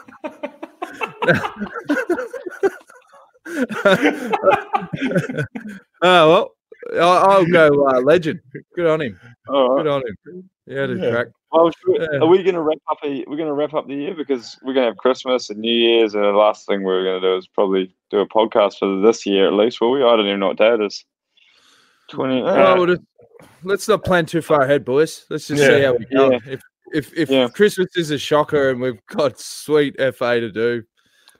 oh 3.46 5.44
well. 6.02 6.52
I'll, 6.94 7.30
I'll 7.30 7.46
go 7.46 7.88
uh, 7.88 8.00
legend. 8.00 8.38
Good 8.76 8.86
on 8.86 9.00
him. 9.00 9.18
All 9.48 9.74
right. 9.74 9.82
Good 9.82 9.90
on 9.90 10.02
him. 10.06 10.50
Yeah, 10.66 10.86
to 10.86 10.94
Yeah. 10.96 11.10
crack. 11.10 11.26
Well, 11.50 11.72
we- 11.88 11.98
Yeah. 11.98 12.18
are 12.20 12.26
we 12.26 12.42
going 12.44 12.54
to 12.54 12.60
wrap 12.60 12.78
up? 12.88 12.98
A, 13.02 13.24
we're 13.26 13.36
going 13.36 13.48
to 13.48 13.54
wrap 13.54 13.74
up 13.74 13.88
the 13.88 13.94
year 13.94 14.14
because 14.14 14.56
we're 14.62 14.72
going 14.74 14.84
to 14.84 14.90
have 14.90 14.96
Christmas 14.96 15.50
and 15.50 15.58
New 15.58 15.72
Year's, 15.72 16.14
and 16.14 16.22
the 16.22 16.28
last 16.28 16.66
thing 16.66 16.82
we're 16.84 17.02
going 17.02 17.20
to 17.20 17.28
do 17.28 17.36
is 17.36 17.48
probably 17.48 17.92
do 18.10 18.20
a 18.20 18.28
podcast 18.28 18.78
for 18.78 19.00
this 19.00 19.26
year 19.26 19.46
at 19.48 19.54
least. 19.54 19.80
Will 19.80 19.90
we? 19.92 20.02
I 20.04 20.14
don't 20.16 20.26
even 20.26 20.38
know 20.38 20.48
what 20.48 20.58
day 20.58 20.74
it 20.74 20.80
is. 20.80 21.04
Twenty. 22.08 22.42
Uh, 22.42 22.76
we'll 22.76 22.96
let's 23.64 23.88
not 23.88 24.04
plan 24.04 24.26
too 24.26 24.42
far 24.42 24.60
ahead, 24.62 24.84
boys. 24.84 25.24
Let's 25.28 25.48
just 25.48 25.60
Yeah. 25.60 25.68
see 25.68 25.82
how 25.82 25.94
we 25.94 26.04
go. 26.06 26.38
If 26.46 26.60
if 27.16 27.30
if. 27.30 27.52
Christmas 27.52 27.88
is 27.96 28.12
a 28.12 28.18
shocker 28.18 28.70
and 28.70 28.80
we've 28.80 29.04
got 29.06 29.40
sweet 29.40 29.96
FA 30.14 30.38
to 30.40 30.52
do, 30.52 30.84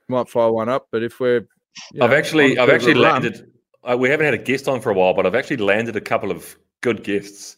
might 0.09 0.29
fire 0.29 0.51
one 0.51 0.69
up. 0.69 0.89
But 0.91 1.05
if 1.05 1.21
we're, 1.21 1.47
you 1.93 2.03
I've 2.03 2.13
actually 2.13 2.53
on 2.53 2.59
a 2.59 2.63
I've 2.63 2.67
bit 2.69 2.75
actually 2.75 2.95
run- 2.95 3.03
landed. 3.23 3.53
Uh, 3.85 3.97
we 3.97 4.09
haven't 4.09 4.25
had 4.27 4.35
a 4.35 4.39
guest 4.39 4.67
on 4.69 4.81
for 4.81 4.91
a 4.91 4.95
while, 4.95 5.15
but 5.15 5.27
I've 5.27 5.35
actually 5.35 5.59
landed 5.59 5.95
a 5.97 6.01
couple 6.01 6.31
of 6.31 6.57
good 6.81 7.05
guests. 7.05 7.57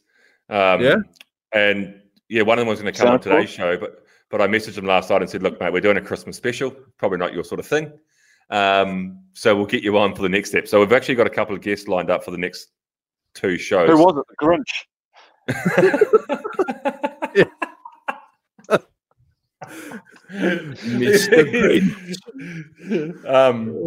Um, 0.51 0.81
Yeah? 0.83 0.97
and 1.53 2.01
yeah, 2.29 2.43
one 2.43 2.59
of 2.59 2.63
them 2.63 2.69
was 2.69 2.81
going 2.81 2.93
to 2.93 2.99
come 2.99 3.07
Sound 3.09 3.15
on 3.27 3.33
today's 3.39 3.51
show, 3.51 3.77
but 3.79 4.05
but 4.31 4.43
I 4.43 4.47
messaged 4.47 4.77
him 4.77 4.85
last 4.85 5.09
night 5.09 5.23
and 5.23 5.31
said, 5.31 5.43
"Look, 5.43 5.59
mate, 5.61 5.73
we're 5.73 5.81
doing 5.81 5.97
a 5.97 6.03
Christmas 6.03 6.37
special. 6.37 6.71
Probably 6.99 7.17
not 7.19 7.33
your 7.33 7.45
sort 7.45 7.61
of 7.61 7.67
thing. 7.67 7.91
Um, 8.51 9.21
so 9.33 9.57
we'll 9.57 9.65
get 9.67 9.83
you 9.83 9.97
on 9.97 10.15
for 10.15 10.21
the 10.23 10.29
next 10.29 10.51
step." 10.51 10.69
So 10.69 10.81
we've 10.81 10.93
actually 10.93 11.15
got 11.15 11.27
a 11.27 11.31
couple 11.31 11.55
of 11.57 11.63
guests 11.63 11.89
lined 11.89 12.11
up 12.11 12.23
for 12.25 12.31
the 12.31 12.37
next 12.39 12.69
two 13.35 13.57
shows. 13.57 13.89
who 13.89 13.97
was 13.97 14.17
it? 14.19 14.25
The 14.29 14.37
Grinch. 14.45 14.85
um, 23.27 23.87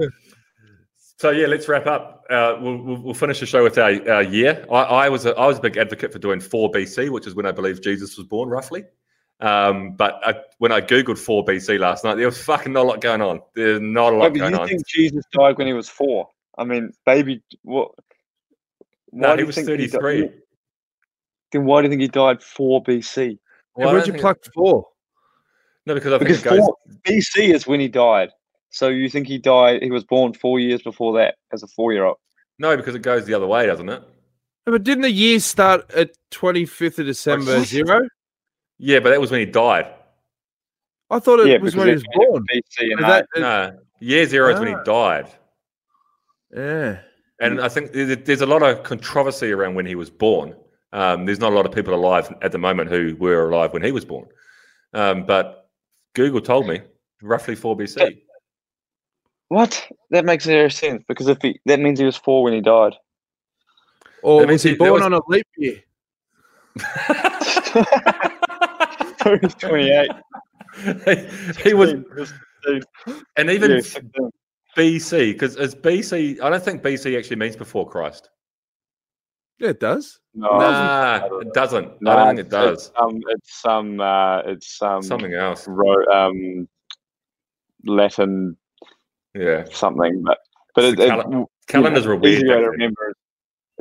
so 1.18 1.30
yeah, 1.30 1.48
let's 1.48 1.68
wrap 1.68 1.86
up. 1.86 2.24
Uh, 2.30 2.58
we'll, 2.60 2.78
we'll, 2.78 3.02
we'll 3.02 3.14
finish 3.14 3.40
the 3.40 3.46
show 3.46 3.64
with 3.64 3.78
our, 3.78 3.92
our 4.12 4.24
year. 4.24 4.66
I, 4.72 4.82
I 4.82 5.10
was 5.10 5.26
a, 5.26 5.36
I 5.38 5.46
was 5.46 5.58
a 5.60 5.62
big 5.62 5.78
advocate 5.78 6.12
for 6.12 6.20
doing 6.20 6.40
four 6.40 6.72
BC, 6.72 7.10
which 7.10 7.28
is 7.28 7.36
when 7.36 7.46
I 7.46 7.52
believe 7.52 7.82
Jesus 7.82 8.18
was 8.18 8.26
born, 8.28 8.50
roughly. 8.50 8.86
Um, 9.40 9.94
but 9.94 10.20
I, 10.26 10.36
when 10.60 10.72
I 10.72 10.82
googled 10.82 11.18
four 11.18 11.44
BC 11.44 11.80
last 11.80 12.04
night, 12.04 12.16
there 12.16 12.26
was 12.28 12.42
fucking 12.42 12.72
not 12.74 12.86
a 12.86 12.88
lot 12.88 13.02
going 13.02 13.22
on. 13.22 13.42
There's 13.56 13.82
not 13.82 14.14
a 14.14 14.16
Wait, 14.16 14.20
lot 14.24 14.34
but 14.34 14.40
going 14.40 14.54
you 14.54 14.60
on. 14.60 14.68
think 14.68 14.88
Jesus 14.88 15.26
died 15.34 15.58
when 15.58 15.68
he 15.68 15.74
was 15.74 15.90
four? 15.90 16.28
I 16.58 16.64
mean, 16.64 16.92
baby, 17.06 17.42
what? 17.64 17.92
No, 19.12 19.30
why 19.30 19.32
he 19.34 19.38
do 19.38 19.42
you 19.42 19.48
was 19.48 19.56
think 19.56 19.68
di- 19.68 19.88
33. 19.88 20.30
then 21.52 21.66
why 21.66 21.82
do 21.82 21.86
you 21.86 21.90
think 21.90 22.02
he 22.02 22.08
died 22.08 22.42
four 22.42 22.84
BC? 22.84 23.38
Well, 23.76 23.92
where'd 23.94 24.06
you 24.08 24.14
think- 24.14 24.22
pluck 24.22 24.38
four? 24.54 24.86
No, 25.86 25.94
because 25.96 26.14
I 26.14 26.18
think 26.20 26.30
Because 26.30 26.46
it 26.46 26.50
goes. 26.50 26.60
four, 26.60 26.78
BC 27.06 27.54
is 27.54 27.66
when 27.68 27.80
he 27.80 27.88
died. 27.88 28.30
So 28.70 28.88
you 28.88 29.10
think 29.10 29.28
he 29.28 29.38
died? 29.38 29.82
He 29.82 29.92
was 29.92 30.04
born 30.04 30.34
four 30.34 30.60
years 30.60 30.82
before 30.82 31.14
that 31.18 31.36
as 31.52 31.64
a 31.64 31.68
four-year-old. 31.68 32.18
No, 32.60 32.78
because 32.78 32.96
it 32.96 33.02
goes 33.02 33.26
the 33.26 33.34
other 33.34 33.48
way, 33.48 33.66
doesn't 33.66 33.90
it? 33.90 34.02
But 34.66 34.84
didn't 34.84 35.02
the 35.02 35.12
year 35.12 35.40
start 35.40 35.92
at 35.92 36.12
twenty 36.30 36.66
fifth 36.66 37.00
of 37.00 37.08
December 37.08 37.58
what? 37.58 37.68
zero? 37.68 38.08
Yeah, 38.78 39.00
but 39.00 39.10
that 39.10 39.20
was 39.20 39.32
when 39.32 39.40
he 39.40 39.46
died. 39.48 39.88
I 41.10 41.20
thought 41.20 41.40
it 41.42 41.48
yeah, 41.48 41.58
was 41.58 41.76
when 41.76 41.88
he 41.88 41.94
was 41.94 42.04
born. 42.14 42.46
BC 42.54 42.92
and 42.92 43.00
Is 43.02 43.06
that- 43.08 43.28
No, 43.36 43.78
year 44.00 44.26
zero 44.28 44.54
is 44.54 44.60
when 44.60 44.70
he 44.70 44.76
Ah. 44.76 44.84
died. 44.84 45.28
yeah. 46.56 47.00
And 47.40 47.60
I 47.60 47.70
think 47.70 47.92
there's 47.94 48.42
a 48.42 48.46
lot 48.46 48.62
of 48.62 48.84
controversy 48.84 49.52
around 49.52 49.74
when 49.74 49.86
he 49.88 49.96
was 49.96 50.12
born. 50.12 50.56
Um, 50.94 51.26
there's 51.26 51.40
not 51.40 51.52
a 51.52 51.56
lot 51.56 51.66
of 51.66 51.72
people 51.72 51.94
alive 51.96 52.32
at 52.44 52.52
the 52.52 52.60
moment 52.60 52.90
who 52.92 53.16
were 53.18 53.50
alive 53.50 53.74
when 53.74 53.82
he 53.82 53.92
was 53.92 54.06
born. 54.06 54.28
Um, 54.94 55.26
but 55.26 55.61
Google 56.14 56.42
told 56.42 56.68
me 56.68 56.82
roughly 57.22 57.56
4 57.56 57.78
BC. 57.78 58.22
What? 59.50 59.88
That 60.12 60.26
makes 60.26 60.46
zero 60.46 60.70
sense 60.70 61.04
because 61.08 61.28
if 61.28 61.38
he 61.42 61.60
that 61.66 61.80
means 61.80 62.00
he 62.00 62.06
was 62.06 62.16
four 62.18 62.44
when 62.44 62.54
he 62.54 62.62
died. 62.62 62.94
Or 64.24 64.42
That 64.42 64.48
means 64.48 64.60
was 64.60 64.64
he 64.64 64.70
he- 64.72 64.76
born 64.76 64.94
was- 64.94 65.02
on 65.04 65.14
a 65.14 65.20
leap 65.28 65.48
year? 65.58 65.78
He's 69.42 69.54
28. 69.56 70.10
he, 71.06 71.16
he 71.64 71.74
was, 71.74 71.94
Dude, 72.64 72.84
and 73.38 73.50
even 73.50 73.72
yeah, 73.72 73.78
BC 74.78 75.34
because 75.34 75.56
it's 75.58 75.76
BC. 75.76 76.42
I 76.42 76.50
don't 76.50 76.64
think 76.64 76.82
BC 76.82 77.18
actually 77.18 77.36
means 77.38 77.56
before 77.56 77.90
Christ. 77.90 78.30
Yeah, 79.62 79.70
it 79.70 79.80
does. 79.80 80.20
No, 80.34 80.58
nah, 80.58 81.24
it 81.40 81.54
doesn't. 81.54 82.02
no, 82.02 82.12
I 82.12 82.16
don't 82.16 82.28
think 82.30 82.40
it 82.48 82.50
does. 82.50 82.88
It's, 82.88 82.92
um, 83.00 83.22
it's 83.28 83.62
some, 83.62 84.00
uh, 84.02 84.40
it's 84.40 84.76
some 84.76 85.04
Something 85.04 85.36
else. 85.36 85.68
ro- 85.68 86.06
um, 86.12 86.68
Latin 87.86 88.58
Yeah, 89.36 89.66
something, 89.72 90.24
but 90.24 90.40
but 90.74 90.86
It's 90.86 90.94
it, 90.94 90.98
the 90.98 91.04
it- 91.04 91.10
cala- 91.10 91.46
calendars 91.68 92.08
were 92.08 92.18
the 92.18 92.28
easy 92.28 92.48
way 92.48 92.56
to 92.60 92.70
remember 92.72 93.10
is 93.10 93.16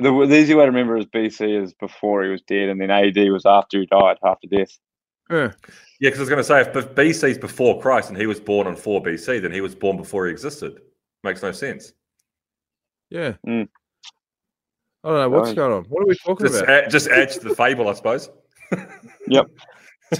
the, 0.04 0.26
the 0.26 0.36
easy 0.38 0.54
way 0.54 0.64
to 0.64 0.70
remember 0.70 0.98
is 0.98 1.06
BC 1.06 1.62
is 1.62 1.72
before 1.72 2.24
he 2.24 2.30
was 2.30 2.42
dead, 2.42 2.68
and 2.68 2.78
then 2.78 2.90
AD 2.90 3.16
was 3.30 3.46
after 3.46 3.80
he 3.80 3.86
died, 3.86 4.18
after 4.22 4.46
death. 4.48 4.78
Yeah. 5.30 5.52
Yeah, 5.98 6.10
because 6.10 6.18
I 6.18 6.22
was 6.22 6.28
going 6.28 6.38
to 6.40 6.44
say 6.44 6.60
if 6.60 6.76
if 6.76 6.94
BC 6.94 7.30
is 7.30 7.38
before 7.38 7.80
Christ 7.80 8.10
and 8.10 8.18
he 8.18 8.26
was 8.26 8.38
born 8.38 8.66
on 8.66 8.76
four 8.76 9.02
BC, 9.02 9.40
then 9.40 9.52
he 9.52 9.62
was 9.62 9.74
born 9.74 9.96
before 9.96 10.26
he 10.26 10.32
existed. 10.32 10.80
Makes 11.24 11.42
no 11.42 11.52
sense. 11.52 11.94
Yeah. 13.08 13.34
Mm. 13.46 13.68
I 15.04 15.08
don't 15.08 15.18
know 15.18 15.38
what's 15.38 15.54
going 15.54 15.72
on. 15.72 15.84
What 15.84 16.02
are 16.04 16.06
we 16.06 16.14
talking 16.16 16.46
Just, 16.46 16.62
about? 16.62 16.84
add, 16.84 16.90
just 16.90 17.08
adds 17.08 17.38
to 17.38 17.48
the 17.48 17.54
fable, 17.54 17.88
I 17.88 17.94
suppose. 17.94 18.30
Yep. 19.28 19.46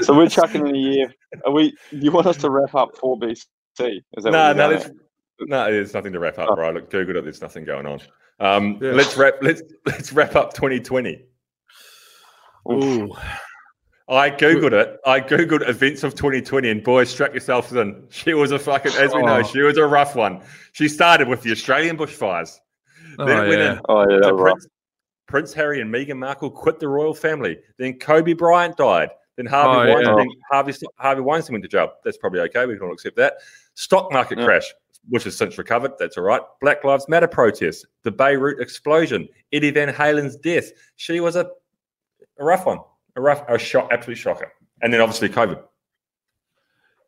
So 0.03 0.17
we're 0.17 0.29
chucking 0.29 0.67
in 0.67 0.75
a 0.75 0.79
year. 0.79 1.13
Are 1.45 1.51
we? 1.53 1.75
You 1.91 2.13
want 2.13 2.27
us 2.27 2.37
to 2.39 2.51
wrap 2.51 2.75
up 2.77 2.97
four 2.97 3.19
BC? 3.19 3.45
Is 3.81 4.25
that 4.25 4.31
No, 4.31 4.53
no, 4.53 4.69
there's, 4.71 4.91
no, 5.41 5.65
there's 5.71 5.95
nothing 5.95 6.13
to 6.13 6.21
wrap 6.21 6.39
up, 6.39 6.49
Oh. 6.53 6.55
right? 6.57 6.73
Look, 6.73 6.91
Googled 6.91 7.17
it. 7.17 7.25
There's 7.25 7.43
nothing 7.43 7.65
going 7.65 7.87
on. 7.87 8.01
Um, 8.39 8.79
Yeah. 8.81 8.93
Let's 8.93 9.17
wrap. 9.17 9.35
Let's 9.43 9.63
let's 9.87 10.13
wrap 10.13 10.37
up 10.37 10.53
2020. 10.55 11.25
Ooh. 12.71 13.13
I 14.09 14.31
googled 14.31 14.73
it. 14.73 14.99
I 15.07 15.21
googled 15.21 15.69
events 15.69 16.03
of 16.05 16.15
2020, 16.15 16.69
and 16.71 16.83
boy, 16.85 17.05
strap 17.05 17.33
yourselves 17.33 17.73
in. 17.73 18.07
She 18.11 18.35
was 18.35 18.51
a 18.53 18.59
fucking, 18.59 18.93
as 18.93 19.13
we 19.15 19.23
know, 19.23 19.39
Oh. 19.39 19.43
she 19.43 19.61
was 19.61 19.77
a 19.77 19.87
rough 19.87 20.15
one. 20.17 20.41
She 20.73 20.89
started 20.89 21.27
with 21.29 21.43
the 21.43 21.51
Australian 21.53 21.97
bushfires. 21.97 22.59
Oh, 23.19 23.25
then 23.27 23.45
it 23.45 23.49
went 23.49 23.61
yeah. 23.61 23.73
in 23.73 23.81
Oh 23.89 24.01
yeah, 24.01 24.07
to 24.17 24.21
that 24.21 24.33
was 24.35 24.41
rough. 24.43 24.53
Prince, 24.53 24.69
Prince 25.27 25.53
Harry 25.55 25.81
and 25.81 25.93
Meghan 25.93 26.19
Markle 26.19 26.51
quit 26.51 26.79
the 26.79 26.89
royal 26.89 27.15
family. 27.15 27.59
Then 27.79 27.99
Kobe 27.99 28.33
Bryant 28.33 28.77
died. 28.77 29.11
Then 29.37 29.47
Harvey 29.47 29.91
Oh, 29.93 29.99
yeah. 29.99 30.13
Weinstein, 30.15 30.41
Harvey, 30.51 30.73
Harvey 30.99 31.21
Weinstein 31.23 31.55
went 31.55 31.63
to 31.65 31.69
jail. 31.69 31.93
That's 32.05 32.19
probably 32.19 32.41
okay. 32.41 32.67
We 32.67 32.75
can 32.77 32.87
all 32.87 32.93
accept 32.93 33.17
that. 33.17 33.35
Stock 33.75 34.13
market 34.13 34.39
Yeah. 34.39 34.45
crash, 34.45 34.75
which 35.09 35.25
has 35.25 35.37
since 35.37 35.57
recovered. 35.57 35.93
That's 35.99 36.19
all 36.19 36.25
right. 36.25 36.43
Black 36.61 36.85
Lives 36.85 37.09
Matter 37.09 37.29
protests, 37.29 37.87
the 38.03 38.11
Beirut 38.11 38.61
explosion, 38.61 39.29
Eddie 39.53 39.71
Van 39.71 39.89
Halen's 39.89 40.37
death. 40.37 40.71
She 40.97 41.21
was 41.21 41.37
a, 41.37 41.49
a 42.39 42.45
rough 42.45 42.67
one, 42.67 42.81
a 43.17 43.21
rough, 43.21 43.43
a 43.49 43.59
shock, 43.59 43.89
absolute 43.93 44.17
shocker. 44.17 44.53
And 44.83 44.93
then 44.93 45.01
obviously 45.01 45.29
COVID. 45.31 45.63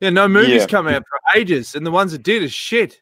Yeah, 0.00 0.10
no 0.10 0.26
movies 0.26 0.62
Yeah. 0.62 0.66
come 0.66 0.88
out 0.88 1.02
for 1.06 1.38
ages, 1.38 1.74
and 1.74 1.84
the 1.86 1.90
ones 1.90 2.12
that 2.12 2.22
did 2.22 2.42
is 2.42 2.52
shit. 2.52 3.01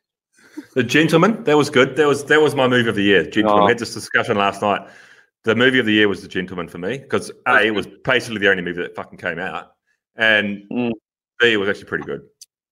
The 0.74 0.82
Gentleman, 0.82 1.44
that 1.44 1.57
was 1.57 1.70
good. 1.70 1.96
That 1.96 2.07
was 2.07 2.24
that 2.24 2.40
was 2.40 2.55
my 2.55 2.66
movie 2.68 2.88
of 2.88 2.94
the 2.96 3.03
year. 3.03 3.24
Gentleman. 3.24 3.62
Oh. 3.62 3.66
We 3.66 3.70
had 3.70 3.78
this 3.78 3.94
discussion 3.94 4.36
last 4.36 4.62
night. 4.62 4.82
The 5.44 5.55
movie 5.55 5.78
of 5.78 5.86
the 5.86 5.92
year 5.92 6.09
was 6.09 6.20
The 6.22 6.28
Gentleman 6.28 6.68
for 6.68 6.78
me 6.78 6.98
because 6.98 7.30
a 7.46 7.62
it 7.66 7.70
was 7.74 7.86
basically 8.05 8.38
the 8.40 8.51
only 8.51 8.62
movie 8.62 8.82
that 8.82 8.94
fucking 8.94 9.18
came 9.18 9.38
out, 9.38 9.72
and 10.16 10.62
Mm. 10.70 10.92
b 11.38 11.53
it 11.53 11.57
was 11.57 11.68
actually 11.68 11.86
pretty 11.86 12.05
good. 12.05 12.22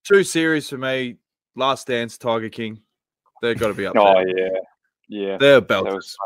Two 0.05 0.22
series 0.24 0.68
for 0.68 0.76
me: 0.79 1.16
Last 1.57 1.87
Dance, 1.87 2.18
Tiger 2.18 2.49
King. 2.51 2.81
They've 3.43 3.59
got 3.59 3.68
to 3.68 3.74
be 3.74 3.87
up 3.87 3.95
there. 3.95 4.03
Oh 4.03 4.24
there. 4.24 4.37
yeah, 4.37 4.59
yeah. 5.09 5.37
They're 5.39 5.61
That 5.61 5.68
belters. 5.68 5.95
was 5.95 6.16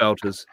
Belters. 0.00 0.44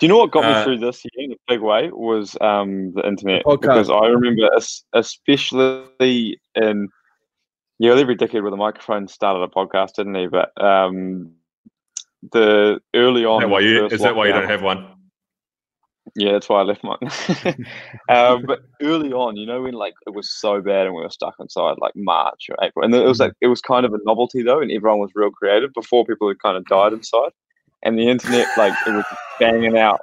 Do 0.00 0.06
you 0.06 0.08
know 0.08 0.18
what 0.18 0.30
got 0.30 0.44
me 0.44 0.50
Uh, 0.52 0.64
through 0.64 0.78
this 0.78 1.04
year 1.12 1.26
in 1.26 1.32
a 1.32 1.36
big 1.48 1.60
way 1.60 1.90
was 1.92 2.36
um, 2.40 2.92
the 2.94 3.04
internet 3.06 3.44
podcast. 3.44 3.60
because 3.60 3.90
I 3.90 4.06
remember, 4.06 4.48
especially 4.92 6.40
in 6.54 6.88
yeah, 7.78 7.90
well, 7.90 7.98
every 7.98 8.16
decade 8.16 8.42
with 8.42 8.52
a 8.52 8.56
microphone 8.56 9.08
started 9.08 9.40
a 9.40 9.48
podcast, 9.48 9.94
didn't 9.94 10.14
he? 10.14 10.26
But 10.26 10.50
um, 10.62 11.32
the 12.32 12.80
early 12.94 13.22
Is 13.22 13.26
on, 13.26 13.40
that 13.42 13.48
why 13.48 13.60
you, 13.60 13.86
is 13.86 14.00
that 14.00 14.16
why 14.16 14.26
you 14.26 14.32
don't 14.32 14.48
have 14.48 14.62
one? 14.62 14.88
Yeah, 16.16 16.32
that's 16.32 16.48
why 16.48 16.60
I 16.60 16.62
left 16.62 16.82
mine. 16.82 16.98
um, 18.08 18.44
but 18.46 18.62
early 18.82 19.12
on, 19.12 19.36
you 19.36 19.46
know, 19.46 19.62
when 19.62 19.74
like 19.74 19.94
it 20.06 20.14
was 20.14 20.30
so 20.30 20.60
bad 20.60 20.86
and 20.86 20.94
we 20.94 21.02
were 21.02 21.10
stuck 21.10 21.34
inside, 21.38 21.76
like 21.78 21.92
March 21.94 22.46
or 22.48 22.56
April, 22.62 22.84
and 22.84 22.94
it 22.94 23.04
was 23.04 23.20
like 23.20 23.34
it 23.40 23.46
was 23.46 23.60
kind 23.60 23.86
of 23.86 23.94
a 23.94 23.98
novelty 24.04 24.42
though, 24.42 24.60
and 24.60 24.72
everyone 24.72 24.98
was 24.98 25.12
real 25.14 25.30
creative 25.30 25.72
before 25.74 26.04
people 26.04 26.28
had 26.28 26.40
kind 26.40 26.56
of 26.56 26.64
died 26.66 26.92
inside, 26.92 27.30
and 27.84 27.98
the 27.98 28.08
internet 28.08 28.48
like 28.56 28.74
it 28.86 28.90
was 28.90 29.04
banging 29.38 29.78
out, 29.78 30.00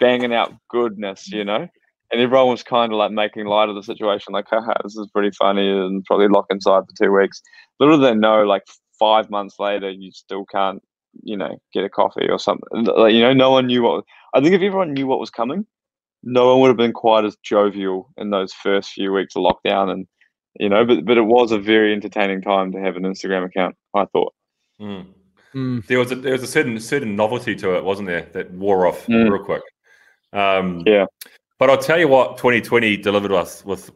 banging 0.00 0.34
out 0.34 0.52
goodness, 0.68 1.30
you 1.30 1.44
know, 1.44 1.68
and 2.14 2.22
everyone 2.22 2.48
was 2.48 2.62
kind 2.62 2.92
of 2.92 2.98
like 2.98 3.12
making 3.12 3.44
light 3.44 3.68
of 3.68 3.74
the 3.74 3.82
situation, 3.82 4.32
like, 4.32 4.46
haha, 4.48 4.72
this 4.82 4.96
is 4.96 5.08
pretty 5.12 5.30
funny, 5.38 5.68
and 5.68 6.04
probably 6.04 6.28
lock 6.28 6.46
inside 6.50 6.84
for 6.88 7.04
two 7.04 7.12
weeks. 7.12 7.42
Little 7.80 7.98
did 7.98 8.06
they 8.06 8.14
know, 8.14 8.44
like 8.44 8.62
five 8.98 9.28
months 9.28 9.56
later, 9.58 9.90
you 9.90 10.10
still 10.12 10.44
can't, 10.46 10.82
you 11.22 11.36
know, 11.36 11.58
get 11.72 11.84
a 11.84 11.88
coffee 11.88 12.28
or 12.28 12.38
something. 12.38 12.84
Like, 12.84 13.12
you 13.12 13.20
know, 13.20 13.32
no 13.32 13.50
one 13.50 13.66
knew 13.66 13.82
what. 13.82 14.04
I 14.32 14.40
think 14.40 14.54
if 14.54 14.62
everyone 14.62 14.94
knew 14.94 15.06
what 15.06 15.20
was 15.20 15.30
coming, 15.30 15.66
no 16.22 16.48
one 16.48 16.60
would 16.60 16.68
have 16.68 16.76
been 16.76 16.92
quite 16.92 17.24
as 17.24 17.36
jovial 17.42 18.10
in 18.16 18.30
those 18.30 18.52
first 18.52 18.92
few 18.92 19.12
weeks 19.12 19.36
of 19.36 19.42
lockdown, 19.42 19.90
and 19.90 20.06
you 20.58 20.68
know, 20.68 20.84
but 20.84 21.04
but 21.04 21.18
it 21.18 21.22
was 21.26 21.52
a 21.52 21.58
very 21.58 21.92
entertaining 21.92 22.40
time 22.40 22.72
to 22.72 22.80
have 22.80 22.96
an 22.96 23.02
Instagram 23.02 23.44
account. 23.44 23.76
I 23.94 24.06
thought. 24.06 24.32
Mm. 24.80 25.06
Mm. 25.54 25.86
There 25.86 25.98
was 25.98 26.10
a, 26.10 26.16
there 26.16 26.32
was 26.32 26.42
a 26.42 26.48
certain 26.48 26.78
certain 26.80 27.14
novelty 27.14 27.54
to 27.56 27.76
it, 27.76 27.84
wasn't 27.84 28.08
there? 28.08 28.28
That 28.32 28.50
wore 28.52 28.86
off 28.86 29.06
Mm. 29.06 29.30
real 29.30 29.44
quick. 29.44 29.62
Um, 30.32 30.82
Yeah. 30.86 31.06
But 31.64 31.70
I'll 31.70 31.78
tell 31.78 31.98
you 31.98 32.08
what, 32.08 32.36
2020 32.36 32.98
delivered 32.98 33.32
us 33.32 33.64
with 33.64 33.90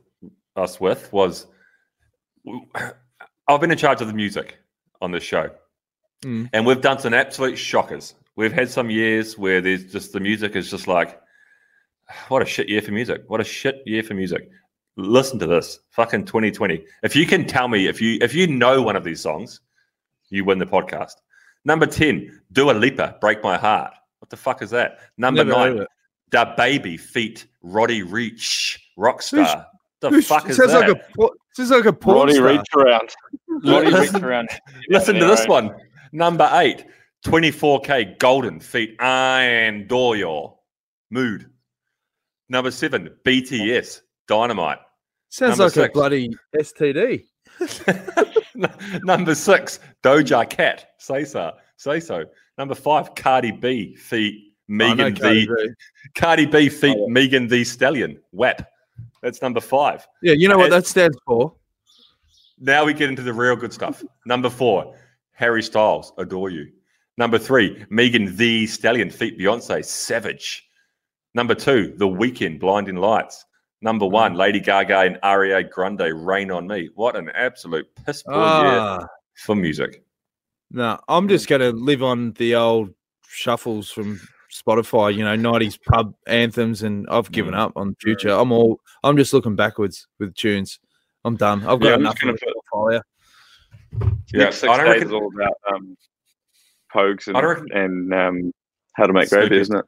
us 0.56 0.80
with 0.80 1.12
was 1.12 1.46
I've 3.46 3.60
been 3.60 3.70
in 3.70 3.76
charge 3.76 4.00
of 4.00 4.06
the 4.06 4.14
music 4.14 4.56
on 5.02 5.12
this 5.12 5.22
show, 5.22 5.50
Mm. 6.24 6.48
and 6.54 6.64
we've 6.64 6.80
done 6.80 6.98
some 6.98 7.12
absolute 7.12 7.58
shockers. 7.58 8.14
We've 8.36 8.54
had 8.54 8.70
some 8.70 8.88
years 8.88 9.36
where 9.36 9.60
there's 9.60 9.92
just 9.92 10.14
the 10.14 10.18
music 10.20 10.56
is 10.56 10.70
just 10.70 10.88
like, 10.88 11.20
what 12.28 12.40
a 12.40 12.46
shit 12.46 12.70
year 12.70 12.80
for 12.80 12.92
music. 12.92 13.24
What 13.26 13.42
a 13.42 13.44
shit 13.44 13.82
year 13.84 14.02
for 14.02 14.14
music. 14.14 14.48
Listen 14.96 15.38
to 15.38 15.46
this, 15.46 15.78
fucking 15.90 16.24
2020. 16.24 16.86
If 17.02 17.14
you 17.14 17.26
can 17.26 17.46
tell 17.46 17.68
me 17.68 17.86
if 17.86 18.00
you 18.00 18.16
if 18.22 18.32
you 18.34 18.46
know 18.46 18.80
one 18.80 18.96
of 18.96 19.04
these 19.04 19.20
songs, 19.20 19.60
you 20.30 20.42
win 20.42 20.56
the 20.56 20.64
podcast. 20.64 21.16
Number 21.66 21.84
10, 21.84 22.40
Dua 22.50 22.72
Lipa, 22.72 23.18
Break 23.20 23.42
My 23.42 23.58
Heart. 23.58 23.92
What 24.20 24.30
the 24.30 24.38
fuck 24.38 24.62
is 24.62 24.70
that? 24.70 25.00
Number 25.18 25.44
Never 25.44 25.74
nine, 25.74 25.86
of. 26.32 26.56
DaBaby 26.56 26.98
feet 27.00 27.46
Roddy 27.62 28.02
Ricch, 28.02 28.78
Rockstar. 28.98 29.66
The 30.00 30.10
Who's- 30.10 30.26
fuck 30.26 30.48
is 30.48 30.56
sounds 30.56 30.72
that? 30.72 30.88
like 30.88 30.96
a 30.96 31.12
por- 31.16 31.32
sounds 31.54 31.70
like 31.70 31.84
a 31.86 31.92
porn 31.92 32.16
Roddy 32.18 32.34
star. 32.34 32.46
reach 32.48 32.60
around. 32.76 33.10
Roddy 33.64 33.90
Listen- 33.90 34.14
reach 34.14 34.22
around. 34.22 34.48
Listen 34.90 35.14
to 35.16 35.26
this 35.26 35.46
one. 35.48 35.74
Number 36.12 36.48
eight, 36.54 36.84
24kGoldn 37.26 38.62
feat 38.62 38.96
Iann 38.98 39.88
Dior. 39.88 40.54
Mood. 41.10 41.50
Number 42.48 42.70
seven, 42.70 43.10
BTS 43.24 44.02
Dynamite. 44.28 44.78
Sounds 45.30 45.58
Number 45.58 45.80
like 45.80 45.90
a 45.90 45.92
bloody 45.92 46.30
STD. 46.56 47.24
Number 49.04 49.34
six, 49.34 49.80
Doja 50.02 50.48
Cat. 50.48 50.90
Say 50.98 51.24
so. 51.24 51.52
Say 51.76 52.00
so. 52.00 52.24
Number 52.56 52.74
five, 52.74 53.14
Cardi 53.14 53.50
B 53.52 53.96
feat 54.68 54.82
Oh, 54.82 54.84
I 54.86 54.94
know 54.94 55.04
Megan 55.04 55.14
Cardi 55.16 55.46
the 55.46 55.54
B. 55.68 55.74
Cardi 56.14 56.46
B 56.46 56.68
feat 56.68 56.96
Oh, 56.98 57.06
yeah. 57.06 57.12
Megan 57.12 57.48
Thee 57.48 57.64
Stallion. 57.64 58.20
WAP. 58.32 58.62
That's 59.22 59.42
number 59.42 59.60
five. 59.60 60.06
Yeah, 60.22 60.34
you 60.34 60.48
know 60.48 60.58
what 60.58 60.70
that 60.70 60.86
stands 60.86 61.16
for? 61.26 61.54
Now 62.60 62.84
we 62.84 62.92
get 62.94 63.08
into 63.08 63.22
the 63.22 63.32
real 63.32 63.56
good 63.56 63.72
stuff. 63.72 64.02
Number 64.26 64.50
four, 64.50 64.94
Harry 65.32 65.62
Styles, 65.62 66.12
adore 66.18 66.50
you. 66.50 66.70
Number 67.16 67.38
three, 67.38 67.84
Megan 67.90 68.36
Thee 68.36 68.66
Stallion, 68.66 69.10
feat 69.10 69.38
Beyonce, 69.38 69.84
savage. 69.84 70.68
Number 71.34 71.54
two, 71.54 71.94
The 71.96 72.06
Weeknd, 72.06 72.58
Blinding 72.60 72.96
Lights. 72.96 73.44
Number 73.80 74.06
one, 74.06 74.34
Lady 74.34 74.58
Gaga 74.60 74.98
and 75.00 75.16
Ariana 75.22 75.68
Grande, 75.70 76.26
Rain 76.26 76.50
on 76.50 76.66
Me. 76.66 76.90
What 76.94 77.14
an 77.16 77.30
absolute 77.30 77.86
piss 78.04 78.22
poor 78.22 78.34
year 78.34 78.42
Ah, 78.44 79.06
for 79.36 79.54
music. 79.54 80.02
no, 80.70 80.98
I'm 81.08 81.28
just 81.28 81.48
going 81.48 81.60
to 81.60 81.70
live 81.70 82.02
on 82.02 82.32
the 82.32 82.56
old 82.56 82.92
shuffles 83.28 83.88
from 83.90 84.20
Spotify. 84.52 85.14
You 85.14 85.24
know, 85.24 85.36
'90s 85.36 85.78
pub 85.82 86.14
anthems, 86.26 86.82
and 86.82 87.06
I've 87.10 87.30
given 87.32 87.54
Mm. 87.54 87.58
up 87.58 87.72
on 87.76 87.90
the 87.90 87.96
future. 88.00 88.30
I'm 88.30 88.52
all. 88.52 88.80
I'm 89.02 89.16
just 89.16 89.32
looking 89.32 89.56
backwards 89.56 90.06
with 90.18 90.34
tunes. 90.34 90.78
I'm 91.24 91.36
done. 91.36 91.60
I've 91.66 91.80
got 91.80 91.88
Yeah, 91.88 91.94
enough 91.96 92.14
just 92.14 92.22
gonna 92.22 92.32
of 92.34 92.40
the 92.40 92.46
put- 92.46 92.54
portfolio. 92.70 93.00
Yeah, 94.32 94.44
Next 94.44 94.58
six 94.58 94.70
I 94.72 94.76
don't 94.76 94.86
days 94.86 94.94
reckon- 94.94 95.08
is 95.08 95.12
all 95.14 95.30
about 95.34 95.54
um, 95.72 95.96
pogues 96.94 97.26
and, 97.26 97.36
reckon- 97.46 97.72
and 97.72 98.14
um, 98.14 98.52
how 98.94 99.06
to 99.06 99.12
make 99.12 99.28
gravy, 99.30 99.58
isn't 99.58 99.76
it? 99.76 99.84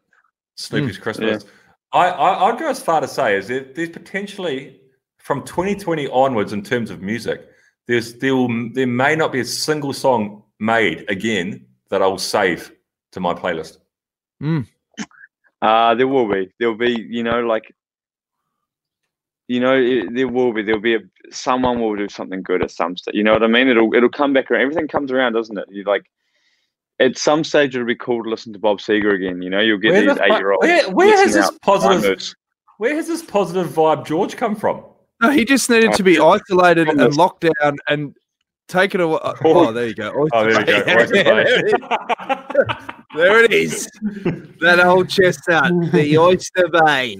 Snoopy's 0.56 0.98
Christmas. 0.98 1.44
I, 1.92 2.08
I 2.08 2.48
I'd 2.50 2.58
go 2.58 2.68
as 2.68 2.80
far 2.82 3.00
to 3.00 3.08
say 3.08 3.36
is 3.36 3.48
that 3.48 3.74
there's 3.74 3.88
potentially 3.90 4.80
from 5.18 5.42
2020 5.44 6.08
onwards 6.08 6.52
in 6.52 6.62
terms 6.62 6.90
of 6.90 7.02
music, 7.02 7.48
there's 7.86 8.14
there 8.14 8.34
will, 8.36 8.70
there 8.72 8.86
may 8.86 9.14
not 9.16 9.32
be 9.32 9.40
a 9.40 9.44
single 9.44 9.92
song 9.92 10.42
made 10.58 11.04
again 11.08 11.66
that 11.90 12.00
I 12.02 12.06
will 12.06 12.18
save 12.18 12.72
to 13.12 13.20
my 13.20 13.34
playlist. 13.34 13.78
Mm. 14.42 14.66
Uh, 15.62 15.94
there 15.94 16.08
will 16.08 16.28
be. 16.30 16.50
There'll 16.58 16.76
be, 16.76 17.06
you 17.08 17.22
know, 17.22 17.40
like, 17.40 17.74
you 19.48 19.60
know, 19.60 19.74
it, 19.76 20.14
there 20.14 20.28
will 20.28 20.52
be. 20.52 20.62
There'll 20.62 20.80
be 20.80 20.94
a 20.94 21.00
someone 21.30 21.80
will 21.80 21.96
do 21.96 22.08
something 22.08 22.42
good 22.42 22.62
at 22.62 22.70
some 22.70 22.96
stage. 22.96 23.14
You 23.14 23.22
know 23.22 23.32
what 23.32 23.42
I 23.42 23.46
mean? 23.48 23.68
It'll 23.68 23.92
it'll 23.94 24.08
come 24.08 24.32
back 24.32 24.50
around. 24.50 24.62
Everything 24.62 24.88
comes 24.88 25.12
around, 25.12 25.34
doesn't 25.34 25.58
it? 25.58 25.64
You 25.70 25.84
like, 25.84 26.04
at 26.98 27.18
some 27.18 27.44
stage, 27.44 27.74
it'll 27.74 27.86
be 27.86 27.94
cool 27.96 28.22
to 28.24 28.30
listen 28.30 28.52
to 28.52 28.58
Bob 28.58 28.78
Seger 28.78 29.14
again. 29.14 29.42
You 29.42 29.50
know, 29.50 29.60
you'll 29.60 29.78
get 29.78 29.92
Where 29.92 30.00
these 30.06 30.14
the 30.16 30.24
eight 30.24 30.38
year 30.38 30.52
olds. 30.52 30.66
where- 30.66 30.90
where 30.90 31.16
has 31.16 31.34
this 31.34 31.50
positive- 31.62 32.34
Where 32.78 32.94
has 32.94 33.06
this 33.08 33.22
positive 33.22 33.66
vibe 33.68 34.06
George 34.06 34.36
come 34.36 34.56
from? 34.56 34.82
No, 35.20 35.30
he 35.30 35.44
just 35.44 35.68
needed 35.68 35.92
to 35.92 36.02
be 36.02 36.18
isolated 36.18 36.88
and 36.88 37.14
locked 37.16 37.46
down 37.60 37.76
and 37.88 38.16
taken 38.70 39.00
away. 39.00 39.18
Oh, 39.44 39.72
there 39.72 39.86
you 39.86 39.94
go. 39.94 40.26
Oh, 40.32 40.44
there 40.48 40.58
we 40.58 40.64
go. 40.64 40.84
Oyster 40.96 41.24
Bay. 41.24 41.72
there 43.16 43.44
it 43.44 43.52
is. 43.52 43.88
That 44.60 44.80
old 44.84 45.08
chestnut, 45.08 45.72
the 45.92 46.16
Oyster 46.18 46.68
Bay. 46.68 47.16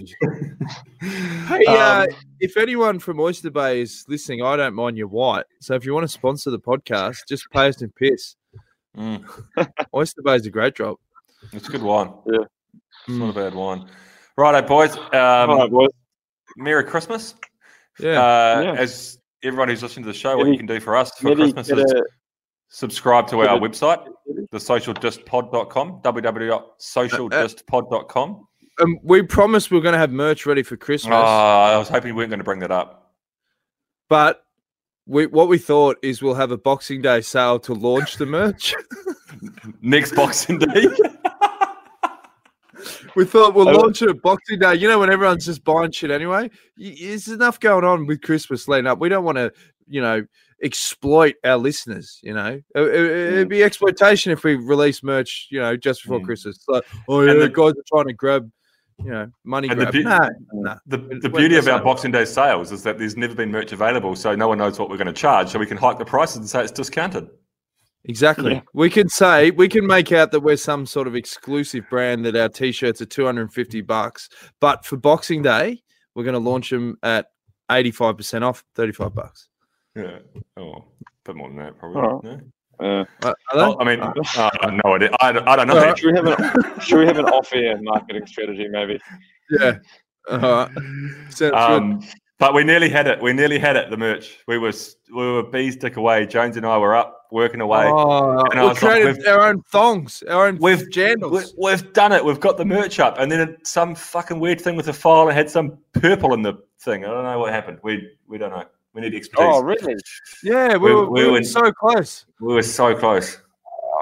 Hey, 1.01 1.65
uh, 1.67 2.03
Um, 2.03 2.07
if 2.41 2.57
anyone 2.57 2.99
from 2.99 3.21
Oyster 3.21 3.51
Bay 3.51 3.83
is 3.83 4.05
listening, 4.09 4.43
I 4.43 4.57
don't 4.57 4.75
mind 4.75 4.97
your 4.97 5.09
white. 5.09 5.45
So 5.61 5.75
if 5.75 5.85
you 5.85 5.93
want 5.95 6.05
to 6.05 6.09
sponsor 6.09 6.51
the 6.51 6.59
podcast, 6.59 7.19
just 7.29 7.51
pay 7.51 7.69
us 7.69 7.83
in 7.83 7.91
piss. 7.91 8.37
Mm, 8.97 9.25
Oyster 9.95 10.23
Bay 10.23 10.37
is 10.37 10.47
a 10.47 10.51
great 10.51 10.75
drop. 10.75 10.99
it's 11.53 11.69
a 11.69 11.73
good 11.73 11.83
wine. 11.83 12.13
Yeah. 12.27 12.39
It's 13.09 13.17
not 13.17 13.31
a 13.31 13.33
bad 13.33 13.55
wine. 13.55 13.89
Righto, 14.37 14.67
boys. 14.67 14.97
Um, 14.97 15.01
All 15.13 15.59
right, 15.59 15.71
boys. 15.71 15.91
Merry 16.57 16.85
Christmas. 16.85 17.35
Yeah. 17.99 18.21
Uh, 18.23 18.61
Yeah. 18.63 18.73
As 18.75 19.19
everyone 19.43 19.69
who's 19.69 19.83
listening 19.83 20.05
to 20.05 20.13
the 20.13 20.19
show, 20.19 20.37
what 20.37 20.49
you 20.49 20.57
can 20.57 20.67
do 20.67 20.81
for 20.81 20.97
us 20.97 21.11
for 21.19 21.35
Christmas 21.35 21.69
is 21.71 21.93
a- 21.93 22.03
subscribe 22.69 23.27
to 23.29 23.37
get 23.37 23.49
our 23.49 23.57
a- 23.57 23.61
website, 23.61 24.07
thesocialdistpod.com, 24.53 26.01
www.socialdistpod.com. 26.03 28.47
Um, 28.81 28.99
we 29.03 29.23
promised 29.23 29.71
we 29.71 29.79
are 29.79 29.83
going 29.83 29.93
to 29.93 29.99
have 29.99 30.11
merch 30.13 30.47
ready 30.47 30.63
for 30.63 30.77
Christmas, 30.77 31.13
Oh, 31.15 31.17
I 31.17 31.77
was 31.77 31.89
hoping 31.89 32.09
you 32.09 32.15
weren't 32.15 32.31
going 32.31 32.39
to 32.39 32.45
bring 32.45 32.61
that 32.61 32.71
up. 32.71 33.13
but 34.09 34.45
we, 35.07 35.27
what 35.27 35.49
we 35.49 35.59
thought 35.59 35.97
is 36.03 36.23
we'll 36.23 36.35
have 36.35 36.53
a 36.53 36.57
Boxing 36.59 37.03
Day 37.03 37.21
sale 37.21 37.59
to 37.61 37.75
launch 37.75 38.17
the 38.17 38.27
merch. 38.27 38.75
Next 39.83 40.15
Boxing 40.15 40.59
Day. 40.59 40.87
We 43.17 43.25
thought 43.25 43.55
we'll 43.55 43.73
launch 43.73 44.03
it 44.03 44.09
at 44.09 44.23
Boxing 44.23 44.59
Day. 44.59 44.75
You 44.77 44.89
know, 44.89 44.99
when 44.99 45.11
everyone's 45.11 45.47
just 45.47 45.65
buying 45.65 45.91
shit 45.91 46.11
anyway, 46.11 46.51
there's 46.77 47.29
enough 47.29 47.59
going 47.61 47.85
on 47.85 48.07
with 48.07 48.23
Christmas 48.23 48.69
leading 48.69 48.87
up. 48.87 48.99
We 49.01 49.09
don't 49.09 49.25
want 49.25 49.37
to, 49.39 49.53
you 49.89 50.01
know, 50.01 50.25
exploit 50.63 51.35
our 51.45 51.57
listeners. 51.57 52.21
You 52.23 52.35
know, 52.35 52.61
it, 52.75 53.35
would 53.35 53.49
be 53.49 53.63
exploitation 53.65 54.31
if 54.33 54.45
we 54.45 54.55
release 54.57 55.03
merch, 55.03 55.49
you 55.51 55.61
know, 55.61 55.77
just 55.77 56.03
before 56.03 56.21
Mm. 56.21 56.25
Christmas. 56.27 56.57
It's 56.57 56.69
like, 56.69 56.85
oh 57.09 57.21
And 57.21 57.29
yeah, 57.29 57.47
the- 57.47 57.49
guys 57.49 57.73
are 57.73 57.85
trying 57.89 58.07
to 58.07 58.13
grab, 58.13 58.51
you 58.99 59.11
know, 59.11 59.27
money 59.45 59.69
And 59.69 59.81
the 59.81 59.87
grab. 59.87 60.05
beau- 60.05 60.29
no, 60.53 60.73
no. 60.73 60.79
The, 60.87 60.99
the 61.23 61.29
beauty 61.31 61.57
of 61.57 61.65
that's 61.65 61.79
our 61.79 61.83
Boxing 61.83 62.11
Day 62.13 62.25
sales 62.27 62.71
is 62.73 62.83
that 62.85 62.99
there's 62.99 63.17
never 63.17 63.35
been 63.35 63.51
merch 63.51 63.73
available, 63.73 64.15
so 64.15 64.35
no 64.37 64.49
one 64.49 64.59
knows 64.59 64.79
what 64.79 64.91
we're 64.91 64.99
going 64.99 65.07
to 65.07 65.13
charge. 65.13 65.49
So 65.49 65.59
we 65.59 65.67
can 65.67 65.79
hike 65.79 65.99
the 65.99 66.05
prices 66.05 66.37
and 66.37 66.49
say 66.49 66.63
it's 66.63 66.71
discounted. 66.73 67.29
Exactly. 68.07 68.55
Yeah. 68.55 68.61
We 68.73 68.89
can 68.91 69.09
say 69.09 69.51
we 69.51 69.69
can 69.69 69.87
make 69.87 70.11
out 70.13 70.33
that 70.33 70.41
we're 70.41 70.57
some 70.57 70.87
sort 70.87 71.07
of 71.07 71.15
exclusive 71.15 71.85
brand 71.91 72.25
that 72.25 72.35
our 72.37 72.49
t-shirts 72.49 73.01
are 73.03 73.07
250 73.07 73.83
bucks, 73.83 74.29
but 74.61 74.85
for 74.87 74.97
Boxing 74.97 75.43
Day, 75.43 75.83
we're 76.15 76.25
going 76.25 76.33
to 76.35 76.39
launch 76.51 76.71
them 76.71 76.97
at 77.03 77.27
85% 77.71 78.43
off, 78.43 78.65
35 78.75 79.15
bucks. 79.15 79.49
Yeah. 79.95 80.19
Oh, 80.57 80.73
a 80.73 80.83
bit 81.25 81.37
more 81.37 81.49
than 81.49 81.59
that, 81.59 81.79
probably. 81.79 82.01
All 82.03 82.21
No? 82.23 82.41
Uh, 82.81 83.05
Uh, 83.23 83.35
Oh. 83.53 83.77
I 83.79 83.85
mean, 83.85 84.01
uh, 84.01 84.13
I 84.37 84.81
no 84.85 84.95
idea. 84.95 85.11
I, 85.21 85.33
don't- 85.33 85.47
I 85.47 85.57
don't 85.57 85.67
know. 85.69 85.75
All 85.79 85.81
right. 85.85 85.99
should 85.99 86.11
we 86.11 86.17
have 86.17 86.27
an 86.27 86.81
should 86.81 86.99
we 86.99 87.07
have 87.07 87.19
an 87.19 87.27
off 87.27 87.53
air 87.53 87.79
marketing 87.83 88.27
strategy 88.27 88.67
maybe? 88.69 88.99
yeah. 89.51 89.77
All 90.31 90.39
right. 90.39 90.71
Sounds 91.29 92.01
good. 92.01 92.15
But 92.41 92.55
we 92.55 92.65
nearly 92.65 92.89
had 92.89 93.07
it. 93.07 93.21
We 93.23 93.33
nearly 93.33 93.59
had 93.59 93.77
it. 93.77 93.91
The 93.91 93.97
merch. 93.97 94.39
We 94.49 94.59
were 94.59 94.73
we 95.15 95.33
were 95.33 95.43
bees 95.43 95.77
dick 95.77 95.97
away. 95.97 96.27
Jones 96.27 96.57
and 96.57 96.65
I 96.67 96.79
were 96.79 96.97
up 96.97 97.27
working 97.31 97.61
away. 97.61 97.85
Oh, 97.87 98.41
and 98.51 98.59
I 98.59 98.63
we 98.63 98.69
was 98.71 98.83
like, 98.83 98.93
created 98.93 99.17
we've- 99.19 99.29
our 99.29 99.43
own 99.43 99.63
thongs, 99.71 100.23
our 100.29 100.47
own 100.47 100.57
We've 100.59 100.81
we, 100.81 100.87
jandals. 100.87 101.53
we've 101.59 101.93
done 101.93 102.13
it. 102.13 102.25
We've 102.25 102.41
got 102.41 102.57
the 102.57 102.65
merch 102.65 102.99
up, 102.99 103.19
and 103.19 103.31
then 103.31 103.57
some 103.63 103.95
fucking 103.95 104.41
weird 104.41 104.61
thing 104.61 104.75
with 104.75 104.87
the 104.87 104.93
file 104.95 105.29
and 105.29 105.37
had 105.37 105.51
some 105.51 105.79
purple 105.93 106.33
in 106.35 106.43
the 106.43 106.55
thing. 106.81 107.05
I 107.05 107.09
don't 107.09 107.25
know 107.25 107.39
what 107.39 107.53
happened. 107.53 107.79
We 107.83 108.09
we 108.27 108.39
don't 108.39 108.51
know. 108.51 108.65
We 108.95 109.03
need 109.03 109.13
oh, 109.15 109.19
expertise. 109.19 109.47
Oh 109.47 109.61
really? 109.63 109.95
Yeah, 110.43 110.73
we, 110.77 110.79
we- 110.79 110.95
were, 110.95 111.11
we 111.11 111.21
we 111.21 111.27
were 111.27 111.33
went- 111.35 111.47
so 111.47 111.71
close. 111.71 112.25
We 112.41 112.55
were 112.55 112.63
so 112.63 112.95
close. 112.97 113.39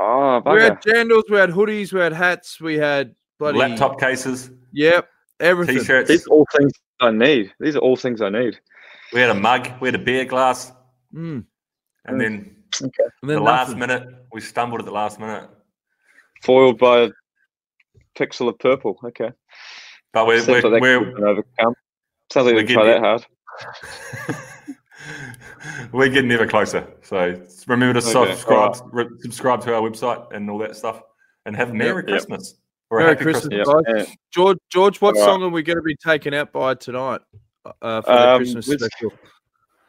Oh, 0.00 0.40
We 0.46 0.62
had 0.62 0.80
jandals, 0.80 1.24
we 1.28 1.38
had 1.38 1.50
hoodies, 1.50 1.92
we 1.92 1.98
had 2.00 2.12
hats, 2.12 2.60
we 2.60 2.76
had 2.78 3.16
bloody 3.38 3.58
Laptop 3.58 3.98
cases, 3.98 4.52
Yep, 4.72 5.08
everything. 5.40 5.78
t-shirts. 5.78 6.08
These 6.08 6.26
all 6.28 6.46
things 6.56 6.70
I 7.00 7.10
need. 7.10 7.52
These 7.60 7.76
are 7.76 7.80
all 7.80 7.96
things 7.96 8.20
I 8.20 8.28
need. 8.30 8.58
We 9.12 9.20
had 9.20 9.30
a 9.30 9.34
mug. 9.34 9.68
We 9.80 9.88
had 9.88 9.94
a 9.94 9.98
beer 9.98 10.24
glass, 10.24 10.72
Mm. 11.14 11.44
and 12.04 12.20
then 12.20 12.56
And 12.82 12.92
the 13.22 13.26
then 13.28 13.42
last 13.42 13.68
nothing. 13.68 13.78
minute 13.80 14.08
we 14.32 14.40
stumbled 14.40 14.80
at 14.80 14.84
the 14.86 14.92
last 14.92 15.18
minute. 15.18 15.48
Foiled 16.42 16.78
by 16.78 16.98
a 17.00 17.08
pixel 18.18 18.48
of 18.48 18.58
purple. 18.58 18.98
Okay. 19.04 19.30
But 20.12 20.26
we're 20.26 20.40
Seems 20.40 20.62
we're, 20.64 20.70
like 20.70 20.82
we're, 20.82 20.98
could 21.04 21.14
be 21.16 21.22
an 21.22 21.28
overcome. 21.28 21.74
Sounds 22.32 22.46
like 22.46 22.54
we're 22.54 22.60
you 22.60 22.66
didn't 22.66 22.74
try 22.74 22.84
getting 22.86 23.02
that 23.02 23.20
it. 23.20 23.26
hard. 24.26 24.36
We're 25.92 26.08
getting 26.08 26.30
ever 26.32 26.46
closer. 26.46 26.86
So 27.02 27.40
remember 27.66 28.00
to 28.00 28.06
Okay, 28.06 28.32
subscribe, 28.34 28.76
re- 28.92 29.08
subscribe 29.20 29.60
to 29.62 29.74
our 29.74 29.80
website 29.80 30.32
and 30.34 30.50
all 30.50 30.58
that 30.58 30.76
stuff, 30.76 31.02
and 31.46 31.56
have 31.56 31.70
a 31.70 31.74
Merry 31.74 32.02
Yep. 32.02 32.06
Christmas 32.08 32.54
or 32.54 32.56
a 32.56 32.58
Merry 32.90 33.16
Christmas, 33.16 33.48
Christmas. 33.48 33.68
guys. 33.86 34.08
Yeah. 34.08 34.14
George, 34.32 34.58
George, 34.70 35.00
what 35.00 35.14
All 35.16 35.20
right. 35.22 35.26
song 35.28 35.42
are 35.42 35.48
we 35.50 35.62
going 35.62 35.76
to 35.78 35.82
be 35.82 35.96
taken 35.96 36.32
out 36.34 36.52
by 36.52 36.74
tonight 36.74 37.20
uh, 37.82 38.00
for 38.02 38.12
the 38.12 38.30
Um, 38.30 38.38
Christmas 38.38 38.68
let's- 38.68 38.84
special? 38.84 39.12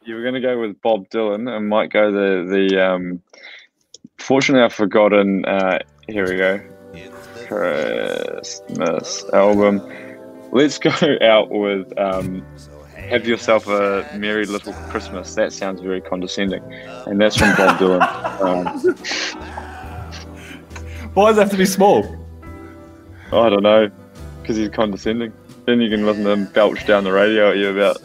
You 0.05 0.15
were 0.15 0.21
going 0.21 0.33
to 0.35 0.41
go 0.41 0.59
with 0.59 0.81
Bob 0.81 1.09
Dylan 1.09 1.49
and 1.55 1.67
might 1.69 1.91
go 1.91 2.11
the 2.11 2.45
the. 2.49 2.83
Um, 2.83 3.21
fortunately, 4.17 4.63
I've 4.63 4.73
forgotten. 4.73 5.45
Uh, 5.45 5.79
here 6.07 6.25
we 6.27 6.35
go. 6.37 6.59
Christmas 7.45 9.23
album. 9.33 9.81
Let's 10.51 10.77
go 10.79 10.89
out 11.21 11.49
with 11.51 11.91
um, 11.99 12.43
"Have 12.95 13.27
Yourself 13.27 13.67
a 13.67 14.09
Merry 14.17 14.45
Little 14.45 14.73
Christmas." 14.89 15.35
That 15.35 15.51
sounds 15.53 15.81
very 15.81 16.01
condescending, 16.01 16.63
and 17.05 17.19
that's 17.19 17.35
from 17.35 17.55
Bob 17.55 17.77
Dylan. 17.77 17.99
Um, 18.39 18.65
Why 21.13 21.29
does 21.29 21.37
it 21.37 21.41
have 21.41 21.51
to 21.51 21.57
be 21.57 21.65
small? 21.65 22.03
I 23.31 23.49
don't 23.49 23.63
know, 23.63 23.89
because 24.41 24.57
he's 24.57 24.69
condescending. 24.69 25.31
Then 25.65 25.81
you 25.81 25.89
can 25.89 26.05
listen 26.05 26.23
to 26.23 26.31
him 26.31 26.45
belch 26.47 26.85
down 26.87 27.03
the 27.03 27.11
radio 27.11 27.51
at 27.51 27.57
you 27.57 27.69
about. 27.69 28.01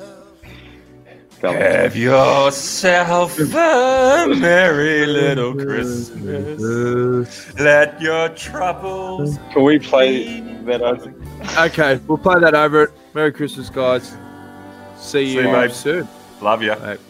belch. 1.41 1.57
Have 1.57 1.97
yourself 1.97 3.39
a 3.39 4.27
merry 4.39 5.07
little 5.07 5.55
Christmas. 5.55 7.55
Let 7.59 8.01
your 8.01 8.29
troubles. 8.31 9.39
Can 9.53 9.63
we 9.63 9.79
play 9.79 10.41
that 10.65 10.83
over? 10.83 11.15
Okay, 11.59 12.01
we'll 12.07 12.19
play 12.19 12.41
that 12.41 12.55
over 12.55 12.85
it. 12.85 12.91
Merry 13.15 13.33
Christmas, 13.33 13.71
guys. 13.71 14.17
See 14.99 15.35
you 15.35 15.41
See 15.43 15.47
you, 15.47 15.53
mate. 15.53 15.73
soon. 15.73 16.09
Love 16.41 16.63
you. 16.63 16.73
Right. 16.75 17.01